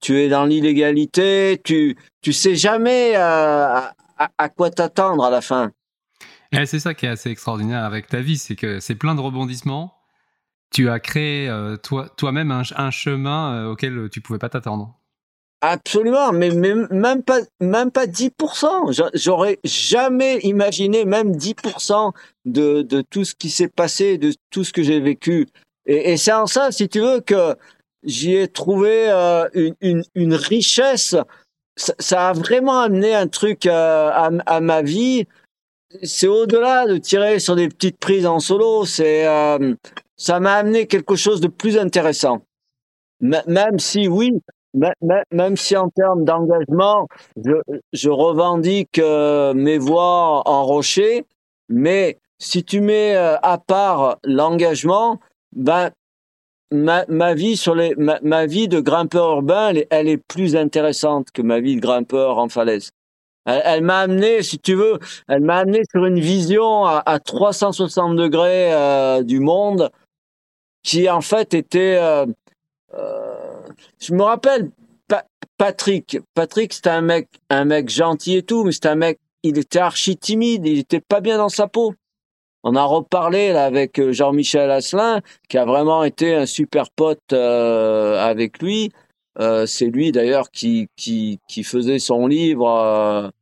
tu 0.00 0.18
es 0.18 0.28
dans 0.28 0.44
l'illégalité 0.44 1.60
tu 1.64 1.96
tu 2.22 2.32
sais 2.32 2.54
jamais 2.54 3.16
euh, 3.16 3.18
à, 3.18 3.92
à, 4.38 4.48
quoi 4.48 4.70
t'attendre 4.70 5.24
à 5.24 5.30
la 5.30 5.40
fin 5.40 5.72
et 6.52 6.66
c'est 6.66 6.78
ça 6.78 6.94
qui 6.94 7.06
est 7.06 7.10
assez 7.10 7.30
extraordinaire 7.30 7.84
avec 7.84 8.08
ta 8.08 8.20
vie 8.20 8.38
c'est 8.38 8.56
que 8.56 8.80
c'est 8.80 8.94
plein 8.94 9.14
de 9.14 9.20
rebondissements 9.20 9.96
tu 10.70 10.90
as 10.90 11.00
créé 11.00 11.48
euh, 11.48 11.76
toi, 11.76 12.08
toi-même 12.16 12.50
un, 12.50 12.90
chemin 12.90 13.54
euh, 13.54 13.72
auquel 13.72 14.08
tu 14.10 14.20
pouvais 14.20 14.38
pas 14.38 14.48
t'attendre. 14.48 14.94
Absolument, 15.62 16.32
mais, 16.32 16.50
même 16.50 17.22
pas 17.22 17.38
même 17.60 17.90
pas 17.90 18.06
10%. 18.06 19.10
J'aurais 19.14 19.58
jamais 19.64 20.38
imaginé 20.40 21.04
même 21.04 21.32
10% 21.32 22.12
de, 22.44 22.82
de 22.82 23.00
tout 23.00 23.24
ce 23.24 23.34
qui 23.34 23.48
s'est 23.48 23.68
passé, 23.68 24.18
de 24.18 24.34
tout 24.50 24.64
ce 24.64 24.72
que 24.72 24.82
j'ai 24.82 25.00
vécu. 25.00 25.46
Et, 25.86 26.16
c'est 26.16 26.32
en 26.32 26.46
ça, 26.46 26.72
si 26.72 26.88
tu 26.88 27.00
veux, 27.00 27.20
que 27.20 27.56
j'y 28.06 28.36
ai 28.36 28.48
trouvé 28.48 29.10
euh, 29.10 29.48
une, 29.82 30.34
richesse. 30.34 31.14
Ça, 31.76 32.30
a 32.30 32.32
vraiment 32.32 32.80
amené 32.80 33.14
un 33.14 33.26
truc 33.26 33.66
à, 33.66 34.30
à, 34.46 34.60
ma 34.60 34.80
vie. 34.80 35.26
C'est 36.02 36.26
au-delà 36.26 36.86
de 36.86 36.96
tirer 36.96 37.38
sur 37.38 37.54
des 37.54 37.68
petites 37.68 37.98
prises 37.98 38.26
en 38.26 38.40
solo. 38.40 38.86
C'est 38.86 39.26
ça 40.16 40.40
m'a 40.40 40.54
amené 40.54 40.86
quelque 40.86 41.14
chose 41.14 41.40
de 41.40 41.48
plus 41.48 41.76
intéressant. 41.76 42.40
même 43.20 43.78
si 43.78 44.08
oui, 44.08 44.32
même 45.30 45.56
si 45.56 45.76
en 45.76 45.88
termes 45.90 46.24
d'engagement, 46.24 47.06
je, 47.92 48.08
revendique 48.08 48.98
euh, 48.98 49.54
mes 49.54 49.78
voix 49.78 50.42
en 50.46 50.64
rocher, 50.64 51.24
mais 51.68 52.18
si 52.38 52.64
tu 52.64 52.80
mets 52.80 53.16
euh, 53.16 53.36
à 53.42 53.58
part 53.58 54.18
l'engagement, 54.24 55.18
ben 55.52 55.90
ma, 56.72 57.34
vie 57.34 57.56
sur 57.56 57.74
les 57.74 57.94
ma, 57.96 58.46
vie 58.46 58.68
de 58.68 58.80
grimpeur 58.80 59.30
urbain, 59.30 59.72
elle 59.90 60.08
est, 60.08 60.16
plus 60.16 60.56
intéressante 60.56 61.30
que 61.32 61.42
ma 61.42 61.60
vie 61.60 61.76
de 61.76 61.80
grimpeur 61.80 62.38
en 62.38 62.48
falaise. 62.48 62.90
Elle, 63.44 63.62
elle 63.64 63.82
m'a 63.82 64.00
amené, 64.00 64.42
si 64.42 64.58
tu 64.58 64.74
veux, 64.74 64.98
elle 65.28 65.42
m'a 65.42 65.58
amené 65.58 65.82
sur 65.90 66.04
une 66.04 66.18
vision 66.18 66.84
à, 66.84 67.02
à 67.06 67.18
360 67.20 68.16
degrés 68.16 68.72
euh, 68.72 69.22
du 69.22 69.40
monde 69.40 69.90
qui 70.86 71.10
en 71.10 71.20
fait 71.20 71.52
était, 71.52 71.98
euh, 72.00 72.26
euh, 72.94 73.34
je 73.98 74.14
me 74.14 74.22
rappelle 74.22 74.70
Patrick. 75.58 76.18
Patrick 76.34 76.72
c'était 76.72 76.90
un 76.90 77.00
mec, 77.00 77.28
un 77.50 77.64
mec 77.64 77.88
gentil 77.88 78.36
et 78.36 78.42
tout, 78.42 78.62
mais 78.62 78.70
c'était 78.70 78.90
un 78.90 78.94
mec, 78.94 79.18
il 79.42 79.58
était 79.58 79.80
archi 79.80 80.16
timide, 80.16 80.64
il 80.64 80.78
était 80.78 81.00
pas 81.00 81.20
bien 81.20 81.38
dans 81.38 81.48
sa 81.48 81.66
peau. 81.66 81.94
On 82.68 82.74
a 82.74 82.82
reparlé 82.82 83.52
là 83.52 83.64
avec 83.64 84.00
euh, 84.00 84.12
Jean-Michel 84.12 84.70
Asselin, 84.70 85.20
qui 85.48 85.56
a 85.56 85.64
vraiment 85.64 86.02
été 86.02 86.34
un 86.34 86.46
super 86.46 86.90
pote 86.90 87.32
avec 87.32 88.60
lui. 88.60 88.90
c'est 89.66 89.86
lui 89.86 90.10
d'ailleurs 90.12 90.50
qui, 90.50 90.88
qui, 90.96 91.38
qui 91.48 91.62
faisait 91.62 91.98
son 92.00 92.26
livre 92.26 93.32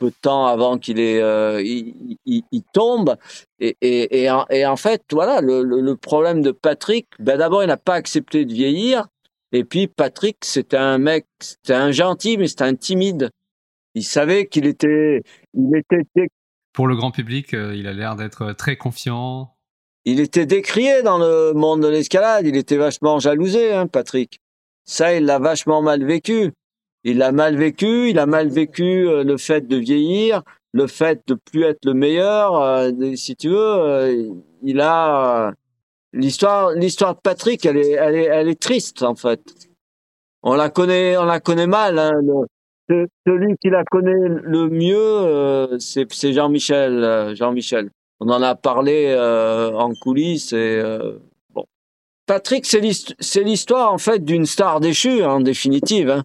peu 0.00 0.06
de 0.08 0.16
temps 0.20 0.46
avant 0.46 0.78
qu'il 0.78 0.98
euh, 0.98 1.62
il, 1.62 2.16
il, 2.24 2.42
il, 2.50 2.62
tombe. 2.72 3.16
Et, 3.60 3.76
et, 3.82 4.22
et, 4.22 4.30
en, 4.30 4.46
et, 4.50 4.66
en, 4.66 4.76
fait, 4.76 5.02
voilà, 5.12 5.40
le, 5.40 5.62
le, 5.62 5.96
problème 5.96 6.40
de 6.40 6.50
Patrick, 6.50 7.06
ben 7.20 7.36
d'abord, 7.38 7.62
il 7.62 7.66
n'a 7.66 7.76
pas 7.76 7.94
accepté 7.94 8.44
de 8.46 8.52
vieillir. 8.52 9.06
Et 9.52 9.62
puis, 9.62 9.86
Patrick, 9.86 10.38
c'était 10.42 10.78
un 10.78 10.98
mec, 10.98 11.26
c'était 11.38 11.74
un 11.74 11.92
gentil, 11.92 12.38
mais 12.38 12.48
c'était 12.48 12.64
un 12.64 12.74
timide. 12.74 13.30
Il 13.94 14.04
savait 14.04 14.46
qu'il 14.46 14.66
était, 14.66 15.22
il 15.54 15.76
était. 15.76 16.28
Pour 16.72 16.86
le 16.86 16.96
grand 16.96 17.10
public, 17.10 17.54
euh, 17.54 17.74
il 17.74 17.86
a 17.86 17.92
l'air 17.92 18.16
d'être 18.16 18.52
très 18.52 18.76
confiant. 18.76 19.54
Il 20.04 20.20
était 20.20 20.46
décrié 20.46 21.02
dans 21.02 21.18
le 21.18 21.52
monde 21.52 21.82
de 21.82 21.88
l'escalade. 21.88 22.46
Il 22.46 22.56
était 22.56 22.76
vachement 22.76 23.18
jalousé, 23.18 23.72
hein, 23.72 23.86
Patrick. 23.86 24.40
Ça, 24.84 25.14
il 25.14 25.24
l'a 25.24 25.38
vachement 25.38 25.82
mal 25.82 26.04
vécu. 26.04 26.52
il 27.04 27.22
a 27.22 27.32
mal 27.32 27.56
vécu, 27.56 28.10
il 28.10 28.18
a 28.18 28.26
mal 28.26 28.48
vécu 28.48 29.08
euh, 29.08 29.24
le 29.24 29.36
fait 29.36 29.66
de 29.66 29.76
vieillir, 29.76 30.42
le 30.72 30.86
fait 30.86 31.22
de 31.26 31.34
plus 31.34 31.64
être 31.64 31.84
le 31.84 31.94
meilleur. 31.94 32.60
Euh, 32.60 32.90
si 33.14 33.36
tu 33.36 33.48
veux, 33.48 33.56
euh, 33.56 34.32
il 34.62 34.80
a 34.80 35.52
l'histoire, 36.12 36.72
l'histoire 36.72 37.14
de 37.14 37.20
Patrick, 37.20 37.64
elle 37.66 37.76
est, 37.76 37.92
elle 37.92 38.14
est, 38.14 38.24
elle 38.24 38.48
est 38.48 38.60
triste 38.60 39.02
en 39.02 39.14
fait. 39.14 39.40
On 40.42 40.54
la 40.54 40.70
connaît, 40.70 41.16
on 41.16 41.24
la 41.24 41.40
connaît 41.40 41.66
mal. 41.66 41.98
Hein, 41.98 42.12
celui 43.26 43.56
qui 43.58 43.70
la 43.70 43.84
connaît 43.84 44.28
le 44.28 44.68
mieux, 44.68 45.78
c'est 45.78 46.32
Jean-Michel. 46.32 47.34
Jean-Michel. 47.36 47.90
On 48.20 48.28
en 48.28 48.42
a 48.42 48.54
parlé 48.54 49.14
en 49.16 49.92
coulisses 50.00 50.52
et 50.52 50.82
bon. 51.54 51.64
Patrick, 52.26 52.66
c'est 52.66 53.42
l'histoire 53.42 53.92
en 53.92 53.98
fait 53.98 54.24
d'une 54.24 54.46
star 54.46 54.80
déchue 54.80 55.22
en 55.22 55.40
définitive. 55.40 56.10
Hein. 56.10 56.24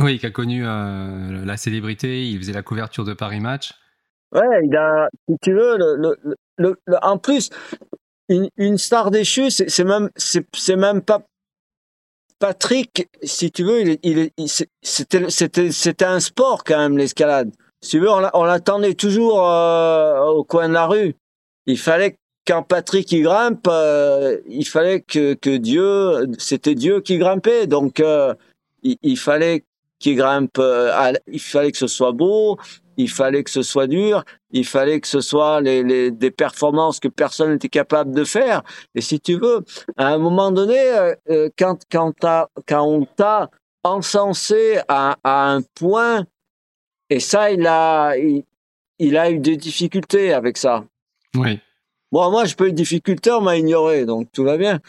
Oui, 0.00 0.18
qui 0.18 0.26
a 0.26 0.30
connu 0.30 0.64
euh, 0.64 1.44
la 1.44 1.56
célébrité, 1.56 2.24
il 2.24 2.38
faisait 2.38 2.52
la 2.52 2.62
couverture 2.62 3.04
de 3.04 3.14
Paris 3.14 3.40
Match. 3.40 3.72
Ouais, 4.32 4.64
il 4.64 4.76
a, 4.76 5.08
si 5.28 5.34
tu 5.42 5.52
veux, 5.52 5.76
le, 5.76 6.16
le, 6.56 6.76
le, 6.86 6.96
en 7.02 7.18
plus, 7.18 7.50
une, 8.28 8.48
une 8.56 8.78
star 8.78 9.10
déchue, 9.10 9.50
c'est 9.50 9.84
même, 9.84 10.10
c'est 10.16 10.76
même 10.76 11.02
pas 11.02 11.26
Patrick, 12.38 13.08
si 13.22 13.50
tu 13.50 13.64
veux, 13.64 13.98
il, 14.02 14.30
il, 14.36 14.48
c'était, 14.82 16.04
un 16.04 16.20
sport 16.20 16.64
quand 16.64 16.78
même 16.78 16.96
l'escalade. 16.96 17.50
Si 17.80 17.90
tu 17.90 18.00
veux, 18.00 18.10
on 18.10 18.44
l'attendait 18.44 18.94
toujours 18.94 19.44
euh, 19.44 20.24
au 20.26 20.44
coin 20.44 20.68
de 20.68 20.74
la 20.74 20.86
rue. 20.86 21.14
Il 21.66 21.78
fallait 21.78 22.16
quand 22.46 22.62
Patrick 22.62 23.10
il 23.12 23.22
grimpe, 23.22 23.66
euh, 23.68 24.38
il 24.48 24.66
fallait 24.66 25.00
que, 25.00 25.34
que 25.34 25.56
Dieu, 25.56 26.28
c'était 26.38 26.74
Dieu 26.74 27.00
qui 27.00 27.18
grimpait, 27.18 27.66
donc 27.66 28.02
il, 28.82 28.96
il, 29.02 29.18
fallait 29.18 29.64
qui 29.98 30.14
grimpe, 30.14 30.58
euh, 30.58 31.12
il 31.26 31.40
fallait 31.40 31.72
que 31.72 31.78
ce 31.78 31.86
soit 31.86 32.12
beau, 32.12 32.56
il 32.98 33.08
fallait 33.08 33.44
que 33.44 33.50
ce 33.50 33.62
soit 33.62 33.86
dur, 33.86 34.24
il 34.50 34.66
fallait 34.66 35.00
que 35.00 35.06
ce 35.06 35.20
soit 35.20 35.60
les, 35.60 35.82
les 35.82 36.10
des 36.10 36.32
performances 36.32 37.00
que 37.00 37.08
personne 37.08 37.52
n'était 37.52 37.68
capable 37.68 38.12
de 38.12 38.24
faire. 38.24 38.62
Et 38.94 39.00
si 39.00 39.20
tu 39.20 39.38
veux, 39.38 39.64
à 39.96 40.08
un 40.08 40.18
moment 40.18 40.50
donné, 40.50 40.78
euh, 40.78 41.14
euh, 41.30 41.48
quand 41.56 41.78
quand, 41.90 42.12
quand 42.66 42.82
on 42.82 43.06
t'a 43.06 43.50
encensé 43.84 44.80
à, 44.88 45.16
à, 45.22 45.52
un 45.52 45.62
point, 45.62 46.26
et 47.08 47.20
ça, 47.20 47.52
il 47.52 47.66
a 47.66 48.16
il, 48.16 48.44
il, 48.98 49.16
a 49.16 49.30
eu 49.30 49.38
des 49.38 49.56
difficultés 49.56 50.32
avec 50.32 50.58
ça. 50.58 50.84
Oui. 51.36 51.60
Bon, 52.10 52.30
moi, 52.30 52.46
je 52.46 52.56
peux 52.56 52.66
eu 52.66 52.72
des 52.72 52.82
difficultés, 52.82 53.30
on 53.30 53.42
m'a 53.42 53.56
ignoré, 53.56 54.06
donc 54.06 54.32
tout 54.32 54.42
va 54.42 54.56
bien. 54.56 54.80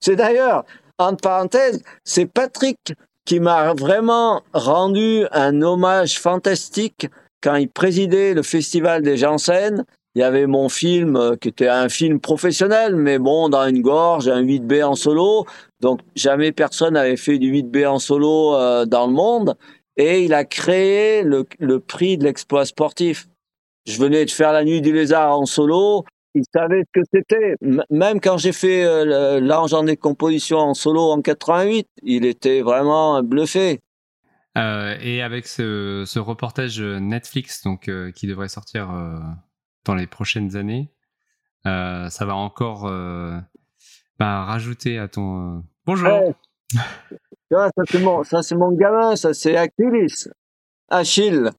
C'est 0.00 0.16
d'ailleurs, 0.16 0.64
entre 0.98 1.20
parenthèses, 1.20 1.82
c'est 2.02 2.26
Patrick 2.26 2.94
qui 3.24 3.40
m'a 3.40 3.74
vraiment 3.74 4.42
rendu 4.52 5.24
un 5.32 5.62
hommage 5.62 6.18
fantastique 6.18 7.08
quand 7.42 7.56
il 7.56 7.68
présidait 7.68 8.34
le 8.34 8.42
festival 8.42 9.02
des 9.02 9.16
Janssen. 9.16 9.84
Il 10.14 10.20
y 10.20 10.24
avait 10.24 10.46
mon 10.46 10.68
film 10.68 11.16
euh, 11.16 11.36
qui 11.36 11.48
était 11.48 11.68
un 11.68 11.88
film 11.88 12.20
professionnel, 12.20 12.96
mais 12.96 13.18
bon, 13.18 13.48
dans 13.48 13.66
une 13.66 13.80
gorge, 13.80 14.28
un 14.28 14.42
8B 14.42 14.84
en 14.84 14.94
solo. 14.94 15.46
Donc 15.80 16.00
jamais 16.14 16.52
personne 16.52 16.94
n'avait 16.94 17.16
fait 17.16 17.38
du 17.38 17.52
8B 17.52 17.86
en 17.86 17.98
solo 17.98 18.54
euh, 18.54 18.84
dans 18.84 19.06
le 19.06 19.12
monde. 19.12 19.56
Et 19.96 20.24
il 20.24 20.34
a 20.34 20.44
créé 20.44 21.22
le, 21.22 21.46
le 21.58 21.80
prix 21.80 22.18
de 22.18 22.24
l'exploit 22.24 22.66
sportif. 22.66 23.28
Je 23.86 23.98
venais 23.98 24.24
de 24.24 24.30
faire 24.30 24.52
la 24.52 24.64
nuit 24.64 24.80
du 24.80 24.92
lézard 24.92 25.38
en 25.38 25.46
solo 25.46 26.04
il 26.34 26.44
savait 26.52 26.82
ce 26.82 27.00
que 27.00 27.06
c'était. 27.12 27.56
Même 27.90 28.20
quand 28.20 28.38
j'ai 28.38 28.52
fait 28.52 28.84
euh, 28.84 29.40
l'ange 29.40 29.74
en 29.74 29.84
décomposition 29.84 30.58
en 30.58 30.74
solo 30.74 31.10
en 31.10 31.20
88, 31.20 31.86
il 32.02 32.24
était 32.24 32.62
vraiment 32.62 33.22
bluffé. 33.22 33.80
Euh, 34.58 34.96
et 35.00 35.22
avec 35.22 35.46
ce, 35.46 36.04
ce, 36.06 36.18
reportage 36.18 36.80
Netflix 36.80 37.62
donc 37.62 37.88
euh, 37.88 38.10
qui 38.12 38.26
devrait 38.26 38.48
sortir 38.48 38.90
euh, 38.90 39.16
dans 39.86 39.94
les 39.94 40.06
prochaines 40.06 40.56
années, 40.56 40.92
euh, 41.66 42.10
ça 42.10 42.26
va 42.26 42.34
encore 42.34 42.82
bah, 44.18 44.44
rajouter 44.44 44.98
à 44.98 45.08
ton 45.08 45.64
bonjour. 45.86 46.34
ça 47.50 47.70
c'est 47.88 48.00
mon, 48.00 48.24
ça 48.24 48.42
c'est 48.42 48.56
mon 48.56 48.72
gamin, 48.72 49.16
ça 49.16 49.32
c'est 49.32 49.56
Achilles. 49.56 50.32
Achille. 50.90 51.50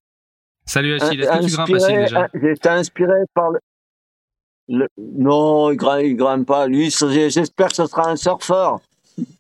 Salut 0.66 0.96
Achille, 1.02 1.22
est-ce 1.22 1.32
que 1.32 1.46
tu 1.46 1.56
grimpes 1.56 1.84
Achille 1.84 1.98
déjà? 1.98 2.30
J'ai 2.36 2.52
été 2.52 2.70
inspiré 2.70 3.16
par 3.34 3.50
le, 3.52 3.60
non, 4.70 5.72
il 5.72 5.78
grimpe, 5.78 6.04
il 6.04 6.16
grimpe 6.16 6.48
pas. 6.48 6.68
Lui, 6.68 6.90
j'espère 6.90 7.70
que 7.70 7.76
ce 7.76 7.86
sera 7.86 8.10
un 8.10 8.16
surfeur. 8.16 8.80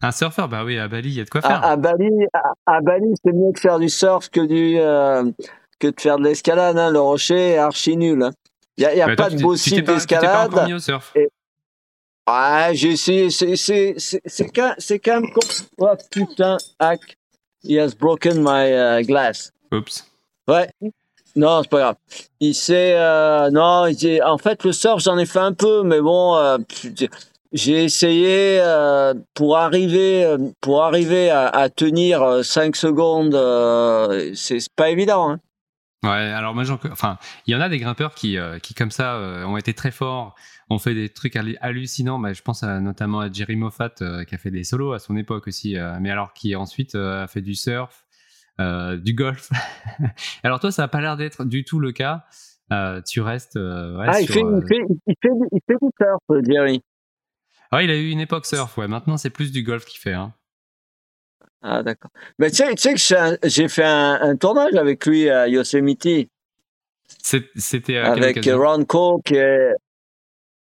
Un 0.01 0.11
surfeur, 0.11 0.47
bah 0.47 0.63
oui, 0.63 0.77
à 0.77 0.87
Bali, 0.87 1.09
il 1.09 1.15
y 1.15 1.21
a 1.21 1.23
de 1.23 1.29
quoi 1.29 1.41
faire. 1.41 1.63
À, 1.63 1.75
Bali, 1.75 2.09
à, 2.65 2.81
Bali, 2.81 3.07
c'est 3.23 3.31
mieux 3.31 3.51
de 3.51 3.59
faire 3.59 3.79
du 3.79 3.89
surf 3.89 4.29
que 4.29 4.41
du 4.41 4.77
euh, 4.77 5.23
que 5.79 5.87
de 5.87 5.99
faire 5.99 6.17
de 6.17 6.23
l'escalade. 6.23 6.77
Hein. 6.77 6.91
Le 6.91 6.99
rocher 6.99 7.53
est 7.53 7.57
archi 7.57 7.97
nul. 7.97 8.21
Hein. 8.21 8.31
Il 8.77 8.81
n'y 8.81 8.85
a, 8.85 8.95
y 8.95 9.01
a 9.01 9.15
pas 9.15 9.29
de 9.29 9.41
beau 9.41 9.55
site 9.55 9.85
d'escalade. 9.85 10.53
au 10.71 10.79
surf. 10.79 11.13
Ah, 12.25 12.69
j'ai 12.73 12.91
essayé. 12.91 13.29
C'est 13.29 14.49
quand 14.53 14.75
quand 15.03 15.21
même. 15.21 15.29
Oh 15.77 15.93
putain, 16.11 16.57
hack. 16.79 17.17
He 17.63 17.79
has 17.79 17.95
broken 17.95 18.43
my 18.43 18.71
uh, 18.71 19.03
glass. 19.03 19.51
Oups. 19.71 20.05
Ouais. 20.47 20.69
Non, 21.35 21.63
c'est 21.63 21.69
pas 21.69 21.79
grave. 21.79 21.95
Il 22.39 22.53
sait, 22.53 22.93
euh, 22.95 23.49
non, 23.49 23.87
il 23.87 24.21
en 24.23 24.37
fait, 24.37 24.63
le 24.63 24.71
surf, 24.71 25.01
j'en 25.01 25.17
ai 25.17 25.25
fait 25.25 25.39
un 25.39 25.53
peu, 25.53 25.83
mais 25.83 25.99
bon, 25.99 26.35
euh, 26.35 26.57
j'ai 27.51 27.83
essayé 27.83 28.59
euh, 28.61 29.15
pour 29.33 29.57
arriver, 29.57 30.35
pour 30.61 30.83
arriver 30.83 31.31
à, 31.31 31.69
tenir 31.69 32.43
5 32.43 32.75
secondes, 32.75 33.33
c'est 34.35 34.59
pas 34.75 34.89
évident. 34.91 35.31
Hein. 35.31 35.39
Ouais, 36.03 36.09
alors 36.09 36.53
moi, 36.53 36.65
enfin, 36.91 37.17
il 37.47 37.53
y 37.53 37.55
en 37.55 37.61
a 37.61 37.69
des 37.69 37.79
grimpeurs 37.79 38.13
qui, 38.13 38.37
qui 38.61 38.73
comme 38.73 38.91
ça, 38.91 39.17
ont 39.47 39.57
été 39.57 39.73
très 39.73 39.91
forts, 39.91 40.35
ont 40.69 40.77
fait 40.77 40.93
des 40.93 41.09
trucs 41.09 41.35
hallucinants. 41.61 42.19
Bah, 42.19 42.33
je 42.33 42.41
pense 42.41 42.61
notamment 42.63 43.21
à 43.21 43.31
Jerry 43.31 43.55
Moffat 43.55 43.93
qui 44.27 44.35
a 44.35 44.37
fait 44.37 44.51
des 44.51 44.65
solos 44.65 44.93
à 44.93 44.99
son 44.99 45.15
époque 45.15 45.47
aussi, 45.47 45.77
mais 46.01 46.11
alors 46.11 46.33
qui 46.33 46.55
ensuite 46.55 46.95
a 46.95 47.25
fait 47.27 47.41
du 47.41 47.55
surf, 47.55 48.02
du 48.59 49.13
golf. 49.13 49.49
Alors 50.43 50.59
toi, 50.59 50.71
ça 50.71 50.83
n'a 50.83 50.87
pas 50.87 51.01
l'air 51.01 51.17
d'être 51.17 51.43
du 51.45 51.63
tout 51.63 51.79
le 51.79 51.91
cas. 51.91 52.25
Euh, 52.71 53.01
tu 53.01 53.21
restes. 53.21 53.55
Euh, 53.55 53.97
ouais, 53.97 54.05
ah, 54.07 54.21
il, 54.21 54.27
fait, 54.27 54.39
il, 54.39 54.67
fait, 54.67 54.81
il, 55.07 55.15
fait, 55.21 55.29
il 55.51 55.59
fait 55.67 55.77
du 55.81 55.89
surf, 55.99 56.43
Jerry. 56.47 56.81
Ah, 57.71 57.83
il 57.83 57.89
a 57.89 57.95
eu 57.95 58.09
une 58.09 58.19
époque 58.19 58.45
surf, 58.45 58.77
ouais. 58.77 58.87
Maintenant, 58.87 59.17
c'est 59.17 59.29
plus 59.29 59.51
du 59.51 59.63
golf 59.63 59.85
qu'il 59.85 59.99
fait. 59.99 60.13
Hein. 60.13 60.33
Ah, 61.61 61.83
d'accord. 61.83 62.11
Mais 62.39 62.49
tu 62.49 62.57
sais, 62.57 62.75
tu 62.75 62.81
sais 62.81 62.93
que 62.93 63.47
j'ai 63.47 63.67
fait 63.67 63.85
un, 63.85 64.19
un, 64.21 64.35
tournage 64.35 64.75
avec 64.75 65.05
lui 65.05 65.29
à 65.29 65.47
Yosemite. 65.47 66.29
C'était 67.07 67.97
avec 67.97 68.45
Ron 68.45 68.85
Cook 68.85 69.31
et, 69.31 69.71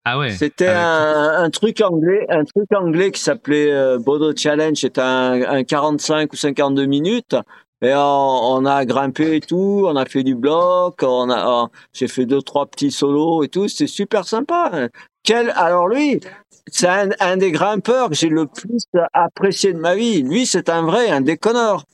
ah 0.05 0.17
ouais. 0.17 0.31
C'était 0.31 0.69
un, 0.69 1.43
un, 1.43 1.49
truc 1.49 1.81
anglais, 1.81 2.25
un 2.29 2.43
truc 2.45 2.71
anglais 2.73 3.11
qui 3.11 3.21
s'appelait 3.21 3.97
Bodo 3.99 4.35
Challenge. 4.35 4.77
C'était 4.77 5.01
un, 5.01 5.41
un, 5.41 5.63
45 5.63 6.31
ou 6.31 6.35
52 6.35 6.85
minutes. 6.85 7.35
Et 7.81 7.93
on, 7.95 8.65
a 8.65 8.83
grimpé 8.85 9.37
et 9.37 9.39
tout, 9.39 9.85
on 9.85 9.95
a 9.95 10.05
fait 10.05 10.23
du 10.23 10.35
bloc, 10.35 11.01
on 11.01 11.29
a, 11.31 11.69
j'ai 11.93 12.09
fait 12.09 12.25
deux 12.25 12.41
trois 12.41 12.65
petits 12.65 12.91
solos 12.91 13.43
et 13.43 13.47
tout, 13.47 13.69
c'était 13.69 13.87
super 13.87 14.25
sympa. 14.25 14.89
Quel, 15.23 15.51
alors 15.51 15.87
lui, 15.87 16.19
c'est 16.67 16.87
un, 16.87 17.09
un, 17.21 17.37
des 17.37 17.51
grimpeurs 17.51 18.09
que 18.09 18.15
j'ai 18.15 18.27
le 18.27 18.47
plus 18.47 18.83
apprécié 19.13 19.71
de 19.71 19.79
ma 19.79 19.95
vie. 19.95 20.23
Lui, 20.23 20.45
c'est 20.45 20.67
un 20.67 20.81
vrai, 20.81 21.09
un 21.09 21.21
déconneur. 21.21 21.85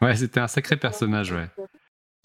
Ouais, 0.00 0.14
c'était 0.14 0.40
un 0.40 0.48
sacré 0.48 0.76
personnage, 0.76 1.32
ouais. 1.32 1.48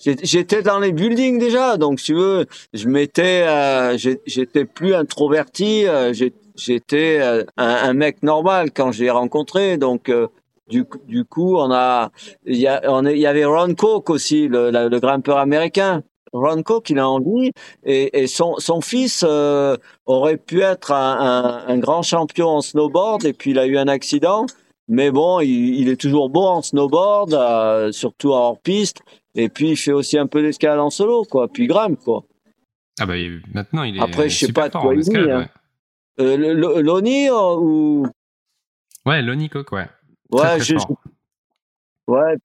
J'étais 0.03 0.63
dans 0.63 0.79
les 0.79 0.91
buildings 0.91 1.37
déjà, 1.37 1.77
donc 1.77 1.99
si 1.99 2.07
tu 2.07 2.13
veux, 2.15 2.47
je 2.73 2.87
m'étais, 2.87 3.45
euh, 3.47 3.97
j'étais 4.25 4.65
plus 4.65 4.95
introverti, 4.95 5.85
euh, 5.87 6.11
j'étais 6.55 7.19
euh, 7.21 7.43
un, 7.57 7.67
un, 7.67 7.93
mec 7.93 8.23
normal 8.23 8.71
quand 8.71 8.91
j'ai 8.91 9.11
rencontré, 9.11 9.77
donc 9.77 10.09
euh, 10.09 10.27
du, 10.71 10.85
du 11.07 11.25
coup, 11.25 11.57
on 11.57 11.71
a, 11.71 12.11
il 12.45 12.57
y, 12.57 12.67
a, 12.67 12.81
on 12.85 13.05
il 13.05 13.17
y 13.17 13.27
avait 13.27 13.45
Ron 13.45 13.75
Cook 13.75 14.09
aussi, 14.09 14.47
le, 14.47 14.71
le, 14.71 14.99
grimpeur 14.99 15.37
américain. 15.37 16.01
Ron 16.33 16.63
Cook, 16.63 16.89
il 16.89 16.97
a 16.97 17.07
envie, 17.07 17.51
et, 17.83 18.21
et 18.23 18.27
son, 18.27 18.55
son 18.57 18.79
fils 18.79 19.25
euh, 19.27 19.75
aurait 20.05 20.37
pu 20.37 20.61
être 20.61 20.93
un, 20.93 21.65
un, 21.67 21.67
un, 21.67 21.77
grand 21.77 22.03
champion 22.03 22.47
en 22.47 22.61
snowboard, 22.61 23.25
et 23.25 23.33
puis 23.33 23.51
il 23.51 23.59
a 23.59 23.67
eu 23.67 23.77
un 23.77 23.89
accident. 23.89 24.45
Mais 24.87 25.11
bon, 25.11 25.41
il, 25.41 25.75
il 25.75 25.89
est 25.89 25.99
toujours 25.99 26.29
beau 26.29 26.43
en 26.43 26.61
snowboard, 26.61 27.33
euh, 27.33 27.91
surtout 27.91 28.31
en 28.31 28.39
hors-piste. 28.39 29.01
Et 29.35 29.49
puis 29.49 29.71
il 29.71 29.77
fait 29.77 29.91
aussi 29.93 30.17
un 30.17 30.27
peu 30.27 30.41
d'escalade 30.41 30.79
en 30.79 30.89
solo, 30.89 31.23
quoi. 31.23 31.47
Puis 31.47 31.63
il 31.63 31.67
grimpe, 31.67 31.99
quoi. 31.99 32.23
Ah 32.99 33.05
bah 33.05 33.13
maintenant 33.53 33.83
il 33.83 33.97
est. 33.97 34.01
Après, 34.01 34.29
je 34.29 34.45
sais 34.45 34.53
pas 34.53 34.69
de 34.69 34.77
quoi 34.77 34.93
il 34.93 35.01
dit. 35.01 35.15
Hein. 35.15 35.47
Euh, 36.19 36.81
Loni 36.81 37.29
ou? 37.29 38.05
Ouais, 39.05 39.21
Loni 39.21 39.49
Cook, 39.49 39.71
ouais. 39.71 39.87
Ouais, 40.31 40.59
je, 40.59 40.75
ouais, 42.07 42.37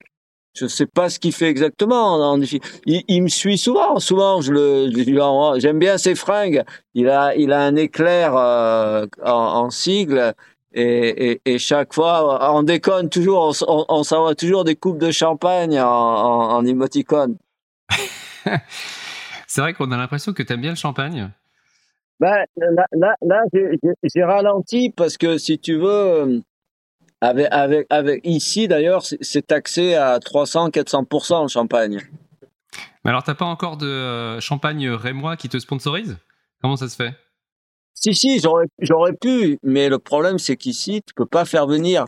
je 0.57 0.67
sais 0.67 0.87
pas 0.87 1.11
ce 1.11 1.19
qu'il 1.19 1.33
fait 1.33 1.49
exactement. 1.49 2.37
Il, 2.37 3.03
il, 3.09 3.23
me 3.23 3.29
suit 3.29 3.59
souvent. 3.59 3.99
Souvent, 3.99 4.41
je 4.41 4.53
le, 4.53 5.61
j'aime 5.61 5.79
bien 5.79 5.99
ses 5.99 6.15
fringues. 6.15 6.65
Il 6.95 7.09
a, 7.11 7.37
il 7.37 7.53
a 7.53 7.61
un 7.61 7.77
éclair 7.77 8.35
euh, 8.37 9.07
en, 9.23 9.31
en, 9.31 9.71
sigle 9.71 10.35
Et, 10.73 11.41
et, 11.45 11.59
chaque 11.59 11.93
fois, 11.93 12.55
on 12.55 12.63
déconne 12.63 13.11
toujours, 13.11 13.55
on, 13.69 13.85
on, 13.89 14.03
s'envoie 14.03 14.35
toujours 14.35 14.65
des 14.65 14.77
coupes 14.77 14.99
de 14.99 15.11
champagne 15.11 15.79
en, 15.79 15.87
en, 15.87 16.57
en 16.57 16.65
émoticône. 16.65 17.37
C'est 19.47 19.61
vrai 19.61 19.75
qu'on 19.75 19.91
a 19.93 19.97
l'impression 19.97 20.33
que 20.33 20.43
tu 20.43 20.53
aimes 20.53 20.61
bien 20.61 20.71
le 20.71 20.77
champagne. 20.77 21.31
Ben, 22.19 22.45
là, 22.57 22.87
là, 22.93 23.15
là 23.21 23.43
j'ai 23.53 24.25
ralenti 24.25 24.91
parce 24.91 25.19
que 25.19 25.37
si 25.37 25.59
tu 25.59 25.77
veux, 25.77 26.43
avec, 27.21 27.49
avec, 27.51 27.87
avec 27.91 28.21
ici 28.25 28.69
d'ailleurs, 28.69 29.03
c'est 29.03 29.47
taxé 29.47 29.95
à 29.95 30.19
300-400% 30.19 31.43
le 31.43 31.49
champagne. 31.49 32.01
Mais 33.05 33.11
alors, 33.11 33.23
t'as 33.23 33.35
pas 33.35 33.45
encore 33.45 33.77
de 33.77 33.87
euh, 33.87 34.41
champagne 34.41 34.89
rémois 34.91 35.37
qui 35.37 35.49
te 35.49 35.59
sponsorise? 35.59 36.19
Comment 36.61 36.77
ça 36.77 36.89
se 36.89 36.97
fait? 36.97 37.15
Si, 37.95 38.15
si, 38.15 38.41
j'aurais 38.41 39.13
pu, 39.15 39.59
mais 39.63 39.89
le 39.89 39.99
problème 39.99 40.39
c'est 40.39 40.57
qu'ici, 40.57 41.03
tu 41.07 41.15
peux 41.15 41.27
pas 41.27 41.45
faire 41.45 41.67
venir. 41.67 42.05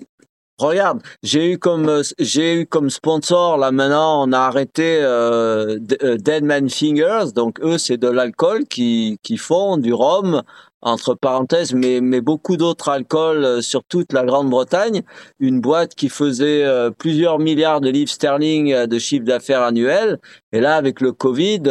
Regarde, 0.58 1.02
j'ai 1.22 1.52
eu 1.52 1.58
comme 1.58 1.88
euh, 1.88 2.02
j'ai 2.18 2.62
eu 2.62 2.66
comme 2.66 2.90
sponsor 2.90 3.58
là 3.58 3.70
maintenant 3.70 4.26
on 4.26 4.32
a 4.32 4.40
arrêté 4.40 4.98
euh, 5.00 5.78
euh, 6.02 6.16
Dead 6.16 6.42
Man 6.42 6.68
Fingers. 6.68 7.32
Donc 7.32 7.60
eux 7.60 7.78
c'est 7.78 7.96
de 7.96 8.08
l'alcool 8.08 8.64
qui 8.64 9.20
qui 9.22 9.36
font 9.36 9.76
du 9.76 9.92
rhum 9.92 10.42
entre 10.80 11.14
parenthèses 11.14 11.74
mais 11.74 12.00
mais 12.00 12.20
beaucoup 12.20 12.56
d'autres 12.56 12.88
alcools 12.88 13.62
sur 13.62 13.84
toute 13.84 14.12
la 14.12 14.24
Grande-Bretagne, 14.24 15.02
une 15.40 15.60
boîte 15.60 15.94
qui 15.94 16.08
faisait 16.08 16.64
plusieurs 16.98 17.38
milliards 17.38 17.80
de 17.80 17.90
livres 17.90 18.10
sterling 18.10 18.86
de 18.86 18.98
chiffre 18.98 19.24
d'affaires 19.24 19.62
annuel. 19.62 20.18
Et 20.52 20.60
là 20.60 20.76
avec 20.76 21.00
le 21.00 21.12
Covid 21.12 21.62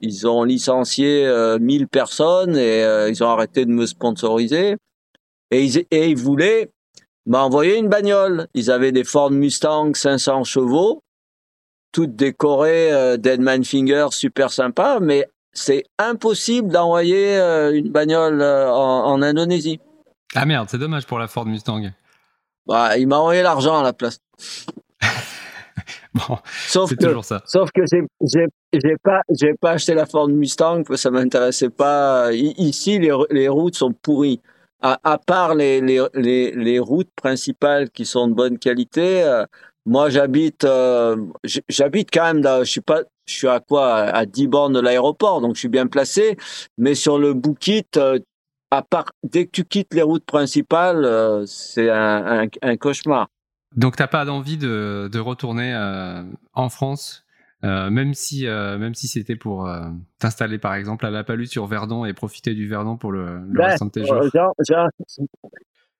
ils 0.00 0.28
ont 0.28 0.44
licencié 0.44 1.28
1000 1.60 1.88
personnes 1.88 2.56
et 2.56 2.84
ils 3.08 3.24
ont 3.24 3.28
arrêté 3.28 3.64
de 3.64 3.70
me 3.70 3.86
sponsoriser. 3.86 4.76
Et 5.50 5.64
ils, 5.64 5.78
et 5.90 6.08
ils 6.08 6.16
voulaient 6.16 6.70
m'a 7.26 7.42
envoyé 7.42 7.76
une 7.76 7.88
bagnole. 7.88 8.48
Ils 8.54 8.70
avaient 8.70 8.92
des 8.92 9.04
Ford 9.04 9.30
Mustang 9.30 9.94
500 9.94 10.44
chevaux, 10.44 11.02
toutes 11.92 12.16
décorées 12.16 12.92
euh, 12.92 13.16
Deadman 13.16 13.64
Finger, 13.64 14.08
super 14.10 14.50
sympa, 14.50 14.98
mais 15.00 15.26
c'est 15.52 15.84
impossible 15.98 16.68
d'envoyer 16.68 17.36
euh, 17.38 17.74
une 17.74 17.90
bagnole 17.90 18.40
euh, 18.40 18.70
en, 18.70 19.20
Indonésie. 19.22 19.80
Ah 20.34 20.46
merde, 20.46 20.68
c'est 20.70 20.78
dommage 20.78 21.06
pour 21.06 21.18
la 21.18 21.28
Ford 21.28 21.46
Mustang. 21.46 21.90
Bah, 22.66 22.96
il 22.96 23.08
m'a 23.08 23.18
envoyé 23.18 23.42
l'argent 23.42 23.80
à 23.80 23.82
la 23.82 23.92
place. 23.92 24.20
bon, 26.14 26.38
sauf 26.68 26.94
que, 26.94 27.04
toujours 27.04 27.24
ça. 27.24 27.42
Sauf 27.46 27.70
que 27.72 27.82
j'ai, 27.90 28.96
pas, 29.02 29.22
pas 29.60 29.70
acheté 29.72 29.94
la 29.94 30.06
Ford 30.06 30.28
Mustang 30.28 30.84
parce 30.84 30.88
que 30.88 30.96
ça 30.96 31.10
m'intéressait 31.10 31.70
pas. 31.70 32.32
Ici, 32.32 32.98
les, 32.98 33.16
les 33.30 33.48
routes 33.48 33.74
sont 33.74 33.92
pourries 33.92 34.40
à, 34.82 34.98
à 35.04 35.18
part 35.18 35.54
les, 35.54 35.80
les, 35.80 36.04
les, 36.14 36.52
les, 36.52 36.78
routes 36.78 37.10
principales 37.14 37.90
qui 37.90 38.06
sont 38.06 38.28
de 38.28 38.34
bonne 38.34 38.58
qualité, 38.58 39.22
euh, 39.22 39.44
moi 39.86 40.08
j'habite 40.08 40.64
euh, 40.64 41.16
j'habite 41.68 42.10
quand 42.12 42.34
même 42.34 42.42
je 42.60 42.70
suis 42.70 42.80
pas 42.80 43.02
je 43.30 43.38
suis 43.38 43.48
à 43.48 43.60
quoi 43.60 44.02
à 44.02 44.26
10 44.26 44.46
bornes 44.48 44.72
de 44.72 44.80
l'aéroport 44.80 45.40
donc 45.40 45.54
je 45.54 45.60
suis 45.60 45.68
bien 45.68 45.86
placé 45.86 46.36
mais 46.78 46.94
sur 46.94 47.18
le 47.18 47.34
Boukit 47.34 47.86
euh, 47.96 48.18
à 48.70 48.82
part 48.82 49.12
dès 49.22 49.46
que 49.46 49.50
tu 49.50 49.64
quittes 49.64 49.94
les 49.94 50.02
routes 50.02 50.24
principales 50.24 51.44
c'est 51.46 51.90
un, 51.90 52.42
un, 52.42 52.46
un, 52.62 52.76
cauchemar. 52.76 53.28
Donc 53.76 53.96
t'as 53.96 54.06
pas 54.06 54.24
d'envie 54.24 54.58
de, 54.58 55.08
de 55.12 55.18
retourner 55.18 55.74
en 56.54 56.68
France 56.68 57.24
euh, 57.62 57.90
même 57.90 58.14
si 58.14 58.46
euh, 58.46 58.78
même 58.78 58.94
si 58.94 59.06
c'était 59.06 59.36
pour 59.36 59.68
euh, 59.68 59.82
t'installer 60.18 60.58
par 60.58 60.74
exemple 60.74 61.04
à 61.04 61.10
la 61.10 61.24
Palue 61.24 61.44
sur 61.44 61.66
Verdon 61.66 62.06
et 62.06 62.14
profiter 62.14 62.54
du 62.54 62.66
Verdon 62.66 62.96
pour 62.96 63.12
le, 63.12 63.40
le 63.50 63.62
restant 63.62 63.86
de 63.86 63.90
tes 63.90 64.06
jours? 64.06 64.22
Genre, 64.32 64.54
genre, 64.66 64.88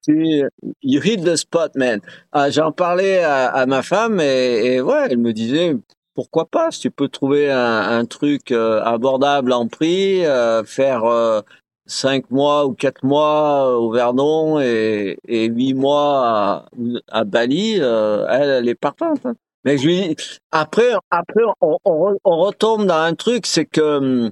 tu, 0.02 0.42
you 0.82 1.02
hit 1.04 1.22
the 1.22 1.36
spot, 1.36 1.76
man. 1.76 2.00
Ah, 2.32 2.48
J'en 2.48 2.72
parlais 2.72 3.18
à, 3.18 3.48
à, 3.48 3.66
ma 3.66 3.82
femme 3.82 4.20
et, 4.20 4.76
et, 4.76 4.80
ouais, 4.80 5.08
elle 5.10 5.18
me 5.18 5.34
disait 5.34 5.76
pourquoi 6.20 6.46
pas 6.46 6.70
si 6.70 6.80
tu 6.80 6.90
peux 6.90 7.08
trouver 7.08 7.50
un, 7.50 7.98
un 7.98 8.04
truc 8.04 8.52
abordable 8.52 9.52
en 9.52 9.68
prix, 9.68 10.22
faire 10.66 11.42
cinq 11.86 12.30
mois 12.30 12.66
ou 12.66 12.74
quatre 12.74 13.04
mois 13.04 13.76
au 13.78 13.90
Verdon 13.90 14.60
et, 14.60 15.18
et 15.26 15.46
huit 15.46 15.74
mois 15.74 16.26
à, 16.26 16.64
à 17.10 17.24
Bali, 17.24 17.76
elle, 17.76 18.50
elle 18.50 18.68
est 18.68 18.74
partante. 18.74 19.24
Hein. 19.24 19.34
Mais 19.64 19.76
je 19.78 19.86
lui 19.86 20.16
après, 20.52 20.92
après, 21.10 21.42
on, 21.60 21.76
on, 21.84 22.16
on 22.24 22.38
retombe 22.38 22.86
dans 22.86 22.94
un 22.94 23.14
truc, 23.14 23.46
c'est 23.46 23.66
que 23.66 23.98
hum, 23.98 24.30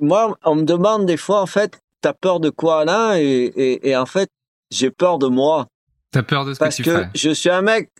moi, 0.00 0.36
on 0.44 0.56
me 0.56 0.64
demande 0.64 1.06
des 1.06 1.16
fois, 1.16 1.40
en 1.40 1.46
fait, 1.46 1.80
t'as 2.00 2.12
peur 2.12 2.40
de 2.40 2.50
quoi 2.50 2.84
là 2.84 3.18
et, 3.18 3.24
et, 3.24 3.88
et, 3.88 3.96
en 3.96 4.06
fait, 4.06 4.28
j'ai 4.70 4.90
peur 4.90 5.18
de 5.18 5.28
moi. 5.28 5.66
T'as 6.12 6.22
peur 6.22 6.44
de 6.44 6.54
ce 6.54 6.58
Parce 6.58 6.76
que 6.76 6.82
tu 6.82 6.90
que 6.90 7.06
je 7.14 7.30
suis 7.30 7.50
un 7.50 7.62
mec. 7.62 7.90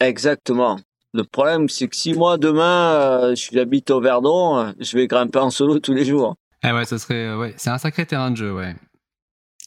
Exactement. 0.00 0.78
Le 1.12 1.24
problème, 1.24 1.68
c'est 1.68 1.88
que 1.88 1.96
si 1.96 2.14
moi 2.14 2.38
demain, 2.38 2.92
euh, 2.94 3.34
j'habite 3.34 3.90
au 3.90 4.00
Verdon, 4.00 4.72
je 4.78 4.96
vais 4.96 5.06
grimper 5.06 5.40
en 5.40 5.50
solo 5.50 5.80
tous 5.80 5.92
les 5.92 6.04
jours. 6.04 6.36
Ah 6.62 6.74
ouais, 6.74 6.84
ça 6.84 6.98
serait, 6.98 7.26
euh, 7.26 7.38
ouais, 7.38 7.54
c'est 7.56 7.70
un 7.70 7.78
sacré 7.78 8.06
terrain 8.06 8.30
de 8.30 8.36
jeu, 8.36 8.52
ouais. 8.52 8.74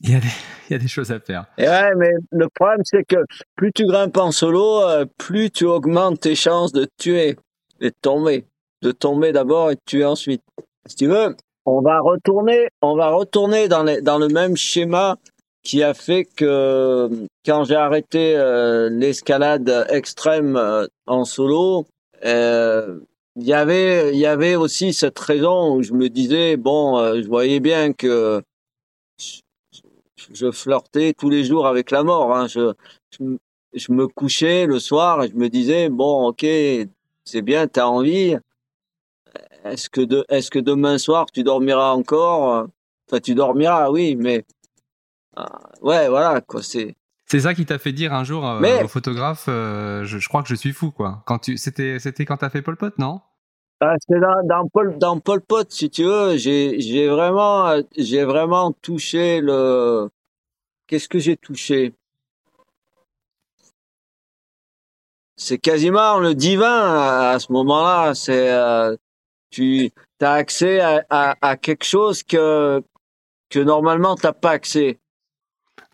Il 0.02 0.12
y, 0.12 0.16
a 0.16 0.20
des, 0.20 0.28
il 0.70 0.74
y 0.74 0.76
a 0.76 0.80
des 0.80 0.88
choses 0.88 1.12
à 1.12 1.20
faire. 1.20 1.46
Et 1.58 1.68
ouais, 1.68 1.96
mais 1.96 2.12
le 2.32 2.48
problème, 2.50 2.82
c'est 2.84 3.04
que 3.04 3.18
plus 3.56 3.72
tu 3.74 3.86
grimpes 3.86 4.18
en 4.18 4.32
solo, 4.32 4.82
euh, 4.82 5.06
plus 5.18 5.50
tu 5.52 5.66
augmentes 5.66 6.22
tes 6.22 6.36
chances 6.36 6.72
de 6.72 6.88
tuer 6.98 7.38
et 7.80 7.90
de 7.90 7.96
tomber. 8.02 8.46
De 8.82 8.92
tomber 8.92 9.32
d'abord 9.32 9.72
et 9.72 9.76
de 9.76 9.82
tuer 9.86 10.06
ensuite. 10.06 10.42
Si 10.86 10.96
tu 10.96 11.08
veux, 11.08 11.36
on 11.66 11.82
va 11.82 12.00
retourner, 12.00 12.68
on 12.82 12.96
va 12.96 13.10
retourner 13.10 13.68
dans, 13.68 13.84
les, 13.84 14.02
dans 14.02 14.18
le 14.18 14.28
même 14.28 14.58
schéma 14.58 15.18
qui 15.64 15.82
a 15.82 15.94
fait 15.94 16.26
que 16.26 17.10
quand 17.46 17.64
j'ai 17.64 17.76
arrêté 17.76 18.36
euh, 18.36 18.90
l'escalade 18.90 19.86
extrême 19.90 20.58
euh, 20.58 20.88
en 21.08 21.26
solo, 21.26 21.86
il 22.24 23.44
y 23.44 23.54
avait 23.54 24.14
il 24.14 24.20
y 24.20 24.26
avait 24.26 24.56
aussi 24.56 24.94
cette 24.94 25.20
raison 25.20 25.76
où 25.76 25.84
je 25.84 25.94
me 25.94 26.08
disais 26.10 26.56
bon 26.56 26.98
je 27.22 27.28
voyais 27.28 27.60
bien 27.60 27.92
que 27.92 28.42
je 30.32 30.52
flirtais 30.52 31.14
tous 31.14 31.30
les 31.30 31.44
jours 31.44 31.68
avec 31.68 31.92
la 31.92 32.04
mort. 32.04 32.36
Hein. 32.36 32.48
Je, 32.48 32.74
je, 33.74 33.92
me 33.92 34.08
couchais 34.08 34.66
le 34.66 34.80
soir 34.80 35.24
et 35.24 35.30
je 35.30 35.36
me 35.36 35.50
disais 35.50 35.90
bon, 35.90 36.28
ok, 36.28 36.46
c'est 37.26 37.42
bien, 37.42 37.68
t'as 37.68 37.86
envie. 37.86 38.38
Est-ce 39.64 39.90
que 39.90 40.02
de, 40.02 40.26
est-ce 40.30 40.52
que 40.52 40.60
demain 40.60 40.98
soir 40.98 41.26
tu 41.32 41.44
dormiras 41.44 41.92
encore? 41.94 42.68
Enfin, 43.08 43.20
tu 43.20 43.36
dormiras, 43.36 43.90
oui, 43.92 44.16
mais 44.16 44.46
ouais, 45.82 46.10
voilà 46.10 46.42
quoi. 46.42 46.62
C'est 46.62 46.96
c'est 47.26 47.40
ça 47.40 47.54
qui 47.54 47.66
t'a 47.66 47.80
fait 47.80 47.94
dire 47.94 48.14
un 48.14 48.26
jour 48.26 48.46
euh, 48.46 48.84
au 48.84 48.88
photographe, 48.88 49.46
euh, 49.48 50.04
je, 50.04 50.20
je, 50.20 50.28
crois 50.28 50.44
que 50.44 50.50
je 50.50 50.56
suis 50.56 50.74
fou 50.74 50.92
quoi. 50.92 51.24
Quand 51.26 51.40
tu, 51.40 51.58
c'était, 51.58 51.98
c'était 51.98 52.26
quand 52.26 52.38
t'as 52.38 52.50
fait 52.50 52.62
Pol 52.62 52.76
Pot, 52.76 52.94
non? 53.00 53.22
Ah, 53.80 53.96
c'est 54.08 54.20
dans, 54.20 54.46
dans, 54.46 54.68
Pol, 54.68 54.98
dans 54.98 55.20
Pol 55.20 55.42
Pot, 55.42 55.72
si 55.72 55.90
tu 55.90 56.04
veux, 56.04 56.38
j'ai, 56.38 56.80
j'ai 56.80 57.08
vraiment, 57.08 57.82
j'ai 57.98 58.24
vraiment 58.24 58.72
touché 58.74 59.42
le, 59.42 60.10
Qu'est-ce 60.88 61.10
que 61.10 61.20
j'ai 61.20 61.38
touché? 61.38 61.96
C'est 65.36 65.58
quasiment 65.58 66.20
le 66.20 66.36
divin 66.36 67.32
à, 67.32 67.40
ce 67.40 67.52
moment-là. 67.52 68.14
C'est 68.16 68.52
euh, 68.52 68.96
tu 69.50 69.92
as 70.22 70.34
accès 70.34 70.80
à, 70.82 71.58
quelque 71.58 71.86
chose 71.86 72.24
que 72.24 72.84
que 73.50 73.60
normalement 73.60 74.16
t'as 74.16 74.34
pas 74.34 74.52
accès. 74.52 75.00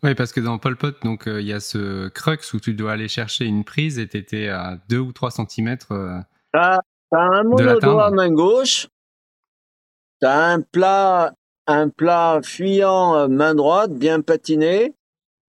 Oui, 0.02 0.14
parce 0.14 0.32
que 0.32 0.40
dans 0.40 0.58
Pol 0.58 0.76
Pot, 0.76 0.96
donc 1.04 1.28
euh, 1.28 1.40
il 1.40 1.46
y 1.46 1.52
a 1.52 1.60
ce 1.60 2.08
crux 2.08 2.38
où 2.54 2.60
tu 2.60 2.74
dois 2.74 2.92
aller 2.92 3.08
chercher 3.08 3.44
une 3.44 3.64
prise 3.64 3.98
et 3.98 4.08
t'étais 4.08 4.48
à 4.48 4.78
2 4.88 4.98
ou 4.98 5.12
3 5.12 5.30
cm. 5.30 5.76
Euh, 5.90 6.18
t'as 6.52 6.80
un 7.12 7.42
monodoigt 7.42 8.10
main 8.10 8.30
gauche, 8.30 8.88
t'as 10.20 10.52
un 10.52 10.60
plat 10.62 11.34
un 11.70 11.88
plat 11.88 12.40
fuyant 12.42 13.16
euh, 13.16 13.28
main 13.28 13.54
droite, 13.54 13.92
bien 13.92 14.20
patiné. 14.20 14.94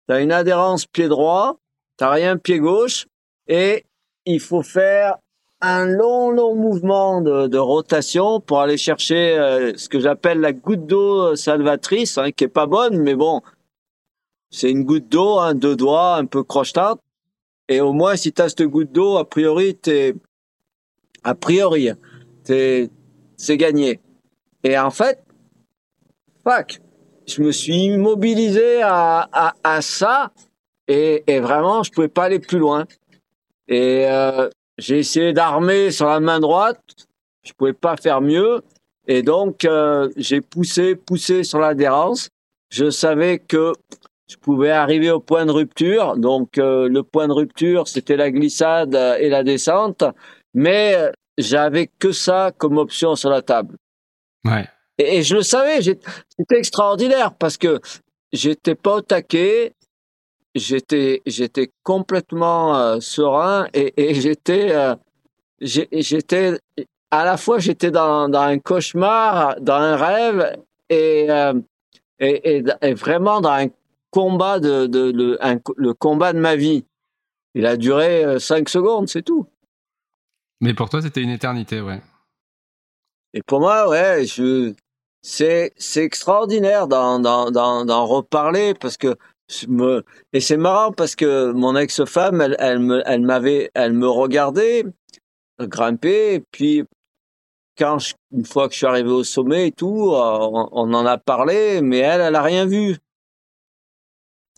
Tu 0.07 0.15
as 0.15 0.21
une 0.21 0.31
adhérence 0.31 0.85
pied 0.85 1.07
droit, 1.07 1.57
tu 1.97 2.05
rien 2.05 2.37
pied 2.37 2.59
gauche, 2.59 3.07
et 3.47 3.85
il 4.25 4.39
faut 4.39 4.63
faire 4.63 5.17
un 5.61 5.85
long, 5.85 6.31
long 6.31 6.55
mouvement 6.55 7.21
de, 7.21 7.57
rotation 7.57 8.39
pour 8.39 8.61
aller 8.61 8.77
chercher 8.77 9.37
euh, 9.37 9.73
ce 9.75 9.89
que 9.89 9.99
j'appelle 9.99 10.39
la 10.39 10.53
goutte 10.53 10.85
d'eau 10.87 11.35
salvatrice, 11.35 12.17
hein, 12.17 12.31
qui 12.31 12.45
est 12.45 12.49
pas 12.49 12.65
bonne, 12.65 12.97
mais 12.97 13.15
bon, 13.15 13.41
c'est 14.49 14.71
une 14.71 14.83
goutte 14.83 15.09
d'eau, 15.09 15.39
hein, 15.39 15.53
deux 15.53 15.75
doigts, 15.75 16.15
un 16.15 16.25
peu 16.25 16.43
crochetante. 16.43 17.01
Et 17.67 17.81
au 17.81 17.93
moins, 17.93 18.15
si 18.15 18.33
tu 18.33 18.41
as 18.41 18.49
cette 18.49 18.63
goutte 18.63 18.91
d'eau, 18.91 19.17
a 19.17 19.29
priori, 19.29 19.75
t'es, 19.75 20.15
a 21.23 21.35
priori, 21.35 21.89
t'es, 22.43 22.89
c'est 23.37 23.57
gagné. 23.57 23.99
Et 24.63 24.77
en 24.77 24.89
fait, 24.89 25.23
je 27.27 27.41
me 27.41 27.51
suis 27.51 27.85
immobilisé 27.85 28.81
à, 28.81 29.29
à, 29.31 29.53
à 29.63 29.81
ça 29.81 30.31
et, 30.87 31.23
et, 31.27 31.39
vraiment, 31.39 31.83
je 31.83 31.91
pouvais 31.91 32.07
pas 32.07 32.23
aller 32.23 32.39
plus 32.39 32.57
loin. 32.57 32.85
Et 33.67 34.05
euh, 34.07 34.49
j'ai 34.79 34.99
essayé 34.99 35.33
d'armer 35.33 35.91
sur 35.91 36.07
la 36.07 36.19
main 36.19 36.39
droite, 36.39 36.81
je 37.43 37.53
pouvais 37.53 37.73
pas 37.73 37.95
faire 37.95 38.21
mieux. 38.21 38.63
Et 39.07 39.21
donc, 39.21 39.65
euh, 39.65 40.09
j'ai 40.17 40.41
poussé, 40.41 40.95
poussé 40.95 41.43
sur 41.43 41.59
l'adhérence. 41.59 42.29
Je 42.71 42.89
savais 42.89 43.37
que 43.37 43.73
je 44.29 44.37
pouvais 44.37 44.71
arriver 44.71 45.11
au 45.11 45.19
point 45.19 45.45
de 45.45 45.51
rupture. 45.51 46.15
Donc 46.17 46.57
le 46.57 47.01
point 47.01 47.27
de 47.27 47.33
rupture, 47.33 47.87
c'était 47.87 48.15
la 48.15 48.31
glissade 48.31 48.95
et 49.19 49.29
la 49.29 49.43
descente, 49.43 50.03
mais 50.53 51.11
j'avais 51.37 51.87
que 51.87 52.11
ça 52.11 52.51
comme 52.57 52.77
option 52.77 53.15
sur 53.15 53.29
la 53.29 53.41
table. 53.41 53.77
Ouais. 54.45 54.67
Et, 54.97 55.23
je 55.23 55.35
le 55.35 55.41
savais, 55.41 55.81
c'était 55.81 56.57
extraordinaire 56.57 57.33
parce 57.33 57.57
que 57.57 57.79
j'étais 58.33 58.75
pas 58.75 58.95
au 58.95 59.01
taquet, 59.01 59.73
j'étais 60.55 61.21
j'étais 61.25 61.71
complètement 61.83 62.77
euh, 62.77 62.99
serein 62.99 63.67
et, 63.73 63.93
et 64.09 64.13
j'étais 64.13 64.71
euh, 64.71 64.95
j'étais 65.61 66.59
à 67.11 67.23
la 67.23 67.37
fois 67.37 67.59
j'étais 67.59 67.91
dans, 67.91 68.27
dans 68.27 68.41
un 68.41 68.59
cauchemar, 68.59 69.55
dans 69.61 69.75
un 69.75 69.95
rêve 69.95 70.57
et, 70.89 71.27
euh, 71.29 71.53
et, 72.19 72.63
et, 72.81 72.93
vraiment 72.93 73.39
dans 73.39 73.51
un 73.51 73.67
combat 74.11 74.59
de, 74.59 74.85
de, 74.87 75.37
le 75.77 75.93
combat 75.93 76.33
de 76.33 76.39
ma 76.39 76.55
vie. 76.55 76.85
Il 77.55 77.65
a 77.65 77.77
duré 77.77 78.39
cinq 78.39 78.69
secondes, 78.69 79.07
c'est 79.07 79.23
tout. 79.23 79.47
Mais 80.61 80.73
pour 80.73 80.89
toi, 80.89 81.01
c'était 81.01 81.21
une 81.21 81.29
éternité, 81.29 81.81
ouais. 81.81 82.01
Et 83.33 83.41
pour 83.43 83.59
moi, 83.59 83.87
ouais, 83.89 84.25
je, 84.25 84.73
c'est, 85.21 85.73
c'est 85.77 86.03
extraordinaire 86.03 86.87
d'en, 86.87 87.19
d'en, 87.19 87.51
d'en, 87.51 88.05
reparler 88.05 88.73
parce 88.73 88.97
que 88.97 89.15
me, 89.67 90.03
et 90.33 90.39
c'est 90.39 90.57
marrant 90.57 90.91
parce 90.91 91.15
que 91.15 91.51
mon 91.51 91.75
ex-femme, 91.75 92.41
elle, 92.41 92.55
elle 92.59 92.79
me, 92.79 93.01
elle 93.05 93.21
m'avait, 93.21 93.71
elle 93.73 93.93
me 93.93 94.07
regardait 94.07 94.85
grimper, 95.59 96.35
et 96.35 96.39
puis 96.39 96.83
quand 97.77 97.97
une 98.31 98.45
fois 98.45 98.67
que 98.67 98.73
je 98.73 98.79
suis 98.79 98.85
arrivé 98.85 99.09
au 99.09 99.23
sommet 99.23 99.67
et 99.67 99.71
tout, 99.71 100.11
on, 100.13 100.69
on 100.71 100.93
en 100.93 101.05
a 101.05 101.17
parlé, 101.17 101.81
mais 101.81 101.99
elle, 101.99 102.21
elle 102.21 102.35
a 102.35 102.41
rien 102.41 102.65
vu. 102.65 102.97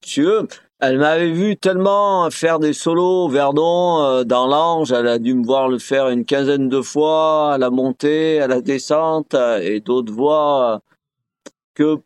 Tu 0.01 0.23
veux, 0.23 0.47
elle 0.79 0.97
m'avait 0.97 1.31
vu 1.31 1.57
tellement 1.57 2.29
faire 2.31 2.57
des 2.57 2.73
solos 2.73 3.29
Verdon 3.29 4.01
euh, 4.01 4.23
dans 4.23 4.47
l'ange, 4.47 4.91
elle 4.91 5.07
a 5.07 5.19
dû 5.19 5.35
me 5.35 5.45
voir 5.45 5.69
le 5.69 5.77
faire 5.77 6.09
une 6.09 6.25
quinzaine 6.25 6.69
de 6.69 6.81
fois 6.81 7.53
à 7.53 7.57
la 7.59 7.69
montée, 7.69 8.41
à 8.41 8.47
la 8.47 8.61
descente 8.61 9.35
euh, 9.35 9.59
et 9.61 9.79
d'autres 9.79 10.11
voix 10.11 10.73
euh, 10.73 10.79
que 11.75 11.99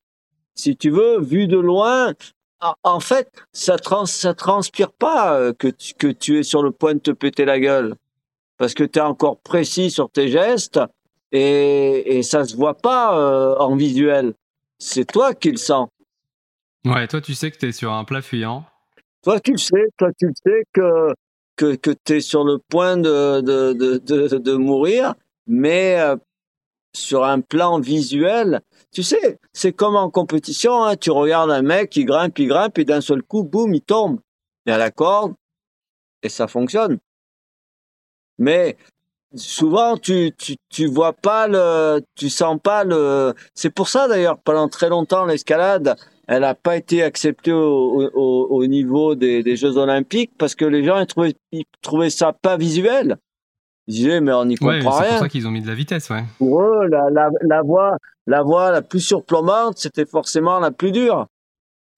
si 0.55 0.75
tu 0.75 0.89
veux, 0.89 1.21
vu 1.21 1.47
de 1.47 1.57
loin, 1.57 2.13
en 2.83 2.99
fait, 2.99 3.31
ça 3.53 3.77
trans 3.77 4.05
ça 4.05 4.33
transpire 4.33 4.91
pas 4.91 5.53
que 5.53 5.69
tu, 5.69 5.93
que 5.93 6.07
tu 6.07 6.39
es 6.39 6.43
sur 6.43 6.61
le 6.61 6.71
point 6.71 6.95
de 6.95 6.99
te 6.99 7.11
péter 7.11 7.45
la 7.45 7.59
gueule 7.59 7.95
parce 8.57 8.73
que 8.73 8.83
tu 8.83 8.99
es 8.99 9.01
encore 9.01 9.37
précis 9.39 9.89
sur 9.89 10.09
tes 10.09 10.27
gestes 10.27 10.79
et, 11.31 12.17
et 12.17 12.23
ça 12.23 12.45
se 12.45 12.55
voit 12.55 12.73
pas 12.73 13.57
en 13.59 13.75
visuel. 13.75 14.33
C'est 14.79 15.05
toi 15.05 15.33
qui 15.33 15.51
le 15.51 15.57
sens. 15.57 15.89
Ouais, 16.85 17.07
toi, 17.07 17.19
tu 17.19 17.33
sais 17.33 17.49
que 17.49 17.57
tu 17.57 17.67
es 17.67 17.71
sur 17.71 17.91
un 17.91 18.03
plat 18.03 18.21
fuyant. 18.21 18.63
Toi, 19.23 19.39
tu 19.39 19.57
sais, 19.57 19.87
toi, 19.97 20.09
tu 20.19 20.27
sais 20.45 20.63
que, 20.71 21.13
que, 21.55 21.91
tu 22.05 22.17
es 22.17 22.19
sur 22.21 22.43
le 22.43 22.59
point 22.59 22.95
de, 22.95 23.41
de, 23.41 23.73
de, 23.73 24.37
de, 24.37 24.53
mourir, 24.53 25.15
mais 25.47 25.99
euh, 25.99 26.15
sur 26.95 27.23
un 27.23 27.41
plan 27.41 27.79
visuel, 27.79 28.61
tu 28.91 29.01
sais, 29.01 29.39
c'est 29.51 29.73
comme 29.73 29.95
en 29.95 30.11
compétition, 30.11 30.83
hein, 30.83 30.95
tu 30.95 31.09
regardes 31.09 31.49
un 31.49 31.63
mec 31.63 31.89
qui 31.89 32.05
grimpe, 32.05 32.37
il 32.37 32.47
grimpe, 32.47 32.77
et 32.77 32.85
d'un 32.85 33.01
seul 33.01 33.23
coup, 33.23 33.43
boum, 33.43 33.73
il 33.73 33.81
tombe. 33.81 34.19
Il 34.67 34.71
a 34.71 34.77
la 34.77 34.91
corde, 34.91 35.33
et 36.21 36.29
ça 36.29 36.47
fonctionne. 36.47 36.99
Mais 38.37 38.77
souvent 39.35 39.97
tu, 39.97 40.31
tu 40.37 40.55
tu 40.69 40.87
vois 40.87 41.13
pas 41.13 41.47
le 41.47 42.01
tu 42.15 42.29
sens 42.29 42.57
pas 42.61 42.83
le 42.83 43.33
c'est 43.53 43.69
pour 43.69 43.89
ça 43.89 44.07
d'ailleurs 44.07 44.37
pendant 44.39 44.69
très 44.69 44.87
longtemps 44.87 45.25
l'escalade 45.25 45.97
elle 46.27 46.41
n'a 46.41 46.55
pas 46.55 46.75
été 46.77 47.03
acceptée 47.03 47.51
au, 47.51 48.09
au, 48.13 48.47
au 48.49 48.65
niveau 48.67 49.15
des, 49.15 49.43
des, 49.43 49.55
Jeux 49.55 49.77
Olympiques 49.77 50.31
parce 50.37 50.55
que 50.55 50.65
les 50.65 50.83
gens 50.83 50.99
ils 50.99 51.05
trouvaient, 51.05 51.35
ils 51.51 51.65
trouvaient 51.81 52.09
ça 52.09 52.33
pas 52.33 52.57
visuel. 52.57 53.17
Ils 53.87 53.95
disaient 53.95 54.21
mais 54.21 54.33
on 54.33 54.45
n'y 54.45 54.55
comprend 54.55 54.73
ouais, 54.73 54.81
rien. 54.81 55.01
C'est 55.03 55.09
pour 55.09 55.19
ça 55.19 55.29
qu'ils 55.29 55.47
ont 55.47 55.51
mis 55.51 55.61
de 55.61 55.67
la 55.67 55.75
vitesse, 55.75 56.09
ouais. 56.09 56.23
Pour 56.39 56.61
eux, 56.61 56.87
la, 56.87 57.09
la, 57.11 57.29
la 57.41 57.61
voie, 57.61 57.97
la 58.25 58.41
voie 58.41 58.71
la 58.71 58.81
plus 58.81 59.01
surplombante, 59.01 59.77
c'était 59.77 60.05
forcément 60.05 60.59
la 60.59 60.71
plus 60.71 60.91
dure. 60.91 61.27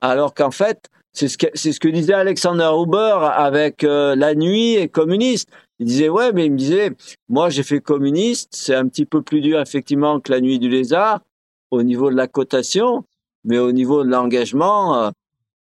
Alors 0.02 0.34
qu'en 0.34 0.52
fait, 0.52 0.90
c'est 1.14 1.30
ce 1.30 1.38
que 1.38 1.48
c'est 1.54 1.72
ce 1.72 1.80
que 1.80 1.88
disait 1.88 2.14
Alexander 2.14 2.70
Huber 2.76 3.18
avec 3.34 3.84
euh, 3.84 4.16
la 4.16 4.36
nuit 4.36 4.76
et 4.76 4.90
communiste. 4.90 5.50
Il 5.80 5.88
disait 5.88 6.10
ouais, 6.10 6.34
mais 6.34 6.46
il 6.46 6.52
me 6.52 6.58
disait 6.58 6.92
moi 7.30 7.50
j'ai 7.50 7.64
fait 7.64 7.80
communiste, 7.80 8.50
c'est 8.56 8.76
un 8.76 8.88
petit 8.88 9.06
peu 9.06 9.22
plus 9.22 9.42
dur 9.42 9.60
effectivement 9.60 10.20
que 10.20 10.32
la 10.32 10.42
nuit 10.42 10.60
du 10.60 10.70
lézard 10.70 11.22
au 11.72 11.84
niveau 11.84 12.10
de 12.12 12.16
la 12.16 12.28
cotation, 12.28 13.04
mais 13.48 13.58
au 13.58 13.72
niveau 13.72 14.04
de 14.04 14.10
l'engagement, 14.10 14.96
euh, 14.96 15.10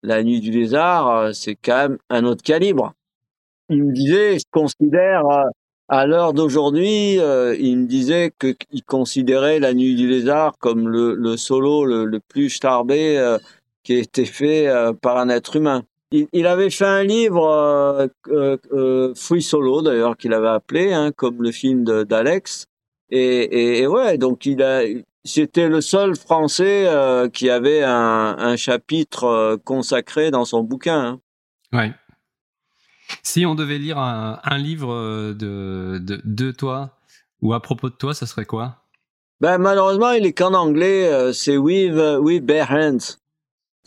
la 0.02 0.22
nuit 0.22 0.40
du 0.40 0.50
lézard, 0.50 1.08
euh, 1.08 1.32
c'est 1.32 1.56
quand 1.56 1.76
même 1.76 1.98
un 2.10 2.24
autre 2.24 2.42
calibre. 2.42 2.92
Il 3.68 3.84
me 3.84 3.92
disait, 3.92 4.38
je 4.38 4.44
considère, 4.50 5.26
euh, 5.26 5.44
à 5.88 6.06
l'heure 6.06 6.34
d'aujourd'hui, 6.34 7.14
il 7.14 7.78
me 7.78 7.86
disait 7.86 8.32
qu'il 8.38 8.84
considérait 8.84 9.58
la 9.58 9.74
nuit 9.74 9.96
du 9.96 10.06
lézard 10.06 10.56
comme 10.58 10.88
le, 10.88 11.36
solo 11.36 11.84
le, 11.84 12.20
plus 12.20 12.48
starbé 12.48 13.36
qui 13.82 13.94
été 13.94 14.24
fait 14.24 14.68
par 15.02 15.18
un 15.18 15.28
être 15.28 15.56
humain. 15.56 15.82
Il, 16.12 16.46
avait 16.46 16.70
fait 16.70 16.84
un 16.84 17.02
livre, 17.02 18.08
euh, 18.28 19.14
Free 19.16 19.42
Solo 19.42 19.82
d'ailleurs, 19.82 20.16
qu'il 20.16 20.32
avait 20.32 20.48
appelé, 20.48 20.92
hein, 20.92 21.10
comme 21.12 21.42
le 21.42 21.52
film 21.52 21.84
d'Alex. 21.84 22.66
Et, 23.10 23.86
ouais, 23.86 24.18
donc 24.18 24.46
il 24.46 24.62
a, 24.62 24.82
c'était 25.24 25.68
le 25.68 25.80
seul 25.80 26.16
Français 26.16 26.86
euh, 26.86 27.28
qui 27.28 27.50
avait 27.50 27.82
un, 27.82 28.36
un 28.38 28.56
chapitre 28.56 29.24
euh, 29.24 29.56
consacré 29.56 30.30
dans 30.30 30.44
son 30.44 30.62
bouquin. 30.62 31.00
Hein. 31.00 31.20
Ouais. 31.72 31.92
Si 33.22 33.44
on 33.44 33.54
devait 33.54 33.78
lire 33.78 33.98
un, 33.98 34.40
un 34.42 34.58
livre 34.58 34.92
euh, 34.92 35.34
de, 35.34 35.98
de, 35.98 36.20
de, 36.24 36.50
toi 36.52 36.96
ou 37.42 37.52
à 37.52 37.60
propos 37.60 37.90
de 37.90 37.94
toi, 37.94 38.14
ça 38.14 38.26
serait 38.26 38.44
quoi? 38.44 38.76
Ben 39.40 39.58
malheureusement, 39.58 40.12
il 40.12 40.26
est 40.26 40.32
qu'en 40.32 40.52
anglais. 40.54 41.32
c'est 41.32 41.56
With 41.56 41.94
With 42.20 42.44
Bare 42.44 42.70
Hands. 42.70 43.19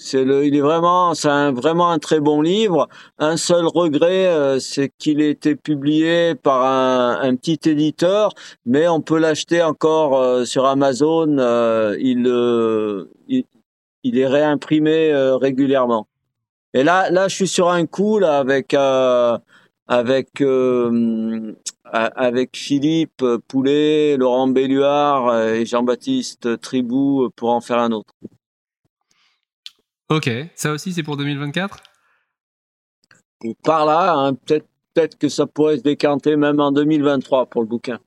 C'est 0.03 0.25
le, 0.25 0.45
il 0.45 0.53
est 0.53 0.61
vraiment, 0.61 1.13
c'est 1.13 1.29
un, 1.29 1.53
vraiment 1.53 1.89
un 1.89 1.97
très 1.97 2.19
bon 2.19 2.41
livre. 2.41 2.89
Un 3.19 3.37
seul 3.37 3.65
regret, 3.67 4.27
euh, 4.27 4.59
c'est 4.59 4.91
qu'il 4.97 5.21
ait 5.21 5.29
été 5.29 5.55
publié 5.55 6.35
par 6.35 6.65
un, 6.65 7.21
un, 7.21 7.35
petit 7.37 7.69
éditeur, 7.69 8.33
mais 8.65 8.85
on 8.89 8.99
peut 8.99 9.17
l'acheter 9.17 9.63
encore 9.63 10.17
euh, 10.17 10.43
sur 10.43 10.65
Amazon. 10.65 11.37
Euh, 11.37 11.95
il, 12.01 12.27
il, 13.29 13.45
il, 14.03 14.19
est 14.19 14.27
réimprimé 14.27 15.13
régulièrement. 15.39 16.07
Et 16.73 16.83
là, 16.83 17.09
là, 17.09 17.29
je 17.29 17.35
suis 17.35 17.47
sur 17.47 17.69
un 17.69 17.85
coup 17.85 18.19
là 18.19 18.39
avec 18.39 18.73
avec 19.87 20.43
avec 21.93 22.57
Philippe 22.57 23.23
Poulet, 23.47 24.17
Laurent 24.17 24.47
Belluard 24.47 25.45
et 25.47 25.65
Jean-Baptiste 25.65 26.59
Tribou 26.59 27.29
pour 27.37 27.51
en 27.51 27.61
faire 27.61 27.79
un 27.79 27.93
autre. 27.93 28.13
Ok, 30.13 30.29
ça 30.53 30.71
aussi 30.71 30.93
c'est 30.93 31.01
pour 31.01 31.17
2024 31.17 31.81
Par 33.63 33.87
là, 33.87 34.13
hein, 34.13 34.35
peut-être 34.35 34.67
peut 34.93 35.09
que 35.19 35.27
ça 35.27 35.47
pourrait 35.47 35.77
se 35.77 35.81
décanter 35.81 36.35
même 36.35 36.59
en 36.59 36.71
2023 36.71 37.47
pour 37.47 37.61
le 37.61 37.67
bouquin. 37.67 37.99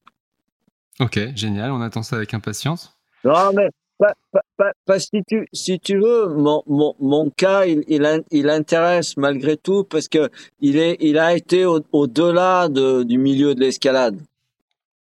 Ok, 1.01 1.19
génial, 1.35 1.73
on 1.73 1.81
attend 1.81 2.05
ça 2.05 2.15
avec 2.15 2.33
impatience. 2.33 2.97
Non, 3.25 3.53
mais 3.53 3.71
pas, 3.99 4.13
pas, 4.57 4.71
pas, 4.85 5.01
si, 5.01 5.21
tu, 5.27 5.49
si 5.53 5.81
tu 5.81 5.99
veux, 5.99 6.29
mon, 6.29 6.63
mon, 6.69 6.95
mon 7.01 7.29
cas, 7.31 7.65
il, 7.65 7.83
il, 7.89 8.23
il, 8.31 8.51
intéresse 8.51 9.17
malgré 9.17 9.57
tout 9.57 9.83
parce 9.83 10.07
que 10.07 10.31
il, 10.61 10.77
est, 10.77 10.97
il 11.01 11.19
a 11.19 11.35
été 11.35 11.65
au-delà 11.65 12.69
de, 12.69 13.03
du 13.03 13.19
milieu 13.19 13.57
de 13.57 13.61
l'escalade 13.61 14.21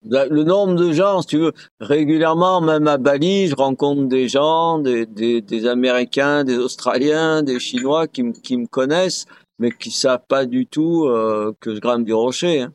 le 0.05 0.43
nombre 0.45 0.75
de 0.75 0.93
gens, 0.93 1.23
si 1.23 1.29
tu 1.29 1.39
veux, 1.39 1.53
régulièrement, 1.81 2.61
même 2.61 2.87
à 2.89 2.99
Bali, 2.99 3.49
je 3.49 3.55
rencontre 3.55 4.07
des 4.07 4.29
gens, 4.29 4.79
des, 4.79 5.07
des, 5.07 5.41
des 5.41 5.67
Américains, 5.67 6.45
des 6.45 6.59
Australiens, 6.59 7.43
des 7.43 7.59
Chinois 7.59 8.07
qui, 8.07 8.33
qui 8.33 8.57
me 8.57 8.67
connaissent, 8.67 9.27
mais 9.59 9.71
qui 9.71 9.91
savent 9.91 10.25
pas 10.29 10.47
du 10.47 10.67
tout 10.67 11.07
euh, 11.07 11.53
que 11.61 11.75
je 11.75 11.81
grimpe 11.81 12.05
du 12.05 12.15
rocher. 12.15 12.63
Hein. 12.63 12.73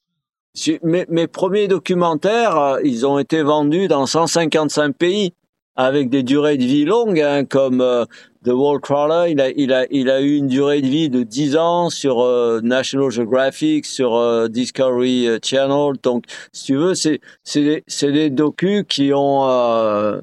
Mes, 0.83 1.05
mes, 1.09 1.27
premiers 1.27 1.67
documentaires, 1.67 2.57
euh, 2.57 2.79
ils 2.83 3.05
ont 3.05 3.19
été 3.19 3.43
vendus 3.43 3.87
dans 3.87 4.05
155 4.05 4.95
pays 4.95 5.33
avec 5.79 6.09
des 6.09 6.23
durées 6.23 6.57
de 6.57 6.65
vie 6.65 6.83
longues, 6.83 7.21
hein, 7.21 7.45
comme 7.45 7.79
euh, 7.79 8.03
The 8.43 8.49
Wall 8.49 8.81
Crawler, 8.81 9.31
il 9.31 9.39
a, 9.39 9.49
il, 9.51 9.71
a, 9.71 9.85
il 9.89 10.09
a 10.09 10.19
eu 10.19 10.35
une 10.35 10.47
durée 10.47 10.81
de 10.81 10.87
vie 10.87 11.09
de 11.09 11.23
10 11.23 11.55
ans 11.55 11.89
sur 11.89 12.19
euh, 12.19 12.59
National 12.61 13.09
Geographic, 13.09 13.85
sur 13.85 14.15
euh, 14.17 14.49
Discovery 14.49 15.39
Channel. 15.41 15.93
Donc, 16.03 16.25
si 16.51 16.65
tu 16.65 16.75
veux, 16.75 16.95
c'est 16.95 17.21
c'est 17.45 18.11
des 18.11 18.29
docus 18.29 18.83
qui 18.89 19.11
ont 19.13 20.21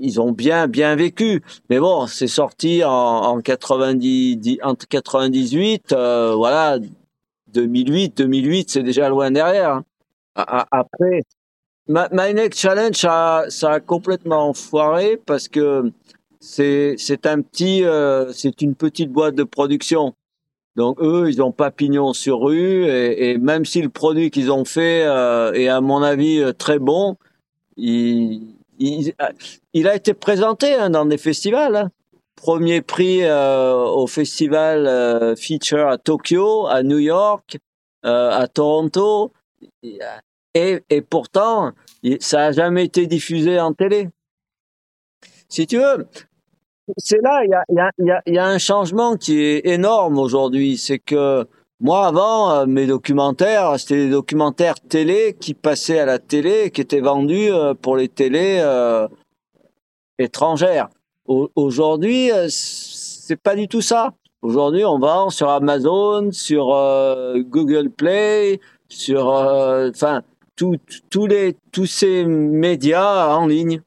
ils 0.00 0.20
ont 0.20 0.32
bien 0.32 0.66
bien 0.66 0.96
vécu. 0.96 1.40
Mais 1.70 1.78
bon, 1.78 2.08
c'est 2.08 2.26
sorti 2.26 2.82
en, 2.82 2.90
en 2.90 3.40
90 3.40 4.58
entre 4.64 4.88
98, 4.88 5.92
voilà, 5.92 6.78
2008, 7.52 8.16
2008, 8.16 8.70
c'est 8.70 8.82
déjà 8.82 9.08
loin 9.08 9.30
derrière. 9.30 9.74
Hein. 9.74 9.84
Après, 10.34 11.22
My, 11.88 12.34
Next 12.34 12.60
Challenge, 12.60 12.94
ça, 12.94 13.46
ça 13.48 13.72
a 13.72 13.80
complètement 13.80 14.52
foiré 14.52 15.18
parce 15.24 15.48
que 15.48 15.90
c'est 16.38 16.96
c'est 16.98 17.26
un 17.26 17.40
petit, 17.40 17.82
euh, 17.84 18.30
c'est 18.32 18.60
une 18.60 18.74
petite 18.74 19.10
boîte 19.10 19.34
de 19.34 19.44
production. 19.44 20.14
Donc 20.76 21.00
eux, 21.00 21.28
ils 21.28 21.42
ont 21.42 21.50
pas 21.50 21.70
pignon 21.70 22.12
sur 22.12 22.40
rue 22.40 22.84
et, 22.84 23.30
et 23.30 23.38
même 23.38 23.64
si 23.64 23.80
le 23.80 23.88
produit 23.88 24.30
qu'ils 24.30 24.52
ont 24.52 24.66
fait 24.66 25.02
euh, 25.04 25.52
est 25.54 25.68
à 25.68 25.80
mon 25.80 26.02
avis 26.02 26.40
euh, 26.40 26.52
très 26.52 26.78
bon, 26.78 27.16
il, 27.76 28.54
il, 28.78 29.14
il 29.72 29.88
a 29.88 29.96
été 29.96 30.12
présenté 30.14 30.74
hein, 30.74 30.90
dans 30.90 31.06
des 31.06 31.18
festivals. 31.18 31.74
Hein. 31.74 31.90
Premier 32.36 32.82
prix 32.82 33.24
euh, 33.24 33.74
au 33.74 34.06
festival 34.06 34.86
euh, 34.86 35.34
Feature 35.34 35.88
à 35.88 35.98
Tokyo, 35.98 36.66
à 36.66 36.82
New 36.84 36.98
York, 36.98 37.58
euh, 38.04 38.30
à 38.30 38.46
Toronto. 38.46 39.32
Et, 40.54 40.82
et 40.90 41.02
pourtant, 41.02 41.72
ça 42.20 42.46
a 42.46 42.52
jamais 42.52 42.84
été 42.84 43.06
diffusé 43.06 43.60
en 43.60 43.72
télé. 43.72 44.08
Si 45.48 45.66
tu 45.66 45.78
veux, 45.78 46.06
c'est 46.96 47.20
là, 47.22 47.42
il 47.44 47.50
y 47.50 47.54
a, 47.54 47.64
y, 47.68 48.10
a, 48.10 48.22
y, 48.26 48.32
y 48.34 48.38
a, 48.38 48.46
un 48.46 48.58
changement 48.58 49.16
qui 49.16 49.40
est 49.40 49.66
énorme 49.66 50.18
aujourd'hui. 50.18 50.78
C'est 50.78 50.98
que 50.98 51.46
moi, 51.80 52.06
avant, 52.06 52.50
euh, 52.50 52.66
mes 52.66 52.86
documentaires, 52.86 53.78
c'était 53.78 54.06
des 54.06 54.10
documentaires 54.10 54.80
télé 54.80 55.36
qui 55.38 55.54
passaient 55.54 56.00
à 56.00 56.06
la 56.06 56.18
télé, 56.18 56.72
qui 56.72 56.80
étaient 56.80 57.00
vendus 57.00 57.52
euh, 57.52 57.74
pour 57.74 57.96
les 57.96 58.08
télés 58.08 58.58
euh, 58.60 59.06
étrangères. 60.18 60.88
Aujourd'hui, 61.26 62.30
c'est 62.48 63.36
pas 63.36 63.54
du 63.54 63.68
tout 63.68 63.82
ça. 63.82 64.14
Aujourd'hui, 64.40 64.84
on 64.86 64.98
vend 64.98 65.28
sur 65.28 65.50
Amazon, 65.50 66.32
sur 66.32 66.68
Google 67.50 67.90
Play, 67.90 68.60
sur, 68.88 69.26
enfin, 69.26 70.22
tous 70.58 71.26
les 71.26 71.56
tous 71.72 71.86
ces 71.86 72.24
médias 72.24 73.34
en 73.34 73.46
ligne. 73.46 73.80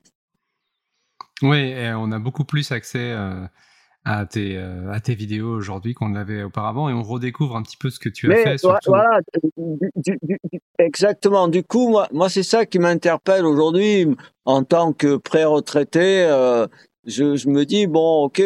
Oui, 1.41 1.73
on 1.95 2.11
a 2.11 2.19
beaucoup 2.19 2.45
plus 2.45 2.71
accès 2.71 3.11
euh, 3.11 3.45
à, 4.05 4.25
tes, 4.25 4.57
euh, 4.57 4.91
à 4.91 4.99
tes 4.99 5.15
vidéos 5.15 5.49
aujourd'hui 5.49 5.95
qu'on 5.95 6.09
l'avait 6.09 6.43
auparavant 6.43 6.87
et 6.87 6.93
on 6.93 7.01
redécouvre 7.01 7.55
un 7.55 7.63
petit 7.63 7.77
peu 7.77 7.89
ce 7.89 7.99
que 7.99 8.09
tu 8.09 8.31
as 8.31 8.35
fait. 8.37 8.57
Surtout. 8.59 8.91
Voilà, 8.91 9.19
du, 9.95 10.19
du, 10.21 10.39
exactement. 10.77 11.47
Du 11.47 11.63
coup, 11.63 11.89
moi, 11.89 12.07
moi 12.11 12.29
c'est 12.29 12.43
ça 12.43 12.65
qui 12.65 12.77
m'interpelle 12.77 13.45
aujourd'hui 13.45 14.07
en 14.45 14.63
tant 14.63 14.93
que 14.93 15.17
pré-retraité. 15.17 16.25
Euh, 16.25 16.67
je, 17.05 17.35
je 17.35 17.49
me 17.49 17.65
dis, 17.65 17.87
bon, 17.87 18.25
ok, 18.25 18.41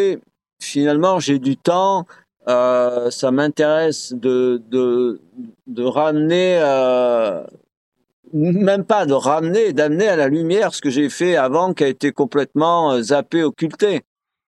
finalement, 0.62 1.20
j'ai 1.20 1.40
du 1.40 1.58
temps. 1.58 2.08
Ça 2.48 3.32
m'intéresse 3.32 4.14
de, 4.14 4.62
de, 4.70 5.20
de 5.66 5.84
ramener 5.84 6.60
même 8.34 8.86
pas 8.86 9.06
de 9.06 9.14
ramener, 9.14 9.74
d'amener 9.74 10.08
à 10.08 10.16
la 10.16 10.28
lumière 10.28 10.74
ce 10.74 10.82
que 10.82 10.90
j'ai 10.90 11.10
fait 11.10 11.36
avant 11.36 11.74
qui 11.74 11.84
a 11.84 11.88
été 11.88 12.12
complètement 12.12 12.94
euh, 12.94 13.02
zappé, 13.02 13.44
occulté. 13.44 14.04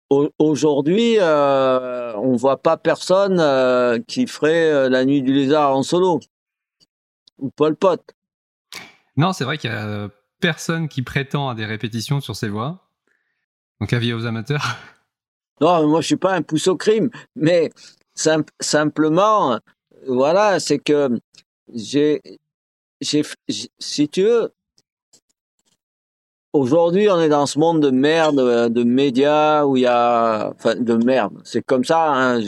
Aujourd'hui, 0.09 1.17
euh, 1.19 2.15
on 2.17 2.37
voit 2.37 2.63
pas 2.63 2.77
personne 2.77 3.41
euh, 3.41 3.99
qui 4.07 4.29
ferait 4.29 4.71
euh, 4.71 4.89
la 4.89 5.05
nuit 5.05 5.21
du 5.21 5.33
lézard 5.33 5.77
en 5.77 5.83
solo 5.83 6.21
ou 7.39 7.51
Paul 7.51 7.75
Pot. 7.75 8.01
Non, 9.17 9.33
c'est 9.33 9.43
vrai 9.43 9.59
qu'il 9.59 9.71
y 9.71 9.73
a 9.73 10.09
personne 10.41 10.89
qui 10.89 11.03
prétend 11.03 11.49
à 11.49 11.57
des 11.57 11.65
répétitions 11.65 12.21
sur 12.21 12.37
ses 12.37 12.49
voix. 12.49 12.89
Donc 13.81 13.93
avis 13.93 14.13
aux 14.13 14.27
amateurs. 14.27 14.77
Non, 15.59 15.89
moi 15.89 16.03
je 16.03 16.07
suis 16.09 16.17
pas 16.17 16.35
un 16.35 16.43
pouce 16.43 16.69
au 16.69 16.77
crime, 16.77 17.09
mais 17.35 17.71
sim 18.15 18.45
simplement, 18.61 19.59
voilà, 20.07 20.61
c'est 20.61 20.79
que 20.79 21.19
j'ai 21.73 22.21
si 23.01 24.09
tu 24.09 24.23
veux, 24.23 24.53
aujourd'hui, 26.57 27.09
on 27.11 27.21
est 27.21 27.29
dans 27.29 27.47
ce 27.47 27.59
monde 27.59 27.81
de 27.81 27.91
merde, 27.91 28.41
euh, 28.41 28.69
de 28.69 28.83
médias 28.83 29.65
où 29.65 29.77
il 29.77 29.83
y 29.83 29.87
a, 29.87 30.51
enfin, 30.51 30.75
de 30.75 30.95
merde. 30.95 31.35
C'est 31.45 31.63
comme 31.63 31.85
ça. 31.85 32.13
Hein, 32.13 32.41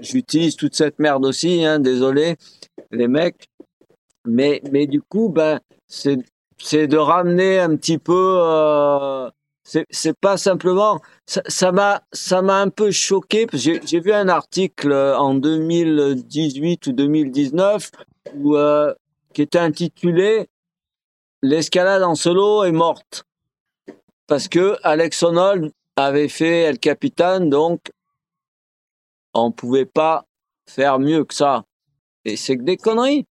J'utilise 0.00 0.56
toute 0.56 0.74
cette 0.74 0.98
merde 0.98 1.24
aussi. 1.24 1.64
Hein, 1.64 1.78
désolé, 1.78 2.36
les 2.90 3.08
mecs. 3.08 3.48
Mais, 4.26 4.62
mais 4.72 4.86
du 4.86 5.00
coup, 5.02 5.28
ben, 5.28 5.60
c'est, 5.86 6.18
c'est 6.58 6.86
de 6.86 6.96
ramener 6.96 7.60
un 7.60 7.76
petit 7.76 7.98
peu. 7.98 8.38
Euh, 8.40 9.30
c'est, 9.66 10.18
pas 10.18 10.36
simplement. 10.36 11.00
Ça 11.26 11.72
m'a, 11.72 12.02
ça 12.12 12.42
m'a 12.42 12.60
un 12.60 12.68
peu 12.68 12.90
choqué. 12.90 13.46
J'ai, 13.52 13.80
j'ai 13.86 14.00
vu 14.00 14.12
un 14.12 14.28
article 14.28 14.92
en 14.92 15.34
2018 15.34 16.86
ou 16.88 16.92
2019 16.92 17.90
où 18.34 18.56
euh, 18.56 18.92
qui 19.34 19.42
était 19.42 19.58
intitulé 19.58 20.48
L'escalade 21.46 22.02
en 22.02 22.14
solo 22.14 22.64
est 22.64 22.72
morte. 22.72 23.26
Parce 24.26 24.48
que 24.48 24.78
Alex 24.82 25.22
Honnold 25.22 25.72
avait 25.94 26.28
fait 26.28 26.62
El 26.62 26.78
Capitan, 26.78 27.40
donc 27.40 27.80
on 29.34 29.52
pouvait 29.52 29.84
pas 29.84 30.24
faire 30.66 30.98
mieux 30.98 31.22
que 31.24 31.34
ça. 31.34 31.64
Et 32.24 32.36
c'est 32.36 32.56
que 32.56 32.62
des 32.62 32.78
conneries. 32.78 33.26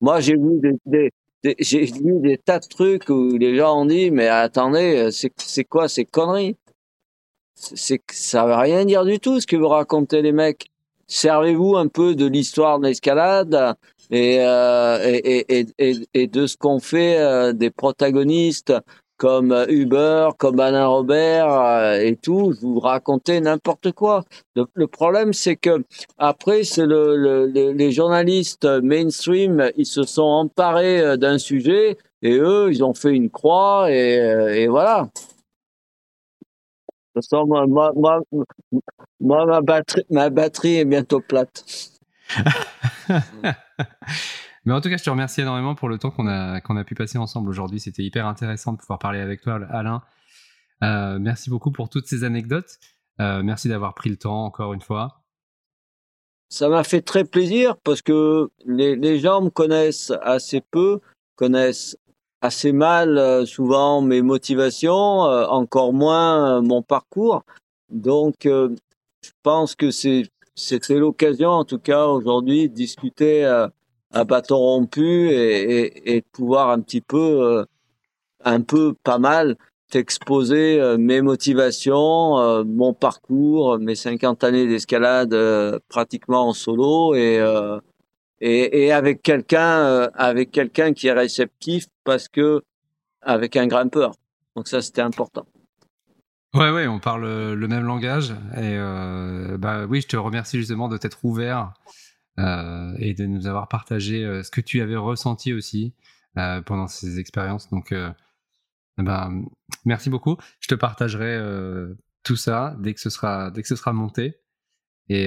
Moi, 0.00 0.20
j'ai 0.20 0.36
vu 0.36 0.58
des, 0.86 2.38
tas 2.38 2.60
de 2.60 2.66
trucs 2.66 3.10
où 3.10 3.36
les 3.36 3.54
gens 3.58 3.82
ont 3.82 3.84
dit, 3.84 4.10
mais 4.10 4.28
attendez, 4.28 5.10
c'est 5.12 5.64
quoi 5.64 5.86
ces 5.86 6.06
conneries? 6.06 6.56
Ça 7.54 8.46
veut 8.46 8.54
rien 8.54 8.86
dire 8.86 9.04
du 9.04 9.20
tout 9.20 9.38
ce 9.38 9.46
que 9.46 9.56
vous 9.56 9.68
racontez 9.68 10.22
les 10.22 10.32
mecs. 10.32 10.70
Servez-vous 11.08 11.76
un 11.76 11.88
peu 11.88 12.14
de 12.14 12.24
l'histoire 12.24 12.78
de 12.78 12.86
l'escalade, 12.86 13.76
et, 14.10 14.38
euh, 14.40 14.98
et, 15.02 15.58
et, 15.58 15.66
et, 15.78 15.94
et, 16.14 16.26
de 16.26 16.46
ce 16.46 16.56
qu'on 16.56 16.80
fait 16.80 17.18
euh, 17.18 17.52
des 17.52 17.70
protagonistes 17.70 18.72
comme 19.16 19.64
Uber, 19.68 20.30
comme 20.38 20.60
Alain 20.60 20.86
Robert 20.86 21.48
euh, 21.50 21.98
et 21.98 22.16
tout, 22.16 22.52
vous 22.60 22.80
racontez 22.80 23.40
n'importe 23.40 23.92
quoi. 23.92 24.24
Le, 24.54 24.86
problème, 24.86 25.32
c'est 25.32 25.56
que 25.56 25.84
après, 26.18 26.64
c'est 26.64 26.86
le, 26.86 27.16
le, 27.16 27.72
les 27.72 27.92
journalistes 27.92 28.66
mainstream, 28.66 29.70
ils 29.76 29.86
se 29.86 30.02
sont 30.02 30.22
emparés 30.22 31.00
euh, 31.00 31.16
d'un 31.16 31.38
sujet 31.38 31.96
et 32.22 32.36
eux, 32.36 32.68
ils 32.70 32.82
ont 32.82 32.94
fait 32.94 33.14
une 33.14 33.30
croix 33.30 33.90
et, 33.90 34.18
euh, 34.18 34.54
et 34.54 34.66
voilà. 34.66 35.08
De 37.14 37.20
toute 37.20 37.30
façon, 37.30 37.46
moi, 37.46 37.66
moi, 37.66 38.20
moi 39.20 39.46
ma, 39.46 39.60
batterie, 39.60 40.02
ma 40.10 40.30
batterie 40.30 40.78
est 40.78 40.84
bientôt 40.84 41.20
plate. 41.20 41.93
Mais 44.64 44.72
en 44.72 44.80
tout 44.80 44.88
cas, 44.88 44.96
je 44.96 45.04
te 45.04 45.10
remercie 45.10 45.42
énormément 45.42 45.74
pour 45.74 45.88
le 45.88 45.98
temps 45.98 46.10
qu'on 46.10 46.26
a, 46.26 46.60
qu'on 46.60 46.76
a 46.76 46.84
pu 46.84 46.94
passer 46.94 47.18
ensemble 47.18 47.50
aujourd'hui. 47.50 47.80
C'était 47.80 48.02
hyper 48.02 48.26
intéressant 48.26 48.72
de 48.72 48.78
pouvoir 48.78 48.98
parler 48.98 49.20
avec 49.20 49.42
toi, 49.42 49.60
Alain. 49.70 50.02
Euh, 50.82 51.18
merci 51.18 51.50
beaucoup 51.50 51.70
pour 51.70 51.88
toutes 51.88 52.06
ces 52.06 52.24
anecdotes. 52.24 52.78
Euh, 53.20 53.42
merci 53.42 53.68
d'avoir 53.68 53.94
pris 53.94 54.10
le 54.10 54.16
temps 54.16 54.44
encore 54.44 54.72
une 54.72 54.80
fois. 54.80 55.20
Ça 56.48 56.68
m'a 56.68 56.84
fait 56.84 57.02
très 57.02 57.24
plaisir 57.24 57.76
parce 57.78 58.00
que 58.00 58.50
les, 58.64 59.18
gens 59.18 59.42
me 59.42 59.50
connaissent 59.50 60.12
assez 60.22 60.60
peu, 60.60 61.00
connaissent 61.36 61.98
assez 62.40 62.72
mal 62.72 63.18
euh, 63.18 63.44
souvent 63.44 64.00
mes 64.00 64.22
motivations, 64.22 65.20
encore 65.20 65.92
moins 65.92 66.62
mon 66.62 66.82
parcours. 66.82 67.44
Donc, 67.90 68.34
je 68.44 69.30
pense 69.42 69.74
que 69.74 69.90
c'est 69.90 70.24
c'était 70.54 70.98
l'occasion, 70.98 71.50
en 71.50 71.64
tout 71.64 71.78
cas 71.78 72.06
aujourd'hui, 72.06 72.68
de 72.68 72.74
discuter 72.74 73.44
euh, 73.44 73.68
à 74.12 74.24
bâton 74.24 74.56
rompu 74.56 75.28
et, 75.30 75.80
et, 75.80 76.16
et, 76.16 76.20
de 76.20 76.26
pouvoir 76.32 76.70
un 76.70 76.80
petit 76.80 77.00
peu, 77.00 77.42
euh, 77.42 77.64
un 78.44 78.60
peu 78.60 78.94
pas 79.02 79.18
mal, 79.18 79.56
t'exposer 79.94 80.80
euh, 80.80 80.98
mes 80.98 81.20
motivations, 81.20 82.38
euh, 82.40 82.64
mon 82.64 82.92
parcours, 82.92 83.78
mes 83.78 83.94
50 83.94 84.42
années 84.42 84.66
d'escalade 84.66 85.32
euh, 85.34 85.78
pratiquement 85.88 86.48
en 86.48 86.52
solo 86.52 87.14
et 87.14 87.38
et, 88.40 88.86
et 88.86 88.92
avec 88.92 89.22
quelqu'un, 89.22 90.10
avec 90.14 90.50
quelqu'un 90.50 90.92
qui 90.92 91.06
est 91.06 91.12
réceptif 91.12 91.86
parce 92.02 92.28
que 92.28 92.62
avec 93.22 93.56
un 93.56 93.68
grimpeur. 93.68 94.12
Donc 94.56 94.66
ça, 94.68 94.82
c'était 94.82 95.00
important. 95.00 95.46
Ouais, 96.54 96.70
ouais, 96.70 96.86
on 96.86 97.00
parle 97.00 97.24
le 97.54 97.68
même 97.68 97.84
langage. 97.84 98.30
Et 98.52 98.76
euh, 98.78 99.58
bah 99.58 99.86
oui, 99.86 100.00
je 100.00 100.06
te 100.06 100.16
remercie 100.16 100.56
justement 100.58 100.88
de 100.88 100.96
t'être 100.96 101.24
ouvert 101.24 101.74
euh, 102.38 102.94
et 102.98 103.12
de 103.14 103.26
nous 103.26 103.46
avoir 103.48 103.68
partagé 103.68 104.24
euh, 104.24 104.42
ce 104.44 104.50
que 104.50 104.60
tu 104.60 104.80
avais 104.80 104.96
ressenti 104.96 105.52
aussi 105.52 105.94
euh, 106.38 106.62
pendant 106.62 106.86
ces 106.86 107.18
expériences. 107.18 107.70
Donc, 107.70 107.90
euh, 107.90 108.08
bah, 108.98 109.30
merci 109.84 110.10
beaucoup. 110.10 110.36
Je 110.60 110.68
te 110.68 110.74
partagerai 110.76 111.34
euh, 111.34 111.94
tout 112.22 112.36
ça 112.36 112.76
dès 112.78 112.94
que 112.94 113.00
ce 113.00 113.10
sera 113.10 113.50
dès 113.50 113.62
que 113.62 113.68
ce 113.68 113.76
sera 113.76 113.92
monté. 113.92 114.38
Et 115.08 115.26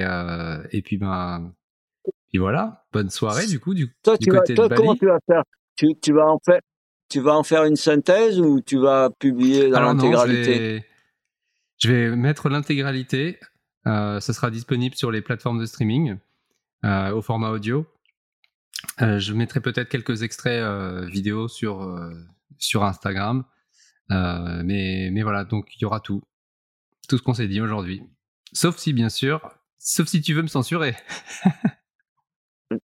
et 0.71 0.81
puis 0.81 0.97
ben 0.97 1.53
puis 2.29 2.39
voilà. 2.39 2.85
Bonne 2.93 3.09
soirée 3.09 3.45
du 3.45 3.59
coup 3.59 3.73
du, 3.73 3.93
toi, 4.01 4.17
du 4.17 4.25
tu 4.25 4.31
côté 4.31 4.53
vas, 4.53 4.55
toi, 4.55 4.65
de 4.65 4.69
Bali. 4.69 4.81
Comment 4.81 4.95
tu 4.95 5.05
vas 5.05 5.19
faire? 5.27 5.43
Tu, 5.75 5.87
tu 6.01 6.13
vas 6.13 6.25
en 6.25 6.39
faire 6.43 6.61
tu 7.09 7.19
vas 7.19 7.35
en 7.35 7.43
faire 7.43 7.63
une 7.65 7.75
synthèse 7.75 8.39
ou 8.39 8.59
tu 8.61 8.79
vas 8.79 9.09
publier 9.19 9.69
dans 9.69 9.81
l'intégralité? 9.81 10.83
Je 11.79 11.91
vais 11.91 12.15
mettre 12.15 12.49
l'intégralité. 12.49 13.39
Euh, 13.85 14.19
ce 14.19 14.33
sera 14.33 14.51
disponible 14.51 14.95
sur 14.95 15.11
les 15.11 15.21
plateformes 15.21 15.59
de 15.59 15.65
streaming 15.65 16.17
euh, 16.85 17.11
au 17.11 17.21
format 17.21 17.49
audio. 17.49 17.87
Euh, 19.01 19.19
je 19.19 19.33
mettrai 19.33 19.61
peut-être 19.61 19.89
quelques 19.89 20.21
extraits 20.23 20.61
euh, 20.61 21.05
vidéo 21.07 21.47
sur 21.47 21.97
sur 22.59 22.83
Instagram, 22.83 23.43
mais 24.09 25.09
mais 25.11 25.21
voilà 25.23 25.43
donc 25.43 25.75
il 25.75 25.81
y 25.81 25.85
aura 25.85 25.99
tout. 25.99 26.21
tout 27.07 27.17
ce 27.17 27.23
qu'on 27.23 27.33
s'est 27.33 27.47
dit 27.47 27.61
aujourd'hui. 27.61 28.03
Sauf 28.53 28.77
si, 28.77 28.93
bien 28.93 29.09
sûr, 29.09 29.41
sauf 29.77 30.07
si 30.07 30.21
tu 30.21 30.33
veux 30.33 30.41
me 30.41 30.47
censurer. 30.47 30.95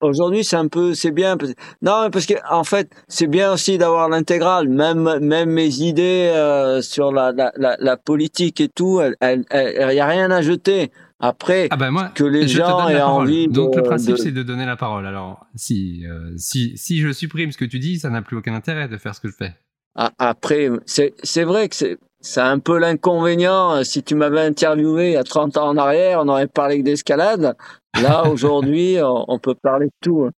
Aujourd'hui, 0.00 0.44
c'est 0.44 0.56
un 0.56 0.68
peu, 0.68 0.94
c'est 0.94 1.10
bien. 1.10 1.36
Non, 1.80 2.08
parce 2.10 2.26
que 2.26 2.34
en 2.48 2.62
fait, 2.62 2.90
c'est 3.08 3.26
bien 3.26 3.52
aussi 3.52 3.78
d'avoir 3.78 4.08
l'intégrale. 4.08 4.68
Même, 4.68 5.18
même 5.20 5.50
mes 5.50 5.80
idées 5.80 6.30
euh, 6.34 6.82
sur 6.82 7.10
la, 7.10 7.32
la, 7.32 7.52
la, 7.56 7.96
politique 7.96 8.60
et 8.60 8.68
tout, 8.68 9.00
il 9.02 9.16
elle, 9.20 9.44
elle, 9.50 9.94
y 9.94 10.00
a 10.00 10.06
rien 10.06 10.30
à 10.30 10.40
jeter. 10.40 10.92
Après, 11.18 11.68
ah 11.70 11.90
moi, 11.90 12.10
que 12.14 12.24
les 12.24 12.48
gens 12.48 12.88
aient 12.88 13.00
envie. 13.00 13.48
Donc 13.48 13.76
le 13.76 13.82
principe, 13.82 14.18
c'est 14.18 14.32
de 14.32 14.42
donner 14.42 14.66
la 14.66 14.76
parole. 14.76 15.06
Alors, 15.06 15.46
si, 15.54 16.04
euh, 16.06 16.32
si, 16.36 16.76
si 16.76 16.98
je 16.98 17.12
supprime 17.12 17.50
ce 17.52 17.58
que 17.58 17.64
tu 17.64 17.78
dis, 17.78 17.98
ça 17.98 18.10
n'a 18.10 18.22
plus 18.22 18.36
aucun 18.36 18.54
intérêt 18.54 18.88
de 18.88 18.96
faire 18.96 19.14
ce 19.14 19.20
que 19.20 19.28
je 19.28 19.34
fais. 19.36 19.54
Après, 19.94 20.68
c'est 20.86 21.44
vrai 21.44 21.68
que 21.68 21.76
c'est, 21.76 21.98
c'est 22.22 22.40
un 22.40 22.58
peu 22.58 22.78
l'inconvénient. 22.78 23.84
Si 23.84 24.02
tu 24.02 24.14
m'avais 24.14 24.40
interviewé 24.40 25.10
il 25.10 25.12
y 25.14 25.16
a 25.16 25.24
30 25.24 25.56
ans 25.56 25.68
en 25.68 25.76
arrière, 25.76 26.20
on 26.22 26.28
aurait 26.28 26.46
parlé 26.46 26.82
d'escalade. 26.82 27.56
Là, 28.00 28.26
aujourd'hui, 28.30 28.96
on, 29.02 29.38
peut 29.38 29.54
parler 29.54 29.86
de 29.86 29.92
tout. 30.00 30.24
Hein. 30.24 30.30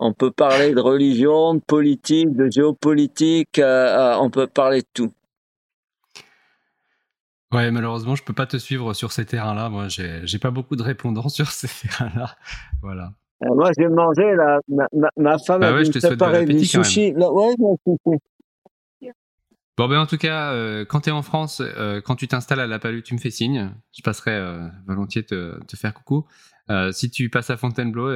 On 0.00 0.12
peut 0.12 0.30
parler 0.30 0.74
de 0.74 0.80
religion, 0.80 1.54
de 1.54 1.60
politique, 1.60 2.34
de 2.34 2.50
géopolitique, 2.50 3.58
euh, 3.58 4.14
euh, 4.14 4.16
on 4.18 4.30
peut 4.30 4.46
parler 4.46 4.80
de 4.80 4.86
tout. 4.92 5.12
Ouais, 7.52 7.70
malheureusement, 7.70 8.14
je 8.14 8.22
peux 8.24 8.32
pas 8.32 8.46
te 8.46 8.56
suivre 8.56 8.94
sur 8.94 9.12
ces 9.12 9.24
terrains-là. 9.24 9.68
Moi, 9.68 9.88
j'ai 9.88 10.38
pas 10.38 10.50
beaucoup 10.50 10.76
de 10.76 10.82
répondants 10.82 11.28
sur 11.28 11.50
ces 11.50 11.68
terrains-là. 11.68 12.36
Voilà. 12.82 13.12
Euh, 13.44 13.54
moi, 13.54 13.70
j'ai 13.76 13.88
mangé, 13.88 14.34
là, 14.34 14.60
ma, 15.16 15.38
femme 15.38 15.60
bah 15.60 15.74
a 15.74 16.06
préparé 16.06 16.44
du 16.44 16.64
sushi. 16.64 17.14
ouais, 17.14 17.54
Bon, 19.80 19.88
ben 19.88 19.98
en 19.98 20.04
tout 20.04 20.18
cas, 20.18 20.52
euh, 20.52 20.84
quand 20.84 21.00
tu 21.00 21.08
es 21.08 21.12
en 21.12 21.22
France, 21.22 21.62
euh, 21.64 22.02
quand 22.02 22.14
tu 22.14 22.28
t'installes 22.28 22.60
à 22.60 22.66
La 22.66 22.78
Palue, 22.78 23.00
tu 23.02 23.14
me 23.14 23.18
fais 23.18 23.30
signe. 23.30 23.72
Je 23.96 24.02
passerai 24.02 24.32
euh, 24.32 24.68
volontiers 24.86 25.22
te, 25.22 25.58
te, 25.64 25.74
faire 25.74 25.94
coucou. 25.94 26.26
si 26.92 27.10
tu 27.10 27.30
passes 27.30 27.48
à 27.48 27.56
Fontainebleau, 27.56 28.12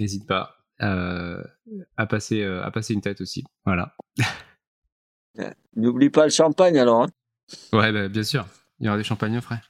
n'hésite 0.00 0.26
pas 0.26 0.56
à, 0.80 2.06
passer, 2.08 2.42
à 2.42 2.68
passer 2.72 2.94
une 2.94 3.02
tête 3.02 3.20
aussi. 3.20 3.44
Voilà. 3.64 3.94
N'oublie 5.76 6.10
pas 6.10 6.24
le 6.24 6.30
champagne 6.30 6.76
alors. 6.76 7.04
Hein. 7.04 7.08
Ouais, 7.72 7.92
bah, 7.92 8.08
bien 8.08 8.24
sûr. 8.24 8.44
Il 8.80 8.86
y 8.86 8.88
aura 8.88 8.98
des 8.98 9.04
champagnes 9.04 9.40
frais. 9.40 9.60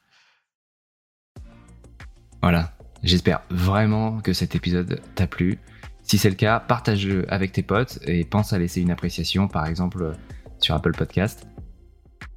Voilà. 2.40 2.72
J'espère 3.02 3.42
vraiment 3.50 4.22
que 4.22 4.32
cet 4.32 4.54
épisode 4.54 5.02
t'a 5.14 5.26
plu. 5.26 5.58
Si 6.02 6.16
c'est 6.16 6.30
le 6.30 6.36
cas, 6.36 6.60
partage-le 6.60 7.30
avec 7.30 7.52
tes 7.52 7.62
potes 7.62 7.98
et 8.06 8.24
pense 8.24 8.54
à 8.54 8.58
laisser 8.58 8.80
une 8.80 8.90
appréciation, 8.90 9.48
par 9.48 9.66
exemple 9.66 10.14
sur 10.60 10.74
Apple 10.74 10.92
Podcast. 10.92 11.48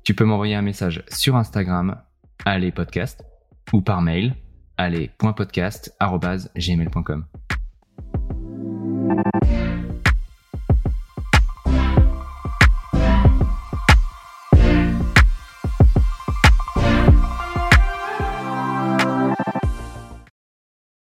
Tu 0.04 0.14
peux 0.14 0.26
m'envoyer 0.26 0.56
un 0.56 0.62
message 0.62 1.04
sur 1.10 1.36
Instagram, 1.36 2.02
allez 2.46 2.72
podcast, 2.72 3.26
ou 3.74 3.82
par 3.82 4.02
mail, 4.02 4.36
allez.podcast.gmail.com. 4.78 7.26